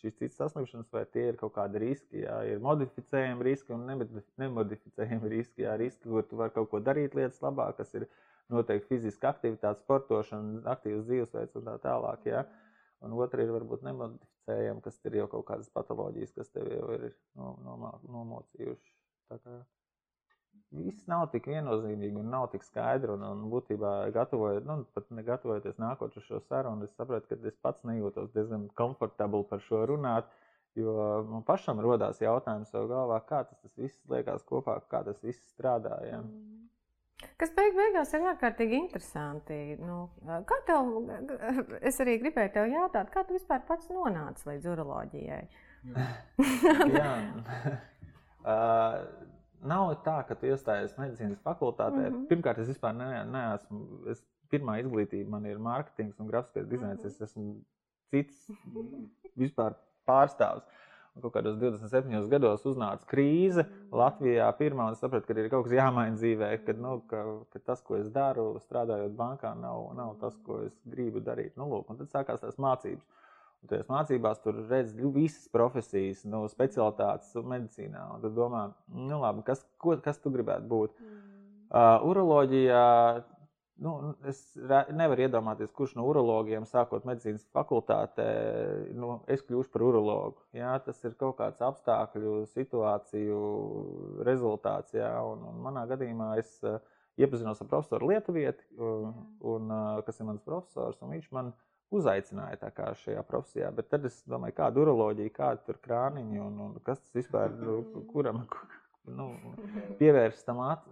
šīs 0.00 0.16
citas 0.16 0.40
saslimšanas, 0.40 0.88
vai 0.94 1.04
tie 1.12 1.26
ir 1.28 1.38
kaut 1.40 1.52
kādi 1.58 1.84
riski. 1.84 2.24
Ja? 2.24 2.40
Ir 2.48 2.64
modificējami 2.64 3.44
riski 3.50 3.76
un 3.76 3.84
nemodificējami 4.40 5.32
riski. 5.36 5.66
Ja? 5.66 5.76
Riski, 5.80 6.08
kur 6.08 6.24
tu 6.24 6.40
vari 6.40 6.56
kaut 6.56 6.72
ko 6.72 6.80
darīt 6.84 7.18
lietas 7.18 7.44
labāk, 7.44 7.76
kas 7.82 7.92
ir 8.00 8.08
noteikti 8.50 8.96
fiziska 8.96 9.34
aktivitāte, 9.34 9.84
sportošana, 9.84 10.64
aktīvs 10.72 11.04
dzīvesveids 11.06 11.60
un 11.60 11.68
tā 11.68 11.76
tālāk. 11.84 12.24
Ja? 12.32 12.46
Un 13.06 13.16
otra 13.16 13.44
ir 13.44 13.50
varbūt 13.54 13.84
nemodificējama 13.86 14.84
kas 14.84 14.98
ir 15.08 15.20
jau 15.22 15.26
kaut 15.32 15.46
kādas 15.48 15.70
patoloģijas, 15.72 16.34
kas 16.36 16.50
tev 16.52 16.68
jau 16.68 16.88
ir 16.96 17.06
nomocījušas. 17.36 18.96
Viss 20.70 21.06
nav 21.10 21.24
tik 21.32 21.48
viennozīmīgi 21.50 22.20
un 22.20 22.28
nav 22.34 22.48
tik 22.52 22.66
skaidri. 22.66 23.14
Un, 23.16 23.24
un 23.26 23.48
būtībā, 23.52 23.94
gatavojot, 24.14 24.66
nu, 24.68 24.76
pat 24.94 25.08
negatavojoties 25.16 25.80
nākot 25.82 26.14
uz 26.20 26.26
šo 26.26 26.42
sarunu, 26.44 26.86
es 26.86 26.94
saprotu, 26.98 27.30
ka 27.30 27.50
es 27.50 27.56
pats 27.64 27.86
nejūtos 27.88 28.30
diezgan 28.36 28.68
komfortabli 28.78 29.48
par 29.50 29.64
šo 29.64 29.82
runāt. 29.90 30.28
Jo 30.78 30.92
man 31.26 31.42
pašam 31.46 31.80
radās 31.82 32.20
jautājums 32.22 32.70
savā 32.70 32.86
galvā, 32.92 33.16
kā 33.26 33.40
tas, 33.48 33.58
tas 33.64 33.72
viss 33.80 34.04
liekas 34.12 34.44
kopā, 34.46 34.76
kā 34.92 35.00
tas 35.08 35.18
viss 35.24 35.40
strādā. 35.56 35.96
Ja? 36.06 36.20
Mm. 36.22 36.68
Kas 37.40 37.52
beig 37.56 37.74
beigās 37.76 38.12
ir 38.16 38.26
ārkārtīgi 38.30 38.76
interesanti. 38.78 39.58
Nu, 39.80 40.08
kā 40.48 40.60
tev, 40.68 40.90
es 41.80 42.00
arī 42.00 42.18
gribēju 42.22 42.52
te 42.54 42.64
jautāt, 42.72 43.10
kā 43.12 43.24
tu 43.28 43.36
vispār 43.36 43.64
pats 43.68 43.90
nonāci 43.92 44.48
līdz 44.48 44.70
uroloģijai? 44.74 45.42
Jā. 46.96 47.12
uh, 48.52 48.96
nav 49.72 49.94
tā, 50.04 50.18
ka 50.28 50.36
tu 50.38 50.50
iestājies 50.50 50.96
medicīnas 51.00 51.40
fakultātē. 51.44 52.02
Mm 52.02 52.14
-hmm. 52.14 52.26
Pirmkārt, 52.32 52.58
es 52.58 52.72
vispār 52.72 52.96
ne, 52.96 53.24
neesmu. 53.24 53.82
Es, 54.10 54.24
pirmā 54.50 54.80
izglītība 54.80 55.30
man 55.30 55.46
ir 55.46 55.58
mārketings 55.58 56.20
un 56.20 56.26
grafiskais 56.26 56.68
dizains. 56.68 57.02
Mm 57.02 57.08
-hmm. 57.08 57.12
Es 57.12 57.20
esmu 57.20 57.64
cits 58.10 58.50
vispār 59.36 59.74
pārstāvs. 60.08 60.64
Kaut 61.18 61.32
kādos 61.34 61.56
27 61.58 62.28
gados 62.30 62.62
uznāca 62.70 63.08
krīze 63.10 63.64
Latvijā. 63.90 64.46
Pirmā 64.56 64.86
un 64.92 64.98
sapratu, 64.98 65.26
ka 65.26 65.34
ir 65.34 65.48
kaut 65.50 65.66
kas 65.66 65.74
jāmaina 65.74 66.14
dzīvē, 66.14 66.50
kad, 66.64 66.78
nu, 66.80 67.00
ka, 67.10 67.24
ka 67.50 67.62
tas, 67.66 67.82
ko 67.84 67.98
es 67.98 68.06
daru, 68.14 68.52
strādājot 68.62 69.16
bankā, 69.18 69.50
nav, 69.58 69.88
nav 69.98 70.14
tas, 70.22 70.36
ko 70.46 70.62
es 70.68 70.76
gribu 70.86 71.22
darīt. 71.26 71.56
Nu, 71.58 71.66
lūk, 71.72 71.90
tad 71.98 72.14
sākās 72.14 72.44
tās 72.44 72.60
mācības. 72.62 73.02
Un 73.60 73.72
tajās 73.72 73.90
mācībās 73.90 74.40
tur 74.40 74.62
redz 74.70 74.94
visas 74.96 75.50
profesijas, 75.52 76.22
no 76.24 76.44
nu, 76.46 76.52
specialitātes 76.52 77.34
medicīnā. 77.34 78.06
Tad 78.22 78.38
domā, 78.38 78.68
nu 78.94 79.18
labi, 79.20 79.44
kas, 79.50 79.66
ko, 79.82 79.98
kas 80.00 80.22
tu 80.22 80.32
gribētu 80.32 80.70
būt? 80.70 80.94
Mm. 80.94 81.18
Uh, 81.70 82.06
uroloģijā 82.08 82.86
Nu, 83.80 83.94
es 84.28 84.40
nevaru 84.92 85.24
iedomāties, 85.24 85.70
kurš 85.72 85.94
no 85.96 86.04
urologiem, 86.10 86.66
sākot 86.68 87.06
medicīnas 87.08 87.46
fakultātē, 87.56 88.26
nu, 88.92 89.14
es 89.32 89.40
kļūšu 89.46 89.72
par 89.72 89.84
urologu. 89.86 90.44
Jā, 90.56 90.74
tas 90.84 91.00
ir 91.08 91.14
kaut 91.20 91.38
kāds 91.38 91.64
apstākļu, 91.64 92.34
situāciju 92.52 93.38
rezultāts. 94.28 94.92
Jā, 94.98 95.14
un, 95.24 95.46
un 95.48 95.62
manā 95.64 95.86
gadījumā 95.88 96.34
es 96.42 96.52
uh, 96.60 96.76
iepazinos 97.16 97.64
ar 97.64 97.70
profesoru 97.72 98.12
Lietuvieti, 98.12 98.68
un, 98.76 99.16
un, 99.54 99.72
uh, 99.72 100.04
kas 100.04 100.20
ir 100.20 100.28
mans 100.28 100.44
profesors, 100.44 101.00
un 101.00 101.16
viņš 101.16 101.32
man 101.38 101.52
uzaicināja 101.90 102.70
šajā 103.00 103.24
profesijā. 103.26 103.72
Bet 103.74 103.88
tad 103.94 104.04
es 104.10 104.20
domāju, 104.28 104.58
kāda 104.60 104.84
uroloģija, 104.84 105.36
kāda 105.40 105.64
tur 105.66 105.80
krāniņa 105.88 106.44
un, 106.44 106.60
un 106.66 106.76
kas 106.84 107.00
tas 107.00 107.16
vispār, 107.16 107.56
nu, 107.64 107.80
kuram, 108.12 108.44
nu, 109.08 109.30
pievērst 110.00 110.44
tam, 110.48 110.60
at, 110.66 110.84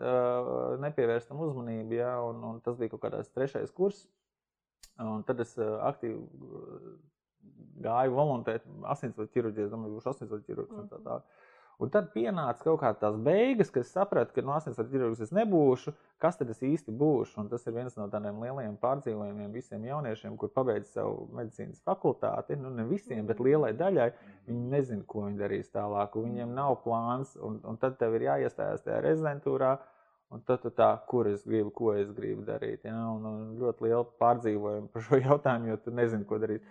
nepievērst 0.84 1.30
tam 1.30 1.42
uzmanību. 1.46 1.98
Ja, 1.98 2.14
un, 2.24 2.40
un 2.52 2.62
tas 2.64 2.78
bija 2.80 2.94
kaut 2.94 3.04
kāds 3.06 3.34
trešais 3.34 3.74
kurs. 3.74 4.06
Un 4.98 5.22
tad 5.26 5.38
es 5.44 5.52
aktīvi 5.58 6.18
gāju 7.82 8.14
volontēt 8.16 8.64
asinsvadu 8.90 9.30
ķirurģiju. 9.34 9.68
Es 9.68 9.74
domāju, 9.74 9.98
būšu 9.98 10.10
asinsvadu 10.12 10.46
ķirurgs 10.48 10.80
un 10.80 10.88
tā 10.90 10.98
tālāk. 11.04 11.44
Un 11.78 11.92
tad 11.94 12.08
pienāca 12.10 12.64
kaut 12.64 12.80
kādas 12.80 12.98
tās 12.98 13.16
beigas, 13.22 13.68
kad 13.70 13.84
es 13.84 13.92
sapratu, 13.94 14.32
ka 14.34 14.42
no 14.42 14.56
asinsvadu 14.56 14.90
ķirurgs 14.90 15.20
es 15.22 15.30
nebūšu, 15.36 15.92
kas 16.18 16.38
tad 16.40 16.48
es 16.50 16.58
īsti 16.66 16.90
būšu. 16.98 17.36
Un 17.44 17.50
tas 17.52 17.62
ir 17.70 17.76
viens 17.76 17.94
no 17.94 18.08
tādiem 18.10 18.40
lielajiem 18.42 18.74
pārdzīvojumiem 18.82 19.52
visiem 19.54 19.84
jauniešiem, 19.86 20.34
kur 20.40 20.50
pabeidz 20.56 20.90
savu 20.96 21.28
medicīnas 21.38 21.78
fakultāti. 21.86 22.58
Nu, 22.58 22.72
ne 22.74 22.82
visiem, 22.88 23.22
bet 23.30 23.38
lielai 23.38 23.70
daļai. 23.78 24.08
Viņi 24.48 24.72
nezina, 24.72 25.06
ko 25.06 25.28
viņi 25.28 25.38
darīs 25.38 25.70
tālāk. 25.70 26.18
Viņiem 26.18 26.56
nav 26.56 26.80
plāns, 26.82 27.36
un, 27.38 27.60
un 27.62 27.78
tad 27.78 27.94
tev 28.02 28.18
ir 28.18 28.26
jāiestājās 28.26 28.82
tajā 28.82 28.98
rezidentūrā. 29.06 29.76
Un 30.34 30.42
tad 30.44 30.60
tu 30.60 30.74
tā, 30.74 30.90
kur 31.08 31.30
es 31.30 31.46
gribu, 31.46 31.70
ko 31.72 31.94
es 31.96 32.10
gribu 32.12 32.42
darīt. 32.44 32.82
Ja? 32.84 32.98
Un, 33.14 33.22
un 33.24 33.54
ļoti 33.62 33.86
liela 33.86 34.02
pārdzīvojuma 34.20 34.90
par 34.92 35.06
šo 35.06 35.22
jautājumu, 35.28 35.70
jo 35.70 35.78
tu 35.86 35.94
nezini, 35.94 36.26
ko 36.26 36.42
darīt. 36.42 36.66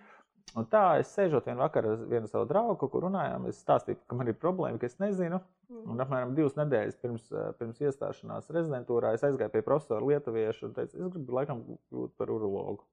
Un 0.55 0.65
tā 0.71 0.83
es 1.01 1.11
sēžot 1.13 1.49
vienā 1.49 1.59
vakarā 1.65 1.93
ar 1.93 2.03
vienu 2.09 2.29
savu 2.31 2.47
draugu, 2.49 2.87
kur 2.89 3.03
runājām. 3.05 3.47
Es 3.49 3.59
stāstīju, 3.61 3.99
ka 4.07 4.17
man 4.17 4.31
ir 4.31 4.37
problēma, 4.39 4.79
ka 4.79 4.87
es 4.87 4.95
nezinu. 5.01 5.41
Mm. 5.67 5.81
Un 5.91 6.03
apmēram 6.03 6.35
divas 6.37 6.55
nedēļas 6.55 6.99
pirms, 7.01 7.25
eh, 7.33 7.49
pirms 7.59 7.81
iestāšanās 7.83 8.47
rezidentūrā 8.55 9.13
es 9.17 9.25
aizgāju 9.27 9.51
pie 9.51 9.63
profesora 9.65 10.05
Lietuvieša 10.05 10.69
un 10.69 10.77
teicu, 10.77 10.95
es 10.95 11.11
gribu 11.11 11.35
laikam 11.35 11.63
kļūt 11.91 12.15
par 12.17 12.31
urologu. 12.31 12.85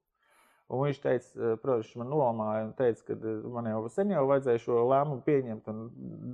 Un 0.67 0.81
viņš 0.83 0.99
teica, 0.99 1.31
eh, 1.39 1.55
protams, 1.61 1.95
man 2.01 2.11
nomāja 2.11 2.65
un 2.65 2.73
teica, 2.75 3.05
ka 3.07 3.13
eh, 3.15 3.47
man 3.55 3.69
jau 3.71 3.81
sen 3.89 4.11
jau 4.11 4.25
vajadzēja 4.27 4.63
šo 4.65 4.83
lēmumu 4.91 5.23
pieņemt 5.23 5.69
un 5.71 5.83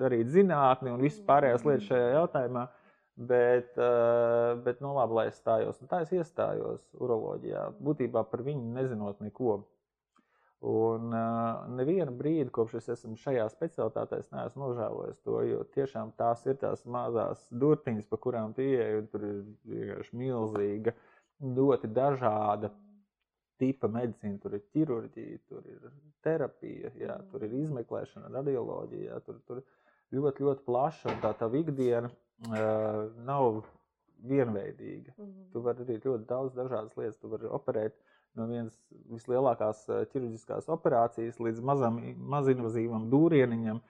darīt 0.01 0.33
zinātni 0.33 0.91
un 0.91 0.99
visas 0.99 1.21
pārējās 1.27 1.67
lietas 1.67 1.89
šajā 1.91 2.13
jautājumā. 2.17 2.69
Bet, 3.21 3.75
bet 4.63 4.79
nu, 4.81 4.93
labi, 4.95 5.13
lai 5.13 5.25
es 5.27 5.35
stājos. 5.37 5.81
Un 5.83 5.89
tā 5.91 5.99
es 6.01 6.13
iestājos 6.15 6.81
uroloģijā. 6.95 7.67
Būtībā 7.83 8.23
par 8.25 8.41
viņu 8.41 8.71
nezinot 8.73 9.19
neko. 9.21 9.59
Un 10.61 11.09
uh, 11.09 11.63
nevienu 11.73 12.13
brīdi, 12.13 12.51
kopš 12.53 12.75
es 12.77 12.89
esmu 12.93 13.15
šajā 13.17 13.47
specialitātē, 13.49 14.19
es 14.21 14.27
neesmu 14.29 14.67
nožēlojis 14.67 15.23
to, 15.25 15.39
jo 15.49 15.63
tiešām 15.73 16.11
tās 16.19 16.43
ir 16.45 16.59
tās 16.61 16.83
mazās 16.85 17.47
durtiņas, 17.49 18.05
pa 18.05 18.19
kurām 18.21 18.53
pieeja, 18.53 18.99
tur 19.09 19.25
ir 19.25 19.39
vienkārši 19.71 20.19
milzīga, 20.21 20.93
ļoti 21.41 21.89
dažāda 21.95 22.69
tipa 23.61 23.89
medicīna. 23.89 24.37
Tur 24.43 24.59
ir 24.59 24.63
ķirurģija, 24.75 25.41
tur 25.49 25.65
ir 25.65 25.89
terapija, 26.21 26.93
jā, 27.07 27.17
tur 27.31 27.47
ir 27.47 27.57
izmeklēšana, 27.63 28.29
radioloģija, 28.37 29.15
jā, 29.15 29.19
tur, 29.25 29.41
tur 29.49 29.63
ļoti, 30.13 30.45
ļoti 30.45 30.65
plaša, 30.69 31.15
un 31.15 31.25
tā 31.25 31.33
tā 31.41 31.49
ikdiena 31.57 32.13
uh, 32.13 33.09
nav 33.25 33.63
vienveidīga. 34.29 35.13
Mm 35.17 35.25
-hmm. 35.25 35.51
Tu 35.53 35.61
vari 35.65 35.85
darīt 35.85 36.05
ļoti 36.05 36.25
daudz 36.29 36.53
dažādas 36.53 36.97
lietas, 36.97 37.17
tu 37.17 37.33
vari 37.33 37.49
operēt 37.49 37.97
no 38.39 38.47
vienas 38.49 38.75
vislielākās 39.11 39.83
eh, 39.89 40.03
ķirurģiskās 40.11 40.69
operācijas 40.71 41.41
līdz 41.43 41.63
mazam, 41.65 41.99
mazinvazīvam 42.35 43.09
dūrieniņam. 43.11 43.81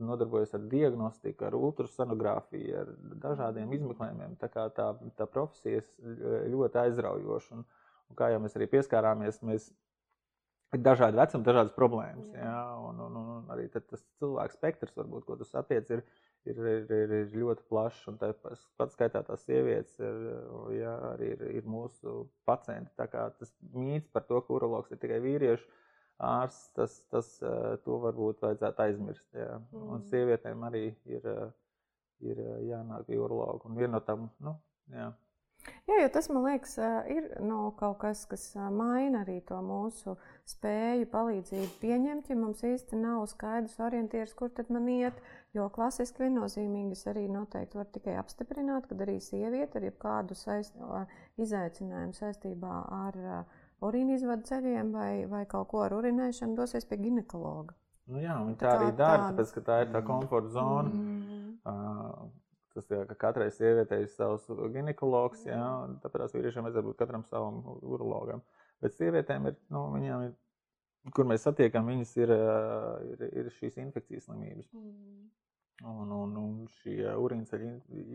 Nodarbojas 0.00 0.54
ar 0.56 0.62
diagnostiku, 0.64 1.44
ar 1.44 1.54
ultrasonogrāfiju, 1.58 2.70
ar 2.80 2.92
dažādiem 3.20 3.74
izmeklējumiem. 3.76 4.38
Tā, 4.40 4.48
tā, 4.72 4.86
tā 5.18 5.26
profesija 5.28 5.82
ir 5.82 6.46
ļoti 6.54 6.80
aizraujoša. 6.86 7.58
Un, 7.58 7.66
un 8.08 8.16
kā 8.16 8.30
jau 8.32 8.38
mēs 8.40 8.56
arī 8.56 8.70
pieskārāmies, 8.72 9.42
mēs 9.44 9.66
ir 10.72 10.80
dažādi 10.86 11.20
vecumi, 11.20 11.46
dažādas 11.46 11.76
problēmas. 11.76 12.32
Jā, 12.32 12.56
un, 12.86 13.04
un, 13.06 13.20
un 13.20 13.52
arī 13.52 13.68
tas 13.74 14.00
cilvēku 14.22 14.56
spektrs, 14.56 14.96
varbūt, 14.96 15.26
ko 15.28 15.36
tu 15.36 15.44
satiec, 15.44 15.92
ir, 15.92 16.04
ir, 16.48 16.60
ir, 16.72 16.86
ir, 16.96 17.14
ir 17.20 17.36
ļoti 17.42 17.66
plašs. 17.68 18.06
Un 18.10 18.18
tāpat 18.20 18.94
skaitā 18.94 19.22
tās 19.26 19.44
sievietes 19.46 19.98
ir, 20.00 20.22
jā, 20.76 20.94
arī 21.12 21.32
ir, 21.34 21.44
ir 21.60 21.68
mūsu 21.68 22.24
pacienti. 22.48 22.92
Tā 22.98 23.08
kā 23.12 23.28
tas 23.38 23.52
mīts 23.74 24.10
par 24.12 24.26
to, 24.28 24.40
ka 24.44 24.56
urologs 24.56 24.92
ir 24.92 25.00
tikai 25.02 25.20
vīriešu 25.24 25.68
ārsts, 26.20 26.68
tas, 26.76 26.98
tas 27.12 27.28
to 27.84 27.96
varbūt 28.02 28.42
vajadzētu 28.44 28.84
aizmirst. 28.84 29.26
Jā. 29.36 29.56
Un 29.76 29.98
mm. 29.98 30.06
sievietēm 30.12 30.66
arī 30.68 30.84
ir, 31.08 31.26
ir 32.20 32.44
jānāk 32.68 33.08
pie 33.08 33.20
urologa. 33.20 33.68
Un 33.68 33.80
viena 33.80 33.96
no 33.96 34.04
tām, 34.04 34.28
nu, 34.44 34.56
jā. 34.92 35.10
Jā, 35.88 35.96
jo 36.02 36.08
tas 36.14 36.28
man 36.30 36.44
liekas, 36.46 36.76
ir 37.10 37.26
nu, 37.42 37.58
kaut 37.78 37.98
kas, 38.02 38.22
kas 38.30 38.44
maina 38.72 39.24
arī 39.24 39.40
to 39.48 39.58
mūsu 39.64 40.14
spēju, 40.48 41.08
palīdzību 41.12 41.70
pieņemt. 41.82 42.30
Ja 42.30 42.36
mums 42.38 42.62
īsti 42.66 42.98
nav 43.00 43.24
skaidrs 43.32 43.78
orientieris, 43.82 44.34
kur 44.38 44.52
tad 44.54 44.70
man 44.72 44.88
iet, 44.92 45.18
jo 45.56 45.66
klasiski 45.74 46.24
viennozīmīgi 46.26 46.96
es 46.96 47.04
arī 47.10 47.26
noteikti 47.30 47.80
varu 47.80 47.90
tikai 47.96 48.16
apstiprināt, 48.22 48.86
ka 48.88 48.98
arī 49.04 49.18
sieviete 49.24 49.80
ar 49.80 49.88
jebkādu 49.90 50.38
saist, 50.38 50.78
izaicinājumu 51.42 52.16
saistībā 52.16 52.80
ar 53.00 53.20
urīna 53.84 54.16
izvadu 54.16 54.48
ceļiem 54.48 54.94
vai, 54.94 55.12
vai 55.30 55.44
kaut 55.50 55.72
ko 55.72 55.84
ar 55.86 55.96
urinēšanu 55.98 56.58
dosies 56.58 56.86
pie 56.88 57.00
ginekologa. 57.02 57.76
Nu 58.10 58.22
jā, 58.22 58.36
viņi 58.42 58.58
tā, 58.58 58.66
tā 58.66 58.76
arī 58.78 58.92
dara, 58.98 59.30
tāpēc, 59.30 59.52
ka 59.54 59.62
tā 59.66 59.82
ir 59.84 59.92
tā 59.94 60.02
komforta 60.06 60.50
zona. 60.54 60.90
Mm. 60.90 61.50
Uh, 61.60 62.39
Tas 62.74 62.86
ir, 62.92 63.02
ka 63.08 63.16
katrai 63.18 63.48
sievietei 63.50 64.04
ir 64.04 64.12
savs 64.12 64.44
ginekologs, 64.74 65.42
jā, 65.48 65.64
tāpēc 66.04 66.36
vīriešiem 66.36 66.68
vajadzētu 66.68 66.86
būt 66.86 67.00
katram 67.00 67.24
savam 67.26 67.58
urologam. 67.82 68.44
Bet 68.80 68.94
sievietēm 68.94 69.48
ir, 69.50 69.56
nu, 69.74 69.88
viņām 69.96 70.28
ir, 70.28 70.36
kur 71.16 71.26
mēs 71.26 71.48
satiekam, 71.48 71.90
viņas 71.90 72.14
ir, 72.22 72.32
ir, 73.10 73.26
ir 73.42 73.50
šīs 73.58 73.80
infekcijas 73.82 74.28
slimības. 74.28 74.70
Mm. 74.76 75.28
Un, 75.90 76.10
un, 76.12 76.32
un 76.36 76.56
šie 76.82 77.08
urīnceļu 77.16 77.70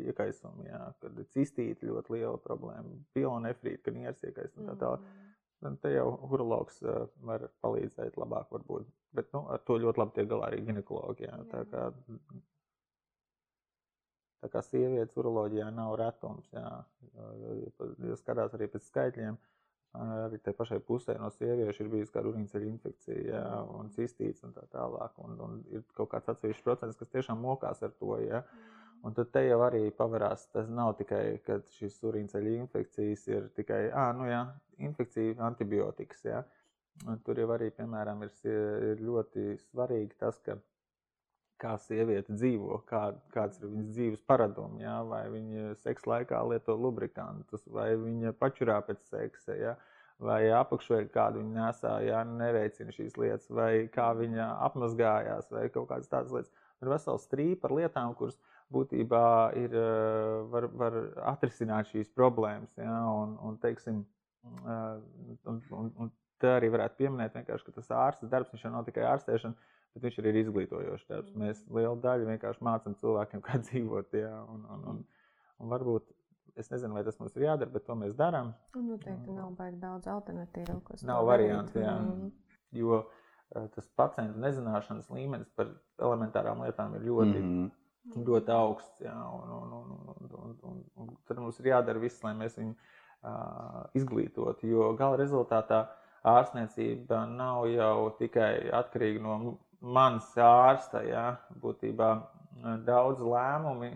iekaisumi, 0.06 0.68
jā, 0.70 0.82
kad 1.02 1.20
ir 1.20 1.30
cistīti 1.34 1.90
ļoti 1.90 2.14
liela 2.14 2.38
problēma, 2.42 3.00
pilonefrīta, 3.18 3.88
kad 3.88 3.98
nieres 3.98 4.22
iekaist 4.22 4.60
un 4.62 4.70
tā 4.70 4.78
tālāk. 4.84 5.04
Mm. 5.04 5.80
Te 5.82 5.90
jau 5.90 6.10
urologs 6.30 6.78
var 7.26 7.48
palīdzēt 7.66 8.20
labāk 8.22 8.52
varbūt. 8.54 8.86
Bet 9.18 9.32
nu, 9.34 9.48
ar 9.50 9.64
to 9.66 9.80
ļoti 9.82 10.02
labi 10.02 10.14
tiek 10.18 10.28
galā 10.30 10.52
arī 10.52 10.62
ginekologi. 10.68 11.26
Jā. 11.26 11.40
Jā. 11.40 11.48
Tā 11.54 11.64
kā 11.72 11.88
Tā 14.46 14.52
kā 14.54 14.62
sievietes 14.62 15.18
uroloģijā 15.18 15.72
nav 15.74 15.96
retums. 15.98 16.46
Jā, 16.54 16.70
jo, 17.42 17.56
jo 18.06 18.18
skatās 18.20 18.54
arī 18.54 18.68
pēc 18.70 18.86
skaitļiem, 18.92 19.38
arī 19.98 20.38
tai 20.46 20.54
pašai 20.54 20.78
pusē 20.86 21.16
no 21.18 21.32
sieviešu 21.34 21.82
ir 21.82 21.90
bijusi 21.94 22.14
kāda 22.14 22.30
urīnceļa 22.30 22.68
infekcija 22.70 23.24
jā, 23.32 23.42
un 23.80 23.90
cistīts 23.96 24.46
un 24.46 24.54
tā 24.54 24.68
tālāk. 24.70 25.18
Un, 25.26 25.34
un 25.48 25.58
ir 25.74 25.82
kaut 25.98 26.12
kāds 26.14 26.30
atsevišķs 26.36 26.68
procents, 26.68 27.00
kas 27.00 27.10
tiešām 27.16 27.42
mokās 27.42 27.82
ar 27.82 27.96
to. 27.98 28.20
Jā. 28.22 28.44
Un 29.06 29.18
tad 29.18 29.34
te 29.34 29.42
jau 29.48 29.58
arī 29.66 29.88
pavarās, 29.98 30.46
tas 30.54 30.70
nav 30.70 30.94
tikai, 31.02 31.24
ka 31.46 31.60
šīs 31.80 31.98
urīnceļa 32.06 32.54
infekcijas 32.60 33.26
ir 33.32 33.50
tikai, 33.58 33.82
ah, 33.90 34.12
nu 34.18 34.30
jā, 34.30 34.44
infekcija 34.92 35.42
antibiotikas. 35.50 36.22
Jā. 36.30 36.46
Un 37.10 37.18
tur 37.26 37.42
jau 37.42 37.50
arī, 37.58 37.74
piemēram, 37.74 38.22
ir, 38.30 38.38
ir 38.94 39.04
ļoti 39.10 39.56
svarīgi 39.72 40.22
tas, 40.22 40.38
ka 40.46 40.60
kā 41.62 41.76
sieviete 41.80 42.36
dzīvo, 42.36 42.80
kā, 42.90 43.02
kāds 43.34 43.60
ir 43.62 43.70
viņas 43.72 43.92
dzīves 43.96 44.24
paradumi, 44.28 44.84
ja? 44.84 45.00
vai 45.08 45.24
viņa 45.32 45.76
seksa 45.82 46.12
laikā 46.12 46.42
lieto 46.50 46.76
lubrikantus, 46.80 47.66
vai 47.72 47.94
viņa 48.00 48.34
pačurā 48.40 48.82
pēc 48.88 49.06
seksa, 49.12 49.56
ja? 49.60 49.76
vai 50.20 50.42
apakšā 50.56 51.02
ir 51.04 51.08
kāda 51.14 51.42
viņa 51.42 51.56
nesā, 51.56 51.94
ja 52.08 52.24
neveicina 52.28 52.94
šīs 52.96 53.18
lietas, 53.20 53.48
vai 53.52 53.88
kā 53.92 54.12
viņa 54.16 54.50
apmazgājās, 54.68 55.50
vai 55.52 55.68
kaut 55.72 55.90
kādas 55.92 56.12
tādas 56.12 56.36
lietas. 56.36 56.52
Ir 56.84 56.92
vesels 56.92 57.24
strīpa 57.28 57.70
ar 57.70 57.76
lietām, 57.80 58.14
kuras 58.20 58.38
būtībā 58.76 59.26
ir, 59.60 59.76
var, 60.52 60.68
var 60.76 61.00
atrisināt 61.36 61.92
šīs 61.92 62.12
problēmas. 62.16 62.76
Ja? 62.80 63.00
Un, 63.12 63.38
un, 63.44 63.58
teiksim, 63.64 64.04
un, 64.66 65.62
un, 65.72 65.92
un 66.00 66.12
te 66.42 66.52
arī 66.52 66.72
varētu 66.74 67.00
pieminēt, 67.00 67.38
ka 67.48 67.76
tas 67.78 67.92
ārsta 67.96 68.28
darbs 68.32 68.56
jau 68.60 68.72
nav 68.74 68.88
tikai 68.88 69.06
ārstēšana 69.08 69.56
bet 69.96 70.06
viņš 70.06 70.20
arī 70.22 70.34
ir 70.34 70.42
izglītojošs 70.44 71.08
darbs. 71.10 71.34
Mm. 71.34 71.46
Mēs 71.46 71.64
lielu 71.78 71.96
daļu 72.04 72.30
vienkārši 72.30 72.68
mācām 72.68 72.98
cilvēkiem, 73.02 73.44
kā 73.48 73.60
dzīvot. 73.64 74.16
Jā, 74.20 74.34
un, 74.52 74.66
un, 74.76 74.86
un, 74.92 75.04
un 75.64 75.74
varbūt 75.74 76.12
es 76.60 76.72
nezinu, 76.72 76.96
vai 76.96 77.04
tas 77.08 77.20
mums 77.20 77.36
ir 77.36 77.48
jādara, 77.48 77.72
bet 77.72 77.88
to 77.88 77.96
mēs 78.00 78.16
darām. 78.20 78.54
Un 78.78 78.92
noteikti 78.94 79.36
nav 79.36 79.56
baigi 79.58 79.80
daudz 79.82 80.08
alternatīvu, 80.12 80.82
kas 80.90 81.08
nav 81.08 81.26
variantu. 81.28 81.82
Mm. 81.82 82.30
Jo 82.76 83.02
uh, 83.02 83.66
tas 83.76 83.90
pacientu 84.00 84.40
nezināšanas 84.44 85.10
līmenis 85.16 85.52
par 85.56 85.74
elementārām 86.04 86.64
lietām 86.68 87.00
ir 87.00 87.10
ļoti. 87.10 87.42
Mm 87.42 87.74
ļoti 88.14 88.52
augsts. 88.54 89.02
Jā, 89.02 89.16
un, 89.16 89.50
un, 89.50 89.72
un, 89.74 89.94
un, 90.14 90.28
un, 90.38 90.56
un, 90.70 90.82
un 91.02 91.14
tad 91.28 91.40
mums 91.42 91.60
ir 91.60 91.72
jādara 91.72 92.02
viss, 92.02 92.22
lai 92.22 92.36
mēs 92.38 92.58
viņu 92.60 92.76
uh, 92.76 93.86
izglītotu. 93.98 94.68
Jo 94.70 94.92
gala 95.00 95.18
rezultātā 95.18 95.86
ārstniecība 96.26 97.24
nav 97.30 97.68
jau 97.70 98.12
tikai 98.20 98.70
atkarīga 98.74 99.22
no 99.22 99.36
manas 99.86 100.32
ārsta. 100.42 101.04
Jā. 101.06 101.28
Būtībā 101.62 102.10
daudz 102.88 103.22
lēmumi 103.22 103.92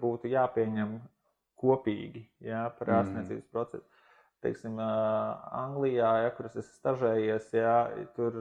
būtu 0.00 0.30
jāpieņem 0.32 0.98
kopīgi 1.64 2.24
jā, 2.44 2.68
par 2.78 2.90
mm. 2.90 2.96
ārstniecības 3.00 3.44
mm. 3.44 3.52
procesu 3.54 3.94
teiksim, 4.44 4.76
Anglijā, 5.52 6.10
ja, 6.24 6.32
kur 6.36 6.48
es 6.50 6.68
stažējies, 6.76 7.48
ja, 7.56 7.74
tur 8.16 8.36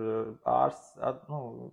ārsts 0.50 0.98
nu, 1.30 1.72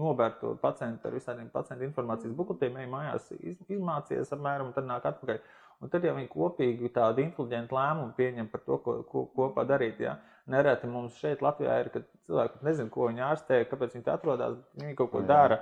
nobēr 0.00 0.36
to 0.40 0.54
pacientu 0.62 1.08
ar 1.08 1.16
visādiem 1.16 1.50
pacientu 1.52 1.86
informācijas 1.86 2.34
bukletiem, 2.36 2.80
ej 2.82 2.90
mājās, 2.90 3.30
iz, 3.38 3.60
izmācījies 3.68 4.34
apmēram, 4.36 4.70
un 4.70 4.76
tad 4.76 4.88
nāk 4.90 5.06
atpakaļ. 5.12 5.42
Un 5.80 5.92
tad, 5.92 6.04
ja 6.04 6.12
viņi 6.16 6.28
kopīgi 6.28 6.90
tādu 6.92 7.22
inteliģentu 7.24 7.76
lēmumu 7.76 8.12
pieņem 8.18 8.50
par 8.52 8.64
to, 8.66 8.76
ko, 8.84 8.98
ko 9.08 9.24
kopā 9.36 9.64
darīt, 9.68 10.02
ja, 10.04 10.18
nereti 10.46 10.88
mums 10.90 11.18
šeit 11.20 11.42
Latvijā 11.44 11.80
ir, 11.82 11.90
ka 11.92 12.02
cilvēki 12.28 12.64
nezina, 12.66 12.92
ko 12.92 13.08
viņi 13.10 13.26
ārstē, 13.26 13.60
kāpēc 13.70 13.96
viņi 13.96 14.06
te 14.06 14.14
atrodas, 14.14 14.58
viņi 14.78 14.96
kaut 14.98 15.12
ko 15.14 15.22
dara. 15.26 15.60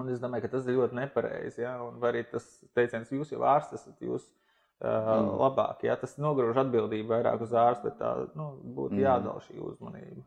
Un 0.00 0.10
es 0.10 0.18
domāju, 0.22 0.42
ka 0.44 0.56
tas 0.56 0.66
ir 0.66 0.78
ļoti 0.78 0.98
nepareizi. 0.98 1.62
Ja? 1.62 1.76
Un 1.84 2.02
arī 2.02 2.24
tas 2.26 2.46
teiciens, 2.74 3.12
jūs 3.14 3.30
jau 3.30 3.44
ārsts 3.46 3.78
esat, 3.78 3.94
jūs 4.02 4.24
esat 4.24 4.40
mm. 4.82 5.34
labāk. 5.38 5.84
Ja? 5.86 5.94
Tas 6.00 6.16
nogrūž 6.18 6.58
atbildību 6.64 7.12
vairāk 7.14 7.44
uz 7.46 7.54
ārstu, 7.54 7.90
bet 7.90 8.00
tā 8.02 8.14
nu, 8.34 8.50
būtu 8.74 8.96
mm. 8.96 9.04
jādala 9.04 9.44
šī 9.46 9.60
uzmanība. 9.62 10.24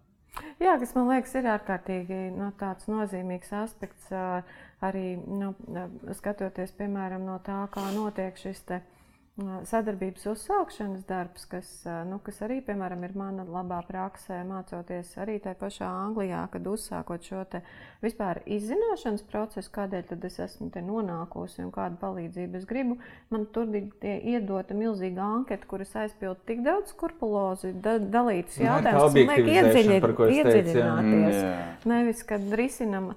Jā, 0.61 0.75
kas 0.77 0.93
man 0.93 1.09
liekas, 1.09 1.33
ir 1.35 1.49
ārkārtīgi 1.49 2.17
nu, 2.37 2.51
nozīmīgs 2.93 3.51
aspekts 3.57 4.11
arī 4.85 5.17
nu, 5.17 5.55
skatoties 6.13 6.75
piemēram 6.77 7.25
no 7.25 7.39
tā, 7.43 7.63
kā 7.73 7.87
notiek 7.95 8.37
šis 8.37 8.61
te, 8.69 8.77
uh, 8.77 8.96
sadarbības 9.37 10.23
uzsākšanas 10.31 11.03
darbs, 11.05 11.43
kas, 11.49 11.67
nu, 12.09 12.17
kas 12.25 12.39
arī, 12.45 12.57
piemēram, 12.65 13.03
ir 13.05 13.13
mana 13.17 13.43
labā 13.45 13.83
praksē, 13.85 14.39
mācoties 14.47 15.11
arī 15.21 15.37
tajā 15.43 15.59
pašā 15.59 15.89
Anglijā, 16.07 16.39
kad 16.53 16.65
uzsākot 16.65 17.27
šo 17.27 17.43
vispār 18.01 18.41
izzināšanas 18.49 19.21
procesu, 19.29 19.69
kādēļ 19.75 20.07
tad 20.09 20.25
es 20.25 20.39
esmu 20.47 20.71
te 20.73 20.81
nonākusi 20.81 21.61
un 21.65 21.69
kādu 21.75 22.01
palīdzību 22.01 22.57
es 22.57 22.65
gribu. 22.65 22.97
Man 23.29 23.45
tur 23.53 23.69
bija 23.69 24.17
iedota 24.17 24.77
milzīga 24.77 25.29
anketa, 25.37 25.69
kuras 25.69 25.93
aizpild 26.01 26.41
tik 26.49 26.65
daudz 26.65 26.95
skurpulozi, 26.95 27.75
da, 27.77 27.99
dalītas 28.01 28.57
jautājumus, 28.57 29.13
kas 29.13 29.29
man 29.29 29.45
liek 29.45 30.25
iedziļināties. 30.41 31.39
Mm, 31.45 31.89
Nevis, 31.93 32.25
kad 32.25 32.53
risinam 32.57 33.13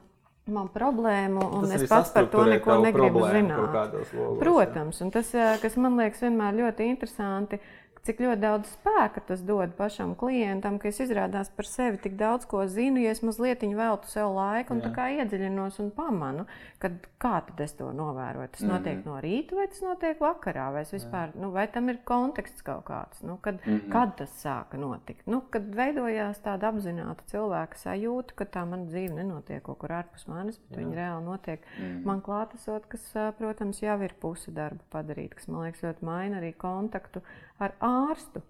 man 0.55 0.70
problēmu, 0.74 1.43
un 1.59 1.66
tas 1.68 1.85
es 1.85 1.90
pats 1.90 2.12
par 2.14 2.28
to 2.32 2.44
neko 2.48 2.78
negribu 2.85 3.24
zināt. 3.31 3.94
Protams, 4.40 5.01
un 5.05 5.12
tas, 5.14 5.31
kas 5.62 5.77
man 5.81 5.98
liekas 6.01 6.24
vienmēr 6.27 6.59
ļoti 6.60 6.89
interesanti, 6.90 7.60
cik 8.06 8.20
ļoti 8.24 8.40
daudz 8.40 8.70
spēka 8.74 9.22
tas 9.28 9.43
dod 9.44 9.74
pašam 9.77 10.14
klientam, 10.18 10.78
ka 10.81 10.89
es 10.89 11.01
izrādās 11.05 11.51
par 11.56 11.68
sevi 11.68 12.01
tik 12.01 12.16
daudz 12.20 12.47
ko 12.48 12.64
zinu, 12.66 13.01
ja 13.02 13.12
es 13.14 13.22
mazliet 13.27 13.60
veltu 13.60 14.09
sev 14.09 14.32
laiku 14.35 14.74
un 14.74 14.81
iedziļinos 14.81 15.78
un 15.82 15.90
pamanu, 15.94 16.47
kad, 16.81 16.97
kā 17.20 17.40
tad 17.47 17.60
es 17.60 17.74
to 17.77 17.90
novēroju. 17.93 18.48
Tas 18.48 18.62
mm 18.62 18.68
-hmm. 18.68 18.72
notiek 18.72 19.05
no 19.05 19.18
rīta 19.20 19.56
vai 19.56 19.66
tas 19.68 19.82
notiek 19.82 20.20
vakarā, 20.20 20.72
vai, 20.72 20.85
vispār, 20.85 21.35
nu, 21.35 21.51
vai 21.51 21.66
tam 21.68 21.89
ir 21.89 21.98
konteksts 22.05 22.62
kaut 22.62 22.85
kāds, 22.85 23.22
nu, 23.22 23.36
kad, 23.36 23.60
mm 23.66 23.72
-hmm. 23.72 23.93
kad 23.93 24.16
tas 24.16 24.44
sāka 24.44 24.78
notikt. 24.78 25.27
Nu, 25.27 25.43
kad 25.51 25.74
veidojās 25.74 26.40
tāda 26.40 26.72
apzināta 26.72 27.22
cilvēka 27.27 27.77
sajūta, 27.77 28.35
ka 28.35 28.44
tā 28.44 28.64
mana 28.64 28.85
dzīve 28.85 29.14
nenotiek 29.14 29.62
kaut 29.62 29.78
kur 29.78 29.90
ārpus 29.90 30.27
manis, 30.27 30.59
bet 30.59 30.78
Jā. 30.78 30.85
viņa 30.85 30.94
reāli 30.97 31.24
notiek 31.24 31.60
mm 31.60 31.85
-hmm. 31.85 32.05
man 32.05 32.20
klātesot, 32.20 32.86
kas, 32.89 33.12
protams, 33.39 33.82
jau 33.82 34.02
ir 34.02 34.14
puse 34.20 34.51
darba 34.51 34.82
padarīt, 34.90 35.35
kas 35.35 35.48
man 35.48 35.62
liekas 35.62 35.82
ļoti 35.82 36.05
maina 36.05 36.40
arī 36.40 36.52
kontaktu 36.56 37.22
ar 37.61 37.77
ārstu, 37.85 38.43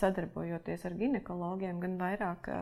sadarbojoties 0.00 0.84
ar 0.88 0.98
ginekologiem, 0.98 1.80
gan 1.82 1.96
vairāk. 2.00 2.52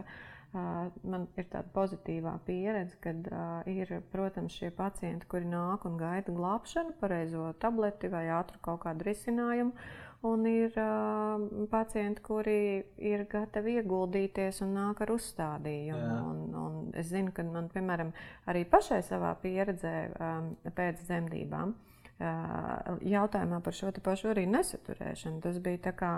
Man 0.54 1.24
ir 1.34 1.48
tāda 1.50 1.66
pozitīvā 1.74 2.36
pieredze, 2.46 2.94
kad 3.02 3.26
ir, 3.66 3.90
protams, 4.12 4.54
šie 4.54 4.70
pacienti, 4.70 5.26
kuri 5.26 5.48
nāk 5.50 5.82
un 5.88 5.96
gaida 5.98 6.30
glābšanu, 6.30 6.94
pareizo 7.00 7.48
tableti 7.58 8.10
vai 8.12 8.28
ātru 8.30 8.60
kaut 8.62 8.84
kādu 8.84 9.08
risinājumu. 9.08 9.74
Un 10.24 10.46
ir 10.48 10.76
pacienti, 11.72 12.22
kuri 12.24 12.84
ir 12.96 13.26
gatavi 13.28 13.74
ieguldīties 13.80 14.62
un 14.64 14.70
nāk 14.78 15.02
ar 15.04 15.10
uzstādījumu. 15.12 16.14
Un, 16.30 16.38
un 16.60 16.78
es 16.96 17.10
zinu, 17.10 17.34
ka 17.34 17.44
man, 17.44 17.66
piemēram, 17.74 18.14
arī 18.48 18.62
pašai 18.70 19.02
savā 19.04 19.34
pieredzē 19.42 19.96
pēc 20.78 21.02
dzemdībām 21.02 21.74
jautājumā 22.20 23.60
par 23.64 23.74
šo 23.74 23.92
pašu 24.04 24.30
arī 24.32 24.46
nesaturēšanu. 24.50 25.40
Tas 25.44 25.58
bija 25.58 25.82
tā 25.90 25.94
kā. 25.98 26.14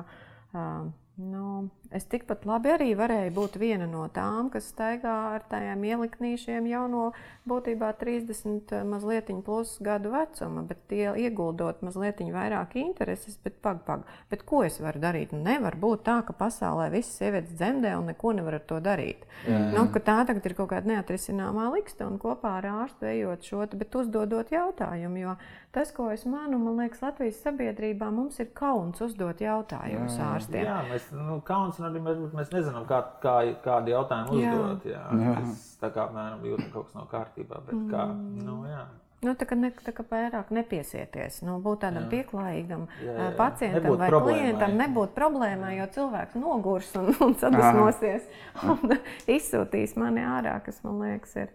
Nu, 1.17 1.71
es 1.97 2.05
tikpat 2.13 2.43
labi 2.45 2.69
arī 2.75 2.91
varēju 2.93 3.31
būt 3.33 3.55
viena 3.57 3.87
no 3.89 4.03
tām, 4.13 4.51
kas 4.53 4.67
staigā 4.69 5.15
ar 5.33 5.47
tādiem 5.49 5.87
ieliknīšiem 5.89 6.67
jau 6.69 6.83
no 6.93 7.05
būtībā 7.49 7.89
30, 7.97 8.75
mazliet 8.85 9.31
plus 9.47 9.79
gadu 9.81 10.13
vecuma, 10.13 10.67
bet 10.69 10.83
tie 10.91 11.15
ieguldot 11.25 11.81
mazliet 11.87 12.21
vairāk 12.21 12.77
intereses, 12.77 13.39
bet 13.41 13.57
pag, 13.65 13.81
pag. 13.89 14.05
Bet 14.29 14.45
ko 14.45 14.61
es 14.67 14.77
varu 14.77 15.01
darīt? 15.01 15.33
Nu, 15.33 15.41
nevar 15.47 15.79
būt 15.81 16.05
tā, 16.05 16.19
ka 16.27 16.37
pasaulē 16.37 16.91
visas 16.93 17.17
sievietes 17.17 17.57
dzemdē 17.57 17.97
un 17.97 18.13
neko 18.13 18.35
nevar 18.37 18.59
ar 18.61 18.67
to 18.69 18.83
darīt. 18.85 19.25
Jā. 19.49 19.63
Nu, 19.73 19.89
tā 19.97 20.21
tagad 20.29 20.45
ir 20.45 20.57
kaut 20.59 20.75
kāda 20.75 20.93
neatrisināmā 20.93 21.71
likste 21.79 22.05
un 22.05 22.21
kopā 22.21 22.59
ar 22.61 22.69
ārstu 22.75 23.09
ejot 23.09 23.49
šo, 23.49 23.65
bet 23.73 23.97
uzdodot 23.97 24.53
jautājumu. 24.53 25.25
Jo 25.25 25.39
tas, 25.77 25.91
ko 25.93 26.11
es 26.11 26.25
manu, 26.25 26.57
man 26.61 26.79
liekas, 26.81 27.03
Latvijas 27.05 27.43
sabiedrībā 27.45 28.09
mums 28.13 28.39
ir 28.41 28.49
kauns 28.57 29.03
uzdot 29.05 29.43
jautājumus 29.45 30.17
jā. 30.17 30.29
ārstiem. 30.33 30.65
Jā, 30.65 30.79
mēs, 30.89 31.06
nu, 31.15 31.39
kauns 31.47 31.81
arī 31.85 32.03
mēs, 32.03 32.21
mēs 32.35 32.53
nezinām, 32.55 32.87
kā, 32.89 33.01
kā, 33.23 33.39
kādu 33.65 33.93
jautājumu 33.95 34.39
uzdot. 34.39 34.87
Jā. 34.91 35.03
Jā. 35.07 35.35
Mēs 35.41 35.67
tā 35.81 35.91
kā 35.95 36.07
mēram 36.15 36.47
jūtam, 36.47 36.71
ka 36.71 36.79
kaut 36.79 36.89
kas 36.89 36.97
nav 36.99 37.11
kārtībā. 37.13 37.61
Bet 37.67 37.77
mm. 37.77 37.91
kā, 37.93 38.07
nu, 38.47 38.61
jā. 38.71 38.85
Nu, 39.25 39.33
tā 39.39 39.47
kā, 39.49 39.57
ne, 39.59 39.71
tā 39.83 39.95
kā 39.97 40.05
vairāk 40.07 40.51
nepiesieties, 40.53 41.41
nu, 41.47 41.57
būt 41.65 41.81
tādam 41.87 42.05
jā. 42.05 42.11
pieklājīgam 42.13 42.85
jā, 43.01 43.15
jā. 43.17 43.29
pacientam 43.39 43.87
nebūt 43.87 44.03
vai 44.03 44.11
problēmai. 44.13 44.43
klientam, 44.43 44.75
nebūt 44.83 45.15
problēmai, 45.17 45.71
jo 45.79 45.87
cilvēks 45.95 46.37
nogurs 46.39 46.91
un, 47.01 47.09
un 47.25 47.33
sadusmosies 47.41 48.29
un 48.69 48.93
izsūtīs 49.39 49.97
mani 49.99 50.27
ārā, 50.27 50.59
kas 50.67 50.83
man 50.85 51.01
liekas 51.01 51.33
ir 51.47 51.55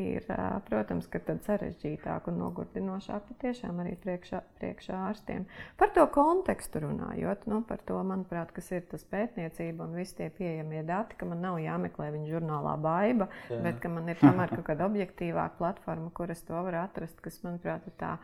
ir, 0.00 0.24
protams, 0.68 1.06
ka 1.12 1.20
tad 1.20 1.42
sarežģītāk 1.44 2.28
un 2.30 2.38
nogurdinošāk 2.40 3.26
patiešām 3.28 3.82
arī 3.82 3.92
priekšā, 4.00 4.40
priekšā 4.60 5.00
ārstiem. 5.08 5.44
Par 5.80 5.92
to 5.96 6.06
kontekstu 6.14 6.80
runājot, 6.86 7.44
nu, 7.50 7.60
par 7.68 7.82
to, 7.88 7.98
manuprāt, 8.06 8.54
kas 8.56 8.70
ir 8.72 8.86
tas 8.90 9.04
pētniecība 9.12 9.84
un 9.84 9.98
visi 9.98 10.16
tie 10.20 10.30
pieejamie 10.32 10.84
dati, 10.88 11.18
ka 11.20 11.28
man 11.28 11.44
nav 11.44 11.60
jāmeklē 11.60 12.08
viņa 12.14 12.32
žurnālā 12.32 12.76
baiba, 12.80 13.28
Jā. 13.50 13.60
bet 13.66 13.82
ka 13.82 13.92
man 13.92 14.08
ir 14.08 14.20
tomēr 14.22 14.54
kaut 14.54 14.64
kāda 14.70 14.88
objektīvāka 14.88 15.60
platforma, 15.60 16.08
kur 16.16 16.32
es 16.32 16.40
to 16.48 16.56
varu 16.56 16.80
atrast, 16.82 17.20
kas, 17.24 17.42
manuprāt, 17.44 17.86
ir 17.86 17.98
tā. 18.00 18.16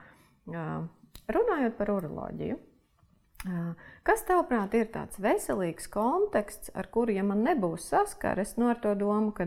Runājot 1.29 1.77
par 1.77 1.91
uroloģiju, 1.93 2.57
Kas 4.09 4.25
tavuprāt 4.27 4.73
ir 4.75 4.89
tāds 4.91 5.19
veselīgs 5.23 5.85
konteksts, 5.93 6.73
ar 6.75 6.89
kuru, 6.91 7.13
ja 7.15 7.23
man 7.23 7.45
nebūs 7.47 7.85
saskares, 7.93 8.57
nu, 8.59 8.67
ar 8.73 8.79
to 8.83 8.95
domu, 8.99 9.31
ka, 9.37 9.45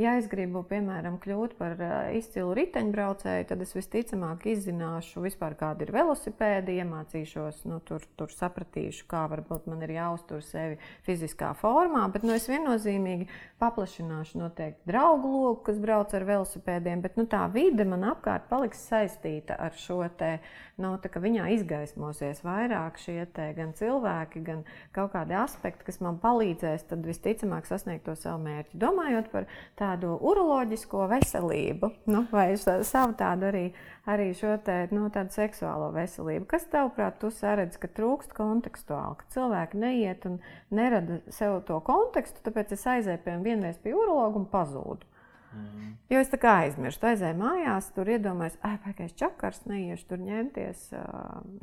ja 0.00 0.14
es 0.18 0.26
gribu, 0.32 0.64
piemēram, 0.66 1.20
kļūt 1.22 1.54
par 1.58 1.76
izcilu 2.16 2.56
riteņbraucēju, 2.56 3.46
tad 3.50 3.62
es 3.62 3.76
visticamāk 3.76 4.48
izzināšu 4.50 5.22
vispār, 5.22 5.54
kāda 5.60 5.86
ir 5.86 5.92
velosipēda, 5.94 6.74
iemācīšos, 6.82 7.60
nu, 7.70 7.78
tur, 7.86 8.02
tur 8.18 8.32
sapratīšu, 8.32 9.04
kā 9.12 9.26
varbūt 9.30 9.68
man 9.70 9.84
ir 9.86 9.94
jāuztur 10.00 10.42
sevi 10.42 10.80
fiziskā 11.06 11.52
formā, 11.60 12.08
bet 12.10 12.26
nu, 12.26 12.34
es 12.34 12.48
viennozīmīgi 12.50 13.28
paplašināšu 13.62 14.40
noteikti 14.40 14.88
draugu 14.90 15.30
loku, 15.36 15.68
kas 15.68 15.78
brauc 15.84 16.16
ar 16.16 16.26
velosipēdiem, 16.32 17.04
bet 17.04 17.20
nu, 17.20 17.28
tā 17.30 17.44
vide 17.54 17.86
man 17.86 18.08
apkārt 18.16 18.50
paliks 18.50 18.82
saistīta 18.88 19.60
ar 19.62 19.78
šo 19.78 20.00
te, 20.18 20.38
nu, 20.82 20.96
tā, 20.98 21.12
ka 21.12 21.22
viņā 21.22 21.52
izgaismosies 21.60 22.42
vairāk 22.42 22.98
šī 22.98 23.11
šie 23.12 23.26
te, 23.34 23.48
gan 23.56 23.72
cilvēki, 23.76 24.42
gan 24.46 24.62
kaut 24.96 25.12
kādi 25.12 25.36
aspekti, 25.36 25.84
kas 25.88 26.00
man 26.04 26.18
palīdzēs, 26.22 26.86
tad 26.90 27.04
visticamāk 27.06 27.68
sasniegt 27.68 28.06
to 28.06 28.14
savu 28.18 28.42
mērķi. 28.46 28.78
Domājot 28.80 29.30
par 29.32 29.48
tādu 29.78 30.14
uroloģisko 30.16 31.06
veselību, 31.12 31.92
nu, 32.12 32.24
vai 32.32 32.52
savu 32.56 33.16
tādu 33.18 33.50
arī, 33.50 33.64
arī 34.08 34.30
šo 34.38 34.56
te, 34.64 34.86
nu, 34.94 35.08
tādu 35.14 35.34
seksuālo 35.36 35.92
veselību, 35.94 36.48
kas 36.50 36.68
tavuprāt, 36.72 37.20
tu 37.20 37.32
saredz, 37.34 37.78
ka 37.80 37.90
trūkst 37.92 38.34
kontekstuāli, 38.36 39.20
ka 39.20 39.30
cilvēki 39.36 39.82
neiet 39.82 40.28
un 40.28 40.40
nerada 40.72 41.20
sev 41.32 41.60
to 41.68 41.80
kontekstu, 41.84 42.44
tāpēc 42.46 42.76
es 42.78 42.86
aizēju 42.96 43.24
pie 43.26 43.40
vienreiz 43.44 43.80
pie 43.82 43.96
urologa 43.96 44.40
un 44.40 44.48
pazūdu. 44.52 45.08
Mm. 45.52 45.90
Jo 46.12 46.20
es 46.22 46.30
tā 46.32 46.38
kā 46.40 46.54
aizmirstu, 46.62 47.10
aizēju 47.10 47.36
mājās, 47.40 47.90
tur 47.96 48.08
iedomājos, 48.08 48.56
ah, 48.64 48.78
pagaidzi, 48.84 49.18
čakars, 49.20 49.62
neiešu 49.68 50.08
tur 50.12 50.24
ņemties, 50.24 50.88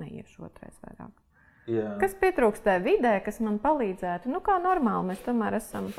neiešu 0.02 0.46
otrais 0.46 0.78
vairāk. 0.86 1.29
Jā. 1.70 1.94
Kas 2.02 2.16
pietrūkst 2.18 2.66
tajā 2.66 2.82
vidē, 2.84 3.16
kas 3.26 3.40
man 3.46 3.60
palīdzētu? 3.62 4.32
Nu, 4.34 4.42
kā 4.46 4.58
normāli 4.62 5.12
mēs 5.12 5.26
tomēr 5.26 5.60
esam 5.60 5.92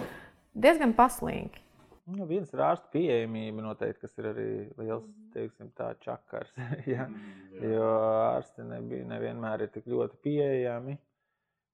diezgan 0.55 0.95
paslīgi. 0.99 1.63
Nu, 2.11 2.25
viens 2.27 2.51
ir 2.51 2.63
ārsta 2.65 2.89
pieejamība, 2.91 3.63
noteikti, 3.63 4.01
kas 4.03 4.17
ir 4.19 4.31
arī 4.33 4.49
liels 4.81 5.05
teiksim, 5.35 5.71
čakars. 6.03 6.51
ja? 6.95 7.07
mm, 7.07 7.61
jo 7.71 7.93
ārsti 8.33 8.67
nebija, 8.67 9.07
nevienmēr 9.13 9.67
ir 9.67 9.73
tik 9.75 9.87
ļoti 9.91 10.19
pieejami. 10.25 10.97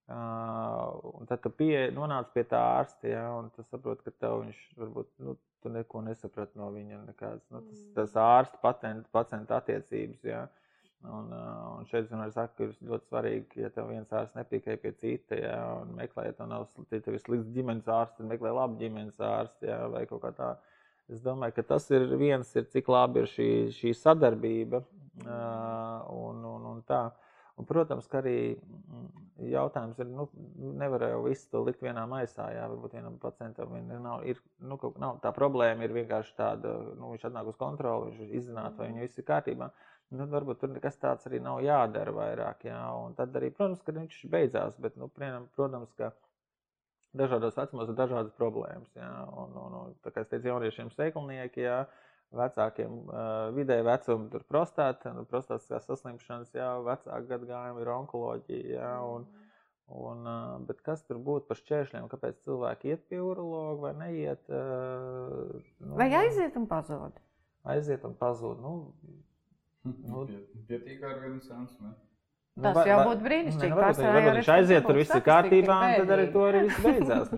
Uh, 0.06 1.24
tad 1.26 1.40
tu 1.42 1.50
pie, 1.50 1.88
nonāc 1.94 2.28
pie 2.34 2.44
tā 2.46 2.60
ārsta, 2.76 3.08
ja, 3.10 3.24
un 3.34 3.48
tu 3.54 3.64
saproti, 3.66 4.04
ka 4.06 4.12
tev 4.14 4.44
viņš 4.44 4.60
varbūt 4.78 5.08
nu, 5.26 5.34
tu 5.64 5.72
neko 5.74 6.04
nesaprati 6.06 6.60
no 6.60 6.68
viņa. 6.74 7.00
Nekāds, 7.08 7.42
nu, 7.50 7.64
tas, 7.66 7.80
tas 7.96 8.14
ārsta 8.22 8.60
pacienta, 8.62 9.08
pacienta 9.14 9.58
attiecības. 9.58 10.22
Ja. 10.28 10.44
Un, 11.06 11.28
un 11.30 11.84
šeit 11.86 12.08
es 12.10 12.34
saku, 12.34 12.54
ka 12.56 12.64
ir 12.64 12.88
ļoti 12.88 13.06
svarīgi, 13.10 13.60
ja 13.62 13.68
tev 13.70 13.90
viens 13.92 14.10
ārsts 14.10 14.34
nepīkai 14.34 14.78
pie 14.82 14.90
cita, 14.98 15.36
ja, 15.38 15.58
meklē, 15.94 16.24
ja 16.30 16.36
tev 16.38 16.48
nav 16.50 16.64
tev 16.90 17.12
ir 17.12 17.20
slikts 17.22 17.52
ģimenes 17.54 17.86
ārsts, 17.86 18.16
tad 18.16 18.26
meklē 18.30 18.50
labu 18.56 18.80
ģimenes 18.80 19.20
ārstu, 19.22 19.68
ja, 19.68 19.84
vai 19.92 20.02
kaut 20.10 20.24
kā 20.24 20.32
tā. 20.34 20.48
Es 21.12 21.20
domāju, 21.22 21.54
ka 21.58 21.66
tas 21.68 21.86
ir 21.94 22.08
viens, 22.18 22.48
ir, 22.58 22.66
cik 22.72 22.88
labi 22.90 23.22
ir 23.22 23.30
šī, 23.30 23.50
šī 23.76 23.92
sadarbība 23.94 24.80
uh, 24.82 26.08
un, 26.16 26.42
un, 26.56 26.66
un 26.72 26.82
tā. 26.88 27.04
Uh, 27.12 27.26
Un, 27.56 27.64
protams, 27.64 28.04
ka 28.12 28.18
arī 28.20 28.36
mm, 28.52 29.04
jautājums 29.48 30.00
ir, 30.02 30.08
nu, 30.12 30.26
nevar 30.76 31.06
jau 31.08 31.22
visu 31.24 31.46
to 31.52 31.62
likt 31.64 31.80
vienā 31.84 32.02
maisā. 32.10 32.50
Jā, 32.52 32.66
varbūt 32.68 32.98
vienam 32.98 33.16
pacientam 33.22 33.72
nav, 34.04 34.26
ir, 34.28 34.42
nu, 34.60 34.76
nav 35.00 35.22
tā 35.24 35.32
problēma, 35.36 35.86
ir 35.86 35.94
vienkārši 35.96 36.34
tāda, 36.36 36.74
nu, 36.98 37.14
viņš 37.14 37.24
atnāk 37.30 37.48
uz 37.48 37.56
kontroli, 37.60 38.12
viņš 38.12 38.34
izzināt, 38.42 38.76
vai 38.76 38.90
viņam 38.90 39.06
viss 39.06 39.22
ir 39.22 39.28
kārtībā. 39.30 39.70
Nu, 40.14 40.28
varbūt 40.30 40.60
tur 40.62 40.70
nekas 40.70 41.00
tāds 41.02 41.26
arī 41.26 41.40
nav 41.42 41.58
jādara 41.66 42.12
vairāk. 42.14 42.68
Jā, 42.68 42.78
un 43.02 43.16
tad 43.18 43.34
arī, 43.38 43.50
protams, 43.54 43.82
ka 43.82 43.94
viņš 43.96 44.20
beidzās, 44.30 44.76
bet, 44.78 44.94
nu, 45.00 45.08
protams, 45.10 45.90
ka 45.98 46.12
dažādos 47.16 47.58
vecumos 47.58 47.90
ir 47.90 47.98
dažādas 47.98 48.34
problēmas. 48.38 48.92
Jā, 48.94 49.10
un, 49.34 49.56
un, 49.58 49.74
un, 49.80 49.96
tā 50.06 50.12
kā 50.14 50.22
es 50.22 50.30
teicu, 50.30 50.52
jauniešiem 50.52 50.92
sēklinieki, 50.94 51.64
jā, 51.66 51.80
vecākiem 52.36 53.02
vidēji 53.56 53.86
vecuma, 53.86 54.30
tur 54.30 54.46
prostāta, 54.46 55.10
nu, 55.16 55.26
prostātiskās 55.26 55.90
saslimšanas, 55.90 56.54
jā, 56.54 56.70
vecāku 56.86 57.32
gadagājumu 57.32 57.82
ir 57.82 57.92
onkoloģija. 57.96 58.72
Jā, 58.78 58.94
un, 59.10 59.26
un, 59.90 60.32
bet 60.70 60.86
kas 60.86 61.02
tur 61.08 61.18
būtu 61.18 61.50
par 61.50 61.58
šķēršļiem, 61.64 62.10
kāpēc 62.14 62.42
cilvēki 62.46 62.94
iet 62.94 63.06
pie 63.10 63.22
urologa 63.26 63.88
vai 63.88 63.94
neiet? 64.06 64.50
Nu, 65.82 65.96
vai 65.98 66.12
aiziet 66.22 66.58
un 66.62 66.70
pazūd? 66.70 67.22
Aiziet 67.66 68.06
un 68.06 68.14
pazūd. 68.14 68.62
Nu, 68.62 68.76
nu, 69.86 70.26
Pietīk 70.66 71.04
ar 71.06 71.20
vienu 71.22 71.40
sensu. 71.44 71.94
Nu, 72.56 72.70
Tas 72.72 72.86
jau 72.88 73.00
būtu 73.04 73.24
brīnišķīgi. 73.26 73.68
Nu, 73.68 73.76
varbūt 73.76 74.36
viņš 74.38 74.46
aiziet, 74.54 74.86
tur 74.88 74.96
viss 74.96 75.12
ir 75.12 75.22
kārtībā, 75.24 75.74
un 75.76 75.98
tad 76.00 76.12
arī 76.14 76.28
to 76.32 76.44
arī 76.48 76.62
viss 76.64 76.78
beidzās. 76.86 77.34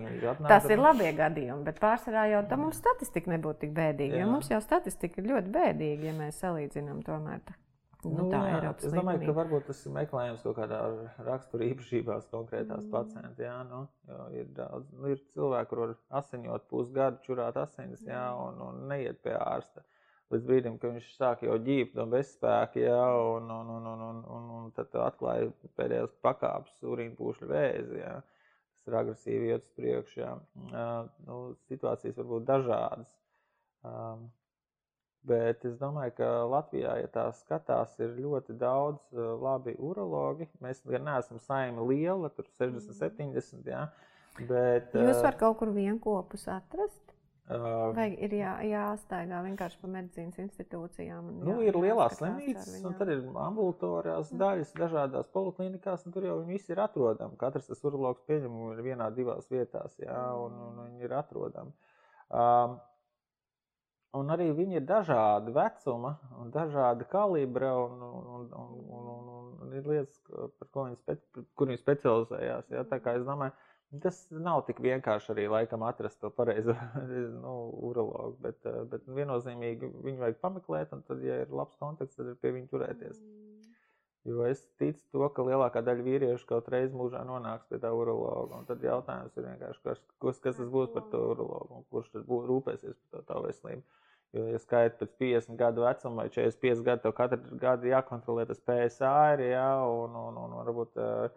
Tas 0.47 0.67
ir 0.71 0.79
labie 0.79 1.09
gadījumi, 1.17 1.65
bet 1.65 1.81
pārsvarā 1.83 2.23
jau 2.31 2.43
tā 2.47 2.59
mums 2.61 2.79
statistika 2.79 3.33
nebūtu 3.33 3.65
tik 3.65 3.73
bēdīga. 3.75 4.21
Jo 4.21 4.29
mums 4.31 4.47
jau 4.51 4.61
statistika 4.63 5.19
ir 5.19 5.27
ļoti 5.33 5.51
bēdīga, 5.57 6.07
ja 6.07 6.15
mēs 6.21 6.39
salīdzinām 6.39 7.03
tomēr. 7.07 7.43
Tā. 7.49 7.57
Nu, 8.05 8.13
nu, 8.15 8.25
tā 8.31 8.39
ir 8.47 8.53
Eiropas 8.61 8.85
Es 8.87 8.93
domāju, 8.95 9.19
līmenī. 9.19 9.27
ka 9.27 9.35
varbūt 9.41 9.65
tas 9.67 9.79
ir 9.83 9.91
meklējums 9.97 10.43
kaut 10.45 10.55
kādā 10.55 10.77
rakstura 11.27 11.65
īpašībās 11.67 12.29
konkrētās 12.31 12.85
mm. 12.85 12.91
pacienta. 12.93 13.43
Jā, 13.43 13.57
nu, 13.67 13.81
ir, 14.39 14.47
daudz, 14.55 14.87
nu, 14.95 15.09
ir 15.11 15.19
cilvēki, 15.35 15.67
kur 15.73 15.81
var 15.83 15.95
asiņot 16.21 16.69
pusgadu, 16.71 17.19
čurāt 17.27 17.59
asinis, 17.59 18.07
jā, 18.07 18.23
un, 18.39 18.63
un 18.69 18.85
neiet 18.87 19.19
pie 19.19 19.35
ārsta. 19.35 19.83
Mm 19.83 19.98
līdz 20.33 20.47
brīdim, 20.47 20.79
kad 20.81 20.95
viņš 20.95 21.11
sāk 21.17 21.43
jau 21.45 21.57
ģīpt 21.65 21.95
no 21.97 22.05
bezspēka, 22.11 22.81
ja, 22.83 23.03
un, 23.35 23.49
un, 23.53 23.69
un, 23.75 23.87
un, 23.93 24.03
un, 24.07 24.19
un, 24.37 24.49
un 24.59 24.73
tad 24.77 24.93
atklāja 25.05 25.49
pēdējās 25.79 26.17
pakāpes 26.25 26.81
urīna 26.85 27.17
pūšļu 27.17 27.49
vēzi. 27.49 28.01
Ja. 28.01 28.19
Tas 28.69 28.91
ir 28.91 28.97
agresīvi 28.99 29.53
iet 29.53 29.63
uz 29.65 29.71
priekšu. 29.75 30.19
Ja. 30.21 30.33
Uh, 30.69 31.07
nu, 31.27 31.39
situācijas 31.71 32.19
var 32.21 32.29
būt 32.33 32.45
dažādas. 32.49 33.15
Um, 33.83 34.29
Bet 35.27 35.65
es 35.67 35.75
domāju, 35.75 36.13
ka 36.15 36.27
Latvijā, 36.47 36.93
ja 37.01 37.07
tā 37.11 37.25
skatās, 37.35 37.97
ir 37.99 38.13
ļoti 38.23 38.55
daudz 38.59 39.01
uh, 39.17 39.33
labi 39.41 39.73
urologi. 39.75 40.47
Mēs 40.63 40.79
gan 40.87 41.03
neesam 41.09 41.41
saima 41.43 41.83
liela, 41.83 42.31
tur 42.31 42.47
60, 42.55 42.95
70. 42.95 43.67
Ja, 43.67 43.89
bet, 44.39 44.95
Jūs 44.95 45.19
varat 45.19 45.41
kaut 45.41 45.59
kur 45.59 45.73
vienopus 45.75 46.47
atrast? 46.47 47.08
Vai 47.49 48.11
ir 48.21 48.33
jā, 48.37 48.51
jāstaigā 48.69 49.39
vienkārši 49.41 49.79
pa 49.81 49.89
medicīnas 49.89 50.37
institūcijām? 50.43 51.31
Nu, 51.41 51.55
jā, 51.57 51.71
ir 51.71 51.77
lielās 51.81 52.19
slimnīcas, 52.19 52.75
un 52.85 52.97
tad 52.99 53.09
ir 53.09 53.23
ambulatorijas 53.25 54.29
daļas, 54.37 54.75
dažādās 54.77 55.31
poliklinikās, 55.33 56.03
un 56.05 56.13
tur 56.13 56.27
jau 56.27 56.35
viņi 56.43 56.59
visi 56.59 56.75
ir 56.75 56.83
atrodami. 56.83 57.39
Katrs 57.41 57.71
tas 57.71 57.81
urologs 57.89 58.21
pieņem 58.29 58.59
ir 58.75 58.83
vienā, 58.85 59.09
divās 59.15 59.49
vietās, 59.49 59.97
jā, 59.97 60.19
un, 60.37 60.61
un 60.67 60.83
viņi 60.83 61.09
ir 61.09 61.15
atrodami. 61.17 61.73
Um, 62.29 62.77
un 64.21 64.29
arī 64.35 64.51
viņi 64.53 64.77
ir 64.77 64.85
dažādi 64.85 65.53
vecuma, 65.55 66.19
un 66.37 66.53
dažādi 66.53 67.09
kalibra, 67.09 67.73
un, 67.81 67.97
un, 68.11 68.29
un, 68.35 68.77
un, 68.99 69.09
un, 69.15 69.49
un 69.65 69.73
ir 69.73 69.89
lietas, 69.89 70.21
par 70.29 70.69
ko 70.69 70.85
viņi, 70.85 71.01
spe, 71.01 71.17
kur 71.57 71.73
viņi 71.73 71.81
specializējās. 71.81 72.69
Jā, 72.77 72.85
tā 72.93 73.01
kā 73.01 73.17
es 73.17 73.25
domāju, 73.25 73.57
Tas 73.89 74.17
nav 74.29 74.61
tik 74.67 74.79
vienkārši 74.85 75.31
arī 75.33 75.47
laikam 75.49 75.81
atrast 75.87 76.19
to 76.21 76.29
pareizo 76.29 76.75
nu, 77.43 77.53
urologu, 77.89 78.35
bet, 78.43 78.59
eh, 78.69 78.83
bet 78.91 79.07
viennozīmīgi 79.09 79.89
viņu 80.05 80.21
vajag 80.21 80.41
pameklēt, 80.43 80.93
un 80.93 81.01
tad, 81.07 81.23
ja 81.25 81.39
ir 81.41 81.55
labs 81.61 81.79
konteksts, 81.81 82.19
tad 82.19 82.29
ir 82.29 82.37
pie 82.37 82.51
viņa 82.53 82.69
turēties. 82.69 83.23
Jo 84.29 84.43
es 84.45 84.61
ticu 84.77 85.01
to, 85.15 85.23
ka 85.33 85.45
lielākā 85.47 85.81
daļa 85.81 86.05
vīriešu 86.05 86.45
kaut 86.51 86.67
reiz 86.69 86.93
mūžā 86.93 87.23
nonāks 87.25 87.65
pie 87.71 87.79
tā 87.81 87.89
urologa. 87.95 88.59
Un 88.59 88.67
tad 88.69 88.83
jautājums 88.85 89.37
ir 89.39 89.47
vienkārši, 89.47 89.81
kas, 89.87 90.03
kas, 90.21 90.41
tas 90.43 90.59
būs 90.59 90.91
par 90.93 91.07
to 91.09 91.23
urologu 91.31 91.79
un 91.79 91.87
kurš 91.89 92.11
tad 92.13 92.27
būs 92.29 92.45
rūpēsies 92.51 92.97
par 92.99 93.23
to 93.23 93.25
tā 93.31 93.41
veselību. 93.47 93.85
Jo, 94.37 94.45
ja 94.53 94.59
skaitā 94.61 94.99
pēc 94.99 95.15
50 95.23 95.57
gadu 95.57 95.81
vecuma 95.87 96.21
vai 96.21 96.29
45 96.29 96.83
gadu, 96.85 97.01
tev 97.07 97.15
katru 97.17 97.57
gadu 97.63 97.89
jākontrolē 97.89 98.45
tas 98.45 98.59
PSA 98.61 99.15
ir, 99.33 99.47
jā, 99.55 99.69
un, 99.89 100.13
un, 100.13 100.37
un, 100.43 100.51
un 100.51 100.59
varbūt 100.59 100.99
uh, 101.01 101.31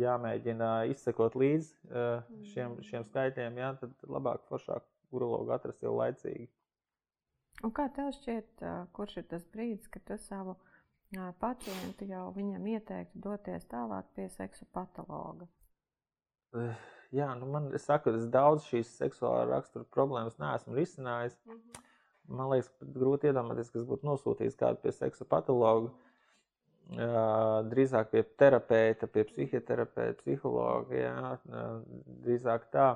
jāmēģina 0.00 0.70
izsekot 0.90 1.36
līdzi 1.38 1.70
uh, 1.90 2.26
šiem, 2.52 2.76
šiem 2.86 3.06
skaitļiem, 3.06 3.58
jā, 3.60 3.70
tad 3.80 4.10
labāk, 4.10 4.44
foršāk 4.50 4.86
urologu 5.14 5.54
atrast 5.54 5.82
jau 5.84 5.94
laicīgi. 5.98 6.48
Un 7.64 7.72
kā 7.74 7.86
tev 7.94 8.10
šķiet, 8.16 8.64
kurš 8.96 9.20
ir 9.20 9.28
tas 9.30 9.44
brīdis, 9.54 9.86
kad 9.92 10.02
tu 10.08 10.16
savu 10.18 10.56
pacientu 11.40 12.08
jau 12.08 12.26
viņam 12.34 12.66
ieteiktu 12.72 13.20
doties 13.22 13.68
tālāk 13.70 14.08
pie 14.16 14.26
seksu 14.34 14.66
patologa? 14.74 15.46
Jā, 17.14 17.28
nu 17.38 17.46
man 17.50 17.70
saka, 17.78 18.10
es 18.18 18.26
daudz 18.30 18.66
šīs 18.66 18.90
seksuālā 18.98 19.46
rakstura 19.52 19.86
problēmas 19.94 20.40
neesmu 20.42 20.74
risinājis. 20.74 21.38
Mm 21.46 21.52
-hmm. 21.52 21.82
Man 22.34 22.50
liekas, 22.50 22.72
grūti 22.80 23.30
iedomāties, 23.30 23.70
kas 23.70 23.86
būtu 23.86 24.08
nosūtījis 24.08 24.58
kādu 24.58 24.82
pie 24.82 24.92
seksu 24.92 25.24
patologa. 25.24 25.88
Mm 25.88 26.03
drīzāk 26.92 28.10
pie 28.12 28.22
terapeita, 28.38 29.06
pie 29.06 29.24
psihoterapeita, 29.24 30.20
psihologa. 30.22 30.94
Jā, 30.94 31.36
drīzāk 32.24 32.68
tā. 32.72 32.88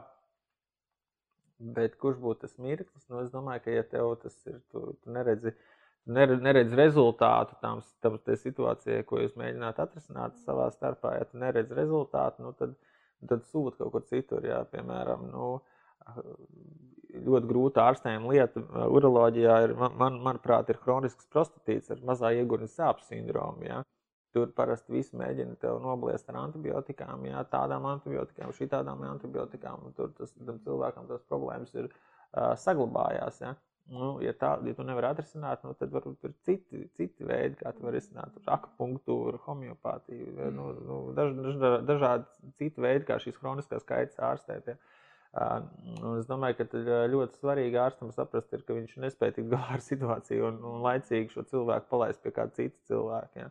Bet 1.58 1.96
kurš 1.98 2.20
būtu 2.22 2.46
tas 2.46 2.58
mirklis? 2.58 3.08
Nu, 3.10 3.22
es 3.24 3.32
domāju, 3.32 3.64
ka, 3.64 3.70
ja 3.70 3.82
tev 3.82 4.12
tas 4.22 4.36
ir, 4.46 4.60
tu, 4.70 4.92
tu 5.02 5.10
neredzi, 5.10 5.54
neredz 6.06 6.76
rezultātu 6.78 7.56
tam, 7.62 7.80
tam 8.04 8.20
situācijai, 8.22 9.02
ko 9.08 9.18
jūs 9.24 9.34
mēģināt 9.40 9.80
atrisināt 9.82 10.38
savā 10.44 10.68
starpā, 10.70 11.16
ja 11.18 11.26
tu 11.26 11.40
neredz 11.42 11.74
rezultātu, 11.74 12.44
nu, 12.46 12.52
tad, 12.60 12.76
tad 13.26 13.42
sūti 13.50 13.80
kaut 13.80 13.90
kur 13.96 14.06
citur. 14.06 14.46
Jā, 14.46 14.62
piemēram, 14.70 15.26
nu, 15.32 15.50
ļoti 17.14 17.48
grūta 17.48 17.84
ārstējuma 17.88 18.32
lieta 18.32 18.62
uroloģijā 18.88 19.58
ir, 19.66 19.74
man, 19.78 20.18
manuprāt, 20.24 20.70
ir 20.72 20.80
hronisks 20.82 21.28
prostatīts 21.32 21.92
ar 21.94 22.02
mazā 22.06 22.32
ieguļu 22.36 22.68
sāpju 22.72 23.08
sindromu. 23.08 23.64
Ja? 23.68 23.82
Tur 24.36 24.50
parasti 24.56 24.92
viss 24.92 25.14
mēģina 25.16 25.56
tev 25.62 25.78
nobliest 25.82 26.28
ar 26.28 26.42
antibiotikām, 26.42 27.24
jā, 27.30 27.40
tādām 27.48 27.86
antibiotikām, 27.88 28.52
šitādām 28.56 29.06
antibiotikām. 29.08 29.88
Tur 29.96 30.12
tas, 30.18 30.34
tam 30.36 30.60
cilvēkam 30.66 31.08
tas 31.08 31.24
problēmas 31.30 31.72
ir 31.74 31.88
uh, 31.88 32.52
saglabājās. 32.60 33.40
Ja? 33.40 33.54
Nu, 33.88 34.18
ja, 34.20 34.34
tā, 34.36 34.50
ja 34.68 34.74
tu 34.76 34.84
nevari 34.84 35.08
atrisināt, 35.08 35.62
nu, 35.64 35.72
tad 35.80 35.94
varbūt 35.94 36.26
ir 36.28 36.34
citi, 36.44 36.82
citi 36.98 37.24
veidi, 37.24 37.56
kā 37.56 37.72
tu 37.72 37.86
vari 37.86 37.96
risināt. 37.96 38.36
Akupunktūra, 38.52 39.40
homeopātija, 39.46 40.50
nu, 40.52 40.66
nu, 40.84 40.98
daž, 41.16 41.32
daž, 41.38 41.78
dažādi 41.88 42.52
citi 42.60 42.84
veidi, 42.84 43.06
kā 43.08 43.16
šīs 43.22 43.40
kroniskās 43.40 43.88
kaitas 43.88 44.20
ārstēt. 44.28 44.68
Ja. 44.74 44.76
Un 45.36 46.16
es 46.16 46.26
domāju, 46.26 46.56
ka 46.56 46.80
ļoti 47.12 47.38
svarīgi 47.42 47.78
ārstam 47.78 48.10
saprast, 48.14 48.48
ir, 48.56 48.62
ka 48.64 48.74
viņš 48.74 48.96
nespēja 49.02 49.36
tikt 49.36 49.50
galā 49.52 49.76
ar 49.76 49.84
situāciju 49.84 50.46
un, 50.48 50.60
un 50.64 50.80
laicīgi 50.86 51.34
šo 51.34 51.44
cilvēku 51.50 51.90
palaist 51.90 52.22
pie 52.24 52.32
kāda 52.34 52.56
cita 52.56 52.78
cilvēka. 52.88 53.44
Ja. 53.44 53.50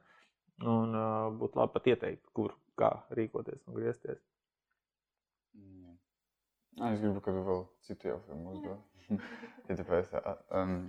Un 0.66 0.98
uh, 0.98 1.28
būtu 1.38 1.62
labi 1.62 1.76
pat 1.76 1.90
ieteikt, 1.94 2.24
kur, 2.34 2.56
kā 2.82 2.90
rīkoties 3.14 3.62
un 3.70 3.78
griezties. 3.78 4.18
Mm. 5.54 5.98
Es 6.90 7.02
gribu, 7.04 7.22
ka 7.22 7.36
tu 7.36 7.46
vēl 7.46 7.64
citu 7.86 8.10
jautājumu 8.10 8.56
uzdod. 8.56 8.82
ja 9.70 9.78
tāpēc 9.78 10.18
um, 10.18 10.80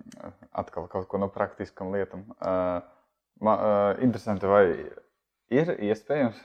atkal 0.57 0.89
kaut 0.91 1.09
ko 1.13 1.21
no 1.21 1.29
praktiskām 1.33 1.93
lietām. 1.93 2.25
Uh, 2.41 2.81
man, 3.45 3.61
uh, 3.61 3.93
interesanti, 4.05 4.49
vai 4.49 4.65
ir 5.53 5.75
iespējams 5.77 6.41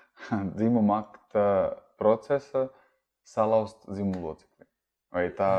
dzimuma 0.58 1.04
akta 1.06 1.46
procesa 2.00 2.68
salauzt 3.28 3.86
dzimumlocekli? 3.88 4.68
Vai 5.14 5.28
tā 5.36 5.52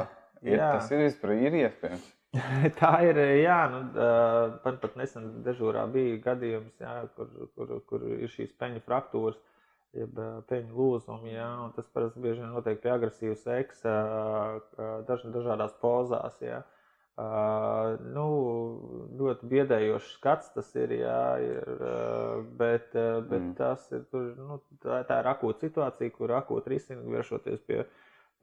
ir, 0.44 0.60
Jā. 0.60 0.76
tas 0.78 0.92
ir 0.92 1.06
vispār 1.06 1.36
ir 1.40 1.58
iespējams? 1.64 2.12
Tā 2.80 2.92
ir. 3.08 3.20
Jā, 3.40 3.60
nu, 3.72 3.82
man 4.66 4.80
pat 4.82 4.96
nesen 5.00 5.28
dežūrā 5.46 5.86
bija 5.92 6.20
gadījums, 6.26 6.74
jā, 6.82 6.96
kur, 7.16 7.30
kur, 7.56 7.76
kur 7.88 8.08
ir 8.12 8.32
šīs 8.32 8.52
peņu 8.60 8.82
fraktūras, 8.86 9.40
jeb 9.96 10.20
peņu 10.50 10.76
lūzumi. 10.76 11.36
Jā, 11.36 11.50
tas 11.78 11.88
parasti 11.96 12.24
bieži 12.24 12.44
vien 12.44 12.52
notiek 12.56 12.82
pie 12.84 12.92
agresīvas 12.92 13.46
seksa, 13.46 13.96
daž, 15.08 15.28
dažādās 15.36 15.78
pozās. 15.82 16.40
Jā. 16.44 16.64
Uh, 17.16 17.94
nu, 18.12 18.26
ļoti 19.16 19.48
biedējošs 19.48 20.16
skats 20.18 20.50
tas 20.52 20.74
ir, 20.76 20.98
jā, 21.00 21.20
ir 21.40 21.70
uh, 21.76 22.42
bet, 22.60 22.90
uh, 22.92 23.22
bet 23.24 23.40
mm. 23.40 23.54
tas 23.56 23.86
ir, 23.96 24.02
tur, 24.12 24.34
nu, 24.36 24.58
tā, 24.84 25.00
tā 25.08 25.22
ir 25.22 25.30
akūta 25.32 25.64
situācija, 25.64 26.12
kur 26.18 26.34
akūti 26.36 26.74
risina 26.74 27.06
vēršoties 27.08 27.64
pie 27.70 27.86
uh, 27.86 27.94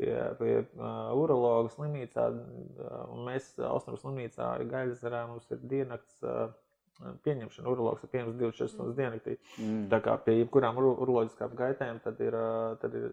pie, 0.02 0.14
pie 0.38 0.52
uh, 0.62 1.12
urologa 1.18 1.70
slimnīcā. 1.72 2.26
Uh, 2.32 3.14
mēs 3.26 3.52
Austrum 3.68 3.98
slimnīcā 4.00 4.54
Gaļasarā 4.70 5.24
mums 5.30 5.48
ir 5.52 5.62
diennakts 5.70 6.18
uh, 6.26 6.52
pieņemšana. 7.26 7.70
Urologs 7.70 8.04
ir 8.04 8.12
pieņemts 8.12 8.38
24 8.40 8.72
stundas 8.72 8.98
diennaktī. 8.98 9.36
Mm. 9.58 9.84
Tā 9.92 10.00
kā 10.04 10.16
pie 10.24 10.38
jebkurām 10.40 10.78
ur 10.80 10.92
uroloģiskām 10.92 11.56
gaitēm, 11.58 12.00
tad 12.04 12.20
ir, 12.22 12.36
tad 12.82 12.96
ir 12.98 13.12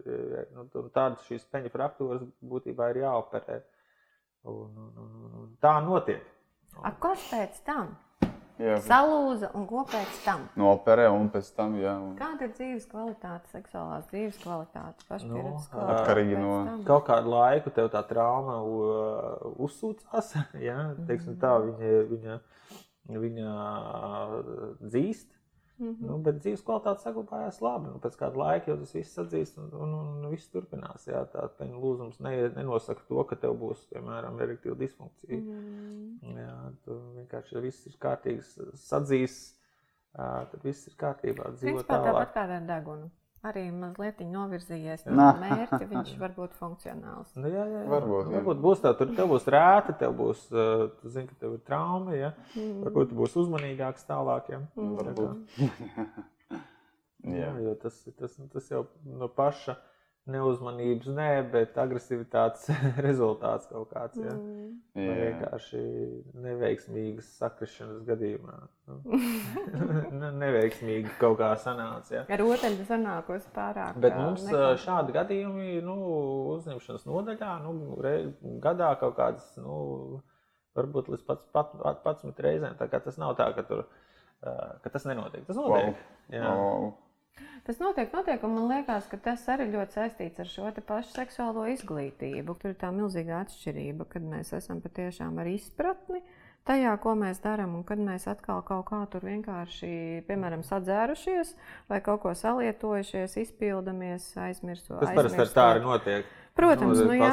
nu, 0.56 0.68
tādas 0.94 1.26
šīs 1.30 1.48
peņa 1.52 1.74
fraktūras 1.74 2.26
būtībā 2.54 2.92
ir 2.94 3.04
jāoperē. 3.06 3.62
Un, 4.48 4.70
un, 4.72 4.92
un, 5.04 5.32
un 5.44 5.50
tā 5.64 5.80
notiek. 5.84 6.24
A, 6.80 6.94
kas 6.96 7.26
pēc 7.32 7.58
tam? 7.68 7.98
Jā. 8.60 8.76
salūza 8.84 9.54
un 9.56 9.64
ko 9.70 9.86
pēc 9.88 10.18
tam? 10.26 10.42
Noperē 10.60 11.06
un 11.16 11.30
pēc 11.32 11.48
tam, 11.56 11.78
jā. 11.80 11.94
Un... 12.04 12.12
Kāda 12.20 12.48
ir 12.48 12.52
dzīves 12.58 12.90
kvalitāte, 12.92 13.48
seksuālās 13.54 14.10
dzīves 14.12 14.40
kvalitāte? 14.44 15.06
Pašpieredzes 15.08 15.70
nu, 15.72 15.86
atkarīgi 15.94 16.42
no 16.42 16.58
kaut 16.88 17.08
kāda 17.08 17.32
laika 17.32 17.72
tev 17.76 17.88
tā 17.94 18.04
trauma 18.10 18.60
uzsūcās, 19.56 20.34
jā, 20.70 20.78
teiksim 21.08 21.40
tā, 21.40 21.56
viņa, 21.70 21.94
viņa, 22.12 22.40
viņa 23.24 23.56
dzīst. 24.84 25.30
Mm 25.80 25.90
-hmm. 25.90 26.08
nu, 26.08 26.18
bet 26.24 26.42
dzīves 26.44 26.64
kvalitāte 26.68 27.04
saglabājās 27.04 27.62
labi. 27.64 27.88
Nu, 27.88 28.00
pēc 28.04 28.18
kāda 28.20 28.42
laika 28.42 28.72
jau 28.72 28.78
tas 28.80 28.94
viss 28.94 29.20
atzīst, 29.24 29.58
un, 29.58 29.70
un, 29.74 29.94
un, 30.00 30.08
un 30.18 30.30
viss 30.30 30.52
turpinās. 30.52 31.08
Jā, 31.08 31.22
tā 31.34 31.46
peņu 31.60 31.80
lūzums 31.84 32.20
ne, 32.20 32.34
nenosaka 32.56 33.02
to, 33.08 33.24
ka 33.24 33.36
tev 33.36 33.56
būs, 33.62 33.86
piemēram, 33.94 34.40
erektīva 34.40 34.76
disfunkcija. 34.76 35.40
Mm 35.40 36.18
-hmm. 36.22 36.38
Jā, 36.38 36.58
tu 36.84 37.00
vienkārši 37.16 37.62
viss 37.62 37.88
ir 37.88 37.96
kārtīgs, 38.00 38.60
sadzīs, 38.74 39.56
tad 40.14 40.60
viss 40.64 40.88
ir 40.88 40.94
kārtībā. 41.00 41.52
Dzīvo 41.56 41.84
tāpat 41.84 42.34
kā 42.34 42.44
ar 42.44 42.68
degunu 42.68 43.10
arī 43.48 43.66
mazliet 43.72 44.20
novirzījies 44.28 45.06
no 45.10 45.30
mērķa, 45.40 45.82
viņš 45.90 46.16
var 46.24 46.34
būt 46.36 46.56
funkcionāls. 46.60 47.32
Nu, 47.40 47.48
jā, 47.52 47.64
jā, 47.64 47.84
jā. 47.84 47.90
Varbūt, 47.92 48.26
jā. 48.26 48.34
varbūt 48.38 48.64
būs 48.66 48.84
tā, 48.84 48.94
tur 49.00 49.14
būs 49.32 49.48
rēta, 49.56 49.96
tev 50.02 50.16
būs, 50.20 50.48
tu 50.50 51.14
zini, 51.14 51.30
ka 51.30 51.38
tev 51.46 51.56
ir 51.58 51.64
trauma, 51.68 52.16
ja? 52.18 52.34
mm. 52.56 52.82
varbūt 52.88 53.12
tu 53.12 53.20
būsi 53.20 53.40
uzmanīgāks 53.44 54.08
tālāk. 54.10 54.52
Ja? 54.54 54.62
Mm. 54.76 54.96
Varbūt. 55.00 56.50
jā, 57.40 57.54
jo 57.64 57.78
tas, 57.84 58.02
tas, 58.20 58.36
tas 58.56 58.74
jau 58.74 58.86
no 59.06 59.32
paša 59.32 59.80
neuzmanības, 60.34 61.10
nē, 61.16 61.30
bet 61.54 61.78
agresīvitātes 61.82 62.70
rezultāts 63.06 63.70
kaut 63.72 63.92
kāds. 63.94 64.20
Ja? 64.22 64.34
Mm. 64.36 64.78
Vai 65.00 65.16
vienkārši 65.20 65.82
neveiksmīgas 66.44 67.30
sakrišanas 67.40 68.02
gadījumā. 68.08 68.56
Nu, 68.90 69.20
neveiksmīgi 70.44 71.14
kaut 71.22 71.38
kā 71.42 71.52
sanāca. 71.62 72.16
Ja? 72.20 72.24
Ar 72.26 72.44
rotaļu 72.44 72.88
sanākos 72.90 73.48
pārāk. 73.56 74.00
Bet 74.02 74.18
mums 74.18 74.46
nekā... 74.48 74.72
šādi 74.86 75.16
gadījumi 75.16 75.80
nu, 75.86 75.98
uzņemšanas 76.58 77.08
nodaļā 77.10 77.54
nu, 77.66 77.76
re, 78.04 78.16
gadā 78.64 78.94
kaut 79.02 79.18
kādas, 79.20 79.52
nu, 79.62 80.22
varbūt 80.78 81.12
līdz 81.14 81.28
pat, 81.28 81.46
pat, 81.56 81.76
pat, 81.84 82.24
11 82.24 82.46
reizēm. 82.46 82.80
Tā 82.80 82.90
kā 82.92 83.02
tas 83.04 83.20
nav 83.22 83.36
tā, 83.40 83.52
ka, 83.58 83.66
tur, 83.68 83.86
ka 84.42 84.92
tas 84.92 85.08
nenotiek. 85.10 85.46
Tas 85.48 85.60
notiek. 85.60 85.94
Wow. 85.94 86.34
Jā. 86.34 86.50
Wow. 86.50 86.90
Tas 87.70 87.78
notiek, 87.78 88.10
notiek, 88.16 88.42
un 88.48 88.56
man 88.56 88.68
liekas, 88.72 89.06
ka 89.12 89.18
tas 89.22 89.44
arī 89.54 89.68
ļoti 89.70 90.00
saistīts 90.00 90.42
ar 90.42 90.48
šo 90.50 90.70
pašu 90.88 91.12
seksuālo 91.14 91.68
izglītību. 91.70 92.56
Tur 92.58 92.74
ir 92.74 92.78
tā 92.82 92.90
milzīga 92.96 93.44
atšķirība, 93.44 94.08
kad 94.10 94.26
mēs 94.26 94.56
esam 94.58 94.80
patiešām 94.82 95.38
ar 95.38 95.50
izpratni 95.52 96.24
tajā, 96.70 96.96
ko 97.04 97.14
mēs 97.20 97.42
darām, 97.44 97.76
un 97.78 97.86
kad 97.88 98.02
mēs 98.02 98.28
atkal 98.32 98.64
kaut 98.66 98.88
kā 98.90 99.04
tur 99.14 99.26
vienkārši, 99.28 99.92
piemēram, 100.28 100.66
sadzērušies 100.66 101.54
vai 101.92 102.02
kaut 102.06 102.24
ko 102.26 102.34
salietojušies, 102.38 103.38
izpildamies, 103.44 104.32
aizmirsot. 104.48 105.00
Tas 105.04 105.16
parasti 105.18 105.48
tā 105.56 105.70
arī 105.76 105.86
notiek. 105.86 106.36
Protams, 106.58 107.00
nu, 107.06 107.14
jā, 107.16 107.32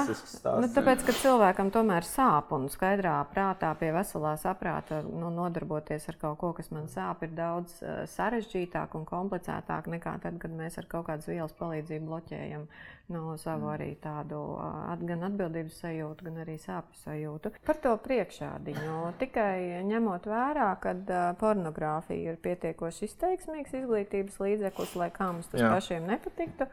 nu, 0.61 0.69
tāpēc, 0.71 1.03
ka 1.07 1.15
cilvēkam 1.17 1.71
tomēr 1.75 2.07
sāp 2.07 2.53
un 2.55 2.69
skaidrā 2.71 3.17
prātā, 3.33 3.73
pie 3.81 3.89
veselā 3.95 4.37
saprāta 4.39 5.01
nu, 5.07 5.31
nodarboties 5.35 6.07
ar 6.13 6.19
kaut 6.21 6.39
ko, 6.43 6.53
kas 6.57 6.71
man 6.75 6.87
sāp, 6.93 7.25
ir 7.27 7.33
daudz 7.35 7.79
uh, 7.83 8.05
sarežģītāk 8.13 8.95
un 8.99 9.07
komplicētāk 9.09 9.91
nekā 9.97 10.19
tad, 10.23 10.39
kad 10.43 10.55
mēs 10.55 10.79
ar 10.79 10.87
kaut 10.91 11.09
kādas 11.09 11.27
vielas 11.31 11.57
palīdzību 11.59 12.11
bloķējam 12.11 12.69
no 13.09 13.21
nu, 13.21 13.37
savu 13.39 13.69
mm. 13.69 13.73
arī 13.75 13.91
tādu 14.03 14.39
uh, 14.57 14.95
gan 15.07 15.27
atbildības 15.29 15.79
sajūtu, 15.83 16.27
gan 16.27 16.41
arī 16.43 16.57
sāpju 16.63 16.99
sajūtu. 17.05 17.53
Par 17.67 17.79
to 17.83 17.95
priekšādiņu 18.03 19.13
tikai 19.21 19.85
ņemot 19.87 20.27
vērā, 20.31 20.73
ka 20.83 20.95
uh, 20.97 21.29
pornogrāfija 21.39 22.35
ir 22.35 22.43
pietiekoši 22.43 23.07
izteiksmīgs 23.07 23.79
izglītības 23.79 24.41
līdzeklis, 24.43 24.97
lai 24.99 25.11
kā 25.15 25.31
mums 25.33 25.51
tas 25.53 25.63
jā. 25.63 25.71
pašiem 25.71 26.11
nepatiktu. 26.11 26.67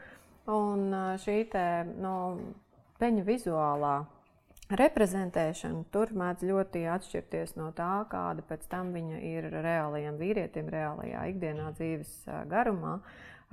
Un 0.51 0.89
šī 1.23 1.37
te, 1.51 1.67
nu, 2.03 2.15
peņu 2.99 3.23
vizuālā 3.27 3.93
reprezentēšana 4.73 5.85
tur 5.93 6.11
mēdz 6.17 6.43
ļoti 6.49 6.81
atšķirties 6.91 7.55
no 7.59 7.69
tā, 7.75 7.91
kāda 8.11 8.43
pēc 8.47 8.65
tam 8.71 8.91
viņa 8.95 9.21
ir 9.27 9.47
reālajiem 9.53 10.17
vīrietim, 10.19 10.71
reālajā 10.73 11.23
ikdienā 11.31 11.71
dzīves 11.77 12.17
garumā. 12.51 12.97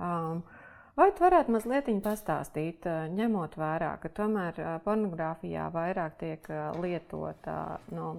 Um, 0.01 0.43
Vai 0.91 1.07
tu 1.15 1.23
varētu 1.23 1.53
mazliet 1.55 1.87
pastāstīt, 2.03 2.83
ņemot 3.15 3.53
vērā, 3.55 3.93
ka 4.03 4.09
tomēr 4.11 4.57
pornogrāfijā 4.83 5.69
vairāk 5.71 6.17
tiek 6.19 6.49
lietota, 6.83 7.79
no, 7.95 8.09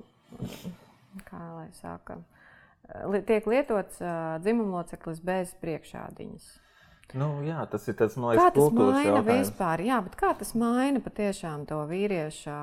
kā 1.29 1.43
lai 1.59 1.69
saka, 1.77 2.17
tiek 3.29 3.47
lietots 3.47 4.01
dzimumloceklis 4.41 5.21
bez 5.21 5.53
priekšādiņas? 5.61 6.49
Nu, 7.19 7.29
jā, 7.45 7.61
tas 7.69 7.85
ir 7.91 7.97
tas, 7.99 8.17
liekas, 8.17 8.41
kā 8.41 8.51
tas 8.57 8.75
maina 8.77 9.03
jautājums. 9.05 9.31
vispār. 9.31 9.85
Jā, 9.85 10.01
bet 10.05 10.17
kā 10.21 10.33
tas 10.39 10.53
maina 10.59 11.03
patiešām 11.05 11.67
to 11.69 11.83
vīrieša 11.91 12.59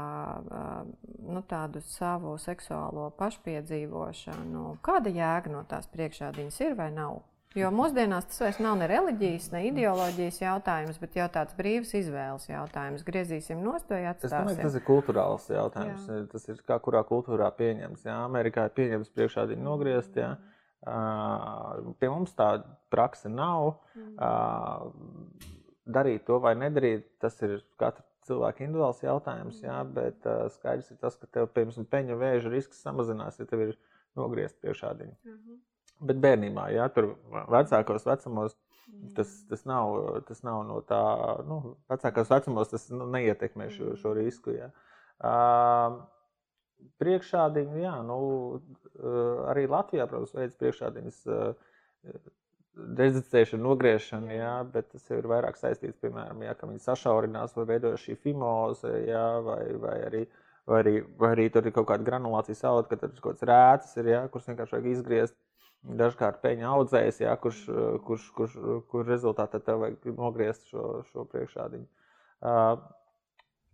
nu, 1.30 1.44
savu 1.86 2.36
seksuālo 2.42 3.10
pašpiedzīvošanu? 3.20 4.66
Kāda 4.86 5.14
jēga 5.14 5.54
no 5.54 5.66
tās 5.70 5.90
priekšādiņas 5.94 6.62
ir 6.66 6.78
vai 6.80 6.90
nav? 6.96 7.22
Jo 7.58 7.72
mūsdienās 7.74 8.28
tas 8.30 8.44
vairs 8.44 8.60
nav 8.62 8.76
ne 8.78 8.86
reliģijas, 8.90 9.48
ne 9.56 9.64
ideoloģijas 9.72 10.36
jautājums, 10.44 11.00
bet 11.02 11.16
jau 11.18 11.26
tāds 11.34 11.56
brīvs 11.58 11.96
izvēles 11.98 12.46
jautājums. 12.46 13.02
Griezīsim 13.08 13.64
nost 13.66 13.90
vai 13.90 14.04
atstāsim? 14.06 14.52
Es 14.52 14.54
domāju, 14.54 14.68
tas 14.68 14.78
ir 14.78 14.86
kultūrāls 14.86 15.48
jautājums. 15.50 16.06
Jā. 16.06 16.20
Tas 16.30 16.46
ir 16.54 16.62
kā 16.68 16.78
kurā 16.86 17.02
kultūrā 17.10 17.50
pieņems. 17.58 18.06
Jā, 18.06 18.20
Amerikā 18.28 18.68
ir 18.70 18.76
pieņems 18.78 19.10
priekšādiņu 19.18 19.66
nogriezt. 19.66 20.14
Jā. 20.22 20.36
Mm. 20.36 20.59
Pie 20.84 22.10
mums 22.10 22.36
tāda 22.38 22.64
praksa 22.94 23.32
nav. 23.32 23.74
Mm. 23.96 25.42
Darīt 25.90 26.28
to 26.28 26.38
vai 26.44 26.54
nedarīt, 26.56 27.08
tas 27.20 27.36
ir 27.42 27.60
katra 27.82 28.06
cilvēka 28.30 28.64
individuāls 28.64 29.02
jautājums. 29.04 29.62
Jā, 29.64 29.82
mm. 29.82 29.94
bet 29.98 30.30
skaidrs 30.56 30.92
ir 30.94 31.00
tas, 31.02 31.18
ka 31.20 31.28
tev, 31.28 31.50
piemēram, 31.56 31.88
peņu 31.90 32.20
vēža 32.20 32.54
risks 32.54 32.84
samazinās, 32.86 33.40
ja 33.42 33.48
tev 33.50 33.66
ir 33.66 33.76
nogriezt 34.18 34.60
pie 34.62 34.76
šādiņa. 34.76 35.16
Mm 35.26 35.36
-hmm. 35.36 35.60
Bet 36.10 36.20
bērnībā, 36.24 36.70
ja 36.72 36.88
tur 36.96 37.10
vecākos 37.52 38.06
vecumos, 38.08 38.56
mm. 38.88 39.10
tas, 39.16 39.34
tas, 39.50 39.66
nav, 39.66 40.22
tas 40.28 40.44
nav 40.48 40.62
no 40.68 40.80
tā, 40.82 41.02
nu, 41.48 41.76
vecākos 41.92 42.32
vecumos 42.32 42.72
tas 42.72 42.88
nu, 42.90 43.08
neietekmē 43.18 43.70
šo, 43.70 43.96
šo 44.00 44.14
risku. 44.16 44.56
Ja. 44.56 44.72
Uh, 45.20 46.00
priekšādiņu, 47.00 47.80
jā, 47.84 47.96
nu, 48.08 48.20
arī 49.52 49.66
Latvijā, 49.72 50.08
protams, 50.10 50.36
veids 50.36 50.58
priekšādiņas 50.60 51.24
dezicēšana, 53.00 53.64
nogriešana, 53.64 54.36
jā, 54.36 54.54
bet 54.74 54.92
tas 54.94 55.08
ir 55.12 55.28
vairāk 55.30 55.58
saistīts, 55.60 56.00
piemēram, 56.04 56.44
jā, 56.46 56.54
ka 56.58 56.70
viņi 56.70 56.84
sašaurinās 56.84 57.56
vai 57.58 57.66
veidojas 57.74 58.06
šī 58.06 58.16
fimoze, 58.24 58.92
jā, 59.08 59.26
vai, 59.46 59.62
vai, 59.82 59.96
arī, 60.08 60.24
vai, 60.70 60.82
arī, 60.84 60.96
vai 61.20 61.32
arī 61.36 61.48
tur 61.54 61.68
ir 61.68 61.76
kaut 61.76 61.90
kāda 61.92 62.08
granulācijas 62.08 62.64
auga, 62.70 62.88
ka 62.92 63.00
tur 63.02 63.12
ir 63.12 63.22
kaut 63.24 63.40
kāds 63.40 63.48
rēcis, 63.50 63.98
ir, 64.00 64.12
jā, 64.14 64.22
kurus 64.32 64.52
vienkārši 64.52 64.78
vajag 64.78 64.92
izgriezt. 64.94 65.38
Dažkārt 66.00 66.42
peņa 66.44 66.72
audzējs, 66.76 67.22
jā, 67.24 67.34
kurš, 67.40 67.60
kurš, 68.04 68.24
kurš, 68.36 68.56
kur 68.92 69.06
rezultātā 69.08 69.62
tev 69.64 69.86
vajag 69.86 70.10
nogriezt 70.18 70.66
šo, 70.68 71.06
šo 71.08 71.24
priekšādiņu. 71.32 71.88
Uh, 72.40 72.82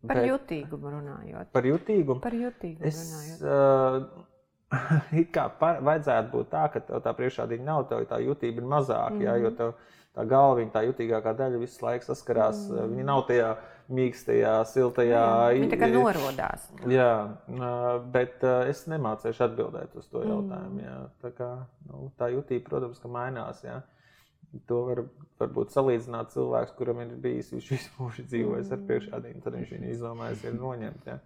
par 0.07 0.21
bet, 0.21 0.29
jutīgumu 0.29 0.93
runājot. 0.93 1.51
Par 1.55 1.67
jutīgumu? 1.69 2.21
Par 2.23 2.37
jutīgumu 2.37 2.87
es, 2.89 3.01
runājot. 3.41 4.15
Uh, 4.15 4.31
kā 5.35 5.49
par, 5.59 5.81
vajadzētu 5.85 6.31
būt 6.33 6.49
tā, 6.51 6.65
ka 6.73 6.81
tev 6.87 7.03
tā 7.05 7.13
priekšādība 7.17 7.67
nav, 7.67 7.85
tev 7.91 8.05
tā 8.09 8.19
jutība 8.23 8.63
ir 8.63 8.71
mazāka, 8.71 9.13
mm 9.13 9.19
-hmm. 9.19 9.27
jā, 9.27 9.35
jo 9.43 9.49
mhm. 9.49 9.57
tev 9.57 9.73
tā 10.15 10.25
galva, 10.31 10.65
tā 10.73 10.83
jutīgākā 10.87 11.35
daļa 11.35 11.59
visu 11.59 11.85
laiku 11.85 12.05
saskarās. 12.05 12.69
Mm 12.69 12.77
-hmm. 12.77 12.91
Viņa 12.91 13.03
nav 13.03 13.25
tajā 13.27 13.55
mīkstajā, 13.89 14.53
siltajā. 14.65 15.23
Jā, 15.23 15.53
viņa 15.53 15.69
tikai 15.69 15.91
norodās. 15.91 16.69
Jā, 16.89 17.11
bet 18.13 18.43
es 18.43 18.87
nemācīšu 18.87 19.43
atbildēt 19.49 19.95
uz 19.95 20.07
to 20.07 20.23
jautājumu. 20.23 20.81
Jā. 20.81 20.97
Tā, 21.21 21.31
kā, 21.37 21.49
nu, 21.89 22.11
tā 22.17 22.31
jutība, 22.33 22.69
protams, 22.69 22.99
ka 22.99 23.07
mainās. 23.07 23.63
Jā. 23.63 23.81
To 24.69 24.81
var 24.87 25.03
varbūt 25.41 25.73
salīdzināt 25.75 26.31
cilvēks, 26.35 26.75
kuram 26.77 27.01
ir 27.03 27.15
bijis 27.21 27.51
viņš 27.53 27.71
visu 27.73 27.93
mūžu 27.99 28.25
dzīvojis 28.29 28.71
ar 28.71 28.83
priekšādību, 28.87 29.41
tad 29.43 29.57
viņš 29.59 29.73
viņu 29.75 29.93
izdomājis 29.93 30.45
ir 30.47 30.59
noņemt. 30.59 31.09
Jā. 31.11 31.17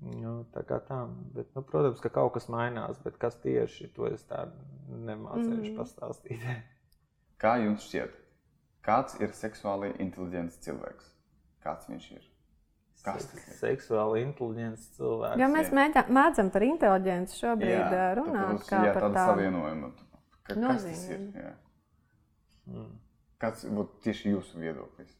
Nu, 0.00 0.34
tā 0.54 0.62
kā 0.64 0.78
tā. 0.86 1.02
Bet, 1.34 1.50
nu, 1.56 1.64
protams, 1.66 2.00
ka 2.00 2.12
kaut 2.14 2.32
kas 2.36 2.48
mainās, 2.52 3.00
bet 3.04 3.18
kas 3.20 3.36
tieši 3.42 3.90
to 3.96 4.08
es 4.08 4.22
tā 4.28 4.46
nemācīšu 4.88 5.72
mm. 5.72 5.76
pastāstīt. 5.80 6.46
Kā 7.40 7.54
jums 7.56 7.86
šķiet, 7.88 8.16
kāds 8.84 9.14
ir 9.16 9.30
seksuāli 9.32 9.94
inteliģents 10.04 10.58
cilvēks? 10.60 11.06
Kāds 11.64 11.88
viņš 11.88 12.08
ir? 12.12 12.26
Kas 13.00 13.24
tas 13.30 13.46
ir? 13.46 13.54
Seksuāli 13.56 14.26
inteliģents 14.26 14.90
cilvēks. 14.98 15.40
Jo 15.40 15.48
mēs 15.48 15.70
mēģā, 15.72 16.02
mēdzam 16.12 16.50
par 16.52 16.66
inteliģenci 16.66 17.38
šobrīd 17.40 17.72
jā, 17.72 18.10
runāt. 18.18 18.60
Kā 18.68 18.82
jā, 18.84 18.92
par 18.92 19.06
tādu 19.06 19.22
savienojumu. 19.22 19.90
Ka, 20.44 20.52
kas 20.52 20.84
tas 20.84 21.06
ir? 21.08 21.22
Jā. 21.32 21.54
Mm. 22.70 22.92
Kāds 23.40 23.64
būtu 23.66 24.04
tieši 24.06 24.34
jūsu 24.34 24.60
viedoklis? 24.60 25.12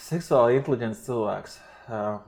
Seksuāli 0.00 0.60
inteliģents 0.60 1.02
cilvēks. 1.06 1.58
Uh, 1.86 2.20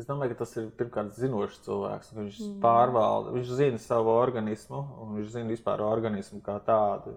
Es 0.00 0.06
domāju, 0.08 0.32
ka 0.32 0.40
tas 0.40 0.54
ir 0.56 0.68
pirmkārt 0.78 1.16
zinošs 1.18 1.58
cilvēks. 1.66 2.12
Viņš 2.16 2.36
mm. 2.40 2.52
pārvalda, 2.62 3.34
viņš 3.34 3.50
zina 3.58 3.80
savu 3.82 4.14
organismu, 4.14 4.80
un 5.02 5.18
viņš 5.18 5.32
zina 5.34 5.52
vispār 5.52 5.82
organismu 5.84 6.40
kā 6.46 6.56
tādu. 6.64 7.12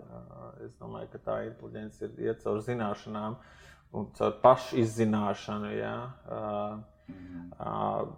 Es 0.65 0.73
domāju, 0.81 1.07
ka 1.13 1.21
tā 1.29 1.37
inteliģence 1.47 2.03
ir 2.03 2.17
iet 2.27 2.43
caur 2.43 2.59
zināšanām 2.65 3.37
un 3.95 4.09
caur 4.17 4.35
pašizzināšanu. 4.43 5.71
Jā. 5.77 5.95
Mm. 7.07 7.47
Uh, 7.55 8.11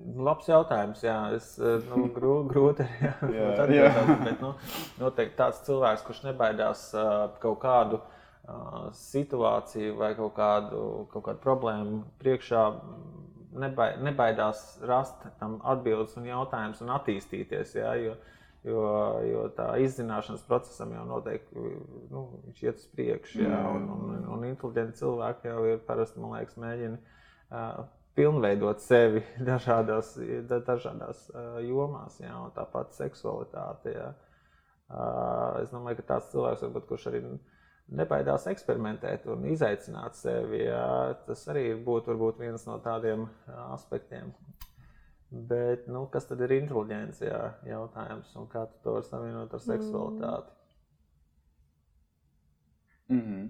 Labs 0.00 0.48
jautājums. 0.48 1.02
Jā, 1.04 1.16
es 1.36 1.52
nu, 1.60 2.06
grū, 2.16 2.40
grūti 2.50 2.86
atbildēt. 3.12 4.24
Bet 4.24 4.42
nu, 4.42 4.54
noteikti 5.00 5.38
tāds 5.38 5.62
cilvēks, 5.66 6.04
kurš 6.06 6.24
nebaidās 6.26 6.88
uh, 6.96 7.28
kaut 7.42 7.60
kādu 7.62 8.00
uh, 8.00 8.90
situāciju 8.96 9.96
vai 10.00 10.12
kaut 10.18 10.34
kādu, 10.38 10.82
kaut 11.12 11.26
kādu 11.28 11.42
problēmu 11.44 12.02
priekšā, 12.22 12.66
nebai, 13.62 13.92
nebaidās 14.02 14.80
rast 14.88 15.28
tam 15.40 15.60
atbildes 15.74 16.16
un 16.18 16.28
jautājumus 16.32 16.82
un 16.82 16.92
attīstīties. 16.96 17.76
Ja, 17.78 17.94
jo, 18.00 18.16
jo, 18.66 18.82
jo 19.28 19.46
tā 19.56 19.74
izzināšanas 19.84 20.44
procesam 20.48 20.96
jau 20.96 21.06
noteikti 21.06 21.70
nu, 22.10 22.26
iet 22.56 22.80
uz 22.80 22.88
priekšu. 22.96 23.44
Ja, 23.44 23.64
un, 23.70 23.90
un, 23.92 24.22
un 24.34 24.46
inteliģenti 24.50 25.04
cilvēki 25.04 25.52
jau 25.52 25.66
ir 25.68 25.82
parasti, 25.86 26.22
man 26.22 26.40
liekas, 26.40 26.58
mēģina 26.64 27.92
pilnveidot 28.16 28.82
sevi 28.84 29.22
dažādās, 29.50 30.14
dažādās 30.50 31.24
jomās, 31.66 32.20
ja, 32.20 32.36
un 32.42 32.52
tāpat 32.56 32.92
seksualitāte. 32.98 33.96
Uh, 34.92 35.62
es 35.62 35.70
domāju, 35.72 36.02
ka 36.02 36.08
tāds 36.14 36.28
cilvēks, 36.32 36.66
varbūt, 36.66 36.88
kurš 36.90 37.06
arī 37.08 37.22
nebaidās 37.96 38.46
eksperimentēt 38.50 39.26
un 39.32 39.46
izaicināt 39.52 40.16
sevi. 40.18 40.64
Jā. 40.66 41.14
Tas 41.26 41.44
arī 41.52 41.70
būtu 41.86 42.12
varbūt, 42.12 42.42
viens 42.44 42.66
no 42.68 42.78
tādiem 42.84 43.26
aspektiem. 43.72 44.32
Bet, 45.32 45.86
nu, 45.88 46.04
kas 46.12 46.28
tad 46.28 46.42
ir 46.44 46.52
inteliģence? 46.58 47.24
Jā, 47.24 47.42
jautājums, 47.64 48.34
un 48.36 48.48
kā 48.52 48.66
tu 48.68 48.82
to 48.84 48.98
vari 48.98 49.08
savienot 49.08 49.54
ar 49.56 49.64
seksualitāti? 49.64 50.58
Mm 53.08 53.20
-hmm. 53.20 53.48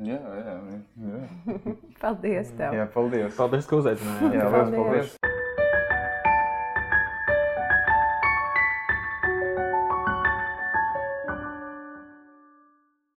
Jā, 0.00 0.16
jā, 0.16 0.54
jā. 0.72 1.18
paldies! 2.02 2.54
Tev. 2.56 2.78
Jā, 2.78 2.86
paldies! 2.94 3.34
Paldies, 3.36 3.68
ka 3.68 3.82
uzaicinājāt! 3.82 4.38
Jā, 4.38 4.48
paldies! 4.54 4.78
paldies. 4.80 5.31